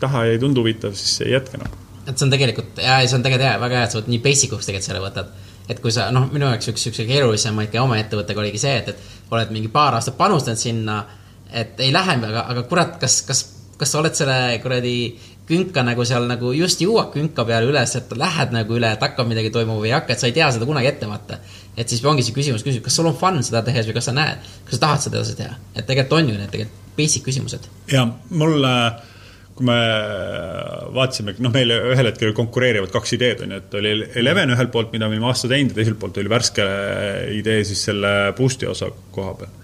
taha 0.01 0.25
ja 0.27 0.35
ei 0.35 0.41
tundu 0.41 0.63
huvitav, 0.63 0.95
siis 0.97 1.21
ei 1.25 1.35
jätka 1.35 1.61
noh. 1.61 1.75
et 2.05 2.15
see 2.15 2.25
on 2.25 2.33
tegelikult, 2.33 2.81
jaa, 2.81 3.03
see 3.05 3.19
on 3.19 3.25
tegelikult 3.25 3.47
hea, 3.47 3.59
väga 3.61 3.79
hea, 3.79 3.87
et 3.87 3.95
sa 3.95 4.01
nii 4.07 4.23
basic 4.23 4.57
uks 4.57 4.69
tegelikult 4.69 4.89
selle 4.89 5.03
võtad. 5.03 5.31
et 5.67 5.79
kui 5.83 5.93
sa, 5.93 6.09
noh, 6.15 6.27
minu 6.33 6.49
jaoks 6.49 6.71
üks 6.73 6.87
siukse 6.87 7.05
keerulisemaid 7.07 7.71
ka 7.73 7.85
oma 7.85 7.99
ettevõttega 8.01 8.43
oligi 8.43 8.61
see, 8.61 8.75
et, 8.81 8.91
et 8.93 9.31
oled 9.33 9.53
mingi 9.55 9.71
paar 9.71 9.97
aastat 9.97 10.17
panustanud 10.19 10.61
sinna, 10.61 11.01
et 11.51 11.79
ei 11.79 11.93
lähe, 11.93 12.17
aga, 12.29 12.45
aga 12.53 12.63
kurat, 12.69 12.97
kas, 13.01 13.21
kas, 13.27 13.43
kas 13.77 13.91
sa 13.93 14.01
oled 14.01 14.15
selle 14.17 14.37
kuradi 14.63 14.97
künka 15.47 15.83
nagu 15.85 16.03
seal 16.07 16.27
nagu 16.27 16.51
just 16.55 16.81
jõuad 16.83 17.13
künka 17.13 17.45
peale 17.47 17.69
üles, 17.69 17.93
et 17.95 18.11
lähed 18.19 18.53
nagu 18.55 18.77
üle, 18.77 18.91
et 18.93 19.03
hakkab 19.03 19.29
midagi 19.29 19.51
toimuma 19.55 19.79
või 19.79 19.91
ei 19.91 19.95
hakka, 19.95 20.13
et 20.13 20.23
sa 20.23 20.27
ei 20.27 20.35
tea 20.35 20.49
seda 20.53 20.67
kunagi 20.67 20.89
ette 20.91 21.07
vaata. 21.07 21.39
et 21.77 21.89
siis 21.89 22.03
ongi 22.03 22.25
see 22.25 22.35
küsimus, 22.35 22.65
küsimus, 22.65 22.83
kas 22.83 22.95
sul 22.99 23.07
on 23.07 23.15
fun 23.15 23.37
seda 23.45 23.61
tehes 23.63 23.87
või 23.87 23.95
kas 23.95 24.09
sa 24.09 24.15
näed, 24.17 24.47
kas 24.65 24.75
sa 24.75 24.81
tahad 24.83 25.03
seda 25.05 25.21
edasi 25.21 25.35
teha, 25.37 25.59
et 25.75 25.85
tegelikult 25.85 26.17
on 26.19 26.31
ju 26.33 26.39
need 26.39 26.51
tegelikult 26.51 26.95
basic 26.97 27.23
küsimused. 27.23 27.69
ja 27.93 28.03
mul, 28.29 28.65
kui 29.55 29.69
me 29.69 29.77
vaatasime, 30.97 31.37
noh, 31.39 31.53
meil 31.53 31.71
ühel 31.77 32.11
hetkel 32.11 32.33
konkureerivad 32.35 32.91
kaks 32.91 33.15
ideed 33.15 33.45
on 33.45 33.55
ju, 33.55 33.61
et 33.61 33.77
oli 33.79 33.93
Eleven 34.19 34.51
ühelt 34.57 34.73
poolt, 34.73 34.91
mida 34.91 35.07
me 35.07 35.15
olime 35.15 35.31
aasta 35.31 35.47
teinud 35.53 35.71
ja 35.71 35.79
teiselt 35.79 36.01
poolt 36.01 36.19
oli 36.19 36.33
värske 36.33 36.67
idee 37.37 37.63
siis 37.69 37.87
selle 37.87 38.33
boost'i 38.37 38.67
osa 38.67 38.91
koha 39.15 39.37
peal 39.39 39.55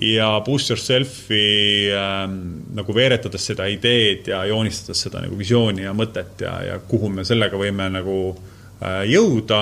ja 0.00 0.40
Boost 0.44 0.70
Yourselfi 0.70 1.90
ähm, 1.94 2.38
nagu 2.74 2.94
veeretades 2.94 3.46
seda 3.50 3.66
ideed 3.70 4.26
ja 4.32 4.42
joonistades 4.48 5.04
seda 5.06 5.22
nagu 5.22 5.38
visiooni 5.38 5.84
ja 5.86 5.94
mõtet 5.94 6.42
ja, 6.42 6.56
ja 6.66 6.80
kuhu 6.88 7.12
me 7.14 7.24
sellega 7.26 7.58
võime 7.58 7.86
nagu 7.94 8.16
äh, 8.34 9.04
jõuda 9.12 9.60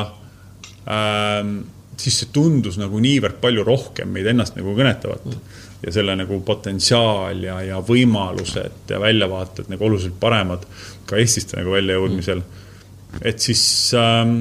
ähm,, 0.88 1.58
siis 2.00 2.22
see 2.22 2.32
tundus 2.32 2.78
nagu 2.80 3.00
niivõrd 3.02 3.36
palju 3.42 3.66
rohkem 3.66 4.08
meid 4.14 4.30
ennast 4.32 4.56
nagu 4.56 4.72
kõnetavat 4.78 5.28
mm. 5.28 5.60
ja 5.84 5.94
selle 5.94 6.16
nagu 6.16 6.40
potentsiaal 6.46 7.44
ja, 7.44 7.60
ja 7.66 7.82
võimalused 7.84 8.88
ja 8.88 9.02
väljavaated 9.02 9.68
nagu 9.72 9.88
oluliselt 9.90 10.16
paremad 10.20 10.64
ka 11.06 11.20
Eestist 11.20 11.52
nagu 11.58 11.76
väljajõudmisel 11.76 12.40
mm.. 12.40 13.22
et 13.28 13.44
siis 13.44 13.62
ähm, 14.00 14.40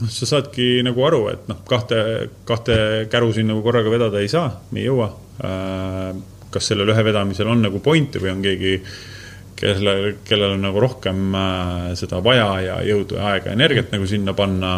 noh, 0.00 0.10
sa 0.12 0.28
saadki 0.28 0.80
nagu 0.86 1.04
aru, 1.06 1.22
et 1.32 1.48
noh, 1.50 1.62
kahte, 1.68 2.00
kahte 2.48 2.76
käru 3.12 3.32
siin 3.36 3.50
nagu 3.50 3.62
korraga 3.64 3.92
vedada 3.92 4.22
ei 4.22 4.30
saa, 4.32 4.50
ei 4.74 4.86
jõua. 4.86 5.10
Äh, 5.44 6.12
kas 6.50 6.70
sellel 6.72 6.90
ühe 6.90 7.04
vedamisel 7.06 7.48
on 7.50 7.62
nagu 7.62 7.78
pointi 7.84 8.22
või 8.22 8.32
on 8.32 8.40
keegi, 8.44 8.72
kellel, 9.60 10.16
kellel 10.26 10.56
on 10.56 10.64
nagu 10.66 10.82
rohkem 10.82 11.36
äh, 11.36 11.92
seda 12.00 12.22
vaja 12.24 12.48
ja 12.64 12.80
jõudu 12.86 13.20
ja 13.20 13.30
aega 13.34 13.52
ja 13.52 13.58
energiat 13.58 13.92
nagu 13.94 14.08
sinna 14.08 14.34
panna 14.34 14.74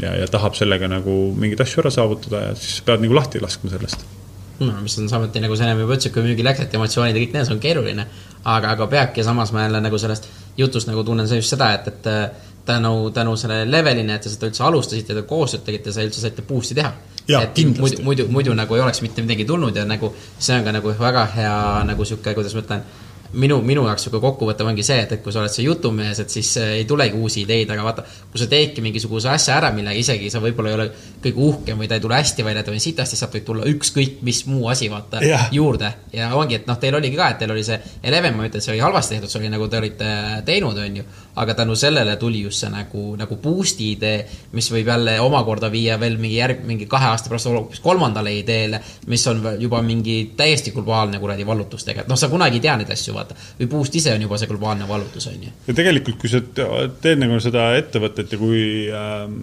ja, 0.00 0.16
ja 0.18 0.26
tahab 0.30 0.56
sellega 0.58 0.88
nagu 0.90 1.14
mingeid 1.38 1.62
asju 1.62 1.84
ära 1.84 1.92
saavutada 1.94 2.48
ja 2.48 2.54
siis 2.58 2.80
pead 2.86 3.04
nagu 3.04 3.16
lahti 3.16 3.42
laskma 3.42 3.70
sellest 3.74 4.06
no 4.62 4.72
mis 4.82 4.96
on 4.98 5.10
samuti 5.10 5.42
nagu 5.42 5.56
sa 5.58 5.66
ennem 5.66 5.82
juba 5.82 5.96
ütlesid, 5.96 6.14
kui 6.14 6.24
müügi 6.24 6.46
läks, 6.46 6.62
et 6.64 6.74
emotsioonid 6.78 7.16
ja 7.16 7.22
kõik 7.22 7.34
need, 7.34 7.46
see 7.46 7.54
on 7.56 7.62
keeruline. 7.62 8.06
aga, 8.44 8.74
aga 8.74 8.86
peabki 8.90 9.22
ja 9.22 9.28
samas 9.28 9.52
ma 9.52 9.64
jälle 9.64 9.80
nagu 9.82 9.98
sellest 9.98 10.28
jutust 10.58 10.88
nagu 10.90 11.02
tunnen 11.04 11.28
just 11.30 11.50
seda, 11.50 11.72
et, 11.74 11.88
et 11.90 12.10
tänu, 12.66 13.10
tänu 13.10 13.36
sellele 13.36 13.70
levelile, 13.70 14.14
et 14.14 14.26
te 14.26 14.32
seda 14.32 14.48
üldse 14.50 14.64
alustasite, 14.66 15.16
te 15.16 15.24
koostööd 15.28 15.64
tegite, 15.66 15.92
sa 15.92 16.04
üldse 16.04 16.22
saite 16.24 16.44
boost'i 16.48 16.76
teha. 16.78 16.92
et 17.40 17.64
muidu, 17.78 18.02
muidu, 18.04 18.28
muidu 18.28 18.54
nagu 18.54 18.76
ei 18.76 18.82
oleks 18.84 19.00
mitte 19.00 19.22
midagi 19.24 19.46
tulnud 19.48 19.76
ja 19.76 19.86
nagu 19.88 20.12
see 20.38 20.58
on 20.58 20.64
ka 20.64 20.72
nagu 20.76 20.92
väga 20.98 21.24
hea 21.36 21.56
nagu 21.88 22.04
sihuke, 22.04 22.34
kuidas 22.36 22.52
ma 22.54 22.60
ütlen, 22.60 22.82
minu, 23.34 23.58
minu 23.64 23.84
jaoks 23.88 24.06
sihuke 24.06 24.20
kokkuvõte 24.22 24.64
ongi 24.66 24.84
see, 24.86 24.98
et, 25.04 25.12
et 25.16 25.22
kui 25.22 25.32
sa 25.34 25.40
oled 25.42 25.52
see 25.52 25.64
jutumees, 25.66 26.20
et 26.22 26.32
siis 26.32 26.50
äh, 26.60 26.74
ei 26.80 26.84
tulegi 26.88 27.18
uusi 27.18 27.42
ideid, 27.44 27.70
aga 27.72 27.86
vaata, 27.86 28.04
kui 28.30 28.40
sa 28.40 28.48
teedki 28.50 28.84
mingisuguse 28.84 29.30
asja 29.32 29.56
ära, 29.58 29.70
millega 29.74 29.98
isegi 29.98 30.30
sa 30.32 30.42
võib-olla 30.44 30.70
ei 30.70 30.78
ole 30.78 30.86
kõige 31.24 31.48
uhkem 31.48 31.80
või 31.80 31.90
ta 31.90 31.98
ei 31.98 32.04
tule 32.04 32.18
hästi 32.18 32.46
välja, 32.46 32.64
ta 32.66 32.74
on 32.74 32.82
sitasti, 32.82 33.18
sealt 33.18 33.34
võib 33.38 33.46
tulla 33.48 33.68
ükskõik 33.70 34.20
mis 34.26 34.44
muu 34.50 34.68
asi, 34.72 34.90
vaata 34.92 35.22
yeah., 35.24 35.48
juurde. 35.54 35.92
ja 36.14 36.30
ongi, 36.38 36.60
et 36.60 36.68
noh, 36.70 36.78
teil 36.80 36.98
oligi 37.00 37.18
ka, 37.20 37.30
et 37.34 37.42
teil 37.42 37.54
oli 37.54 37.64
see 37.66 37.80
Eleven, 38.02 38.36
ma 38.36 38.44
ei 38.44 38.52
ütle, 38.52 38.62
et 38.62 38.68
see 38.68 38.74
oli 38.76 38.84
halvasti 38.84 39.16
tehtud, 39.16 39.32
see 39.32 39.42
oli 39.42 39.52
nagu 39.54 39.68
te 39.68 39.80
olite 39.82 40.10
teinud, 40.46 40.82
on 40.84 41.00
ju 41.00 41.08
aga 41.34 41.54
tänu 41.54 41.76
sellele 41.76 42.16
tuli 42.16 42.42
just 42.42 42.62
see 42.62 42.70
nagu, 42.72 43.04
nagu 43.18 43.38
boost'i 43.42 43.90
idee, 43.94 44.24
mis 44.54 44.70
võib 44.72 44.88
jälle 44.92 45.16
omakorda 45.22 45.70
viia 45.72 45.98
veel 46.00 46.16
mingi 46.20 46.38
järg, 46.38 46.64
mingi 46.66 46.86
kahe 46.90 47.10
aasta 47.10 47.32
pärast 47.32 47.50
hoopis 47.50 47.82
kolmandale 47.84 48.34
ideele, 48.38 48.80
mis 49.10 49.26
on 49.30 49.42
juba 49.60 49.82
mingi 49.82 50.18
täiesti 50.36 50.74
globaalne 50.74 51.20
kuradi 51.22 51.46
vallutus 51.46 51.86
tegelikult, 51.86 52.12
noh, 52.14 52.20
sa 52.20 52.30
kunagi 52.32 52.60
ei 52.60 52.66
tea 52.66 52.76
neid 52.80 52.92
asju, 52.94 53.14
vaata. 53.16 53.38
või 53.60 53.70
boost 53.76 53.98
ise 54.00 54.14
on 54.14 54.26
juba 54.26 54.38
see 54.40 54.50
globaalne 54.50 54.88
vallutus, 54.88 55.28
on 55.30 55.48
ju. 55.48 55.54
ja 55.68 55.78
tegelikult, 55.82 56.20
kui 56.22 56.30
sa 56.32 56.42
teed 56.44 57.22
nagu 57.22 57.40
seda 57.42 57.72
ettevõtet 57.78 58.34
ja 58.34 58.40
kui 58.40 58.64
ähm, 58.94 59.40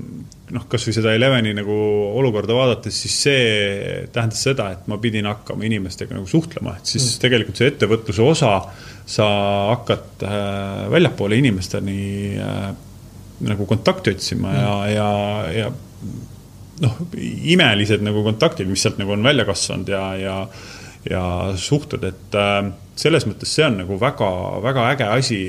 noh, 0.56 0.68
kasvõi 0.72 0.96
seda 0.96 1.14
Eleveni 1.16 1.54
nagu 1.56 1.76
olukorda 2.20 2.56
vaadates, 2.56 2.96
siis 3.04 3.18
see 3.26 3.44
tähendas 4.14 4.44
seda, 4.48 4.70
et 4.76 4.88
ma 4.92 5.00
pidin 5.02 5.28
hakkama 5.30 5.68
inimestega 5.68 6.16
nagu 6.16 6.28
suhtlema, 6.30 6.78
et 6.80 6.92
siis 6.94 7.06
mm. 7.06 7.22
tegelikult 7.26 7.62
see 7.62 7.72
ettevõtluse 7.72 8.26
osa 8.26 8.56
sa 9.12 9.28
hakkad 9.74 10.24
äh, 10.24 10.92
väljapoole 10.92 11.40
inimesteni 11.42 12.02
äh, 12.40 12.68
nagu 13.48 13.66
kontakti 13.66 14.14
otsima 14.16 14.52
mm. 14.52 14.60
ja, 14.60 14.76
ja, 14.90 15.10
ja 15.58 15.72
noh, 16.82 17.02
imelised 17.54 18.04
nagu 18.06 18.24
kontaktid, 18.26 18.70
mis 18.70 18.84
sealt 18.86 19.02
nagu 19.02 19.14
on 19.16 19.26
välja 19.26 19.46
kasvanud 19.48 19.92
ja, 19.92 20.06
ja, 20.18 20.38
ja 21.10 21.26
suhted, 21.60 22.06
et 22.08 22.40
äh, 22.40 22.72
selles 22.96 23.28
mõttes 23.28 23.52
see 23.52 23.68
on 23.68 23.82
nagu 23.84 24.00
väga, 24.00 24.32
väga 24.64 24.88
äge 24.94 25.12
asi 25.18 25.42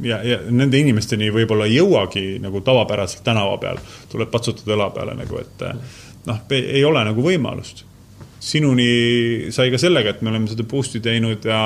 ja, 0.00 0.22
ja 0.24 0.40
nende 0.48 0.80
inimesteni 0.80 1.30
võib-olla 1.34 1.68
ei 1.68 1.78
jõuagi 1.80 2.26
nagu 2.42 2.64
tavapäraselt 2.64 3.24
tänava 3.26 3.58
peal, 3.60 3.80
tuleb 4.12 4.30
patsutada 4.32 4.76
õla 4.78 4.90
peale 4.94 5.16
nagu, 5.18 5.42
et 5.42 5.66
noh, 6.28 6.44
ei 6.56 6.84
ole 6.86 7.04
nagu 7.04 7.24
võimalust. 7.24 7.84
sinuni 8.42 9.52
sai 9.54 9.70
ka 9.70 9.78
sellega, 9.78 10.10
et 10.10 10.22
me 10.22 10.30
oleme 10.32 10.48
seda 10.50 10.64
boost'i 10.66 11.00
teinud 11.00 11.44
ja 11.46 11.60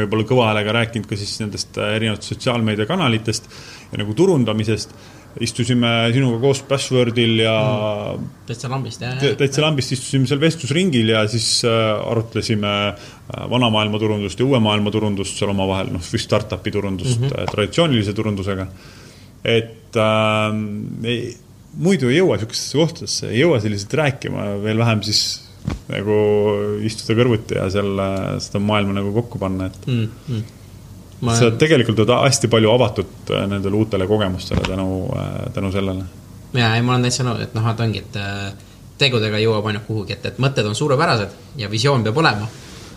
võib-olla 0.00 0.26
kõva 0.28 0.50
häälega 0.50 0.76
rääkinud 0.78 1.08
ka 1.08 1.18
siis 1.20 1.34
nendest 1.42 1.78
äh, 1.80 1.96
erinevatest 1.98 2.34
sotsiaalmeediakanalitest 2.34 3.50
ja 3.92 4.00
nagu 4.02 4.14
turundamisest. 4.18 4.94
istusime 5.40 5.88
sinuga 6.12 6.36
koos 6.42 6.58
Passwordil 6.68 7.38
ja 7.40 7.52
mm,. 8.18 8.24
täitsa 8.50 8.68
lambist, 8.68 9.00
jah. 9.00 9.22
täitsa 9.40 9.62
lambist 9.64 9.94
istusime 9.96 10.28
seal 10.28 10.40
vestlusringil 10.42 11.08
ja 11.14 11.22
siis 11.28 11.46
äh, 11.64 11.92
arutlesime 12.10 12.72
äh, 12.88 13.46
vana 13.50 13.70
maailma 13.72 13.98
turundust 13.98 14.40
ja 14.40 14.46
uue 14.46 14.60
maailma 14.60 14.92
turundust 14.92 15.40
seal 15.40 15.54
omavahel, 15.54 15.94
noh, 15.94 16.04
startup'i 16.04 16.74
turundust 16.74 17.20
mm 17.20 17.30
-hmm. 17.30 17.54
traditsioonilise 17.54 18.12
turundusega. 18.12 18.66
et 19.44 19.96
äh, 19.96 20.60
ei, 21.04 21.36
muidu 21.76 22.10
ei 22.10 22.18
jõua 22.20 22.36
niisugustesse 22.36 22.78
kohtadesse, 22.78 23.30
ei 23.30 23.40
jõua 23.40 23.60
selliselt 23.60 23.94
rääkima, 23.94 24.44
veel 24.62 24.78
vähem 24.78 25.02
siis 25.02 25.22
nagu 25.92 26.16
istuda 26.86 27.18
kõrvuti 27.20 27.58
ja 27.58 27.68
seal 27.70 28.02
seda 28.42 28.62
maailma 28.62 28.96
nagu 28.98 29.12
kokku 29.14 29.40
panna, 29.42 29.70
et 29.70 29.86
mm. 29.86 30.08
-hmm. 30.28 30.58
Ma... 31.22 31.36
sa 31.38 31.52
tegelikult 31.54 32.02
oled 32.02 32.10
hästi 32.24 32.50
palju 32.50 32.70
avatud 32.72 33.30
äh, 33.30 33.44
nendele 33.46 33.78
uutele 33.78 34.08
kogemustele 34.10 34.64
tänu, 34.66 35.06
äh, 35.16 35.52
tänu 35.54 35.70
sellele. 35.72 36.04
ja, 36.52 36.74
ei, 36.74 36.82
ma 36.82 36.96
olen 36.96 37.06
täitsa 37.06 37.26
nõus, 37.26 37.44
et 37.44 37.54
noh, 37.54 37.68
et 37.70 37.80
ongi, 37.80 38.02
et 38.02 38.18
äh, 38.18 38.48
tegudega 38.98 39.38
jõuab 39.38 39.68
ainult 39.70 39.86
kuhugi, 39.86 40.16
et, 40.16 40.26
et 40.32 40.40
mõtted 40.42 40.66
on 40.66 40.74
suurepärased 40.74 41.36
ja 41.62 41.70
visioon 41.70 42.02
peab 42.02 42.18
olema. 42.18 42.48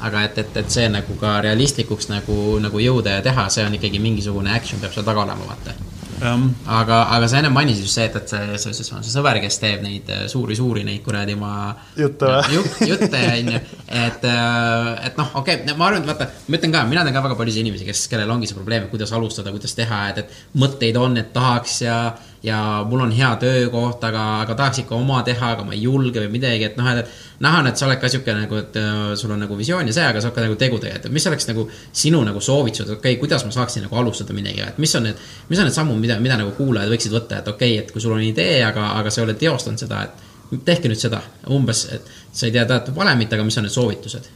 aga 0.06 0.26
et, 0.28 0.38
et, 0.38 0.58
et 0.58 0.70
see 0.70 0.90
nagu 0.92 1.14
ka 1.22 1.38
realistlikuks 1.42 2.10
nagu, 2.10 2.58
nagu 2.60 2.80
jõuda 2.82 3.14
ja 3.16 3.22
teha, 3.24 3.46
see 3.50 3.64
on 3.64 3.78
ikkagi 3.78 4.02
mingisugune 4.04 4.52
action 4.52 4.82
peab 4.82 4.92
seal 4.94 5.06
taga 5.08 5.24
olema, 5.24 5.46
vaata 5.48 5.78
aga, 6.22 7.00
aga 7.16 7.28
sa 7.28 7.40
enne 7.40 7.52
mainisid 7.54 7.86
just 7.86 7.98
see, 7.98 8.06
et, 8.08 8.16
et 8.16 8.32
see, 8.32 8.58
see, 8.62 8.74
see, 8.78 9.02
see 9.08 9.14
sõber, 9.14 9.40
kes 9.44 9.60
teeb 9.62 9.84
neid 9.86 10.12
suuri-suuri 10.32 10.84
äh, 10.84 10.90
neid 10.92 11.04
kuradi 11.06 11.36
ma 11.40 11.74
jutte 11.98 12.30
või? 12.30 12.62
jutte, 12.92 13.24
onju. 13.40 13.62
et, 13.86 14.28
äh, 14.32 14.92
et 15.10 15.20
noh, 15.20 15.34
okei 15.42 15.62
okay,, 15.62 15.76
ma 15.76 15.90
arvan, 15.90 16.06
et 16.06 16.12
vaata, 16.12 16.30
ma 16.48 16.60
ütlen 16.60 16.76
ka, 16.76 16.86
mina 16.90 17.04
tean 17.06 17.18
ka 17.18 17.26
väga 17.28 17.40
paljusid 17.40 17.66
inimesi, 17.66 17.88
kes, 17.90 18.06
kellel 18.12 18.32
ongi 18.36 18.52
see 18.52 18.58
probleem, 18.58 18.88
et 18.88 18.94
kuidas 18.94 19.14
alustada, 19.16 19.54
kuidas 19.56 19.76
teha, 19.78 20.02
et, 20.14 20.24
et 20.24 20.62
mõtteid 20.62 21.00
on, 21.02 21.20
et 21.22 21.34
tahaks 21.36 21.82
ja 21.84 22.00
ja 22.46 22.86
mul 22.90 23.02
on 23.02 23.12
hea 23.16 23.30
töökoht, 23.42 24.04
aga, 24.06 24.24
aga 24.44 24.56
tahaks 24.58 24.84
ikka 24.84 24.96
oma 24.98 25.22
teha, 25.26 25.52
aga 25.56 25.64
ma 25.66 25.74
ei 25.74 25.82
julge 25.82 26.22
või 26.22 26.36
midagi, 26.36 26.68
et 26.68 26.78
noh, 26.78 26.90
et 26.92 27.10
näha 27.42 27.62
on, 27.64 27.70
et 27.72 27.80
sa 27.80 27.88
oled 27.88 28.00
ka 28.02 28.10
sihuke 28.12 28.36
nagu, 28.38 28.60
et 28.62 28.78
äh, 28.80 29.00
sul 29.18 29.34
on 29.34 29.42
nagu 29.42 29.58
visioon 29.58 29.90
ja 29.90 29.96
see, 29.96 30.06
aga 30.06 30.22
sa 30.22 30.32
ka 30.36 30.44
nagu 30.46 30.58
tegudega, 30.60 31.00
et 31.00 31.08
mis 31.14 31.26
oleks 31.32 31.50
nagu 31.50 31.66
sinu 31.90 32.22
nagu 32.28 32.44
soovitused, 32.44 32.92
okei 32.98 33.16
okay,, 33.16 33.20
kuidas 33.22 33.48
ma 33.48 33.54
saaksin 33.56 33.88
nagu 33.88 33.98
alustada 34.02 34.36
millegi, 34.38 34.62
et 34.68 34.78
mis 34.82 34.94
on 35.00 35.08
need, 35.10 35.26
mis 35.50 35.62
on 35.62 35.70
need 35.70 35.78
sammud, 35.78 36.00
mida, 36.02 36.20
mida 36.22 36.38
nagu 36.42 36.54
kuulajad 36.60 36.94
võiksid 36.94 37.18
võtta, 37.18 37.42
et 37.42 37.52
okei 37.52 37.74
okay,, 37.74 37.84
et 37.84 37.92
kui 37.96 38.04
sul 38.04 38.14
on 38.16 38.24
idee, 38.24 38.62
aga, 38.68 38.92
aga 39.02 39.14
sa 39.14 39.24
ei 39.24 39.28
ole 39.30 39.38
teostanud 39.42 39.82
seda, 39.82 40.06
et 40.06 40.62
tehke 40.70 40.92
nüüd 40.92 41.02
seda, 41.02 41.24
umbes, 41.52 41.88
et 41.98 42.16
sa 42.32 42.46
ei 42.46 42.54
tea 42.54 42.68
teatud 42.70 42.96
valemit, 42.96 43.34
aga 43.34 43.48
mis 43.48 43.58
on 43.58 43.66
need 43.66 43.74
soovitused 43.74 44.34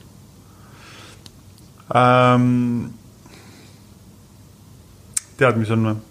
um,? 1.94 2.90
tead, 5.40 5.62
mis 5.62 5.70
on 5.78 5.92
või? 5.92 6.09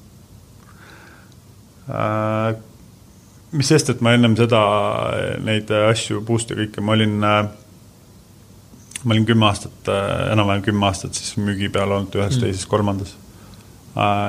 Äh, 1.89 2.57
mis 3.57 3.71
sest, 3.71 3.89
et 3.95 4.03
ma 4.05 4.13
ennem 4.17 4.35
seda, 4.37 4.61
neid 5.45 5.71
asju, 5.73 6.21
boost'e 6.27 6.57
kõike, 6.59 6.85
ma 6.85 6.95
olin, 6.97 7.15
äh, 7.25 7.39
ma 9.05 9.15
olin 9.15 9.29
kümme 9.29 9.49
aastat, 9.49 9.79
äh, 9.89 10.33
enam-vähem 10.35 10.67
kümme 10.67 10.89
aastat 10.91 11.17
siis 11.17 11.39
müügi 11.41 11.71
peal 11.73 11.89
olnud 11.89 12.19
ühes 12.19 12.37
mm., 12.37 12.45
teises, 12.45 12.67
kolmandas. 12.69 13.15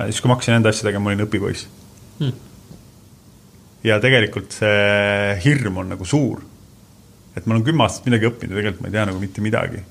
siis, 0.07 0.21
kui 0.21 0.29
ma 0.31 0.37
hakkasin 0.37 0.55
enda 0.55 0.71
asja 0.71 0.87
tegema, 0.87 1.03
ma 1.03 1.11
olin 1.11 1.25
õpipoiss 1.27 1.65
mm.. 2.23 2.37
ja 3.85 3.99
tegelikult 4.01 4.55
see 4.55 5.35
hirm 5.43 5.81
on 5.83 5.91
nagu 5.91 6.07
suur. 6.07 6.39
et 7.35 7.45
ma 7.45 7.53
olen 7.53 7.65
kümme 7.67 7.83
aastat 7.83 8.07
midagi 8.07 8.29
õppinud 8.31 8.55
ja 8.55 8.61
tegelikult 8.63 8.81
ma 8.85 8.89
ei 8.89 8.95
tea 8.95 9.05
nagu 9.11 9.19
mitte 9.19 9.43
midagi. 9.45 9.83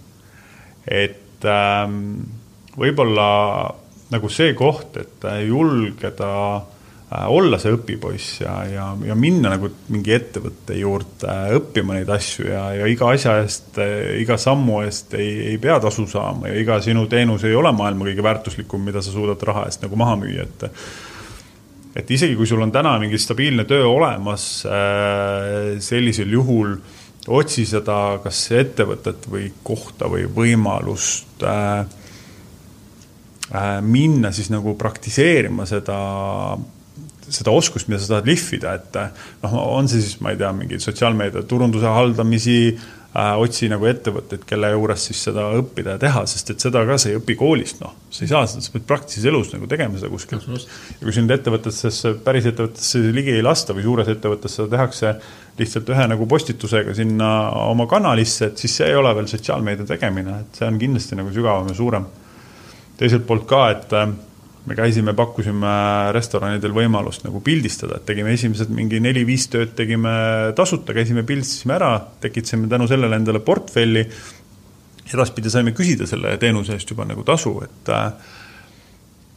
et 0.89 1.47
ähm, 1.53 2.01
võib-olla 2.81 3.29
nagu 4.09 4.33
see 4.33 4.57
koht, 4.57 4.97
et 4.97 5.29
julgeda 5.45 6.33
äh, 6.57 6.67
Äh, 6.67 6.78
olla 7.09 7.57
see 7.57 7.73
õpipoiss 7.73 8.43
ja, 8.43 8.55
ja, 8.69 8.87
ja 9.09 9.15
minna 9.17 9.55
nagu 9.55 9.71
mingi 9.89 10.13
ettevõtte 10.13 10.77
juurde 10.77 11.37
õppima 11.57 11.97
neid 11.97 12.11
asju 12.13 12.51
ja, 12.51 12.67
ja 12.77 12.89
iga 12.91 13.09
asja 13.15 13.39
eest, 13.41 13.81
iga 14.21 14.37
sammu 14.41 14.83
eest 14.85 15.17
ei, 15.17 15.31
ei 15.55 15.59
pea 15.63 15.79
tasu 15.81 16.05
saama 16.11 16.51
ja 16.51 16.59
iga 16.61 16.77
sinu 16.85 17.07
teenus 17.09 17.47
ei 17.49 17.57
ole 17.57 17.73
maailma 17.73 18.11
kõige 18.11 18.27
väärtuslikum, 18.27 18.85
mida 18.85 19.01
sa 19.05 19.15
suudad 19.15 19.41
raha 19.49 19.65
eest 19.71 19.87
nagu 19.87 19.97
maha 19.97 20.19
müüa, 20.21 20.45
et 20.45 20.69
et 21.99 22.11
isegi 22.15 22.37
kui 22.37 22.47
sul 22.47 22.63
on 22.63 22.73
täna 22.73 22.93
mingi 23.01 23.19
stabiilne 23.19 23.65
töö 23.69 23.87
olemas, 23.89 24.45
äh, 24.69 25.79
sellisel 25.83 26.31
juhul 26.37 26.77
otsi 27.29 27.65
seda 27.69 28.19
kas 28.23 28.43
ettevõtet 28.57 29.27
või 29.31 29.51
kohta 29.65 30.09
või 30.13 30.29
võimalust 30.33 31.43
äh, 31.45 31.87
äh, 33.55 33.79
minna 33.83 34.33
siis 34.33 34.53
nagu 34.53 34.77
praktiseerima 34.79 35.67
seda 35.69 35.99
seda 37.35 37.55
oskust, 37.55 37.89
mida 37.91 38.01
sa 38.03 38.15
tahad 38.17 38.29
lihvida, 38.31 38.77
et 38.79 39.01
noh, 39.43 39.59
on 39.79 39.89
see 39.91 40.03
siis, 40.05 40.21
ma 40.25 40.35
ei 40.35 40.41
tea, 40.41 40.53
mingi 40.57 40.81
sotsiaalmeedia 40.83 41.45
turunduse 41.49 41.91
haldamisi 41.93 42.59
äh,, 42.69 43.33
otsi 43.41 43.69
nagu 43.73 43.89
ettevõtteid, 43.89 44.45
kelle 44.49 44.71
juures 44.75 45.09
siis 45.09 45.23
seda 45.29 45.49
õppida 45.59 45.97
ja 45.97 46.03
teha, 46.03 46.25
sest 46.31 46.53
et 46.55 46.67
seda 46.67 46.85
ka 46.89 46.99
sa 47.01 47.11
ei 47.11 47.19
õpi 47.19 47.37
koolist, 47.41 47.81
noh. 47.83 47.95
sa 48.11 48.25
ei 48.25 48.31
saa 48.31 48.45
seda, 48.51 48.65
sa 48.65 48.75
pead 48.75 48.87
praktilises 48.89 49.29
elus 49.31 49.53
nagu 49.55 49.69
tegema 49.71 50.01
seda 50.01 50.13
kuskil. 50.13 50.43
ja 50.45 51.01
kui 51.03 51.17
sind 51.17 51.35
ettevõtetesse, 51.35 52.15
päris 52.25 52.49
ettevõttesse 52.51 53.03
ligi 53.15 53.37
ei 53.37 53.45
lasta 53.45 53.77
või 53.77 53.87
suures 53.89 54.13
ettevõttes 54.13 54.59
seda 54.59 54.71
tehakse 54.77 55.17
lihtsalt 55.59 55.91
ühe 55.91 56.07
nagu 56.13 56.27
postitusega 56.31 56.95
sinna 56.95 57.33
oma 57.67 57.89
kanalisse, 57.91 58.53
et 58.53 58.63
siis 58.63 58.77
see 58.79 58.93
ei 58.93 58.97
ole 58.99 59.11
veel 59.17 59.27
sotsiaalmeedia 59.31 59.89
tegemine, 59.89 60.43
et 60.45 60.61
see 60.61 60.69
on 60.69 60.79
kindlasti 60.79 61.19
nagu 61.19 61.35
sügavam 61.35 61.69
ja 61.73 61.75
suurem. 61.75 62.07
teiselt 62.99 63.27
poolt 63.27 63.45
ka, 63.47 63.69
et 63.71 63.93
me 64.69 64.77
käisime, 64.77 65.15
pakkusime 65.17 65.71
restoranidel 66.15 66.75
võimalust 66.77 67.25
nagu 67.25 67.41
pildistada, 67.45 67.99
et 67.99 68.07
tegime 68.09 68.35
esimesed 68.37 68.71
mingi 68.75 69.01
neli-viis 69.03 69.49
tööd 69.53 69.73
tegime 69.79 70.13
tasuta, 70.59 70.95
käisime, 70.97 71.25
pildistasime 71.29 71.77
ära, 71.79 71.93
tekitasime 72.23 72.69
tänu 72.71 72.89
sellele 72.91 73.17
endale 73.17 73.41
portfelli. 73.45 74.05
edaspidi 75.09 75.51
saime 75.51 75.73
küsida 75.73 76.07
selle 76.07 76.37
teenuse 76.37 76.75
eest 76.77 76.91
juba 76.91 77.07
nagu 77.09 77.25
tasu, 77.25 77.55
et, 77.65 77.93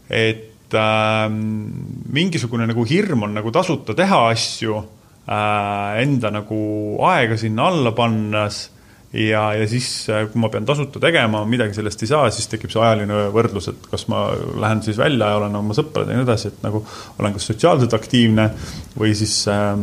et 0.09 0.75
äh, 0.75 1.29
mingisugune 1.31 2.67
nagu 2.67 2.83
hirm 2.85 3.23
on 3.23 3.33
nagu 3.39 3.51
tasuta 3.51 3.95
teha 3.95 4.25
asju 4.33 4.75
äh,, 4.77 6.01
enda 6.03 6.31
nagu 6.31 6.61
aega 7.07 7.37
sinna 7.39 7.71
alla 7.71 7.95
pannes 7.95 8.65
ja, 9.13 9.43
ja 9.57 9.67
siis, 9.67 9.87
äh, 10.09 10.25
kui 10.31 10.39
ma 10.41 10.49
pean 10.53 10.65
tasuta 10.67 11.01
tegema, 11.03 11.43
midagi 11.49 11.75
sellest 11.77 12.05
ei 12.05 12.11
saa, 12.11 12.29
siis 12.31 12.47
tekib 12.51 12.71
see 12.71 12.81
ajaline 12.83 13.27
võrdlus, 13.35 13.67
et 13.73 13.91
kas 13.91 14.07
ma 14.11 14.29
lähen 14.63 14.83
siis 14.85 14.99
välja 15.01 15.33
ja 15.33 15.41
olen 15.41 15.59
oma 15.59 15.75
sõpradega 15.77 16.15
ja 16.15 16.21
nii 16.21 16.29
edasi, 16.29 16.53
et 16.53 16.63
nagu 16.65 16.83
olen 17.19 17.35
kas 17.35 17.51
sotsiaalselt 17.51 17.93
aktiivne 17.97 18.49
või 18.95 19.13
siis 19.17 19.43
äh, 19.51 19.75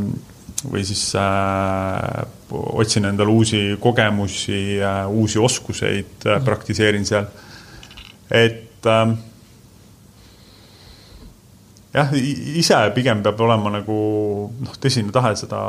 või 0.66 0.82
siis 0.86 1.14
äh, 1.14 2.26
otsin 2.50 3.04
endale 3.04 3.30
uusi 3.30 3.76
kogemusi 3.80 4.80
äh,, 4.82 5.04
uusi 5.10 5.38
oskuseid 5.38 6.26
äh,, 6.26 6.40
praktiseerin 6.44 7.06
seal. 7.06 7.28
et 8.30 8.86
ähm, 8.86 9.14
jah, 11.94 12.10
ise 12.14 12.80
pigem 12.94 13.22
peab 13.22 13.40
olema 13.46 13.72
nagu 13.78 13.98
noh, 14.58 14.80
tõsine 14.82 15.14
tahe 15.14 15.34
seda, 15.38 15.60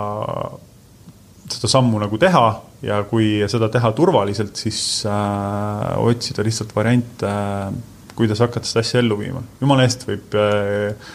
seda 1.55 1.69
sammu 1.71 2.01
nagu 2.01 2.19
teha 2.21 2.45
ja 2.85 3.01
kui 3.09 3.39
seda 3.51 3.69
teha 3.71 3.91
turvaliselt, 3.97 4.55
siis 4.59 4.81
äh, 5.07 5.95
otsida 5.99 6.45
lihtsalt 6.45 6.75
variante 6.75 7.27
äh,, 7.27 7.73
kuidas 8.19 8.41
hakata 8.43 8.67
seda 8.67 8.83
asja 8.83 8.99
ellu 9.03 9.17
viima. 9.19 9.41
jumala 9.61 9.85
eest 9.87 10.05
võib 10.07 10.35
äh, 10.39 11.11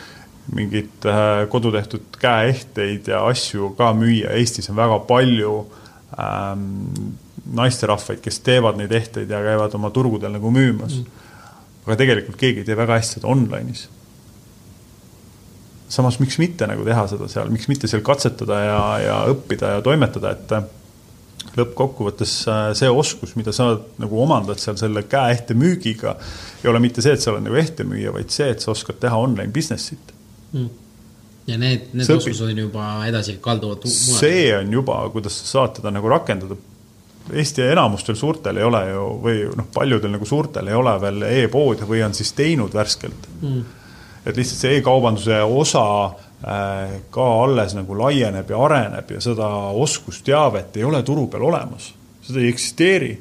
mingeid 0.55 1.09
äh, 1.09 1.45
kodutehtud 1.53 2.19
käeehteid 2.21 3.09
ja 3.13 3.25
asju 3.29 3.73
ka 3.79 3.93
müüa, 3.97 4.35
Eestis 4.39 4.69
on 4.73 4.79
väga 4.79 5.01
palju 5.09 5.57
ähm, 6.21 6.71
naisterahvaid, 7.57 8.21
kes 8.25 8.41
teevad 8.45 8.79
neid 8.81 8.93
ehteid 8.93 9.31
ja 9.31 9.41
käivad 9.45 9.75
oma 9.77 9.91
turgudel 9.93 10.33
nagu 10.37 10.53
müümas. 10.53 11.01
Mm.. 11.01 11.21
aga 11.85 11.97
tegelikult 12.01 12.41
keegi 12.41 12.63
ei 12.63 12.69
tee 12.69 12.77
väga 12.77 12.97
hästi 12.97 13.21
seda 13.21 13.29
online'is 13.33 13.89
samas 15.95 16.19
miks 16.23 16.39
mitte 16.43 16.67
nagu 16.71 16.85
teha 16.87 17.07
seda 17.11 17.29
seal, 17.31 17.51
miks 17.55 17.69
mitte 17.71 17.91
seal 17.91 18.03
katsetada 18.07 18.61
ja, 18.65 18.81
ja 19.03 19.19
õppida 19.33 19.77
ja 19.77 19.85
toimetada, 19.85 20.35
et 20.35 20.55
äh, 20.57 20.67
lõppkokkuvõttes 21.59 22.35
äh, 22.51 22.63
see 22.79 22.91
oskus, 22.91 23.35
mida 23.39 23.55
sa 23.55 23.71
nagu 24.03 24.23
omandad 24.23 24.61
seal 24.63 24.79
selle 24.81 25.05
käeehte 25.11 25.57
müügiga, 25.59 26.17
ei 26.63 26.71
ole 26.73 26.83
mitte 26.83 27.05
see, 27.05 27.15
et 27.15 27.25
sa 27.25 27.33
oled 27.33 27.47
nagu 27.47 27.59
ehtemüüja, 27.61 28.15
vaid 28.15 28.35
see, 28.35 28.51
et 28.55 28.65
sa 28.65 28.73
oskad 28.75 28.99
teha 29.03 29.19
online 29.21 29.53
business'it 29.55 30.15
mm. 30.53 30.69
ja 31.51 31.59
need, 31.61 31.91
need 31.95 32.15
oskused 32.17 32.47
on 32.49 32.63
juba 32.67 32.89
edasi 33.09 33.39
kalduvad. 33.45 33.87
see 33.91 34.49
on 34.57 34.73
juba, 34.81 35.03
kuidas 35.15 35.39
sa 35.43 35.51
saad 35.59 35.79
teda 35.81 35.95
nagu 35.95 36.11
rakendada. 36.11 36.59
Eesti 37.25 37.63
enamustel 37.73 38.19
suurtel 38.21 38.59
ei 38.61 38.67
ole 38.67 38.83
ju 38.91 39.05
või 39.23 39.39
noh, 39.57 39.71
paljudel 39.73 40.13
nagu 40.13 40.27
suurtel 40.29 40.67
ei 40.69 40.75
ole 40.77 40.93
veel 41.01 41.23
e-poode 41.31 41.87
või 41.89 42.03
on 42.05 42.13
siis 42.17 42.35
teinud 42.37 42.75
värskelt 42.77 43.31
mm 43.41 43.81
et 44.25 44.37
lihtsalt 44.37 44.61
see 44.63 44.79
e-kaubanduse 44.79 45.43
osa 45.43 45.85
äh, 46.07 46.97
ka 47.13 47.27
alles 47.45 47.77
nagu 47.77 47.99
laieneb 47.99 48.51
ja 48.51 48.63
areneb 48.65 49.15
ja 49.17 49.21
seda 49.21 49.49
oskusteavet 49.85 50.77
ei 50.79 50.89
ole 50.89 51.03
turu 51.05 51.27
peal 51.33 51.49
olemas, 51.51 51.93
seda 52.25 52.41
ei 52.41 52.51
eksisteeri. 52.53 53.13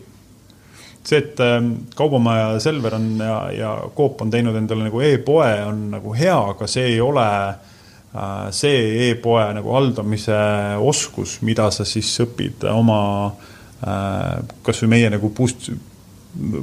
see, 1.04 1.18
et 1.20 1.40
ähm, 1.44 1.74
Kaubamaja 1.96 2.60
Selver 2.64 2.96
on 2.96 3.18
ja, 3.20 3.38
ja 3.52 3.72
Coop 3.96 4.22
on 4.22 4.30
teinud 4.32 4.56
endale 4.56 4.86
nagu 4.88 5.02
e-poe, 5.04 5.52
on 5.68 5.90
nagu 5.92 6.14
hea, 6.16 6.38
aga 6.54 6.68
see 6.68 6.94
ei 6.94 7.02
ole 7.04 7.26
äh, 7.28 8.46
see 8.56 9.10
e-poe 9.10 9.50
nagu 9.58 9.76
haldamise 9.76 10.38
oskus, 10.80 11.42
mida 11.42 11.68
sa 11.76 11.84
siis 11.84 12.14
õpid 12.24 12.64
oma 12.72 13.02
äh, 13.28 14.38
kasvõi 14.64 14.94
meie 14.96 15.10
nagu 15.12 15.34
boost, 15.36 15.74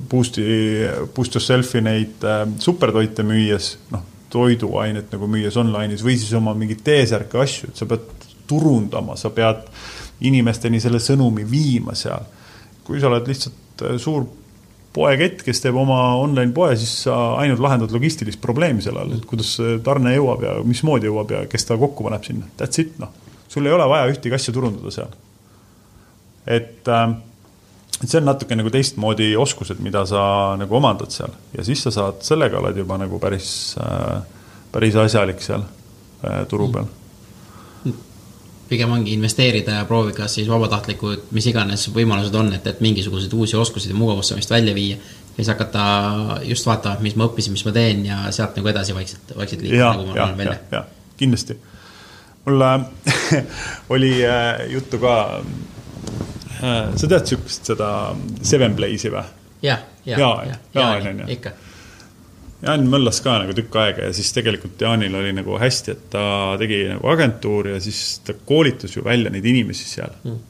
boost'i, 0.08 0.46
boost 1.14 1.36
yourself'i 1.36 1.84
neid 1.84 2.24
supertoite 2.64 3.22
müües, 3.28 3.74
noh 3.92 4.08
toiduainet 4.30 5.12
nagu 5.14 5.28
müües 5.30 5.56
online'is 5.60 6.04
või 6.06 6.16
siis 6.18 6.32
oma 6.38 6.54
mingeid 6.58 6.82
T-särke 6.86 7.40
asju, 7.42 7.70
et 7.70 7.80
sa 7.80 7.88
pead 7.90 8.28
turundama, 8.50 9.16
sa 9.18 9.32
pead 9.34 9.66
inimesteni 10.26 10.80
selle 10.82 11.00
sõnumi 11.02 11.46
viima 11.48 11.94
seal. 11.98 12.26
kui 12.84 13.00
sa 13.00 13.06
oled 13.10 13.28
lihtsalt 13.28 13.84
äh, 13.86 13.98
suur 14.02 14.26
poekett, 14.92 15.44
kes 15.46 15.62
teeb 15.62 15.76
oma 15.78 16.00
online 16.18 16.50
poe, 16.54 16.74
siis 16.78 17.04
sa 17.04 17.16
ainult 17.38 17.62
lahendad 17.62 17.92
logistilist 17.94 18.40
probleemi 18.42 18.82
selle 18.82 19.04
all, 19.04 19.12
et 19.14 19.26
kuidas 19.28 19.52
tarne 19.86 20.16
jõuab 20.16 20.42
ja 20.42 20.54
mismoodi 20.66 21.06
jõuab 21.06 21.34
ja 21.36 21.42
kes 21.50 21.68
ta 21.68 21.78
kokku 21.78 22.06
paneb 22.06 22.26
sinna, 22.26 22.48
that's 22.58 22.82
it 22.82 22.98
noh. 22.98 23.12
sul 23.48 23.66
ei 23.66 23.74
ole 23.74 23.86
vaja 23.90 24.10
ühtegi 24.10 24.34
asja 24.34 24.54
turundada 24.54 24.90
seal. 24.94 25.14
et 26.46 26.88
äh, 26.88 27.14
et 28.00 28.08
see 28.08 28.20
on 28.20 28.28
natuke 28.30 28.56
nagu 28.56 28.70
teistmoodi 28.72 29.34
oskused, 29.36 29.80
mida 29.84 30.06
sa 30.08 30.22
nagu 30.60 30.76
omandad 30.76 31.12
seal 31.14 31.34
ja 31.56 31.64
siis 31.66 31.82
sa 31.86 31.92
saad, 31.94 32.22
sellega 32.26 32.58
oled 32.60 32.80
juba 32.80 32.98
nagu 33.00 33.20
päris 33.22 33.50
äh,, 33.80 34.22
päris 34.72 34.96
asjalik 34.96 35.42
seal 35.44 35.66
äh, 36.24 36.42
turu 36.48 36.70
peal 36.72 36.88
pigem 38.70 38.92
ongi 38.94 39.16
investeerida 39.16 39.80
ja 39.80 39.84
proovida 39.84 40.28
siis 40.30 40.48
vabatahtlikud, 40.48 41.30
mis 41.34 41.46
iganes 41.50 41.88
võimalused 41.94 42.36
on, 42.38 42.52
et, 42.54 42.66
et 42.70 42.82
mingisuguseid 42.84 43.32
uusi 43.34 43.58
oskusi 43.58 43.90
ja 43.90 43.96
mugavustamist 43.98 44.50
välja 44.50 44.74
viia. 44.74 44.96
ja 44.96 45.42
siis 45.42 45.50
hakata 45.50 45.82
just 46.46 46.66
vaatama, 46.66 47.02
mis 47.02 47.16
ma 47.18 47.26
õppisin, 47.26 47.56
mis 47.56 47.64
ma 47.66 47.74
teen 47.74 48.04
ja 48.06 48.20
sealt 48.30 48.54
nagu 48.60 48.70
edasi 48.70 48.94
vaikselt, 48.94 49.34
vaikselt 49.36 49.64
liikuda, 49.66 49.90
nagu 49.90 50.06
ma 50.06 50.28
olen 50.28 50.38
välja. 50.38 50.84
kindlasti. 51.18 51.58
mul 52.46 52.62
oli 53.96 54.12
äh, 54.26 54.62
juttu 54.70 55.02
ka 55.02 55.16
sa 56.60 57.08
tead 57.10 57.26
sihukest 57.30 57.72
seda 57.72 57.88
Seven 58.46 58.76
Blaze'i 58.78 59.12
või? 59.12 59.24
jah, 59.64 59.82
ja, 60.04 60.18
ja, 60.18 60.30
ja, 60.46 60.60
Jaan 60.74 61.10
on 61.12 61.24
ju. 61.24 61.32
ikka. 61.36 61.52
Jaan 62.60 62.86
möllas 62.92 63.22
ka 63.24 63.38
nagu 63.40 63.54
tükk 63.56 63.76
aega 63.80 64.08
ja 64.08 64.12
siis 64.16 64.32
tegelikult 64.36 64.80
Jaanil 64.80 65.14
oli 65.16 65.32
nagu 65.36 65.56
hästi, 65.60 65.96
et 65.96 66.06
ta 66.12 66.22
tegi 66.60 66.82
nagu 66.90 67.08
agentuuri 67.08 67.74
ja 67.76 67.80
siis 67.80 68.20
ta 68.24 68.36
koolitas 68.36 68.96
ju 68.96 69.04
välja 69.04 69.32
neid 69.32 69.46
inimesi 69.48 69.88
seal 69.88 70.12
mm. 70.24 70.40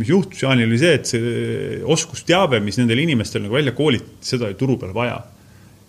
mis 0.00 0.10
juhtus 0.10 0.42
Jaanil 0.42 0.66
oli 0.66 0.80
see, 0.82 0.94
et 0.98 1.10
see 1.10 1.82
oskusteave, 1.86 2.58
mis 2.64 2.80
nendel 2.82 3.04
inimestel 3.04 3.46
nagu 3.46 3.54
välja 3.54 3.76
koolitati, 3.78 4.26
seda 4.32 4.50
oli 4.50 4.58
turu 4.58 4.78
peal 4.80 4.94
vaja. 4.94 5.20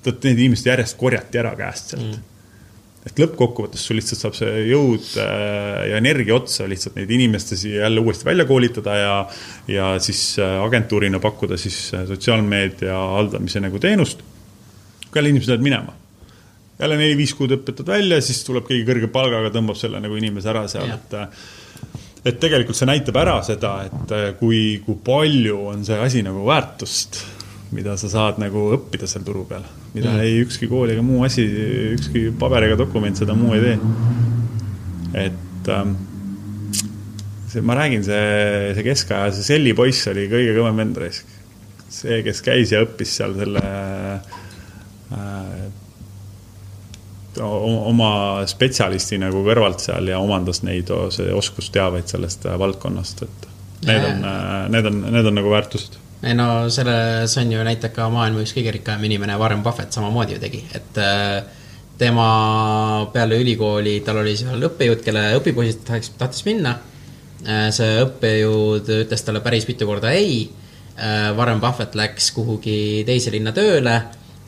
vot 0.06 0.24
need 0.26 0.46
inimesed 0.46 0.70
järjest 0.70 0.98
korjati 0.98 1.42
ära 1.42 1.56
käest 1.58 1.96
sealt 1.96 2.10
mm 2.10 2.28
et 3.06 3.18
lõppkokkuvõttes 3.18 3.82
sul 3.88 3.98
lihtsalt 3.98 4.22
saab 4.22 4.36
see 4.38 4.66
jõud 4.70 5.08
äh, 5.22 5.88
ja 5.90 5.98
energia 5.98 6.36
otsa 6.38 6.68
lihtsalt 6.70 7.00
neid 7.00 7.10
inimestesi 7.12 7.74
jälle 7.80 8.04
uuesti 8.04 8.28
välja 8.28 8.46
koolitada 8.50 8.98
ja, 8.98 9.16
ja 9.72 9.88
siis 10.04 10.22
äh, 10.40 10.60
agentuurina 10.62 11.22
pakkuda 11.24 11.58
siis 11.58 11.80
äh, 11.98 12.06
sotsiaalmeedia 12.10 13.00
haldamise 13.16 13.64
nagu 13.64 13.82
teenust. 13.82 14.22
jälle 15.16 15.30
inimesed 15.30 15.50
lähevad 15.50 15.64
minema, 15.64 15.94
jälle 16.80 16.98
neli-viis 17.02 17.34
kuud 17.36 17.58
õpetad 17.58 17.90
välja, 17.90 18.22
siis 18.22 18.46
tuleb 18.48 18.70
keegi 18.70 18.86
kõrge 18.88 19.10
palgaga, 19.12 19.50
tõmbab 19.52 19.82
selle 19.82 20.00
nagu 20.00 20.16
inimese 20.16 20.54
ära 20.54 20.68
seal, 20.72 20.94
et 20.94 21.18
et 22.22 22.38
tegelikult 22.38 22.78
see 22.78 22.86
näitab 22.86 23.18
ära 23.18 23.40
seda, 23.44 23.74
et 23.90 24.16
kui, 24.40 24.78
kui 24.86 25.00
palju 25.04 25.58
on 25.74 25.82
see 25.86 25.98
asi 25.98 26.22
nagu 26.22 26.46
väärtust, 26.46 27.18
mida 27.74 27.98
sa 27.98 28.14
saad 28.14 28.38
nagu 28.40 28.70
õppida 28.78 29.10
seal 29.10 29.26
turu 29.26 29.48
peal 29.50 29.66
mida 29.94 30.14
mm. 30.14 30.24
ei 30.24 30.40
ükski 30.46 30.70
kool 30.72 30.92
ega 30.94 31.04
muu 31.06 31.24
asi, 31.28 31.46
ükski 31.96 32.30
paberiga 32.40 32.78
dokument 32.80 33.18
seda 33.20 33.36
muu 33.38 33.56
ei 33.58 33.66
tee. 33.66 33.78
et 35.26 35.72
ähm, 35.74 35.96
see, 37.52 37.64
ma 37.66 37.76
räägin, 37.80 38.06
see, 38.08 38.72
see 38.78 38.88
keskaja, 38.88 39.34
see 39.36 39.48
Selli 39.52 39.76
poiss 39.78 40.08
oli 40.12 40.28
kõige 40.32 40.56
kõvem 40.56 40.82
vend 40.84 41.02
raisk. 41.04 41.38
see, 41.92 42.22
kes 42.24 42.44
käis 42.46 42.72
ja 42.72 42.84
õppis 42.86 43.18
seal 43.20 43.36
selle 43.40 43.64
äh, 45.12 45.64
oma 47.42 48.12
spetsialisti 48.48 49.20
nagu 49.20 49.44
kõrvalt 49.44 49.84
seal 49.84 50.08
ja 50.12 50.20
omandas 50.24 50.64
neid 50.68 50.92
oskusteaveid 50.92 52.08
sellest 52.12 52.48
valdkonnast, 52.60 53.26
et 53.28 53.52
need 53.88 54.08
on, 54.08 54.24
äh, 54.28 54.56
need 54.72 54.88
on, 54.88 55.04
need 55.18 55.28
on 55.32 55.40
nagu 55.42 55.52
väärtused 55.52 56.00
ei 56.24 56.36
no 56.38 56.70
selles 56.70 57.38
on 57.38 57.52
ju 57.52 57.64
näitab 57.66 57.96
ka 57.96 58.06
maailma 58.14 58.44
üks 58.44 58.54
kõige 58.54 58.76
rikkam 58.76 59.02
inimene, 59.08 59.38
Warren 59.42 59.64
Buffett 59.66 59.94
samamoodi 59.96 60.38
ju 60.38 60.44
tegi, 60.44 60.62
et 60.78 61.00
äh, 61.02 61.42
tema 61.98 63.08
peale 63.14 63.40
ülikooli, 63.42 64.00
tal 64.06 64.22
oli 64.22 64.36
seal 64.38 64.70
õppejõud, 64.70 65.02
kelle 65.06 65.26
õpipoisid 65.40 65.84
tahtis, 65.88 66.14
tahtis 66.20 66.46
minna. 66.46 66.76
Äh, 67.42 67.68
see 67.74 68.00
õppejõud 68.04 68.90
ütles 69.02 69.26
talle 69.26 69.42
päris 69.42 69.66
mitu 69.70 69.90
korda 69.90 70.14
ei. 70.14 70.44
Äh, 70.94 71.32
Warren 71.38 71.62
Buffett 71.62 71.98
läks 71.98 72.32
kuhugi 72.38 73.02
teise 73.08 73.34
linna 73.34 73.54
tööle, 73.56 73.98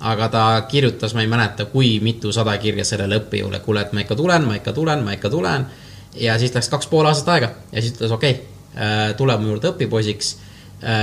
aga 0.03 0.29
ta 0.29 0.45
kirjutas, 0.69 1.17
ma 1.17 1.25
ei 1.25 1.31
mäleta, 1.31 1.65
kui 1.73 1.95
mitusada 2.05 2.53
kirja 2.61 2.85
sellele 2.85 3.21
õppejõule, 3.23 3.63
kuule, 3.65 3.87
et 3.87 3.97
ma 3.97 4.05
ikka 4.05 4.17
tulen, 4.19 4.45
ma 4.45 4.61
ikka 4.61 4.75
tulen, 4.77 5.05
ma 5.05 5.17
ikka 5.17 5.33
tulen. 5.33 5.65
ja 6.13 6.37
siis 6.37 6.53
läks 6.53 6.69
kaks 6.69 6.85
pool 6.87 7.07
aastat 7.09 7.29
aega 7.33 7.47
ja 7.71 7.81
siis 7.81 7.95
ütles 7.95 8.11
okei 8.13 8.35
okay,, 8.35 9.13
tule 9.17 9.33
mu 9.41 9.47
juurde 9.47 9.71
õpipoisiks 9.71 10.35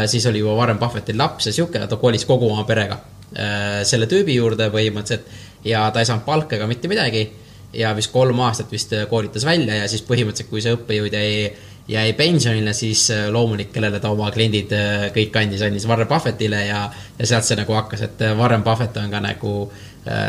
siis 0.06 0.26
oli 0.26 0.42
juba 0.42 0.56
Warren 0.58 0.78
Buffettil 0.78 1.18
laps 1.18 1.46
ja 1.48 1.52
sihuke, 1.56 1.80
ta 1.88 1.96
kolis 1.96 2.26
kogu 2.28 2.50
oma 2.52 2.66
perega 2.68 2.98
äh, 3.32 3.80
selle 3.88 4.08
tüübi 4.10 4.36
juurde 4.36 4.70
põhimõtteliselt 4.72 5.64
ja 5.64 5.86
ta 5.92 6.02
ei 6.02 6.08
saanud 6.08 6.26
palka 6.26 6.56
ega 6.56 6.68
mitte 6.70 6.88
midagi. 6.88 7.30
ja 7.72 7.92
vist 7.94 8.10
kolm 8.10 8.40
aastat 8.42 8.72
vist 8.72 8.92
koolitas 9.08 9.44
välja 9.46 9.74
ja 9.74 9.88
siis 9.88 10.02
põhimõtteliselt, 10.02 10.50
kui 10.50 10.62
see 10.62 10.74
õppejõud 10.74 11.14
jäi, 11.14 11.50
jäi 11.88 12.12
pensionile, 12.18 12.74
siis 12.74 13.04
äh, 13.14 13.28
loomulik, 13.30 13.72
kellele 13.72 14.00
ta 14.00 14.10
oma 14.10 14.30
kliendid 14.34 14.74
kõik 15.14 15.36
andis, 15.38 15.62
andis 15.62 15.86
Warren 15.88 16.08
Buffettile 16.10 16.64
ja, 16.66 16.86
ja 17.18 17.26
sealt 17.26 17.46
see 17.46 17.60
nagu 17.60 17.76
hakkas, 17.78 18.02
et 18.08 18.24
Warren 18.36 18.66
Buffett 18.66 18.98
on 18.98 19.10
ka 19.10 19.22
nagu 19.22 19.54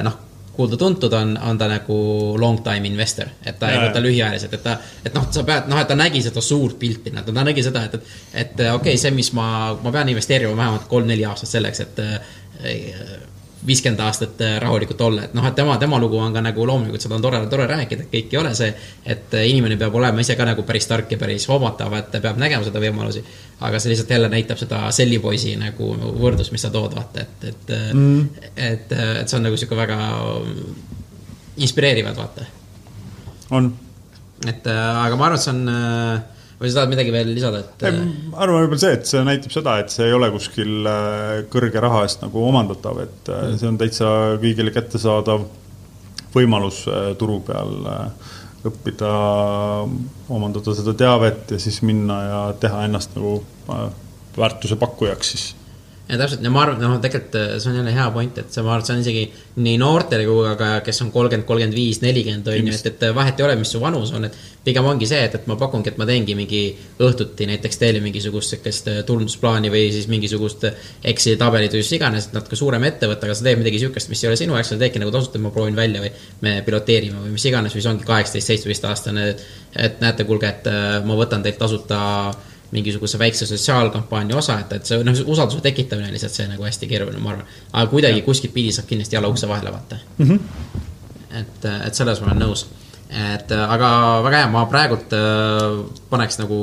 noh 0.05 0.30
kuulda-tuntud, 0.55 1.13
on, 1.13 1.33
on 1.47 1.57
ta 1.57 1.67
nagu 1.71 1.97
long 2.39 2.59
time 2.63 2.87
investor, 2.89 3.29
et 3.45 3.59
ta 3.59 3.71
ja, 3.71 3.77
ei 3.77 3.87
võta 3.87 4.03
lühiajaliselt, 4.03 4.53
et 4.57 4.63
ta, 4.65 4.77
et 5.05 5.15
noh, 5.15 5.27
sa 5.31 5.45
pead, 5.47 5.69
noh, 5.71 5.79
et 5.79 5.89
ta 5.89 5.97
nägi 5.97 6.21
seda 6.25 6.43
suurt 6.43 6.79
pilti, 6.79 7.13
ta 7.15 7.43
nägi 7.43 7.63
seda, 7.65 7.85
et, 7.87 7.97
et, 7.97 8.13
et 8.43 8.53
okei 8.59 8.75
okay,, 8.75 9.01
see, 9.01 9.13
mis 9.15 9.31
ma, 9.37 9.47
ma 9.83 9.93
pean 9.95 10.11
investeerima 10.11 10.55
vähemalt 10.57 10.89
kolm-neli 10.91 11.25
aastat 11.29 11.55
selleks, 11.55 11.85
et 11.87 12.01
viiskümmend 13.67 13.99
aastat 14.01 14.41
äh, 14.41 14.55
rahulikult 14.61 15.01
olla, 15.05 15.25
et 15.27 15.33
noh, 15.37 15.45
et 15.45 15.55
tema, 15.55 15.75
tema 15.81 15.99
lugu 16.01 16.17
on 16.17 16.33
ka 16.33 16.41
nagu 16.41 16.65
loomulikult, 16.67 17.03
seda 17.03 17.17
on 17.17 17.25
tore, 17.25 17.41
tore 17.51 17.67
rääkida, 17.69 18.05
et 18.05 18.13
kõik 18.13 18.33
ei 18.33 18.39
ole 18.41 18.53
see, 18.57 18.71
et 19.05 19.35
äh, 19.37 19.45
inimene 19.51 19.77
peab 19.81 19.95
olema 19.99 20.23
ise 20.23 20.35
ka 20.39 20.47
nagu 20.47 20.65
päris 20.67 20.89
tark 20.89 21.11
ja 21.13 21.19
päris 21.21 21.45
hoomatav, 21.51 21.93
et 21.99 22.17
peab 22.23 22.41
nägema 22.41 22.65
seda 22.65 22.81
võimalusi. 22.83 23.23
aga 23.61 23.79
see 23.79 23.93
lihtsalt 23.93 24.09
jälle 24.09 24.29
näitab 24.29 24.57
seda 24.57 24.81
sellipoisi 24.91 25.55
nagu 25.61 25.91
võrdlust, 26.17 26.51
mis 26.55 26.65
sa 26.65 26.73
tood, 26.73 26.95
vaata, 26.97 27.21
et, 27.21 27.47
et 27.51 27.73
mm., 27.93 28.49
et, 28.55 28.91
et 29.21 29.29
see 29.29 29.37
on 29.37 29.45
nagu 29.45 29.57
sihuke 29.57 29.77
väga 29.77 29.99
inspireerivad, 31.61 32.17
vaata. 32.17 32.49
on. 33.51 33.73
et 34.47 34.67
aga 34.67 35.15
ma 35.15 35.29
arvan, 35.29 35.37
et 35.37 35.45
see 35.45 35.53
on 35.53 36.29
või 36.61 36.69
sa 36.69 36.81
tahad 36.81 36.91
midagi 36.93 37.13
veel 37.13 37.31
lisada, 37.33 37.63
et? 37.63 37.85
ma 38.29 38.43
arvan 38.45 38.63
võib-olla 38.63 38.83
see, 38.83 38.97
et 38.99 39.07
see 39.09 39.23
näitab 39.25 39.55
seda, 39.55 39.77
et 39.81 39.93
see 39.93 40.05
ei 40.09 40.17
ole 40.17 40.29
kuskil 40.33 40.89
äh, 40.89 41.31
kõrge 41.53 41.81
raha 41.83 42.03
eest 42.05 42.21
nagu 42.25 42.43
omandatav, 42.45 43.01
et 43.05 43.31
mm. 43.33 43.57
see 43.61 43.71
on 43.71 43.79
täitsa 43.81 44.11
kõigile 44.43 44.73
kättesaadav 44.75 45.47
võimalus 46.35 46.83
äh, 46.87 47.11
turu 47.19 47.39
peal 47.47 47.73
õppida, 48.67 49.09
omandada 50.29 50.75
seda 50.77 50.93
teavet 50.93 51.55
ja 51.55 51.57
siis 51.61 51.81
minna 51.81 52.19
ja 52.21 52.41
teha 52.61 52.83
ennast 52.85 53.15
nagu 53.17 53.39
väärtuse 54.37 54.77
pakkujaks 54.77 55.33
siis 55.33 55.47
ja 56.11 56.17
täpselt 56.19 56.43
ja 56.43 56.51
ma 56.51 56.65
arvan, 56.65 56.81
noh, 56.83 56.97
tegelikult 56.99 57.35
äh, 57.39 57.51
see 57.61 57.71
on 57.71 57.77
jälle 57.79 57.93
hea 57.95 58.05
point, 58.11 58.39
et 58.41 58.51
see, 58.51 58.63
ma 58.65 58.73
arvan, 58.73 58.83
et 58.83 58.89
see 58.89 58.95
on 58.97 59.03
isegi 59.05 59.61
nii 59.63 59.77
noortele 59.79 60.25
kui 60.27 60.55
ka, 60.59 60.71
kes 60.83 60.99
on 61.05 61.11
kolmkümmend, 61.13 61.47
kolmkümmend 61.47 61.77
viis, 61.77 62.01
nelikümmend 62.03 62.49
on 62.51 62.57
ju, 62.57 62.73
et, 62.75 62.89
et 62.91 63.05
vahet 63.15 63.39
ei 63.39 63.45
ole, 63.47 63.55
mis 63.61 63.71
su 63.71 63.79
vanus 63.79 64.11
on, 64.17 64.27
et 64.27 64.35
pigem 64.65 64.89
ongi 64.91 65.07
see, 65.07 65.21
et, 65.29 65.37
et 65.39 65.47
ma 65.47 65.55
pakungi, 65.59 65.93
et 65.93 66.01
ma 66.01 66.07
teengi 66.09 66.35
mingi 66.37 66.61
õhtuti 67.01 67.47
näiteks 67.49 67.79
teile 67.81 68.03
mingisugust 68.03 68.55
sihukest 68.55 68.91
äh, 68.91 68.99
tulumusplaani 69.07 69.71
või 69.71 69.87
siis 69.95 70.09
mingisugust 70.11 70.67
Exceli 70.67 71.39
tabelit 71.39 71.77
või 71.77 71.85
mis 71.85 71.95
iganes, 71.95 72.27
et 72.27 72.35
natuke 72.35 72.59
suurem 72.59 72.83
ettevõte, 72.91 73.29
aga 73.29 73.37
sa 73.37 73.47
teed 73.47 73.63
midagi 73.63 73.81
sihukest, 73.85 74.11
mis 74.11 74.25
ei 74.25 74.33
ole 74.33 74.39
sinu 74.41 74.59
jaoks, 74.59 74.73
sa 74.75 74.81
teedki 74.83 74.99
nagu 75.01 75.15
tasuta, 75.15 75.39
ma 75.39 75.55
proovin 75.55 75.79
välja 75.79 76.03
või 76.03 76.11
me 76.43 76.59
piloteerime 76.67 77.23
või 77.23 77.35
mis 77.37 77.47
iganes, 77.47 77.75
või 77.77 77.85
see 77.85 77.95
ongi 77.95 78.07
kaheksateist, 78.07 78.51
seitsmeteist 78.51 78.91
aastane, 78.91 79.27
et 79.79 80.03
näete, 80.03 80.27
kuulge, 80.27 80.51
et 80.51 80.67
äh, 80.67 80.97
ma 81.07 81.15
võtan 81.15 81.45
teilt 81.45 81.61
tasuta 81.61 82.01
mingisuguse 82.71 83.19
väikse 83.19 83.45
sotsiaalkampaania 83.45 84.37
osa, 84.37 84.59
et, 84.59 84.71
et 84.77 84.85
see 84.87 85.03
noh, 85.03 85.17
usalduse 85.33 85.61
tekitamine 85.65 86.11
lihtsalt 86.13 86.37
see 86.37 86.47
nagu 86.51 86.63
hästi 86.67 86.87
keeruline, 86.87 87.19
ma 87.19 87.33
arvan. 87.33 87.49
aga 87.73 87.89
kuidagi 87.91 88.23
kuskilt 88.27 88.53
pidi 88.55 88.71
saab 88.75 88.87
kindlasti 88.91 89.17
jala 89.17 89.31
ukse 89.31 89.49
vahele 89.49 89.73
vaata 89.73 89.99
mm. 90.17 90.29
-hmm. 90.29 90.39
et, 91.41 91.67
et 91.87 91.99
selles 91.99 92.21
ma 92.21 92.31
olen 92.31 92.43
nõus. 92.45 92.65
et 93.35 93.51
aga 93.51 93.91
väga 94.23 94.43
hea, 94.43 94.49
ma 94.55 94.65
praegult 94.71 95.13
äh, 95.13 95.83
paneks 96.09 96.39
nagu 96.39 96.61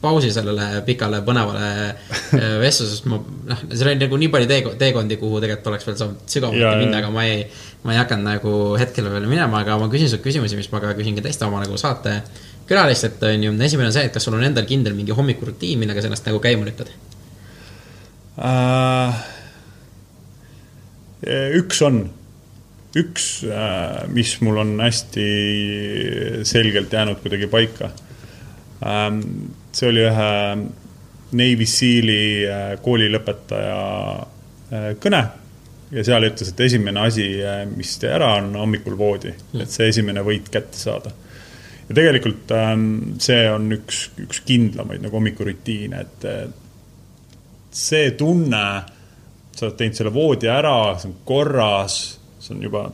pausi 0.00 0.32
sellele 0.32 0.82
pikale 0.86 1.22
põnevale 1.26 1.68
äh, 1.90 2.58
vestlusest, 2.64 3.06
ma 3.10 3.20
noh, 3.52 3.62
seal 3.72 3.92
oli 3.92 4.02
nagu 4.02 4.18
nii 4.18 4.32
palju 4.34 4.50
teek 4.50 4.68
teekondi, 4.82 5.16
kuhu 5.20 5.40
tegelikult 5.40 5.70
oleks 5.72 5.86
veel 5.86 5.96
saanud 6.00 6.26
sügavuti 6.26 6.74
minna, 6.82 6.98
aga 6.98 7.10
ma 7.14 7.24
ei, 7.24 7.46
ma 7.86 7.94
ei 7.94 8.02
hakanud 8.02 8.28
nagu 8.32 8.56
hetkel 8.80 9.08
veel 9.14 9.30
minema, 9.30 9.62
aga 9.62 9.78
ma 9.78 9.88
küsin 9.92 10.10
sult 10.10 10.26
küsimusi, 10.26 10.58
mis 10.58 10.70
ma 10.74 10.82
ka 10.82 10.92
küsin 10.98 11.16
ka 11.16 11.24
teiste 11.26 11.46
oma 11.46 11.62
nagu 11.62 11.78
saate 11.80 12.18
külalistelt, 12.66 13.22
on 13.22 13.44
ju, 13.46 13.54
esimene 13.66 13.90
on 13.90 13.94
see, 13.94 14.06
et 14.08 14.14
kas 14.14 14.26
sul 14.26 14.36
on 14.36 14.44
endal 14.46 14.66
kindel 14.68 14.96
mingi 14.96 15.14
hommikurutiin, 15.14 15.78
millega 15.80 16.02
sa 16.02 16.10
ennast 16.10 16.26
nagu 16.26 16.42
käima 16.42 16.66
lükkad? 16.66 16.92
Uh,? 18.36 19.24
üks 21.56 21.80
on, 21.86 22.02
üks 22.98 23.28
uh,, 23.48 24.02
mis 24.12 24.34
mul 24.44 24.60
on 24.62 24.74
hästi 24.82 25.28
selgelt 26.46 26.92
jäänud 26.92 27.22
kuidagi 27.22 27.48
paika. 27.52 27.92
Um,. 28.82 29.22
see 29.76 29.88
oli 29.92 30.04
ühe 30.04 30.30
Navy 31.36 31.66
Seali 31.68 32.20
uh, 32.46 32.70
koolilõpetaja 32.82 33.80
uh, 34.22 34.88
kõne. 35.02 35.22
Ja 35.94 36.02
seal 36.02 36.26
ütles, 36.26 36.48
et 36.50 36.60
esimene 36.66 36.98
asi, 37.06 37.24
mis 37.76 37.92
tee 38.02 38.10
ära, 38.10 38.32
on 38.40 38.48
hommikul 38.58 38.96
voodi, 38.98 39.30
et 39.54 39.70
see 39.70 39.86
esimene 39.92 40.24
võit 40.26 40.48
kätte 40.50 40.74
saada 40.80 41.12
ja 41.88 41.94
tegelikult 41.94 42.50
ähm, 42.56 42.86
see 43.22 43.46
on 43.50 43.70
üks, 43.76 44.08
üks 44.22 44.42
kindlamaid 44.46 45.04
nagu 45.04 45.18
hommikurutiine, 45.18 46.02
et 46.02 46.28
see 47.76 48.12
tunne, 48.18 48.66
sa 49.56 49.66
oled 49.66 49.76
teinud 49.78 49.98
selle 49.98 50.12
voodi 50.14 50.50
ära, 50.50 50.76
see 51.00 51.10
on 51.10 51.18
korras, 51.28 51.98
see 52.42 52.56
on 52.56 52.64
juba 52.66 52.86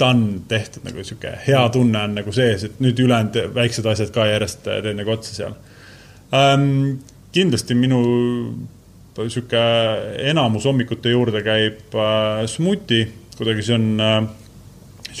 done, 0.00 0.40
tehtud 0.48 0.84
nagu 0.88 1.04
sihuke 1.04 1.34
hea 1.44 1.62
tunne 1.74 2.04
on 2.06 2.18
nagu 2.20 2.32
sees, 2.34 2.64
et 2.66 2.82
nüüd 2.82 2.98
ülejäänud 3.04 3.54
väiksed 3.56 3.86
asjad 3.90 4.12
ka 4.14 4.26
järjest 4.30 4.62
teed 4.66 4.90
nagu 4.96 5.16
otsa 5.16 5.36
seal 5.36 5.56
ähm,. 6.36 7.00
kindlasti 7.30 7.76
minu 7.78 8.00
sihuke 9.20 9.60
enamus 10.30 10.64
hommikute 10.66 11.12
juurde 11.12 11.44
käib 11.46 11.94
äh, 11.94 12.46
smuuti, 12.50 13.04
kuidagi 13.36 13.66
see 13.66 13.76
on 13.76 14.00
äh, 14.00 14.16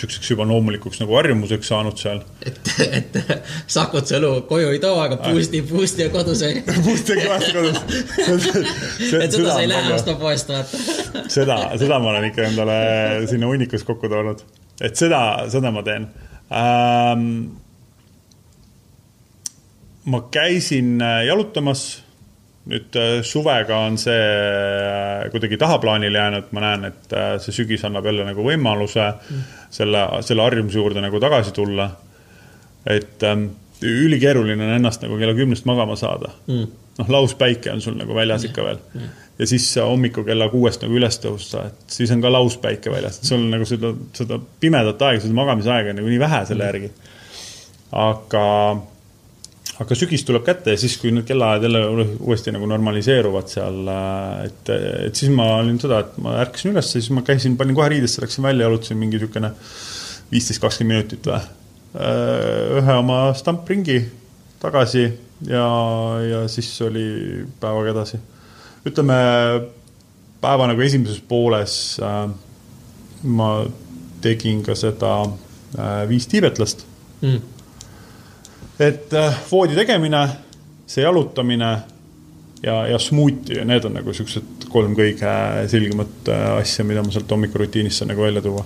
niisuguseks 0.00 0.30
juba 0.32 0.46
loomulikuks 0.48 1.00
nagu 1.02 1.14
harjumuseks 1.18 1.68
saanud 1.68 1.98
seal. 2.00 2.22
et, 2.46 2.60
et 2.86 3.18
Sakut 3.70 4.08
sõlu 4.08 4.32
koju 4.48 4.72
ei 4.72 4.80
too, 4.82 4.96
aga 5.00 5.18
Boost'i, 5.20 5.62
Boost'i 5.66 6.06
on 6.06 6.12
kodus 6.16 6.42
ju. 6.44 6.64
Boost 6.86 7.12
on 7.12 7.22
kõvasti 7.24 7.52
kodus 7.56 7.78
et 9.20 9.34
seda 9.34 9.54
sa 9.54 9.60
ei 9.60 9.70
lähe 9.70 9.94
ostma 9.94 10.16
poest, 10.20 10.52
vaata. 10.52 10.82
seda, 11.36 11.58
seda 11.80 12.00
ma 12.02 12.12
olen 12.14 12.28
ikka 12.30 12.46
endale 12.48 12.76
sinna 13.30 13.50
hunnikus 13.50 13.84
kokku 13.88 14.10
toonud. 14.12 14.44
et 14.80 14.96
seda, 14.96 15.22
seda 15.52 15.72
ma 15.74 15.84
teen 15.86 16.08
ähm,. 16.50 17.26
ma 20.10 20.24
käisin 20.32 20.98
jalutamas 21.26 22.02
nüüd 22.68 22.96
äh, 22.98 23.20
suvega 23.24 23.78
on 23.86 23.96
see 24.00 24.16
äh, 24.16 25.30
kuidagi 25.32 25.56
tahaplaanile 25.60 26.18
jäänud, 26.18 26.50
ma 26.52 26.64
näen, 26.66 26.90
et 26.90 27.14
äh, 27.16 27.32
see 27.40 27.54
sügis 27.56 27.84
annab 27.88 28.04
jälle 28.10 28.26
nagu 28.26 28.44
võimaluse 28.44 29.06
mm. 29.06 29.46
selle, 29.72 30.04
selle 30.26 30.44
harjumuse 30.44 30.78
juurde 30.78 31.00
nagu 31.04 31.20
tagasi 31.22 31.54
tulla. 31.56 31.88
et 32.86 33.22
ähm, 33.28 33.48
ülikeeruline 33.84 34.64
on 34.64 34.74
ennast 34.76 35.02
nagu 35.04 35.16
kella 35.20 35.34
kümnest 35.36 35.66
magama 35.68 35.96
saada 35.96 36.30
mm.. 36.46 36.68
noh, 36.98 37.10
lauspäike 37.16 37.72
on 37.72 37.80
sul 37.80 37.96
nagu 37.96 38.14
väljas 38.16 38.44
ikka 38.48 38.64
veel 38.64 38.78
mm. 38.94 39.10
ja 39.38 39.48
siis 39.48 39.66
hommikul 39.80 40.24
kella 40.28 40.48
kuuest 40.52 40.84
nagu 40.84 40.96
üles 41.00 41.20
tõusta, 41.20 41.66
et 41.68 41.96
siis 41.96 42.12
on 42.12 42.24
ka 42.24 42.32
lauspäike 42.32 42.92
väljas, 42.92 43.20
et 43.20 43.28
sul 43.28 43.40
on 43.40 43.50
nagu 43.56 43.68
seda, 43.68 43.94
seda 44.16 44.40
pimedat 44.60 45.02
aega, 45.08 45.24
seda 45.24 45.36
magamisaega 45.36 45.96
nagu 45.96 46.12
nii 46.12 46.20
vähe 46.20 46.44
selle 46.52 46.68
järgi. 46.72 46.92
aga 48.04 48.46
aga 49.80 49.96
sügis 49.96 50.24
tuleb 50.28 50.44
kätte 50.44 50.74
ja 50.74 50.80
siis, 50.80 50.96
kui 51.00 51.12
need 51.14 51.24
kellaajad 51.28 51.64
jälle 51.64 51.80
uuesti 52.20 52.52
nagu 52.52 52.68
normaliseeruvad 52.68 53.48
seal, 53.48 53.80
äh, 53.88 54.42
et, 54.50 54.72
et 55.08 55.16
siis 55.16 55.32
ma 55.32 55.54
olin 55.60 55.80
seda, 55.80 56.02
et 56.04 56.18
ma 56.20 56.36
ärkasin 56.42 56.74
üles, 56.74 56.90
siis 56.96 57.08
ma 57.16 57.24
käisin, 57.26 57.56
panin 57.60 57.76
kohe 57.78 57.88
riidesse, 57.94 58.20
läksin 58.24 58.44
välja, 58.44 58.68
jalutasin 58.68 59.00
mingi 59.00 59.16
niisugune 59.16 59.54
viisteist, 60.30 60.60
kakskümmend 60.62 60.96
minutit 60.98 61.30
või. 61.30 61.40
Äh, 61.90 62.78
ühe 62.78 62.98
oma 63.00 63.22
stampringi 63.34 63.98
tagasi 64.62 65.08
ja, 65.48 65.64
ja 66.22 66.44
siis 66.52 66.68
oli 66.86 67.06
päevaga 67.60 67.96
edasi. 67.96 68.20
ütleme 68.86 69.16
päeva 70.40 70.68
nagu 70.70 70.80
esimeses 70.84 71.18
pooles 71.28 71.74
äh, 72.04 72.28
ma 73.24 73.48
tegin 74.22 74.62
ka 74.62 74.76
seda 74.78 75.16
äh, 75.24 76.04
viis 76.08 76.28
tiibetlast 76.30 76.86
mm 77.22 77.59
et 78.80 79.14
äh, 79.14 79.40
voodi 79.50 79.76
tegemine, 79.76 80.22
see 80.88 81.04
jalutamine 81.04 81.70
ja, 82.62 82.86
ja 82.88 82.98
smuuti, 82.98 83.58
need 83.64 83.84
on 83.84 83.98
nagu 83.98 84.14
siuksed 84.16 84.68
kolm 84.72 84.94
kõige 84.98 85.34
selgemat 85.70 86.30
äh, 86.32 86.46
asja, 86.60 86.86
mida 86.88 87.04
ma 87.04 87.12
sealt 87.14 87.30
hommikurutiinist 87.30 88.00
saan 88.00 88.12
nagu 88.14 88.24
välja 88.24 88.42
tuua. 88.44 88.64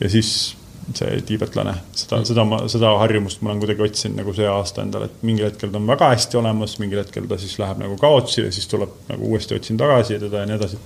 ja 0.00 0.08
siis 0.08 0.56
see 0.96 1.20
tiibetlane, 1.26 1.74
seda 1.94 2.18
mm., 2.18 2.26
seda 2.30 2.44
ma, 2.48 2.60
seda 2.72 2.90
harjumust 3.02 3.44
ma 3.44 3.52
olen 3.52 3.60
kuidagi 3.62 3.84
otsinud 3.84 4.22
nagu 4.22 4.34
see 4.34 4.48
aasta 4.50 4.82
endale, 4.82 5.10
et 5.10 5.22
mingil 5.26 5.46
hetkel 5.46 5.70
ta 5.70 5.78
on 5.78 5.86
väga 5.90 6.08
hästi 6.14 6.40
olemas, 6.40 6.78
mingil 6.82 7.02
hetkel 7.02 7.28
ta 7.30 7.38
siis 7.38 7.58
läheb 7.60 7.78
nagu 7.84 7.98
kaotsi 8.00 8.46
ja 8.46 8.52
siis 8.54 8.66
tuleb 8.70 8.96
nagu 9.10 9.30
uuesti 9.30 9.58
otsin 9.58 9.78
tagasi 9.80 10.18
teda 10.22 10.42
ja 10.42 10.50
nii 10.50 10.56
edasi. 10.58 10.80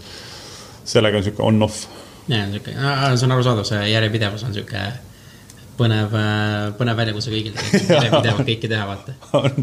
sellega 0.84 1.18
on 1.18 1.24
sihuke 1.24 1.42
on-off. 1.42 1.86
ja 2.28 2.44
sihuke, 2.50 2.74
see 2.74 3.26
on 3.28 3.36
arusaadav, 3.38 3.68
see 3.70 3.82
järjepidevus 3.94 4.44
on 4.44 4.54
sihuke 4.54 4.84
põnev, 5.78 6.14
põnev 6.78 6.98
väljakutse 7.00 7.32
kõigile, 7.32 7.64
pidevalt 7.74 8.46
kõike 8.46 8.70
teha, 8.70 8.84
vaata. 8.88 9.14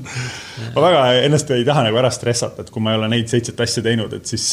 ma 0.75 0.83
väga 0.85 1.03
ennast 1.27 1.53
ei 1.55 1.65
taha 1.67 1.85
nagu 1.87 2.01
ära 2.01 2.11
stressata, 2.13 2.65
et 2.65 2.73
kui 2.73 2.83
ma 2.83 2.93
ei 2.93 3.01
ole 3.01 3.11
neid 3.15 3.31
seitset 3.31 3.59
asja 3.65 3.83
teinud, 3.85 4.13
et 4.17 4.29
siis, 4.29 4.45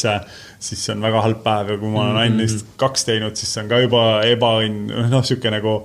siis 0.68 0.84
see 0.86 0.94
on 0.94 1.04
väga 1.08 1.24
halb 1.26 1.42
päev 1.44 1.74
ja 1.74 1.80
kui 1.80 1.92
ma 1.92 2.04
olen 2.06 2.22
ainult 2.22 2.38
mm 2.38 2.46
-hmm. 2.46 2.58
neist 2.58 2.74
kaks 2.80 3.08
teinud, 3.10 3.36
siis 3.36 3.54
see 3.54 3.64
on 3.64 3.72
ka 3.72 3.82
juba 3.84 4.04
ebaõnn, 4.28 5.10
noh, 5.10 5.24
sihuke 5.24 5.52
nagu, 5.54 5.78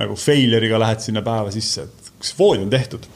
nagu 0.00 0.18
failure'iga 0.26 0.80
lähed 0.82 1.04
sinna 1.06 1.22
päeva 1.22 1.54
sisse, 1.54 1.88
et 1.88 2.12
kas 2.18 2.38
voodi 2.38 2.66
on 2.66 2.70
tehtud? 2.70 3.10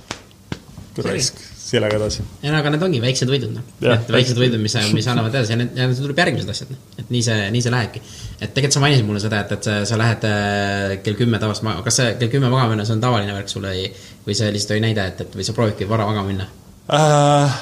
raisk 0.98 1.47
sellega 1.68 1.98
edasi. 2.00 2.24
ei 2.42 2.52
no 2.52 2.58
aga 2.58 2.72
need 2.72 2.84
ongi 2.86 3.00
väiksed 3.02 3.30
võidud, 3.30 3.52
noh. 3.52 3.64
väiksed 4.08 4.40
võidud, 4.40 4.60
mis, 4.62 4.76
mis 4.96 5.08
annavad 5.10 5.34
edasi 5.34 5.54
ja 5.54 5.58
need, 5.60 5.74
ja 5.76 5.88
need 5.88 6.00
tuleb 6.00 6.22
järgmised 6.22 6.52
asjad, 6.52 6.72
noh. 6.72 6.82
et 7.00 7.12
nii 7.14 7.24
see, 7.24 7.48
nii 7.54 7.64
see 7.64 7.72
lähebki. 7.74 8.02
et 8.38 8.52
tegelikult 8.56 8.76
sa 8.78 8.84
mainisid 8.84 9.08
mulle 9.08 9.22
seda, 9.24 9.42
et, 9.44 9.56
et 9.58 9.70
sa, 9.70 9.78
sa 9.88 9.98
lähed 10.00 10.28
äh, 10.28 10.94
kell 11.04 11.18
kümme 11.18 11.40
tavaliselt 11.42 11.68
magama, 11.68 11.86
kas 11.86 12.00
see 12.00 12.14
kell 12.20 12.32
kümme 12.36 12.52
magama 12.52 12.74
minna, 12.74 12.86
see 12.88 12.96
on 12.96 13.04
tavaline 13.04 13.36
värk 13.36 13.52
sulle 13.52 13.74
või, 13.74 13.90
või 14.26 14.38
see 14.38 14.52
lihtsalt 14.54 14.76
oli 14.76 14.86
näide, 14.88 15.08
et, 15.12 15.26
et 15.26 15.40
või 15.40 15.48
sa 15.48 15.56
proovidki 15.56 15.90
vara 15.90 16.08
magama 16.08 16.32
minna 16.32 16.48
äh,? 16.94 17.60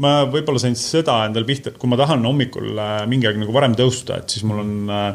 ma 0.00 0.14
võib-olla 0.28 0.60
sain 0.62 0.76
seda 0.78 1.22
endale 1.26 1.48
pihta, 1.48 1.72
et 1.72 1.80
kui 1.80 1.90
ma 1.90 1.98
tahan 2.00 2.24
hommikul 2.28 2.72
äh, 2.76 3.02
mingi 3.10 3.28
aeg 3.28 3.40
nagu 3.40 3.56
varem 3.56 3.76
tõusta, 3.78 4.20
et 4.20 4.32
siis 4.32 4.44
mul 4.48 4.62
on 4.62 4.72
äh, 4.92 5.10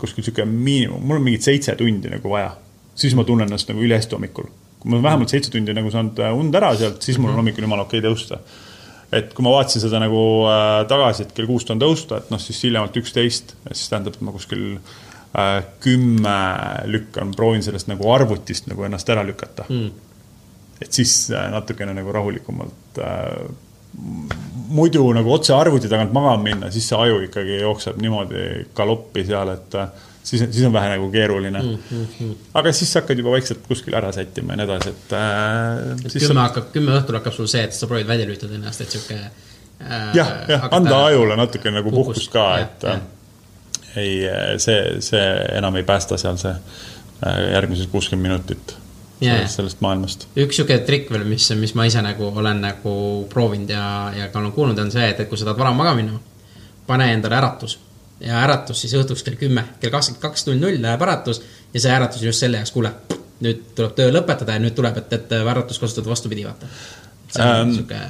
kuskil 0.00 0.24
niisugune 0.24 0.48
miinimum, 0.48 1.02
mul 1.04 1.20
on 1.20 1.26
mingid 1.26 1.44
seitse 1.44 1.76
tundi 1.76 2.12
nagu 2.12 2.32
vaja. 2.32 2.54
siis 3.00 3.14
ma 3.16 3.24
tunnen 3.24 3.48
ennast 3.48 3.68
nagu 3.70 3.80
ülihästi 3.80 4.16
hommikul. 4.16 4.48
Kui 4.80 4.90
ma 4.94 5.02
vähemalt 5.04 5.32
seitse 5.32 5.52
tundi 5.52 5.74
nagu 5.76 5.92
saanud 5.92 6.18
äh, 6.24 6.34
und 6.36 6.56
ära 6.56 6.72
sealt, 6.78 7.00
siis 7.04 7.20
mul 7.20 7.32
on 7.34 7.40
hommikul 7.42 7.66
jumala 7.66 7.86
okei 7.86 8.00
okay 8.00 8.08
tõusta. 8.08 8.40
et 9.12 9.32
kui 9.34 9.44
ma 9.44 9.54
vaatasin 9.56 9.84
seda 9.84 10.00
nagu 10.02 10.20
äh, 10.48 10.82
tagasi, 10.90 11.26
et 11.26 11.32
kell 11.36 11.50
kuus 11.50 11.66
tahan 11.68 11.82
tõusta, 11.82 12.20
et 12.20 12.30
noh, 12.32 12.42
siis 12.42 12.60
hiljemalt 12.66 13.00
üksteist, 13.00 13.56
siis 13.72 13.88
tähendab, 13.92 14.16
et 14.16 14.26
ma 14.26 14.34
kuskil 14.36 14.68
äh, 14.76 15.56
kümme 15.84 16.36
lükkan, 16.90 17.34
proovin 17.36 17.66
sellest 17.66 17.90
nagu 17.90 18.12
arvutist 18.14 18.70
nagu 18.70 18.86
ennast 18.86 19.10
ära 19.10 19.26
lükata 19.26 19.66
mm. 19.68 19.90
et 20.80 21.00
siis 21.00 21.16
äh, 21.34 21.50
natukene 21.52 21.96
nagu 21.96 22.14
rahulikumalt 22.14 23.02
äh, 23.02 23.50
muidu 24.70 25.02
nagu 25.14 25.32
otse 25.34 25.54
arvuti 25.54 25.88
tagant 25.90 26.12
magama 26.14 26.42
minna, 26.44 26.70
siis 26.70 26.86
see 26.88 26.98
aju 26.98 27.24
ikkagi 27.26 27.60
jookseb 27.60 27.98
niimoodi 28.00 28.44
galoppi 28.76 29.24
seal, 29.26 29.50
et 29.56 29.76
äh, 29.78 29.90
siis, 30.22 30.42
siis 30.50 30.66
on 30.66 30.72
vähe 30.72 30.88
nagu 30.88 31.10
keeruline 31.10 31.62
mm. 31.62 31.78
-hmm. 32.20 32.34
aga 32.54 32.72
siis 32.72 32.92
sa 32.92 33.00
hakkad 33.00 33.18
juba 33.18 33.30
vaikselt 33.30 33.66
kuskil 33.68 33.94
ära 33.94 34.12
sättima 34.12 34.52
ja 34.52 34.56
nii 34.56 34.64
edasi, 34.64 34.88
et 34.88 35.12
äh,. 35.12 36.18
kümme 36.18 36.30
on... 36.30 36.42
hakkab, 36.42 36.72
kümme 36.72 36.98
õhtul 36.98 37.18
hakkab 37.20 37.36
sul 37.36 37.46
see, 37.46 37.64
et 37.64 37.72
sa 37.72 37.86
proovid 37.86 38.06
välja 38.08 38.26
lülitada 38.26 38.54
ennast, 38.54 38.80
et 38.80 38.90
sihuke 38.90 39.16
äh,. 39.16 40.14
jah, 40.14 40.34
jah, 40.48 40.68
anda 40.70 41.04
ajule 41.06 41.36
natuke 41.36 41.70
nagu 41.70 41.90
puhkust 41.90 42.32
ka, 42.32 42.46
et 42.58 42.82
ja. 42.82 42.98
ei, 43.96 44.20
see, 44.58 45.00
see 45.00 45.26
enam 45.58 45.76
ei 45.76 45.88
päästa 45.88 46.18
seal 46.20 46.38
see 46.40 46.54
äh, 46.54 47.42
järgmised 47.52 47.90
kuuskümmend 47.90 48.28
minutit 48.28 48.76
yeah. 49.22 49.44
sellest 49.48 49.80
maailmast. 49.80 50.26
üks 50.36 50.60
sihuke 50.60 50.78
trikk 50.86 51.12
veel, 51.12 51.24
mis, 51.28 51.50
mis 51.60 51.74
ma 51.78 51.86
ise 51.88 52.02
nagu 52.04 52.32
olen 52.42 52.64
nagu 52.64 52.94
proovinud 53.32 53.70
ja, 53.72 53.84
ja 54.16 54.28
ka 54.32 54.40
olen 54.42 54.52
kuulnud, 54.56 54.78
on 54.78 54.92
see, 54.92 55.08
et, 55.12 55.20
et 55.20 55.28
kui 55.28 55.38
sa 55.38 55.48
tahad 55.48 55.60
vara 55.60 55.72
magama 55.76 56.02
minna, 56.02 56.20
pane 56.86 57.12
endale 57.14 57.38
äratus. 57.38 57.78
Ja 58.20 58.40
äratus 58.44 58.82
siis 58.84 58.94
õhtuks 58.98 59.24
kell 59.26 59.38
kümme, 59.40 59.64
kell 59.80 59.92
kakskümmend 59.94 60.22
kaks 60.22 60.46
null 60.48 60.60
null 60.60 60.82
läheb 60.82 61.06
äratus 61.06 61.42
ja 61.74 61.80
see 61.80 61.94
äratus 61.94 62.22
just 62.22 62.44
selle 62.44 62.60
jaoks, 62.60 62.74
kuule, 62.74 62.92
nüüd 63.44 63.70
tuleb 63.76 63.94
töö 63.96 64.10
lõpetada 64.12 64.56
ja 64.56 64.62
nüüd 64.62 64.76
tuleb, 64.76 64.98
et, 65.00 65.16
et 65.16 65.38
äratust 65.40 65.80
kasutada 65.80 66.12
vastupidi, 66.12 66.44
vaata. 66.48 66.68
see 67.30 67.46
on 67.46 67.56
ähm, 67.56 67.72
sihuke 67.78 68.02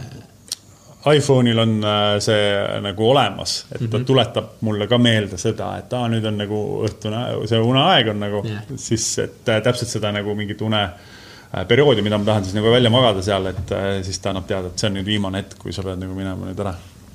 iPhone'il 1.07 1.59
on 1.59 1.85
äh, 1.85 2.19
see 2.21 2.81
nagu 2.85 3.11
olemas, 3.11 3.67
et 3.73 3.79
ta 3.79 3.85
mm 3.85 3.93
-hmm. 3.93 4.05
tuletab 4.05 4.45
mulle 4.61 4.87
ka 4.87 4.99
meelde 4.99 5.39
seda, 5.39 5.77
et 5.79 5.93
aa, 5.93 6.09
nüüd 6.09 6.25
on 6.25 6.37
nagu 6.39 6.59
õhtune, 6.89 7.47
see 7.49 7.59
uneaeg 7.59 8.09
on 8.09 8.21
nagu 8.21 8.43
yeah., 8.45 8.65
siis 8.77 9.19
et 9.19 9.49
äh, 9.49 9.63
täpselt 9.63 9.89
seda 9.89 10.13
nagu 10.13 10.35
mingit 10.35 10.61
une 10.61 10.83
äh, 10.83 11.67
perioodi, 11.69 12.03
mida 12.03 12.19
ma 12.19 12.25
tahan 12.25 12.45
siis 12.45 12.55
nagu 12.55 12.71
välja 12.71 12.91
magada 12.91 13.23
seal, 13.23 13.47
et 13.47 13.73
siis 14.03 14.19
ta 14.19 14.31
annab 14.31 14.47
teada, 14.47 14.69
et 14.69 14.79
see 14.79 14.91
on 14.91 14.95
nüüd 14.99 15.07
viimane 15.07 15.39
hetk, 15.39 15.59
kui 15.59 15.73
sa 15.73 15.83
pead 15.83 15.99
nagu 15.99 16.15
minema 16.15 16.47
nüüd 16.47 16.61
ära. 16.61 16.75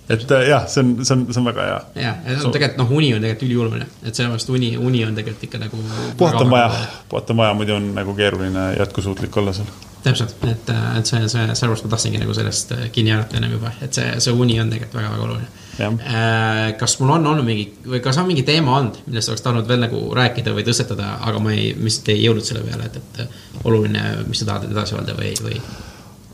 Et 0.10 0.36
jah, 0.50 0.68
see 0.70 0.84
on, 0.84 0.94
see 1.06 1.16
on, 1.16 1.26
see 1.32 1.42
on 1.42 1.50
väga 1.50 1.66
hea. 1.70 1.80
jah, 2.04 2.22
ja 2.28 2.38
so, 2.42 2.54
tegelikult 2.54 2.84
noh, 2.84 2.94
uni 3.00 3.10
on 3.16 3.26
tegelikult 3.26 3.50
ülioluline, 3.50 3.90
et 4.04 4.14
sellepärast 4.14 4.54
uni, 4.54 4.76
uni 4.78 5.04
on 5.08 5.18
tegelikult 5.18 5.50
ikka 5.50 5.64
nagu. 5.66 5.82
puhata 6.18 6.46
on 6.46 6.54
vaja, 6.54 6.86
puhata 7.10 7.34
on 7.34 7.44
vaja, 7.44 7.58
muidu 7.58 7.78
on 7.80 7.92
nagu 7.98 8.16
keeruline 8.18 8.72
jätkusuutlik 8.80 9.38
olla 9.42 9.54
seal 9.58 9.70
täpselt, 10.06 10.36
et, 10.46 10.70
et 11.00 11.10
see, 11.10 11.22
see, 11.32 11.46
sellepärast 11.58 11.86
ma 11.86 11.92
tahtsingi 11.96 12.20
nagu 12.22 12.34
sellest 12.38 12.74
äh, 12.76 12.88
kinni 12.94 13.14
haarata 13.14 13.40
ennem 13.40 13.56
juba, 13.56 13.72
et 13.82 13.98
see, 13.98 14.12
see 14.22 14.34
uni 14.34 14.60
on 14.62 14.70
tegelikult 14.70 15.00
väga-väga 15.00 15.26
oluline. 15.26 15.48
Äh, 15.86 16.76
kas 16.80 17.00
mul 17.02 17.16
on 17.18 17.26
olnud 17.32 17.48
mingi 17.48 17.66
või 17.90 18.00
kas 18.06 18.20
on 18.22 18.30
mingi 18.30 18.46
teema 18.48 18.78
olnud, 18.78 19.02
millest 19.08 19.34
oleks 19.34 19.44
tahtnud 19.44 19.68
veel 19.68 19.82
nagu 19.82 20.04
rääkida 20.16 20.54
või 20.56 20.68
tõstetada, 20.68 21.16
aga 21.26 21.42
ma 21.44 21.56
ei, 21.56 21.74
lihtsalt 21.80 22.14
ei 22.14 22.22
jõudnud 22.24 22.48
selle 22.48 22.64
peale, 22.68 22.92
et, 22.92 23.02
et 23.02 23.66
oluline, 23.66 24.06
mis 24.30 24.44
sa 24.44 24.52
tahad 24.52 24.70
edasi 24.70 24.96
öelda 25.00 25.18
või, 25.18 25.34
või? 25.42 25.60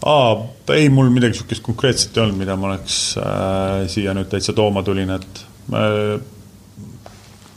Aa, 0.06 0.36
ei, 0.76 0.90
mul 0.90 1.10
midagi 1.14 1.40
sihukest 1.40 1.64
konkreetset 1.66 2.18
ei 2.18 2.26
olnud, 2.26 2.40
mida 2.42 2.58
ma 2.58 2.72
oleks 2.72 3.00
äh, 3.22 3.88
siia 3.92 4.16
nüüd 4.18 4.30
täitsa 4.32 4.56
tooma 4.58 4.84
tulin, 4.84 5.14
et 5.18 5.42
äh, 5.78 6.20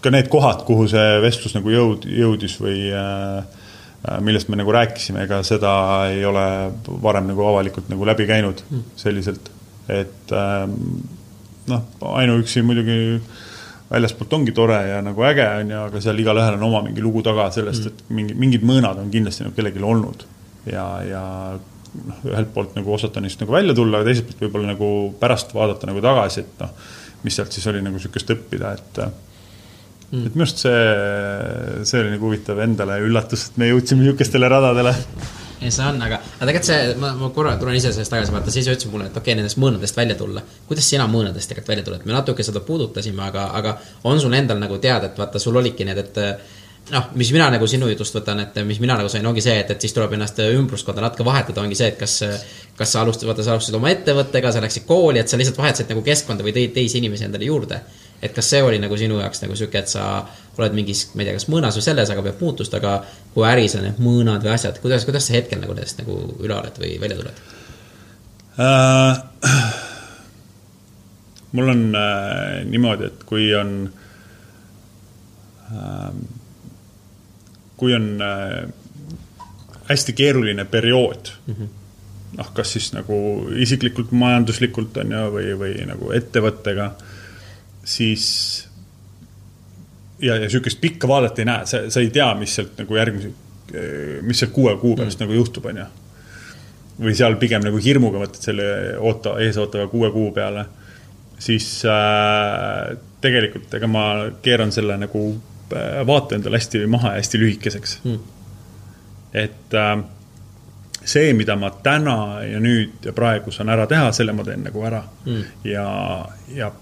ka 0.05 0.13
need 0.13 0.29
kohad, 0.33 0.67
kuhu 0.69 0.89
see 0.91 1.21
vestlus 1.25 1.57
nagu 1.57 1.73
jõud, 1.73 2.09
jõudis 2.11 2.59
või 2.61 2.91
äh, 2.93 3.63
Äh, 4.05 4.21
millest 4.21 4.51
me 4.53 4.59
nagu 4.61 4.73
rääkisime, 4.73 5.23
ega 5.25 5.39
seda 5.47 5.71
ei 6.13 6.25
ole 6.29 6.45
varem 7.03 7.31
nagu 7.31 7.45
avalikult 7.49 7.89
nagu 7.89 8.05
läbi 8.05 8.27
käinud 8.29 8.61
mm. 8.67 8.83
selliselt, 9.01 9.49
et 9.89 10.35
ähm, 10.37 10.75
noh, 11.71 11.87
ainuüksi 12.11 12.61
muidugi 12.69 12.99
väljaspoolt 13.89 14.37
ongi 14.37 14.53
tore 14.57 14.77
ja 14.91 14.99
nagu 15.05 15.25
äge 15.25 15.47
on 15.63 15.73
ju, 15.73 15.79
aga 15.87 16.03
seal 16.05 16.21
igalühel 16.21 16.59
on 16.59 16.67
oma 16.69 16.83
mingi 16.85 17.05
lugu 17.05 17.23
taga 17.25 17.47
sellest, 17.55 17.89
et 17.89 18.05
mingi, 18.13 18.37
mingid 18.37 18.67
mõõnad 18.69 19.01
on 19.01 19.09
kindlasti 19.15 19.47
nagu 19.47 19.57
kellelgi 19.57 19.81
olnud. 19.81 20.27
ja, 20.69 20.85
ja 21.09 21.25
noh, 22.03 22.25
ühelt 22.31 22.51
poolt 22.55 22.75
nagu 22.79 22.95
osata 22.95 23.23
neist 23.23 23.43
nagu 23.43 23.55
välja 23.55 23.75
tulla, 23.77 24.01
aga 24.01 24.11
teiselt 24.11 24.31
poolt 24.31 24.45
võib-olla 24.47 24.73
nagu 24.73 24.89
pärast 25.21 25.55
vaadata 25.57 25.89
nagu 25.91 26.03
tagasi, 26.05 26.45
et 26.45 26.65
noh, 26.65 26.75
mis 27.25 27.39
sealt 27.39 27.55
siis 27.55 27.67
oli 27.71 27.83
nagu 27.85 27.99
niisugust 27.99 28.35
õppida, 28.35 28.73
et 28.79 29.01
mm.. 29.05 30.27
et 30.27 30.35
minu 30.35 30.45
arust 30.45 30.65
see, 30.65 30.83
see 31.89 32.03
oli 32.03 32.17
nagu 32.17 32.29
huvitav 32.29 32.61
endale 32.65 32.99
üllatus, 33.05 33.49
et 33.49 33.63
me 33.63 33.71
jõudsime 33.71 34.05
niisugustele 34.05 34.51
radadele. 34.51 34.95
ei, 35.61 35.71
see 35.71 35.87
on, 35.87 36.03
aga, 36.05 36.19
aga 36.19 36.49
tegelikult 36.49 36.71
see, 36.73 36.97
ma, 37.01 37.15
ma 37.21 37.31
korra 37.37 37.55
tulen 37.61 37.79
ise 37.79 37.95
sellest 37.95 38.13
tagasi, 38.15 38.35
vaata, 38.35 38.53
siis 38.55 38.67
sa 38.67 38.75
ütlesid 38.75 38.93
mulle, 38.93 39.09
et 39.11 39.17
okei 39.17 39.33
okay,, 39.33 39.39
nendest 39.41 39.61
mõõnadest 39.63 40.03
välja 40.03 40.19
tulla. 40.19 40.43
kuidas 40.69 40.91
sina 40.91 41.07
mõõnadest 41.11 41.53
tegelikult 41.53 41.75
välja 41.75 41.89
tuled, 41.89 42.05
me 42.11 42.19
natuke 42.19 42.47
seda 42.47 42.65
puudutasime, 42.67 43.23
aga, 43.31 43.49
aga 43.61 43.79
on 44.11 44.21
sul 44.21 44.35
endal 44.37 44.61
nagu 44.61 44.79
teada, 44.83 45.13
et 45.13 45.25
vaata, 45.25 45.43
sul 45.43 45.63
olidki 45.63 45.87
need, 45.89 46.05
et 46.05 46.23
noh, 46.93 47.09
mis 47.17 47.33
mina 47.33 47.49
nagu 47.55 47.67
sinu 47.71 47.89
jutust 47.89 48.17
võtan, 48.19 48.43
et 48.45 48.59
mis 48.67 48.81
mina 48.83 48.99
nagu 49.01 49.09
sain, 49.13 49.25
ongi 49.27 49.45
see, 49.45 49.57
et, 49.63 49.71
et 49.73 49.85
siis 49.85 49.95
tuleb 49.97 50.13
ennast 50.17 50.41
ümbruskonda 50.45 51.05
natuke 51.05 51.25
vahetada, 51.27 51.63
ongi 51.65 51.79
see, 51.79 51.93
et 51.95 52.01
kas, 52.01 52.19
kas 52.77 52.93
sa 52.93 53.05
alustasid, 53.05 53.31
vaata, 53.31 53.47
sa 53.47 53.55
alustasid 53.57 53.79
oma 53.79 53.93
ettevõttega, 53.95 54.53
sa 54.53 54.65
läksid 54.65 54.89
kooli, 54.89 55.23
et 55.23 55.33
sa 55.33 55.41
lihtsalt 55.41 55.61
vahetasid 55.63 55.95
nagu 55.95 56.05
keskkonda 56.05 56.47
või 56.47 56.57
tõid 56.57 56.75
teisi 56.77 57.01
inimesi 57.01 57.29
endale 57.29 57.49
juurde 57.49 57.81
et 58.25 58.33
kas 58.33 58.47
see 58.55 58.63
oli 58.65 58.79
nagu 58.81 58.97
sinu 58.97 59.19
jaoks 59.21 59.43
nagu 59.43 59.57
sihuke, 59.59 59.83
et 59.83 59.91
sa 59.91 60.05
oled 60.57 60.77
mingis, 60.77 61.03
ma 61.13 61.23
ei 61.23 61.29
tea, 61.29 61.37
kas 61.37 61.49
mõõnas 61.53 61.77
või 61.77 61.85
selles, 61.85 62.13
aga 62.13 62.23
peab 62.25 62.41
muutust, 62.41 62.77
aga 62.79 62.93
kui 63.35 63.45
äris 63.49 63.75
on 63.79 63.85
need 63.85 63.99
mõõnad 64.03 64.45
või 64.45 64.55
asjad, 64.55 64.79
kuidas, 64.83 65.05
kuidas 65.09 65.27
sa 65.29 65.37
hetkel 65.37 65.61
nagu 65.61 65.77
nendest 65.77 66.01
nagu 66.01 66.15
üle 66.39 66.55
oled 66.57 66.81
või 66.81 66.95
välja 67.03 67.19
tuled 67.21 67.37
uh,? 68.65 69.13
mul 71.55 71.71
on 71.75 71.83
uh, 71.91 72.63
niimoodi, 72.71 73.11
et 73.11 73.27
kui 73.29 73.51
on 73.59 73.75
uh,, 75.69 76.11
kui 77.77 77.95
on 77.95 78.11
uh, 78.23 79.81
hästi 79.89 80.13
keeruline 80.13 80.65
periood 80.65 81.33
mm, 81.47 81.55
-hmm 81.55 81.81
noh, 82.35 82.49
kas 82.51 82.73
siis 82.75 82.89
nagu 82.91 83.17
isiklikult, 83.63 84.11
majanduslikult 84.11 84.97
on 84.99 85.13
ju, 85.15 85.19
või, 85.31 85.53
või 85.55 85.75
nagu 85.87 86.09
ettevõttega 86.17 86.87
äh, 86.89 87.13
siis 87.85 88.25
ja, 90.21 90.35
ja 90.35 90.41
niisugust 90.41 90.81
pikka 90.81 91.09
vaadet 91.09 91.39
ei 91.39 91.49
näe, 91.49 91.67
sa, 91.67 91.85
sa 91.91 92.01
ei 92.01 92.11
tea, 92.15 92.31
mis 92.39 92.55
sealt 92.57 92.79
nagu 92.81 92.97
järgmise, 92.97 93.33
mis 94.25 94.41
seal 94.41 94.53
kuue 94.55 94.75
kuu 94.81 94.97
pärast 94.97 95.21
mm. 95.21 95.27
nagu 95.27 95.39
juhtub, 95.39 95.69
on 95.71 95.83
ju. 95.83 95.89
või 97.05 97.17
seal 97.19 97.37
pigem 97.41 97.65
nagu 97.65 97.81
hirmuga 97.83 98.23
mõtled 98.23 98.49
selle 98.49 98.69
oota, 98.99 99.37
eesootava 99.45 99.89
kuue 99.93 100.11
kuu 100.15 100.31
peale, 100.35 100.67
siis 101.43 101.67
äh, 101.91 102.95
tegelikult 103.25 103.75
ega 103.75 103.91
ma 103.91 104.07
keeran 104.43 104.73
selle 104.73 104.97
nagu 105.01 105.27
äh, 105.35 105.54
vaate 106.07 106.39
endale 106.39 106.61
hästi 106.61 106.85
maha 106.91 107.15
ja 107.15 107.23
hästi 107.23 107.41
lühikeseks 107.41 107.99
mm.. 108.05 108.19
et 109.45 109.75
äh, 109.75 109.97
see, 111.05 111.33
mida 111.37 111.57
ma 111.57 111.71
täna 111.85 112.17
ja 112.45 112.61
nüüd 112.61 113.05
ja 113.05 113.13
praegu 113.17 113.53
saan 113.53 113.73
ära 113.73 113.87
teha, 113.91 114.13
selle 114.13 114.37
ma 114.37 114.45
teen 114.45 114.67
nagu 114.69 114.85
ära 114.85 115.03
mm. 115.25 115.45
ja, 115.69 115.87
ja 116.55 116.73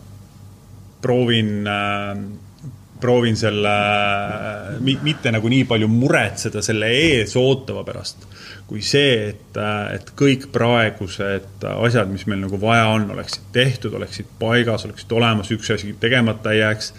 proovin 1.02 1.66
äh, 1.66 2.24
proovin 3.02 3.36
selle, 3.36 3.72
mitte 4.80 5.32
nagu 5.34 5.50
nii 5.50 5.64
palju 5.66 5.88
muretseda 5.90 6.62
selle 6.62 6.90
ees 6.94 7.34
ootava 7.40 7.82
pärast, 7.86 8.28
kui 8.68 8.82
see, 8.86 9.32
et, 9.32 9.58
et 9.96 10.12
kõik 10.18 10.46
praegused 10.54 11.66
asjad, 11.72 12.12
mis 12.12 12.28
meil 12.30 12.44
nagu 12.44 12.60
vaja 12.62 12.86
on, 12.94 13.08
oleksid 13.16 13.50
tehtud, 13.54 13.96
oleksid 13.98 14.30
paigas, 14.38 14.86
oleksid 14.86 15.16
olemas, 15.18 15.50
üks 15.54 15.74
asi 15.74 15.96
tegemata 16.00 16.54
ei 16.54 16.62
jääks. 16.62 16.92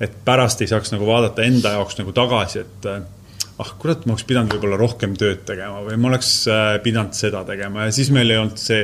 Et 0.00 0.16
pärast 0.24 0.60
ei 0.60 0.70
saaks 0.70 0.92
nagu 0.92 1.06
vaadata 1.08 1.44
enda 1.46 1.76
jaoks 1.78 1.98
nagu 2.00 2.12
tagasi, 2.16 2.64
et 2.64 2.88
ah 3.56 3.70
kurat, 3.80 4.04
ma 4.04 4.12
oleks 4.12 4.26
pidanud 4.28 4.52
võib-olla 4.52 4.76
rohkem 4.80 5.14
tööd 5.16 5.46
tegema 5.48 5.80
või 5.84 5.96
ma 6.00 6.10
oleks 6.10 6.32
äh, 6.52 6.76
pidanud 6.84 7.16
seda 7.16 7.40
tegema 7.48 7.86
ja 7.86 7.94
siis 7.96 8.10
meil 8.12 8.30
ei 8.30 8.40
olnud 8.40 8.60
see 8.60 8.82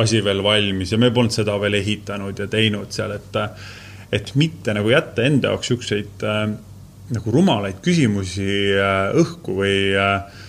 asi 0.00 0.22
veel 0.24 0.42
valmis 0.44 0.92
ja 0.92 1.00
me 1.00 1.10
polnud 1.14 1.34
seda 1.34 1.56
veel 1.60 1.76
ehitanud 1.78 2.38
ja 2.38 2.46
teinud 2.52 2.92
seal, 2.92 3.12
et, 3.16 3.36
et 4.12 4.32
mitte 4.40 4.74
nagu 4.76 4.90
jätta 4.92 5.24
enda 5.28 5.52
jaoks 5.52 5.72
siukseid 5.72 6.24
äh, 6.24 6.46
nagu 7.16 7.34
rumalaid 7.34 7.78
küsimusi 7.84 8.48
äh, 8.74 9.12
õhku 9.20 9.58
või 9.60 9.76
äh, 10.00 10.42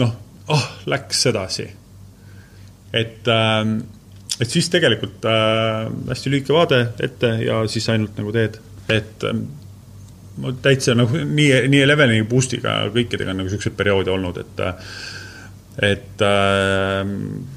noh, 0.00 0.14
ah, 0.52 0.68
läks 0.90 1.24
sedasi. 1.26 1.68
et 2.92 3.28
äh,, 3.28 3.64
et 4.40 4.50
siis 4.50 4.68
tegelikult 4.70 5.24
äh, 5.30 5.88
hästi 6.10 6.32
lühike 6.32 6.54
vaade 6.54 6.80
ette 7.02 7.36
ja 7.44 7.62
siis 7.70 7.88
ainult 7.92 8.16
nagu 8.18 8.32
teed, 8.34 8.60
et 8.92 9.26
äh, 9.28 9.42
ma 10.42 10.54
täitsa 10.62 10.96
nagu 10.98 11.18
nii, 11.18 11.50
nii 11.70 11.82
Eleveni 11.84 12.22
boost'iga 12.28 12.80
kõikidega 12.94 13.36
nagu 13.36 13.52
siukseid 13.52 13.76
perioode 13.78 14.12
olnud, 14.14 14.40
et 14.42 14.64
äh, 14.64 14.96
et 15.74 16.22
äh, 16.22 17.04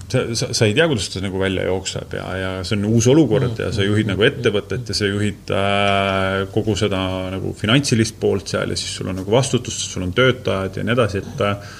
sa, 0.09 0.21
sa, 0.33 0.47
sa 0.53 0.65
ei 0.65 0.73
tea, 0.73 0.87
kuidas 0.89 1.09
ta 1.13 1.21
nagu 1.21 1.37
välja 1.37 1.67
jookseb 1.67 2.15
ja, 2.17 2.25
ja 2.41 2.51
see 2.65 2.79
on 2.79 2.87
uus 2.89 3.05
olukord 3.11 3.59
ja 3.61 3.69
sa 3.73 3.85
juhid 3.85 4.09
nagu 4.09 4.25
ettevõtet 4.25 4.89
ja 4.89 4.95
sa 4.97 5.09
juhid 5.09 5.51
äh, 5.53 6.47
kogu 6.53 6.73
seda 6.79 7.01
nagu 7.35 7.53
finantsilist 7.57 8.17
poolt 8.21 8.49
seal 8.49 8.73
ja 8.73 8.79
siis 8.79 8.95
sul 8.97 9.11
on 9.11 9.21
nagu 9.21 9.33
vastutus, 9.33 9.77
sul 9.91 10.07
on 10.07 10.15
töötajad 10.17 10.79
ja 10.79 10.87
nii 10.87 10.97
edasi, 10.97 11.21
et 11.21 11.45
äh, 11.45 11.75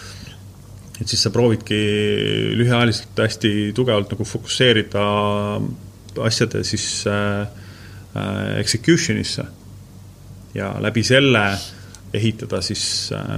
et 0.97 1.09
siis 1.09 1.25
sa 1.25 1.33
proovidki 1.33 1.79
lühiajaliselt 2.57 3.17
hästi 3.21 3.51
tugevalt 3.77 4.13
nagu 4.13 4.25
fokusseerida 4.25 5.07
asjade 6.25 6.63
siis 6.65 6.85
äh, 7.09 7.65
execution'isse. 8.60 9.45
Ja 10.56 10.72
läbi 10.81 11.03
selle 11.06 11.44
ehitada 12.18 12.61
siis 12.65 13.11
äh, 13.14 13.38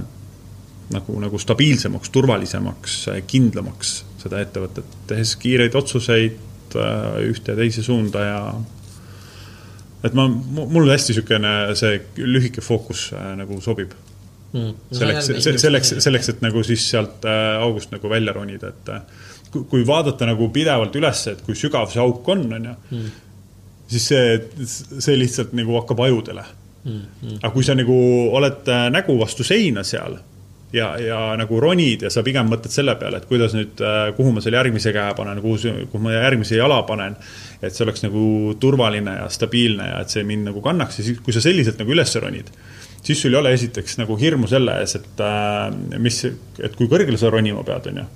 nagu, 0.94 1.16
nagu 1.22 1.38
stabiilsemaks, 1.38 2.10
turvalisemaks, 2.14 2.96
kindlamaks 3.30 3.94
seda 4.20 4.42
ettevõtet, 4.44 4.98
tehes 5.10 5.34
kiireid 5.40 5.76
otsuseid 5.78 6.76
äh, 6.76 7.22
ühte 7.30 7.54
ja 7.54 7.58
teise 7.60 7.84
suunda 7.86 8.24
ja 8.26 8.42
et 10.06 10.16
ma, 10.16 10.26
mul 10.28 10.88
hästi 10.90 11.14
niisugune 11.14 11.54
see 11.78 11.98
lühike 12.24 12.64
fookus 12.64 13.10
äh, 13.16 13.32
nagu 13.40 13.60
sobib. 13.64 13.96
Mm.. 14.50 14.72
selleks, 14.90 15.28
selleks, 15.62 15.92
selleks, 16.02 16.28
et 16.32 16.40
nagu 16.42 16.62
siis 16.66 16.82
sealt 16.90 17.22
äh, 17.28 17.60
august 17.62 17.92
nagu 17.94 18.10
välja 18.10 18.32
ronida, 18.34 18.72
et 18.72 19.60
kui 19.70 19.84
vaadata 19.86 20.26
nagu 20.26 20.48
pidevalt 20.50 20.96
üles, 20.98 21.20
et 21.30 21.44
kui 21.46 21.54
sügav 21.58 21.86
see 21.92 22.02
auk 22.02 22.26
on, 22.34 22.48
on 22.56 22.66
ju 22.66 22.74
mm., 22.74 23.12
siis 23.90 24.08
see, 24.12 24.40
see 24.66 25.18
lihtsalt 25.18 25.54
nagu 25.58 25.74
hakkab 25.80 26.00
ajudele 26.06 26.44
mm. 26.84 26.90
-hmm. 26.90 27.38
aga 27.42 27.54
kui 27.54 27.64
sa 27.66 27.74
nagu 27.74 27.96
oled 28.38 28.70
nägu 28.94 29.18
vastu 29.18 29.44
seina 29.44 29.84
seal 29.84 30.18
ja, 30.72 30.98
ja 30.98 31.20
nagu 31.38 31.60
ronid 31.60 32.04
ja 32.06 32.10
sa 32.12 32.22
pigem 32.26 32.50
mõtled 32.50 32.72
selle 32.72 32.94
peale, 33.00 33.20
et 33.20 33.28
kuidas 33.30 33.54
nüüd, 33.56 33.80
äh, 33.84 34.10
kuhu 34.16 34.34
ma 34.34 34.42
selle 34.44 34.60
järgmise 34.60 34.92
käe 34.94 35.14
panen, 35.18 35.40
kuhu, 35.42 35.58
kuhu 35.90 36.02
ma 36.04 36.14
järgmise 36.14 36.58
jala 36.58 36.82
panen. 36.88 37.16
et 37.62 37.74
see 37.76 37.84
oleks 37.84 38.00
nagu 38.06 38.54
turvaline 38.60 39.16
ja 39.18 39.26
stabiilne 39.28 39.90
ja 39.90 39.98
et 40.00 40.08
see 40.08 40.24
mind 40.24 40.48
nagu 40.48 40.62
kannaks 40.64 40.98
ja 40.98 41.04
siis, 41.04 41.18
kui 41.20 41.34
sa 41.36 41.42
selliselt 41.44 41.80
nagu 41.82 41.92
üles 41.92 42.14
ronid, 42.22 42.48
siis 43.02 43.20
sul 43.20 43.34
ei 43.34 43.40
ole 43.40 43.52
esiteks 43.52 43.98
nagu 44.00 44.16
hirmu 44.16 44.48
selle 44.48 44.78
ees, 44.80 44.96
et 44.96 45.20
äh, 45.26 45.98
mis, 45.98 46.22
et 46.58 46.76
kui 46.78 46.88
kõrgele 46.88 47.20
sa 47.20 47.32
ronima 47.32 47.64
pead, 47.66 47.90
on 47.92 48.02
ju 48.04 48.08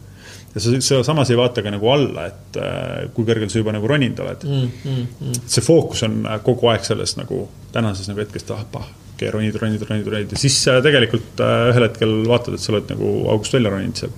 ja 0.55 0.63
sa, 0.63 0.75
sa 0.81 1.01
samas 1.07 1.31
ei 1.31 1.39
vaata 1.39 1.63
ka 1.65 1.73
nagu 1.75 1.89
alla, 1.91 2.29
et 2.31 2.59
äh, 2.63 3.07
kui 3.15 3.27
kõrgel 3.27 3.51
sa 3.51 3.61
juba 3.61 3.75
nagu 3.75 3.89
roninud 3.91 4.21
oled 4.25 4.45
mm,. 4.47 4.69
Mm, 4.85 5.07
mm. 5.21 5.41
see 5.51 5.65
fookus 5.65 6.05
on 6.07 6.21
kogu 6.47 6.71
aeg 6.73 6.87
selles 6.87 7.17
nagu 7.19 7.45
tänases 7.75 8.11
nagu 8.11 8.23
hetkes, 8.23 8.47
et 8.47 8.53
ah, 8.55 8.63
pah, 8.71 8.87
okei 8.87 9.17
okay,, 9.17 9.33
ronid, 9.35 9.59
ronid, 9.61 9.83
ronid, 9.89 10.13
ronid 10.15 10.37
ja 10.37 10.41
siis 10.41 10.61
äh, 10.71 10.79
tegelikult 10.85 11.43
äh, 11.43 11.71
ühel 11.73 11.89
hetkel 11.89 12.15
vaatad, 12.31 12.57
et 12.57 12.63
sa 12.63 12.75
oled 12.75 12.95
nagu 12.95 13.17
august 13.35 13.57
välja 13.57 13.75
roninud 13.75 14.05
seal. 14.05 14.15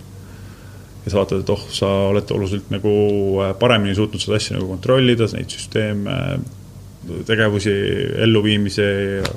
ja 1.07 1.15
sa 1.15 1.23
vaatad, 1.23 1.45
et 1.45 1.55
oh, 1.57 1.65
sa 1.73 1.93
oled 2.11 2.37
oluliselt 2.37 2.69
nagu 2.75 2.93
äh, 3.45 3.55
paremini 3.61 3.97
suutnud 3.97 4.23
seda 4.23 4.41
asja 4.41 4.59
nagu 4.59 4.69
kontrollida, 4.75 5.31
neid 5.33 5.57
süsteeme, 5.57 6.19
tegevusi, 7.27 7.73
elluviimise 8.27 8.87
ja 9.23 9.33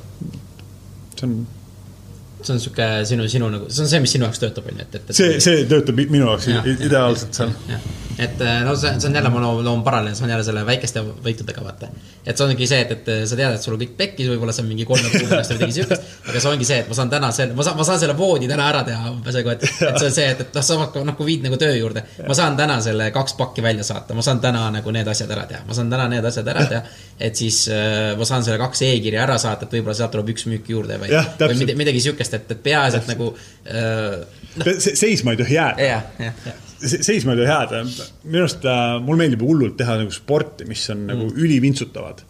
see 1.15 1.27
on 1.27 1.39
see 2.41 2.53
on 2.53 2.59
niisugune 2.59 2.89
sinu, 3.05 3.27
sinu 3.31 3.49
nagu, 3.53 3.69
see 3.73 3.83
on 3.85 3.91
see, 3.91 4.03
mis 4.03 4.13
sinu 4.15 4.27
jaoks 4.27 4.43
töötab, 4.43 4.69
on 4.71 4.79
ju, 4.79 4.85
et, 4.85 4.99
et, 5.01 5.15
see, 5.15 5.39
see 5.43 5.65
töötab 5.69 5.99
minu 5.99 6.25
jaoks 6.25 6.47
ja, 6.51 6.63
ideaalselt 6.75 7.41
seal. 7.41 7.55
Et 8.19 8.41
äh, 8.43 8.63
no 8.65 8.75
see, 8.75 8.91
see 8.99 9.07
on 9.07 9.15
jälle, 9.15 9.29
ma 9.31 9.39
loon, 9.39 9.63
loon 9.63 9.83
paralleeli, 9.83 10.17
see 10.17 10.25
on 10.25 10.31
jälle 10.33 10.43
selle 10.43 10.65
väikeste 10.67 11.01
võitudega, 11.23 11.61
vaata. 11.63 11.87
et 12.25 12.35
see 12.35 12.45
ongi 12.45 12.67
see, 12.67 12.79
et, 12.83 12.91
et 12.97 13.27
sa 13.29 13.37
tead, 13.39 13.55
et 13.55 13.63
sul 13.63 13.77
on 13.77 13.79
kõik 13.79 13.93
pekkis, 13.99 14.27
võib-olla 14.33 14.55
see 14.55 14.65
on 14.65 14.69
mingi 14.73 14.87
kolme 14.87 15.07
kuu 15.13 15.29
pärast 15.29 15.53
või 15.53 15.61
midagi 15.61 15.77
siukest. 15.77 16.09
aga 16.27 16.41
see 16.43 16.51
ongi 16.51 16.67
see, 16.67 16.81
et 16.83 16.91
ma 16.91 16.97
saan 16.99 17.13
täna 17.13 17.31
selle, 17.35 17.55
ma 17.55 17.65
saan, 17.65 17.79
ma 17.79 17.87
saan 17.87 18.01
selle 18.03 18.17
voodi 18.19 18.51
täna 18.51 18.67
ära 18.73 18.83
teha 18.87 19.13
umbes 19.13 19.39
nagu, 19.39 19.53
et, 19.55 19.63
et 19.63 19.71
see 20.01 20.11
on 20.11 20.15
see, 20.19 20.27
et, 20.35 20.43
et 20.43 20.59
noh, 20.59 20.67
sa 20.67 20.77
noh, 20.81 21.15
kui 21.15 21.29
viid 21.31 21.47
nagu 21.47 21.59
töö 21.63 21.71
juurde. 21.79 22.05
ma 22.27 22.37
saan 22.41 22.59
täna 22.59 22.79
selle 22.83 23.09
kaks 23.15 23.37
pakki 23.39 23.63
välja 23.63 23.87
saata, 23.87 24.17
ma 24.17 24.25
saan 24.25 24.43
täna 24.43 24.67
nagu 24.75 24.95
need 24.95 25.07
asjad 25.15 25.31
ära 25.35 25.47
teha, 25.49 25.63
ma 25.67 25.79
saan 25.79 25.95
täna 25.95 26.11
need 26.11 26.31
asjad 26.31 26.53
ära 26.55 26.67
teha. 26.67 26.83
et 27.29 27.39
siis 27.39 27.65
äh, 27.71 28.13
ma 28.19 28.27
saan 28.27 28.43
selle 28.43 28.59
kaks 28.59 28.83
e-kirja 28.89 29.23
ära 29.23 29.39
saata, 29.39 29.67
et 29.67 29.79
võib-olla 29.79 29.95
sealt 29.95 30.11
tuleb 30.17 30.35
üks 30.35 30.49
müük 30.51 30.67
juurde 30.75 30.99
või, 30.99 31.13
või 31.15 31.61
midagi, 31.63 31.83
midagi 31.85 32.07
siukest, 32.09 32.35
et, 32.35 32.55
et 32.57 32.65
peaasi, 32.67 32.99
et 32.99 33.13
nagu 33.15 33.31
äh, 33.31 34.17
no.. 34.59 34.79
seisma 34.79 35.37
ei 35.37 35.45
tohi 35.45 35.61
jääda. 35.61 35.93
jah, 35.93 36.09
jah, 36.19 36.49
jah 36.49 36.65
seisma 36.79 37.33
ei 37.33 37.41
tohi 37.41 37.47
jääda. 37.49 37.83
minu 38.23 38.43
arust 38.43 38.65
äh, 38.65 38.97
mulle 39.03 39.23
meeldib 39.23 39.45
hullult 39.45 39.77
teha 39.79 39.97
nagu 40.01 40.13
sporti, 40.13 40.67
mis 40.69 40.83
on 40.93 41.05
nagu 41.09 41.27
mm. 41.27 41.39
ülivintsutavad. 41.45 42.25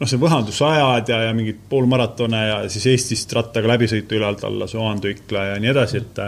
noh, 0.00 0.08
see 0.08 0.20
võhandusajad 0.20 1.08
ja, 1.12 1.22
ja 1.28 1.34
mingid 1.36 1.62
poolmaratone 1.70 2.42
ja 2.48 2.60
siis 2.72 2.86
Eestist 2.92 3.32
rattaga 3.36 3.70
läbisõitu 3.74 4.18
ülalt 4.18 4.44
alla, 4.44 4.68
Soandükla 4.68 5.44
ja 5.52 5.60
nii 5.62 5.72
edasi, 5.72 6.02
et 6.02 6.20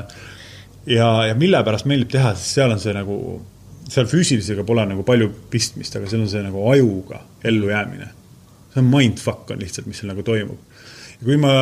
ja, 0.94 1.08
ja 1.28 1.34
mille 1.36 1.60
pärast 1.64 1.88
meeldib 1.88 2.14
teha, 2.14 2.32
sest 2.36 2.60
seal 2.60 2.72
on 2.72 2.80
see 2.80 2.94
nagu, 2.96 3.18
seal 3.88 4.08
füüsilisega 4.08 4.64
pole 4.68 4.86
nagu 4.88 5.04
palju 5.04 5.28
pistmist, 5.52 5.98
aga 6.00 6.08
seal 6.08 6.24
on 6.24 6.32
see 6.32 6.44
nagu 6.46 6.64
ajuga 6.72 7.20
ellujäämine. 7.44 8.08
see 8.72 8.80
on 8.80 8.88
mindfuck 8.92 9.52
on 9.52 9.60
lihtsalt, 9.60 9.90
mis 9.90 10.00
seal 10.00 10.14
nagu 10.14 10.24
toimub 10.24 10.64
kui 11.24 11.36
ma 11.40 11.52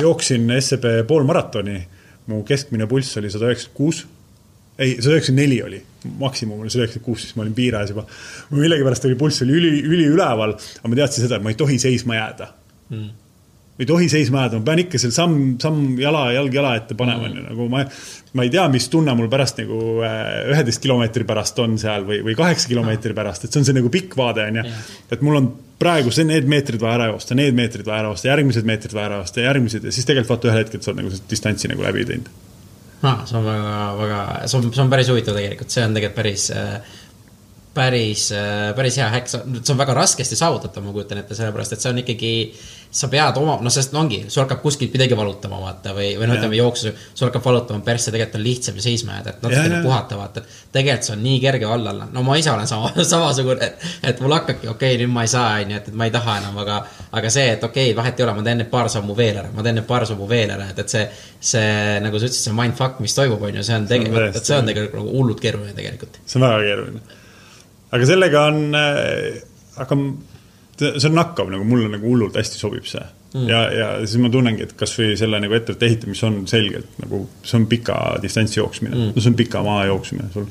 jooksin 0.00 0.50
SEB 0.58 1.06
poolmaratoni, 1.06 1.76
mu 2.30 2.42
keskmine 2.46 2.88
pulss 2.90 3.18
oli 3.20 3.30
sada 3.30 3.50
üheksakümmend 3.50 3.76
kuus, 3.78 4.02
ei, 4.78 4.96
sada 5.00 5.16
üheksakümmend 5.16 5.42
neli 5.42 5.60
oli, 5.64 5.82
maksimum 6.20 6.64
oli 6.64 6.72
sada 6.72 6.84
üheksakümmend 6.84 7.08
kuus, 7.10 7.26
siis 7.26 7.36
ma 7.36 7.44
olin 7.44 7.54
piirajas 7.56 7.92
juba. 7.94 8.06
millegipärast 8.54 9.08
oli 9.08 9.18
pulss 9.20 9.44
oli 9.46 9.58
üli, 9.60 9.76
üliüleval, 9.84 10.56
aga 10.56 10.90
ma 10.92 10.98
teadsin 11.02 11.26
seda, 11.26 11.38
et 11.38 11.46
ma 11.46 11.54
ei 11.54 11.60
tohi 11.60 11.78
seisma 11.82 12.18
jääda 12.20 12.50
mm 12.90 13.14
ei 13.78 13.86
tohi 13.86 14.08
seisma 14.08 14.44
jääda, 14.44 14.60
ma 14.60 14.64
pean 14.70 14.80
ikka 14.86 14.98
seal 15.00 15.12
samm, 15.12 15.40
samm 15.60 15.98
jala, 16.00 16.30
jalg 16.32 16.54
jala 16.56 16.72
ette 16.78 16.96
panema, 16.96 17.28
onju, 17.28 17.42
nagu 17.44 17.66
ma, 17.72 17.82
ma 18.38 18.46
ei 18.46 18.52
tea, 18.52 18.64
mis 18.72 18.88
tunne 18.92 19.12
mul 19.18 19.28
pärast 19.32 19.60
nagu 19.60 19.80
äh, 20.06 20.22
üheteist 20.54 20.80
kilomeetri 20.84 21.26
pärast 21.28 21.60
on 21.60 21.76
seal 21.80 22.06
või, 22.08 22.22
või 22.24 22.36
kaheksa 22.38 22.70
kilomeetri 22.72 23.12
pärast, 23.16 23.44
et 23.44 23.52
see 23.52 23.60
on 23.60 23.68
see 23.68 23.76
nagu 23.76 23.92
pikk 23.92 24.16
vaade, 24.16 24.48
onju. 24.48 24.64
et 25.12 25.26
mul 25.26 25.40
on 25.42 25.50
praegu 25.80 26.14
see, 26.14 26.24
need 26.28 26.48
meetrid 26.48 26.80
vaja 26.80 27.02
ära 27.02 27.10
joosta, 27.12 27.36
need 27.36 27.56
meetrid 27.56 27.88
vaja 27.88 28.06
ära 28.06 28.14
joosta, 28.14 28.30
järgmised 28.32 28.72
meetrid 28.72 28.96
vaja 28.96 29.10
ära 29.10 29.20
joosta, 29.20 29.44
järgmised 29.44 29.84
ja 29.84 29.92
siis 29.92 30.08
tegelikult 30.08 30.36
vaata 30.38 30.52
ühel 30.52 30.64
hetkel 30.64 30.80
sa 30.80 30.94
oled 30.94 31.02
nagu 31.02 31.24
distantsi 31.28 31.72
nagu 31.72 31.84
läbi 31.84 32.08
teinud. 32.08 32.32
Aa, 33.02 33.26
see 33.28 33.36
on 33.38 33.44
väga, 33.44 33.74
väga, 34.00 34.20
see 34.46 34.58
on, 34.60 34.70
see 34.72 34.84
on 34.84 34.92
päris 34.92 35.10
huvitav 35.12 35.36
tegelikult, 35.36 35.72
see 35.72 35.84
on 35.84 35.96
tegelikult 35.96 36.16
päris 36.20 36.46
äh, 36.54 36.96
päris, 37.76 38.30
päris 38.76 38.96
hea 39.00 39.10
häkk, 39.12 39.30
see 39.30 39.74
on 39.74 39.80
väga 39.80 39.94
raskesti 39.96 40.38
saavutatav, 40.38 40.84
ma 40.84 40.96
kujutan 40.96 41.20
ette, 41.22 41.36
sellepärast 41.38 41.76
et 41.76 41.84
see 41.84 41.92
on 41.92 42.02
ikkagi 42.02 42.32
sa 42.96 43.08
pead 43.12 43.36
oma, 43.40 43.56
noh, 43.62 43.72
sest 43.72 43.92
no 43.92 44.00
ongi, 44.00 44.22
sul 44.32 44.44
hakkab 44.44 44.62
kuskilt 44.62 44.94
midagi 44.94 45.16
valutama, 45.18 45.58
vaata, 45.60 45.92
või, 45.96 46.12
või 46.16 46.28
noh, 46.30 46.38
ütleme 46.38 46.56
jooksus, 46.56 46.94
sul 47.12 47.28
hakkab 47.28 47.44
valutama 47.44 47.84
persse, 47.84 48.12
tegelikult 48.14 48.38
on 48.38 48.44
lihtsam 48.46 48.78
seisma 48.82 49.18
jääda, 49.18 49.34
et 49.34 49.44
natukene 49.44 49.80
puhata, 49.84 50.18
vaata. 50.20 50.44
tegelikult 50.72 51.08
see 51.08 51.14
on 51.16 51.22
nii 51.26 51.40
kerge 51.42 51.68
alla 51.76 51.92
alla, 51.92 52.06
no 52.12 52.22
ma 52.26 52.38
ise 52.40 52.52
olen 52.52 52.70
sama, 52.70 52.92
samasugune, 53.12 53.68
et, 53.68 53.84
et 54.12 54.22
mul 54.24 54.36
hakkabki, 54.36 54.70
okei 54.72 54.94
okay,, 54.94 55.02
nüüd 55.02 55.12
ma 55.12 55.26
ei 55.26 55.32
saa, 55.32 55.50
onju, 55.64 55.80
et, 55.80 55.90
et 55.92 55.98
ma 55.98 56.08
ei 56.08 56.14
taha 56.14 56.38
enam, 56.40 56.62
aga, 56.64 56.78
aga 57.20 57.34
see, 57.36 57.50
et 57.58 57.68
okei 57.68 57.90
okay,, 57.90 57.98
vahet 58.00 58.22
ei 58.22 58.28
ole, 58.28 58.38
ma 58.38 58.46
teen 58.48 58.62
need 58.62 58.72
paar 58.72 58.90
sammu 58.96 59.18
veel 59.18 59.42
ära, 59.42 59.52
ma 59.52 59.66
teen 59.66 59.80
need 59.80 59.88
paar 59.90 60.08
sammu 60.08 60.30
veel 60.30 60.56
ära, 60.56 60.70
et, 60.72 60.82
et 60.86 60.96
see, 60.96 61.04
see, 61.52 61.76
nagu 62.06 62.22
sa 62.22 62.30
ütlesid, 62.30 62.48
see 62.48 62.56
mindfuck, 62.62 63.04
mis 63.04 63.18
toimub, 63.18 63.44
onju, 63.50 63.66
see 63.66 63.76
on 63.76 63.90
tegelikult, 63.92 64.40
see 64.40 64.56
on 64.56 64.72
tegelikult 64.72 65.00
nagu 65.02 65.20
hullult 65.20 65.44
keeruline 65.44 65.76
tegelikult. 65.76 66.20
see 66.24 66.40
on 66.40 66.48
väga 66.48 66.64
keeruline. 66.70 67.24
Aga 67.94 68.08
sellega 68.08 68.46
on 68.50 68.64
äh,, 68.78 69.44
aga 69.82 69.98
see 70.76 71.08
on 71.08 71.16
nakkav, 71.16 71.48
nagu 71.52 71.64
mulle 71.64 71.88
nagu 71.92 72.10
hullult 72.10 72.36
hästi 72.36 72.60
sobib 72.60 72.84
see 72.88 73.02
mm.. 73.02 73.46
ja, 73.48 73.62
ja 73.72 73.88
siis 74.04 74.20
ma 74.22 74.30
tunnengi, 74.32 74.66
et 74.66 74.74
kasvõi 74.78 75.16
selle 75.18 75.40
nagu 75.42 75.56
ettevõtte 75.56 75.88
ehitamine 75.88 76.28
on 76.28 76.38
selgelt 76.50 77.00
nagu, 77.02 77.22
see 77.46 77.58
on 77.60 77.66
pika 77.70 77.96
distantsi 78.22 78.60
jooksmine 78.60 78.94
mm., 78.94 79.16
no 79.16 79.24
see 79.24 79.32
on 79.32 79.38
pika 79.38 79.64
maa 79.66 79.86
jooksmine 79.88 80.28
sul. 80.34 80.46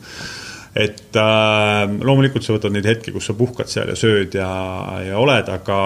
et 0.81 1.21
äh, 1.21 1.95
loomulikult 2.09 2.45
sa 2.45 2.57
võtad 2.57 2.75
neid 2.75 2.89
hetki, 2.89 3.13
kus 3.15 3.29
sa 3.29 3.37
puhkad 3.37 3.71
seal 3.71 3.93
ja 3.93 3.97
sööd 3.99 4.37
ja, 4.37 4.51
ja 5.05 5.17
oled, 5.21 5.49
aga, 5.59 5.79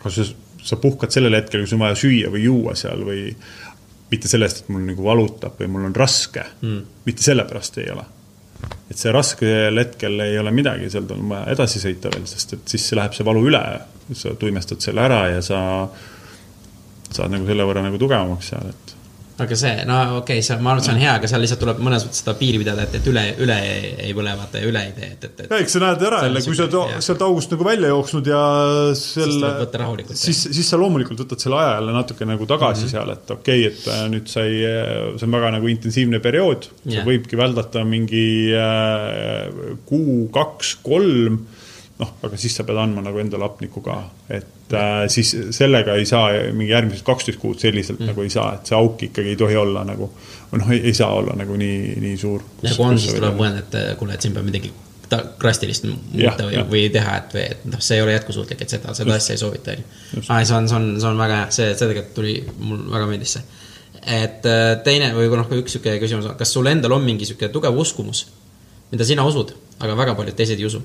aga 0.00 0.14
sa, 0.14 0.26
sa 0.64 0.80
puhkad 0.80 1.14
sellel 1.14 1.36
hetkel, 1.38 1.64
kui 1.64 1.70
sul 1.70 1.80
on 1.80 1.88
vaja 1.88 1.98
süüa 2.00 2.32
või 2.34 2.46
juua 2.48 2.76
seal 2.78 3.04
või 3.06 3.28
mitte 4.08 4.30
sellest, 4.30 4.62
et 4.62 4.70
mul 4.72 4.86
nagu 4.88 5.04
valutab 5.04 5.60
või 5.60 5.74
mul 5.74 5.90
on 5.90 5.96
raske 5.96 6.46
mm., 6.62 7.02
mitte 7.04 7.26
sellepärast 7.26 7.82
ei 7.82 7.92
ole 7.92 8.06
et 8.88 8.96
see 8.96 9.12
raskel 9.14 9.80
hetkel 9.82 10.20
ei 10.24 10.38
ole 10.40 10.52
midagi, 10.54 10.90
sealt 10.92 11.10
on 11.14 11.26
vaja 11.32 11.54
edasi 11.54 11.82
sõita 11.82 12.12
veel, 12.14 12.26
sest 12.28 12.56
et 12.56 12.76
siis 12.76 12.86
läheb 12.96 13.16
see 13.16 13.26
valu 13.28 13.44
üle, 13.50 13.64
sa 14.16 14.34
tuimestad 14.40 14.80
selle 14.84 15.04
ära 15.04 15.24
ja 15.34 15.42
sa 15.44 15.60
saad 17.08 17.32
nagu 17.32 17.48
selle 17.48 17.66
võrra 17.68 17.84
nagu 17.84 18.00
tugevamaks 18.00 18.52
seal, 18.52 18.72
et 18.72 18.97
aga 19.38 19.56
see, 19.58 19.84
no 19.86 19.96
okei 20.18 20.38
okay,, 20.38 20.44
see, 20.44 20.56
ma 20.58 20.72
arvan, 20.72 20.82
et 20.82 20.86
see 20.88 20.94
on 20.94 21.00
hea, 21.02 21.12
aga 21.20 21.30
seal 21.30 21.42
lihtsalt 21.44 21.60
tuleb 21.62 21.82
mõnes 21.84 22.06
mõttes 22.06 22.22
seda 22.24 22.34
piiri 22.38 22.60
pidada, 22.62 22.86
et, 22.88 22.96
et 22.98 23.10
üle, 23.10 23.22
üle 23.44 23.58
ei 24.06 24.14
põle, 24.16 24.32
vaata 24.40 24.62
ja 24.62 24.70
üle 24.70 24.82
ei 24.88 24.94
tee, 24.96 25.10
et, 25.14 25.26
et, 25.28 25.42
et. 25.44 25.52
eks 25.60 25.76
sa 25.76 25.82
näed 25.84 26.02
ära 26.08 26.22
jälle, 26.26 26.42
kui 26.46 26.58
sa 26.58 26.66
oled 26.66 27.04
sealt 27.06 27.22
august 27.26 27.54
nagu 27.54 27.68
välja 27.68 27.92
jooksnud 27.92 28.30
ja 28.32 28.40
selle. 28.98 29.52
siis, 30.18 30.42
siis 30.58 30.72
sa 30.72 30.80
loomulikult 30.80 31.22
võtad 31.22 31.44
selle 31.44 31.60
aja 31.60 31.76
jälle 31.76 31.94
natuke 31.94 32.28
nagu 32.28 32.48
tagasi 32.50 32.86
mm 32.86 32.88
-hmm. 32.88 32.96
seal, 32.96 33.14
et 33.14 33.34
okei 33.36 33.66
okay,, 33.66 33.74
et 33.74 33.92
äh, 33.94 34.02
nüüd 34.16 34.32
sai, 34.32 34.50
see 35.14 35.28
on 35.28 35.38
väga 35.38 35.52
nagu 35.58 35.70
intensiivne 35.70 36.22
periood, 36.24 36.70
sa 36.88 37.06
võibki 37.06 37.38
väldata 37.38 37.84
mingi 37.86 38.26
äh, 38.58 39.78
kuu, 39.86 40.26
kaks, 40.34 40.74
kolm 40.82 41.44
noh, 41.98 42.10
aga 42.22 42.38
siis 42.38 42.54
sa 42.58 42.64
pead 42.66 42.78
andma 42.78 43.02
nagu 43.02 43.18
endale 43.18 43.46
hapnikku 43.46 43.82
ka, 43.82 43.96
et 44.30 44.74
äh, 44.76 45.04
siis 45.10 45.32
sellega 45.54 45.96
ei 45.98 46.06
saa 46.06 46.30
mingi 46.54 46.70
järgmised 46.70 47.04
kaksteist 47.06 47.40
kuud 47.42 47.58
selliselt 47.62 47.98
mm. 47.98 48.12
nagu 48.12 48.26
ei 48.26 48.32
saa, 48.32 48.52
et 48.58 48.70
see 48.70 48.76
auk 48.78 49.02
ikkagi 49.08 49.34
ei 49.34 49.38
tohi 49.40 49.56
olla 49.58 49.82
nagu, 49.88 50.10
või 50.52 50.62
noh, 50.62 50.74
ei 50.76 50.94
saa 50.96 51.10
olla 51.18 51.34
nagu 51.38 51.56
nii, 51.58 51.96
nii 52.04 52.18
suur. 52.20 52.44
nagu 52.66 52.84
on, 52.86 53.00
siis 53.02 53.18
tuleb 53.18 53.40
mõelda, 53.40 53.64
et 53.64 53.98
kuule, 53.98 54.14
et 54.14 54.26
siin 54.26 54.36
peab 54.36 54.46
midagi 54.46 54.70
drastilist 55.08 55.86
muuta 55.88 56.46
või, 56.46 56.58
või 56.68 56.82
teha, 56.92 57.14
et, 57.22 57.36
et 57.40 57.64
noh, 57.68 57.80
see 57.82 57.96
ei 57.96 58.04
ole 58.04 58.14
jätkusuutlik, 58.14 58.60
et 58.62 58.76
seda, 58.76 58.92
seda 58.96 59.16
asja 59.16 59.34
ei 59.34 59.40
soovita, 59.40 59.74
on 59.74 59.80
ju. 59.80 60.24
aa, 60.26 60.42
see 60.44 60.56
on, 60.58 60.68
see 60.68 60.78
on, 60.78 60.88
see 61.00 61.08
on 61.08 61.22
väga 61.22 61.40
hea, 61.40 61.48
see, 61.56 61.70
see 61.72 61.88
tegelikult 61.88 62.14
tuli, 62.18 62.34
mul 62.60 62.84
väga 62.92 63.08
meeldis 63.10 63.34
see. 63.38 63.44
et 64.18 64.46
äh, 64.46 64.68
teine 64.84 65.10
või 65.16 65.30
noh, 65.32 65.50
üks 65.58 65.74
sihuke 65.74 65.96
küsimus, 66.02 66.28
kas 66.38 66.52
sul 66.54 66.68
endal 66.70 66.94
on 66.98 67.06
mingi 67.06 67.26
sihuke 67.26 67.48
tugev 67.54 67.80
uskumus, 67.80 68.26
mida 68.92 69.06
sina 69.08 69.24
usud, 69.26 69.54
aga 69.80 69.96
väga 69.98 70.16
paljud 70.18 70.36
teised 70.38 70.60
ei 70.60 70.68
usu? 70.68 70.84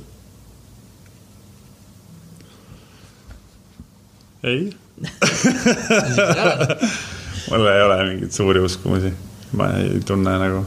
Ei 4.44 4.72
mul 7.50 7.68
ei 7.68 7.84
ole 7.84 7.98
mingeid 8.10 8.32
suuri 8.32 8.60
uskumusi, 8.64 9.12
ma 9.58 9.70
ei 9.80 10.00
tunne 10.08 10.38
nagu 10.42 10.64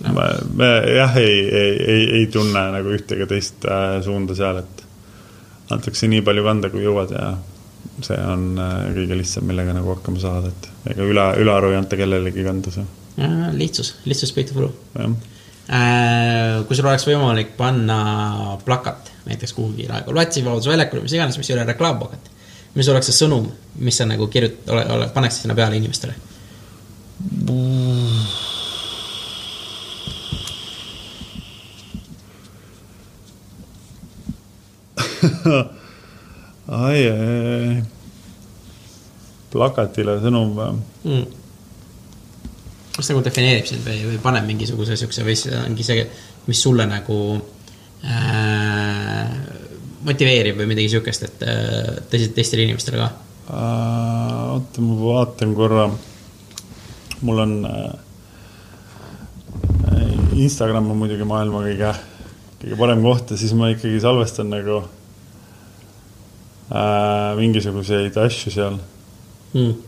no.. 0.00 0.12
ma, 0.12 0.26
ma 0.58 0.70
jah, 0.96 1.16
ei, 1.20 1.40
ei, 1.48 1.74
ei, 1.94 2.04
ei 2.20 2.26
tunne 2.32 2.64
nagu 2.76 2.94
ühte 2.94 3.18
ega 3.18 3.28
teist 3.30 3.66
äh, 3.68 3.98
suunda 4.04 4.36
seal, 4.38 4.62
et 4.62 4.84
antakse 5.74 6.10
nii 6.10 6.24
palju 6.26 6.46
kanda, 6.46 6.70
kui 6.72 6.84
jõuad 6.86 7.14
ja 7.16 7.30
see 8.04 8.18
on 8.30 8.50
äh, 8.60 8.76
kõige 8.96 9.20
lihtsam, 9.22 9.46
millega 9.48 9.74
nagu 9.76 9.94
hakkama 9.94 10.22
saada, 10.22 10.52
et 10.52 10.92
ega 10.94 11.06
üle, 11.06 11.26
ülearu 11.42 11.72
ei 11.72 11.80
anta 11.80 11.98
kellelegi 11.98 12.46
kanda 12.46 12.74
see. 12.74 12.86
lihtsus, 13.56 13.96
lihtsus 14.08 14.34
peitub 14.36 14.62
võlu. 14.62 14.72
Äh, 15.00 15.34
kui 15.66 16.78
sul 16.78 16.86
oleks 16.86 17.06
võimalik 17.08 17.56
panna 17.58 17.98
plakat 18.64 19.10
näiteks 19.26 19.52
kuhugi 19.52 19.86
praegu 19.88 20.14
Latsivabaduse 20.14 20.70
väljakule, 20.70 21.02
mis 21.02 21.12
iganes, 21.16 21.38
mis 21.38 21.50
ei 21.50 21.56
ole 21.56 21.64
reklaamplakat, 21.66 22.30
mis 22.78 22.88
oleks 22.92 23.06
see 23.10 23.18
sõnum, 23.24 23.48
mis 23.82 23.96
sa 23.98 24.04
nagu 24.06 24.28
kirjut-, 24.30 24.62
ole, 24.70 24.82
ole, 24.94 25.06
paneksid 25.14 25.40
sinna 25.46 25.56
peale 25.58 25.76
inimestele? 25.80 26.14
ai, 36.86 37.00
ai, 37.10 37.82
plakatile 39.50 40.20
sõnum 40.22 40.54
või 40.54 40.70
mm.? 40.76 41.45
Kas 42.96 43.10
nagu 43.12 43.22
defineerib 43.24 43.68
sind 43.68 43.84
või, 43.84 44.00
või 44.10 44.18
paneb 44.22 44.48
mingisuguse 44.48 44.96
siukse 44.96 45.24
või 45.26 45.36
see 45.38 45.52
ongi 45.58 45.84
see, 45.84 46.06
mis 46.48 46.62
sulle 46.62 46.86
nagu 46.88 47.18
äh, 48.06 49.28
motiveerib 50.06 50.60
või 50.60 50.70
midagi 50.70 50.94
siukest, 50.94 51.28
et 51.28 51.44
äh, 51.44 51.92
teised, 52.10 52.34
teistele 52.36 52.66
inimestele 52.66 53.02
ka 53.02 53.08
äh,? 53.10 54.26
oota, 54.56 54.80
ma 54.80 54.96
vaatan 55.00 55.54
korra. 55.54 55.86
mul 57.20 57.38
on 57.44 57.54
äh, 57.68 57.94
Instagram 60.36 60.90
on 60.92 61.00
muidugi 61.00 61.24
maailma 61.28 61.62
kõige, 61.64 61.92
kõige 62.60 62.78
parem 62.80 63.02
koht 63.04 63.32
ja 63.32 63.40
siis 63.40 63.54
ma 63.56 63.70
ikkagi 63.72 64.00
salvestan 64.02 64.50
nagu 64.52 64.82
äh, 66.72 67.30
mingisuguseid 67.38 68.16
asju 68.20 68.52
seal 68.52 68.80
mm.. 69.54 69.85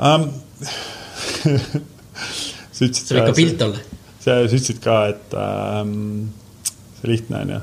Um, 0.00 0.30
sa 2.72 2.86
ütlesid 2.86 3.04
see 3.04 3.16
võib 3.18 3.26
ka 3.28 3.36
pilt 3.36 3.62
olla. 3.66 3.80
sa, 4.22 4.38
ütlesid 4.46 4.80
ka, 4.80 4.96
et 5.12 5.34
ähm, 5.36 6.30
see 7.00 7.10
lihtne 7.12 7.42
on 7.44 7.52
ju 7.52 7.60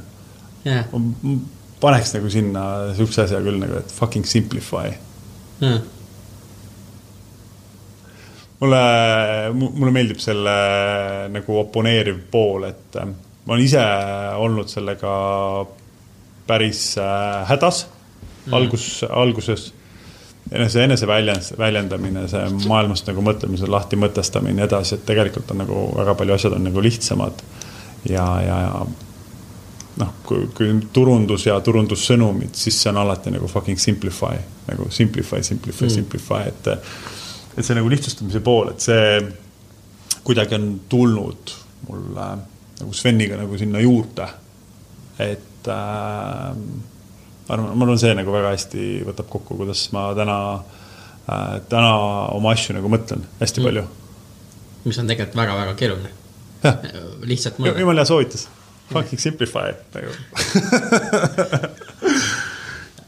yeah.. 0.68 0.86
paneks 1.82 2.14
nagu 2.14 2.30
sinna 2.34 2.64
siukse 2.98 3.26
asja 3.26 3.42
küll 3.42 3.58
nagu, 3.62 3.80
et 3.82 3.94
fucking 3.94 4.28
simplify 4.30 4.92
yeah.. 5.64 5.82
mulle, 8.62 8.84
mulle 9.58 9.96
meeldib 9.96 10.22
selle 10.22 10.56
nagu 11.34 11.60
oponeeriv 11.64 12.22
pool, 12.34 12.70
et 12.70 13.02
ähm, 13.02 13.18
ma 13.48 13.56
olen 13.56 13.66
ise 13.66 13.84
olnud 14.44 14.70
sellega 14.70 15.12
päris 16.48 16.92
äh, 17.02 17.42
hädas 17.50 17.86
mm. 18.46 18.54
algus, 18.54 18.88
alguses. 19.10 19.72
Enese, 20.52 20.84
eneseväljend, 20.84 21.52
väljendamine, 21.58 22.28
see 22.32 22.44
maailmast 22.68 23.08
nagu 23.10 23.24
mõtlemise 23.26 23.70
lahti 23.70 24.00
mõtestamine 24.00 24.56
ja 24.56 24.60
nii 24.62 24.68
edasi, 24.68 24.96
et 24.96 25.06
tegelikult 25.08 25.52
on 25.54 25.62
nagu 25.64 25.82
väga 25.98 26.16
palju 26.20 26.38
asjad 26.38 26.56
on 26.58 26.66
nagu 26.70 26.84
lihtsamad. 26.84 27.44
ja, 28.10 28.26
ja, 28.46 28.62
ja 28.68 28.86
noh, 29.98 30.14
kui, 30.26 30.48
kui 30.56 30.74
turundus 30.94 31.48
ja 31.48 31.58
turundussõnumid, 31.64 32.54
siis 32.58 32.78
see 32.82 32.92
on 32.92 33.02
alati 33.02 33.34
nagu 33.34 33.50
fucking 33.52 33.80
simplify, 33.82 34.38
nagu 34.70 34.90
simplify, 34.94 35.44
simplify 35.44 35.88
mm., 35.88 35.96
simplify, 36.00 36.42
et. 36.48 36.68
et 37.58 37.66
see 37.66 37.78
nagu 37.78 37.90
lihtsustamise 37.90 38.44
pool, 38.46 38.70
et 38.70 38.84
see 38.86 39.22
kuidagi 40.28 40.58
on 40.58 40.68
tulnud 40.90 41.54
mulle 41.88 42.28
nagu 42.78 42.94
Sveniga 42.94 43.40
nagu 43.40 43.58
sinna 43.58 43.82
juurde. 43.82 44.28
et 45.20 45.68
äh, 45.68 46.58
arvan, 47.56 47.72
ma 47.74 47.86
arvan, 47.86 48.00
see 48.02 48.14
nagu 48.18 48.34
väga 48.34 48.54
hästi 48.56 48.84
võtab 49.08 49.30
kokku, 49.32 49.58
kuidas 49.62 49.82
ma 49.96 50.10
täna 50.18 50.38
äh,, 50.58 51.58
täna 51.72 51.92
oma 52.36 52.54
asju 52.56 52.78
nagu 52.78 52.92
mõtlen 52.92 53.26
hästi 53.42 53.62
mm. 53.62 53.70
palju. 53.70 53.84
mis 54.86 55.02
on 55.02 55.12
tegelikult 55.12 55.40
väga-väga 55.42 55.74
keeruline. 55.80 56.12
lihtsalt 57.32 57.60
mõelda. 57.62 57.84
jumala 57.84 58.04
hea 58.04 58.12
soovitus. 58.12 58.48
Fucking 58.88 59.20
simplify 59.20 59.74
nagu 59.96 60.12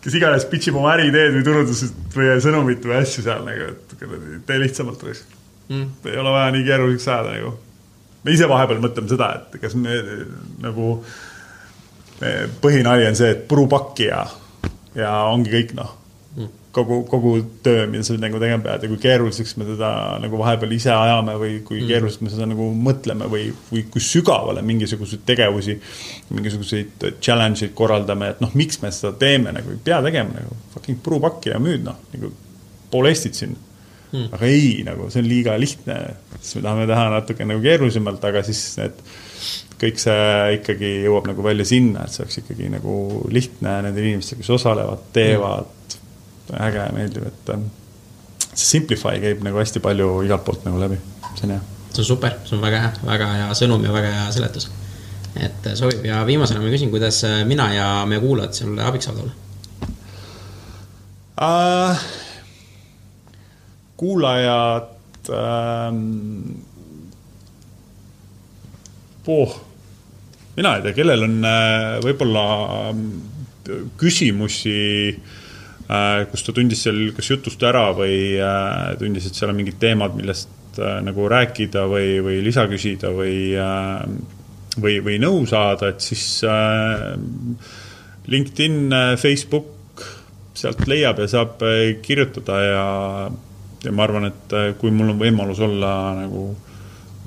kes 0.03 0.15
iganes 0.15 0.45
pitch 0.51 0.71
ib 0.71 0.77
oma 0.79 0.93
äriideed 0.97 1.37
või 1.37 1.45
turundust 1.47 2.15
või 2.15 2.35
sõnumit 2.43 2.83
või 2.83 2.99
asju 2.99 3.23
seal 3.23 3.41
nagu, 3.47 3.71
et 3.71 4.43
tee 4.47 4.59
lihtsamalt 4.59 5.01
mm.. 5.07 5.87
ei 6.11 6.19
ole 6.19 6.35
vaja 6.35 6.51
nii 6.55 6.67
keeruliseks 6.67 7.07
ajada 7.07 7.35
nagu 7.37 7.55
me 8.23 8.35
ise 8.35 8.47
vahepeal 8.49 8.81
mõtleme 8.83 9.11
seda, 9.11 9.29
et 9.39 9.59
kas 9.61 9.75
me 9.79 9.95
nagu, 10.63 10.95
põhinali 12.61 13.07
on 13.09 13.17
see, 13.17 13.31
et 13.35 13.47
purupakki 13.47 14.09
ja, 14.09 14.23
ja 14.97 15.13
ongi 15.31 15.51
kõik 15.53 15.73
noh 15.77 15.93
mm. 16.35 16.49
kogu, 16.75 16.99
kogu 17.09 17.33
töö, 17.63 17.85
mida 17.91 18.03
sa 18.05 18.17
nagu 18.19 18.41
tegema 18.41 18.63
pead 18.65 18.83
ja 18.85 18.89
kui 18.91 18.99
keeruliseks 19.01 19.55
me 19.59 19.67
teda 19.69 19.91
nagu 20.23 20.41
vahepeal 20.41 20.75
ise 20.75 20.91
ajame 20.95 21.37
või 21.39 21.53
kui 21.67 21.79
mm. 21.81 21.87
keeruliselt 21.91 22.25
me 22.25 22.33
seda 22.33 22.49
nagu 22.49 22.67
mõtleme 22.89 23.29
või, 23.31 23.47
või 23.71 23.85
kui 23.93 24.03
sügavale 24.03 24.63
mingisuguseid 24.65 25.23
tegevusi, 25.29 25.79
mingisuguseid 26.35 27.07
challenge'id 27.21 27.73
korraldame, 27.77 28.33
et 28.35 28.43
noh, 28.43 28.53
miks 28.59 28.83
me 28.83 28.91
seda 28.95 29.15
teeme, 29.21 29.55
nagu 29.55 29.73
ei 29.75 29.81
pea 29.83 30.01
tegema 30.05 30.35
nagu 30.41 30.59
fucking 30.75 31.01
purupakki 31.05 31.53
ja 31.53 31.63
müüd 31.63 31.87
noh, 31.87 31.99
nagu 32.15 32.33
pool 32.91 33.09
Eestit 33.09 33.37
siin 33.37 33.55
hmm.. 34.11 34.30
aga 34.36 34.49
ei, 34.49 34.84
nagu 34.88 35.10
see 35.11 35.23
on 35.23 35.30
liiga 35.30 35.56
lihtne, 35.60 35.98
siis 36.40 36.60
me 36.60 36.65
tahame 36.65 36.88
teha 36.90 37.07
natuke 37.14 37.48
nagu 37.48 37.64
keerulisemalt, 37.64 38.23
aga 38.30 38.44
siis 38.48 38.61
need, 38.80 39.02
kõik 39.80 40.02
see 40.02 40.30
ikkagi 40.57 40.94
jõuab 41.06 41.30
nagu 41.30 41.45
välja 41.45 41.68
sinna, 41.68 42.06
et 42.06 42.15
see 42.15 42.23
oleks 42.26 42.41
ikkagi 42.41 42.72
nagu 42.73 42.95
lihtne 43.31 43.80
nendele 43.86 44.14
inimestele, 44.14 44.41
kes 44.44 44.56
osalevad, 44.57 45.10
teevad 45.15 45.69
hmm., 45.69 46.06
äge, 46.65 46.86
meeldib, 46.95 47.27
et 47.30 47.52
ähm, 47.53 47.68
see 48.49 48.80
Simplify 48.80 49.19
käib 49.22 49.44
nagu 49.45 49.60
hästi 49.61 49.81
palju 49.84 50.07
igalt 50.26 50.45
poolt 50.48 50.64
nagu 50.65 50.81
läbi, 50.81 50.98
see 51.36 51.45
on 51.45 51.56
hea. 51.56 51.65
see 51.94 52.02
on 52.03 52.07
super, 52.07 52.40
see 52.48 52.57
on 52.57 52.64
väga 52.65 52.86
hea, 52.86 52.94
väga 53.06 53.34
hea 53.36 53.49
sõnum 53.61 53.86
ja 53.86 53.94
väga 53.94 54.14
hea 54.15 54.30
seletus. 54.34 54.69
et 55.38 55.69
äh, 55.69 55.77
sobib 55.77 56.07
ja 56.07 56.23
viimasena 56.26 56.64
ma 56.64 56.72
küsin, 56.73 56.90
kuidas 56.90 57.22
äh, 57.27 57.44
mina 57.45 57.69
ja 57.76 57.91
meie 58.10 58.23
kuulajad 58.23 58.57
sulle 58.64 58.84
abiks 58.84 59.06
saavad 59.06 59.27
olla 59.27 59.38
uh,? 61.45 62.10
Kuulajad 63.99 65.31
ähm,. 65.35 65.97
Oh, 69.30 69.51
mina 70.55 70.71
ei 70.77 70.81
tea, 70.88 70.95
kellel 70.97 71.27
on 71.27 71.35
äh, 71.45 71.99
võib-olla 72.01 72.45
ähm, 72.88 73.03
küsimusi 73.99 74.80
äh,, 75.13 76.23
kus 76.31 76.47
ta 76.47 76.55
tundis 76.55 76.81
seal 76.88 77.11
kas 77.13 77.30
jutust 77.30 77.61
ära 77.67 77.91
või 77.93 78.39
äh, 78.41 78.95
tundis, 78.97 79.27
et 79.30 79.38
seal 79.38 79.51
on 79.53 79.59
mingid 79.59 79.77
teemad, 79.84 80.17
millest 80.17 80.81
äh, 80.81 80.97
nagu 81.05 81.30
rääkida 81.30 81.85
või, 81.91 82.17
või 82.26 82.39
lisa 82.47 82.65
küsida 82.71 83.13
või 83.13 83.53
äh, 83.53 84.01
või, 84.81 84.99
või 85.03 85.19
nõu 85.21 85.43
saada, 85.49 85.91
et 85.93 86.03
siis 86.03 86.41
äh, 86.47 87.13
LinkedIn, 88.30 88.80
äh, 88.93 89.13
Facebook, 89.19 90.03
sealt 90.57 90.84
leiab 90.89 91.21
ja 91.23 91.30
saab 91.31 91.63
äh, 91.65 91.99
kirjutada 92.03 92.59
ja 92.63 92.85
ja 93.84 93.91
ma 93.95 94.03
arvan, 94.03 94.27
et 94.30 94.56
äh, 94.56 94.72
kui 94.80 94.91
mul 94.91 95.14
on 95.14 95.19
võimalus 95.22 95.61
olla 95.64 95.91
nagu 96.18 96.49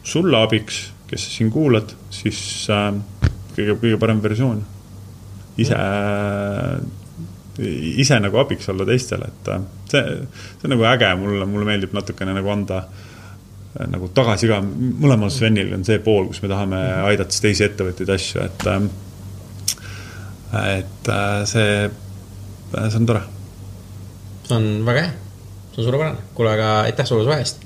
sulle 0.04 0.40
abiks, 0.42 0.84
kes 1.08 1.26
sa 1.26 1.36
siin 1.36 1.52
kuulad, 1.52 1.94
siis 2.12 2.40
äh, 2.72 2.90
kõige, 3.54 3.78
kõige 3.80 4.00
parem 4.00 4.22
versioon. 4.24 4.64
ise 5.60 5.76
äh,, 5.76 6.80
ise 8.02 8.16
nagu 8.20 8.38
abiks 8.40 8.68
olla 8.72 8.86
teistele, 8.88 9.28
et 9.28 9.48
äh, 9.54 9.64
see, 9.92 10.04
see 10.58 10.68
on 10.68 10.76
nagu 10.76 10.86
äge, 10.88 11.14
mulle, 11.20 11.48
mulle 11.48 11.68
meeldib 11.68 11.96
natukene 11.96 12.36
nagu 12.36 12.52
anda 12.52 12.84
nagu 13.88 14.10
tagasi 14.12 14.50
ka, 14.50 14.58
mõlemal 14.60 15.30
Svenil 15.32 15.70
on 15.72 15.84
see 15.88 15.96
pool, 16.04 16.26
kus 16.28 16.42
me 16.44 16.50
tahame 16.50 16.76
aidata 17.08 17.38
teisi 17.40 17.64
ettevõtteid, 17.64 18.10
asju, 18.12 18.42
et 18.44 18.66
et 20.52 21.08
see, 21.48 21.88
see 22.74 22.98
on 22.98 23.06
tore. 23.08 23.22
see 24.44 24.58
on 24.58 24.66
väga 24.84 25.06
hea, 25.06 25.14
see 25.72 25.82
on 25.82 25.84
suurepärane. 25.88 26.18
kuule, 26.34 26.54
aga 26.54 26.72
aitäh 26.88 27.06
sulle 27.08 27.24
suve 27.24 27.38
eest. 27.42 27.64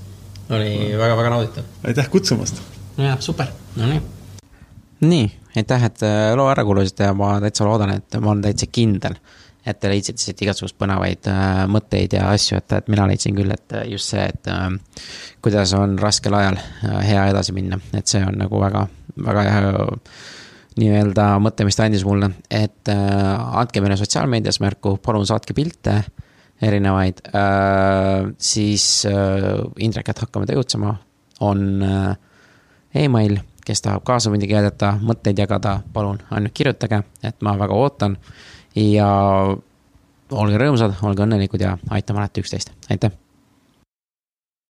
oli 0.51 0.99
väga-väga 0.99 1.31
nauditav. 1.31 1.65
aitäh 1.85 2.11
kutsumast. 2.11 2.63
jah, 2.99 3.21
super, 3.21 3.47
no 3.77 3.87
nii. 3.87 4.03
nii, 5.01 5.33
aitäh, 5.57 5.85
et 5.91 6.07
loo 6.35 6.49
ära 6.51 6.65
kuulasite 6.65 7.11
ja 7.11 7.15
ma 7.15 7.37
täitsa 7.41 7.69
loodan, 7.69 7.97
et 7.99 8.21
ma 8.21 8.31
olen 8.31 8.47
täitsa 8.49 8.71
kindel 8.73 9.19
et 9.67 9.81
te 9.83 9.91
leidsite 9.91 10.23
siit 10.23 10.43
igasugust 10.47 10.77
põnevaid 10.79 11.27
äh, 11.31 11.65
mõtteid 11.71 12.15
ja 12.17 12.31
asju, 12.31 12.61
et, 12.61 12.73
et 12.79 12.91
mina 12.93 13.07
leidsin 13.11 13.35
küll, 13.37 13.51
et 13.51 13.75
äh, 13.75 13.87
just 13.91 14.13
see, 14.13 14.23
et 14.23 14.51
äh, 14.51 14.69
kuidas 15.43 15.75
on 15.79 15.99
raskel 15.99 16.37
ajal 16.39 16.59
äh, 16.61 17.01
hea 17.09 17.27
edasi 17.33 17.55
minna, 17.57 17.81
et 17.97 18.07
see 18.11 18.23
on 18.23 18.39
nagu 18.45 18.61
väga, 18.63 18.87
väga 19.27 19.47
hea 19.49 19.73
nii-öelda 20.77 21.29
mõte, 21.43 21.65
mis 21.67 21.79
ta 21.79 21.87
andis 21.89 22.05
mulle, 22.07 22.31
et 22.53 22.93
äh, 22.93 23.59
andke 23.61 23.83
meile 23.83 23.99
sotsiaalmeedias 23.99 24.61
märku, 24.63 24.97
palun 25.03 25.27
saatke 25.29 25.57
pilte 25.57 26.03
erinevaid. 26.63 27.21
Äh,, 27.35 28.31
siis 28.39 29.05
äh, 29.09 29.51
Indrek, 29.79 30.09
et 30.09 30.25
hakkame 30.25 30.49
tegutsema, 30.49 30.95
on 31.41 31.83
äh, 31.83 32.17
email, 33.05 33.39
kes 33.67 33.83
tahab 33.85 34.07
kaasa 34.07 34.31
muidugi 34.33 34.57
aidata, 34.57 34.95
mõtteid 35.03 35.43
jagada, 35.43 35.81
palun 35.93 36.23
ainult 36.31 36.55
kirjutage, 36.57 37.03
et 37.27 37.43
ma 37.43 37.57
väga 37.59 37.77
ootan. 37.77 38.17
Ja 38.77 39.11
olge 40.31 40.59
rõõmsad, 40.61 40.99
olge 41.07 41.25
õnnelikud 41.27 41.63
ja 41.65 41.77
aitame 41.91 42.23
alati 42.23 42.45
üksteist, 42.45 42.75
aitäh! 42.91 43.26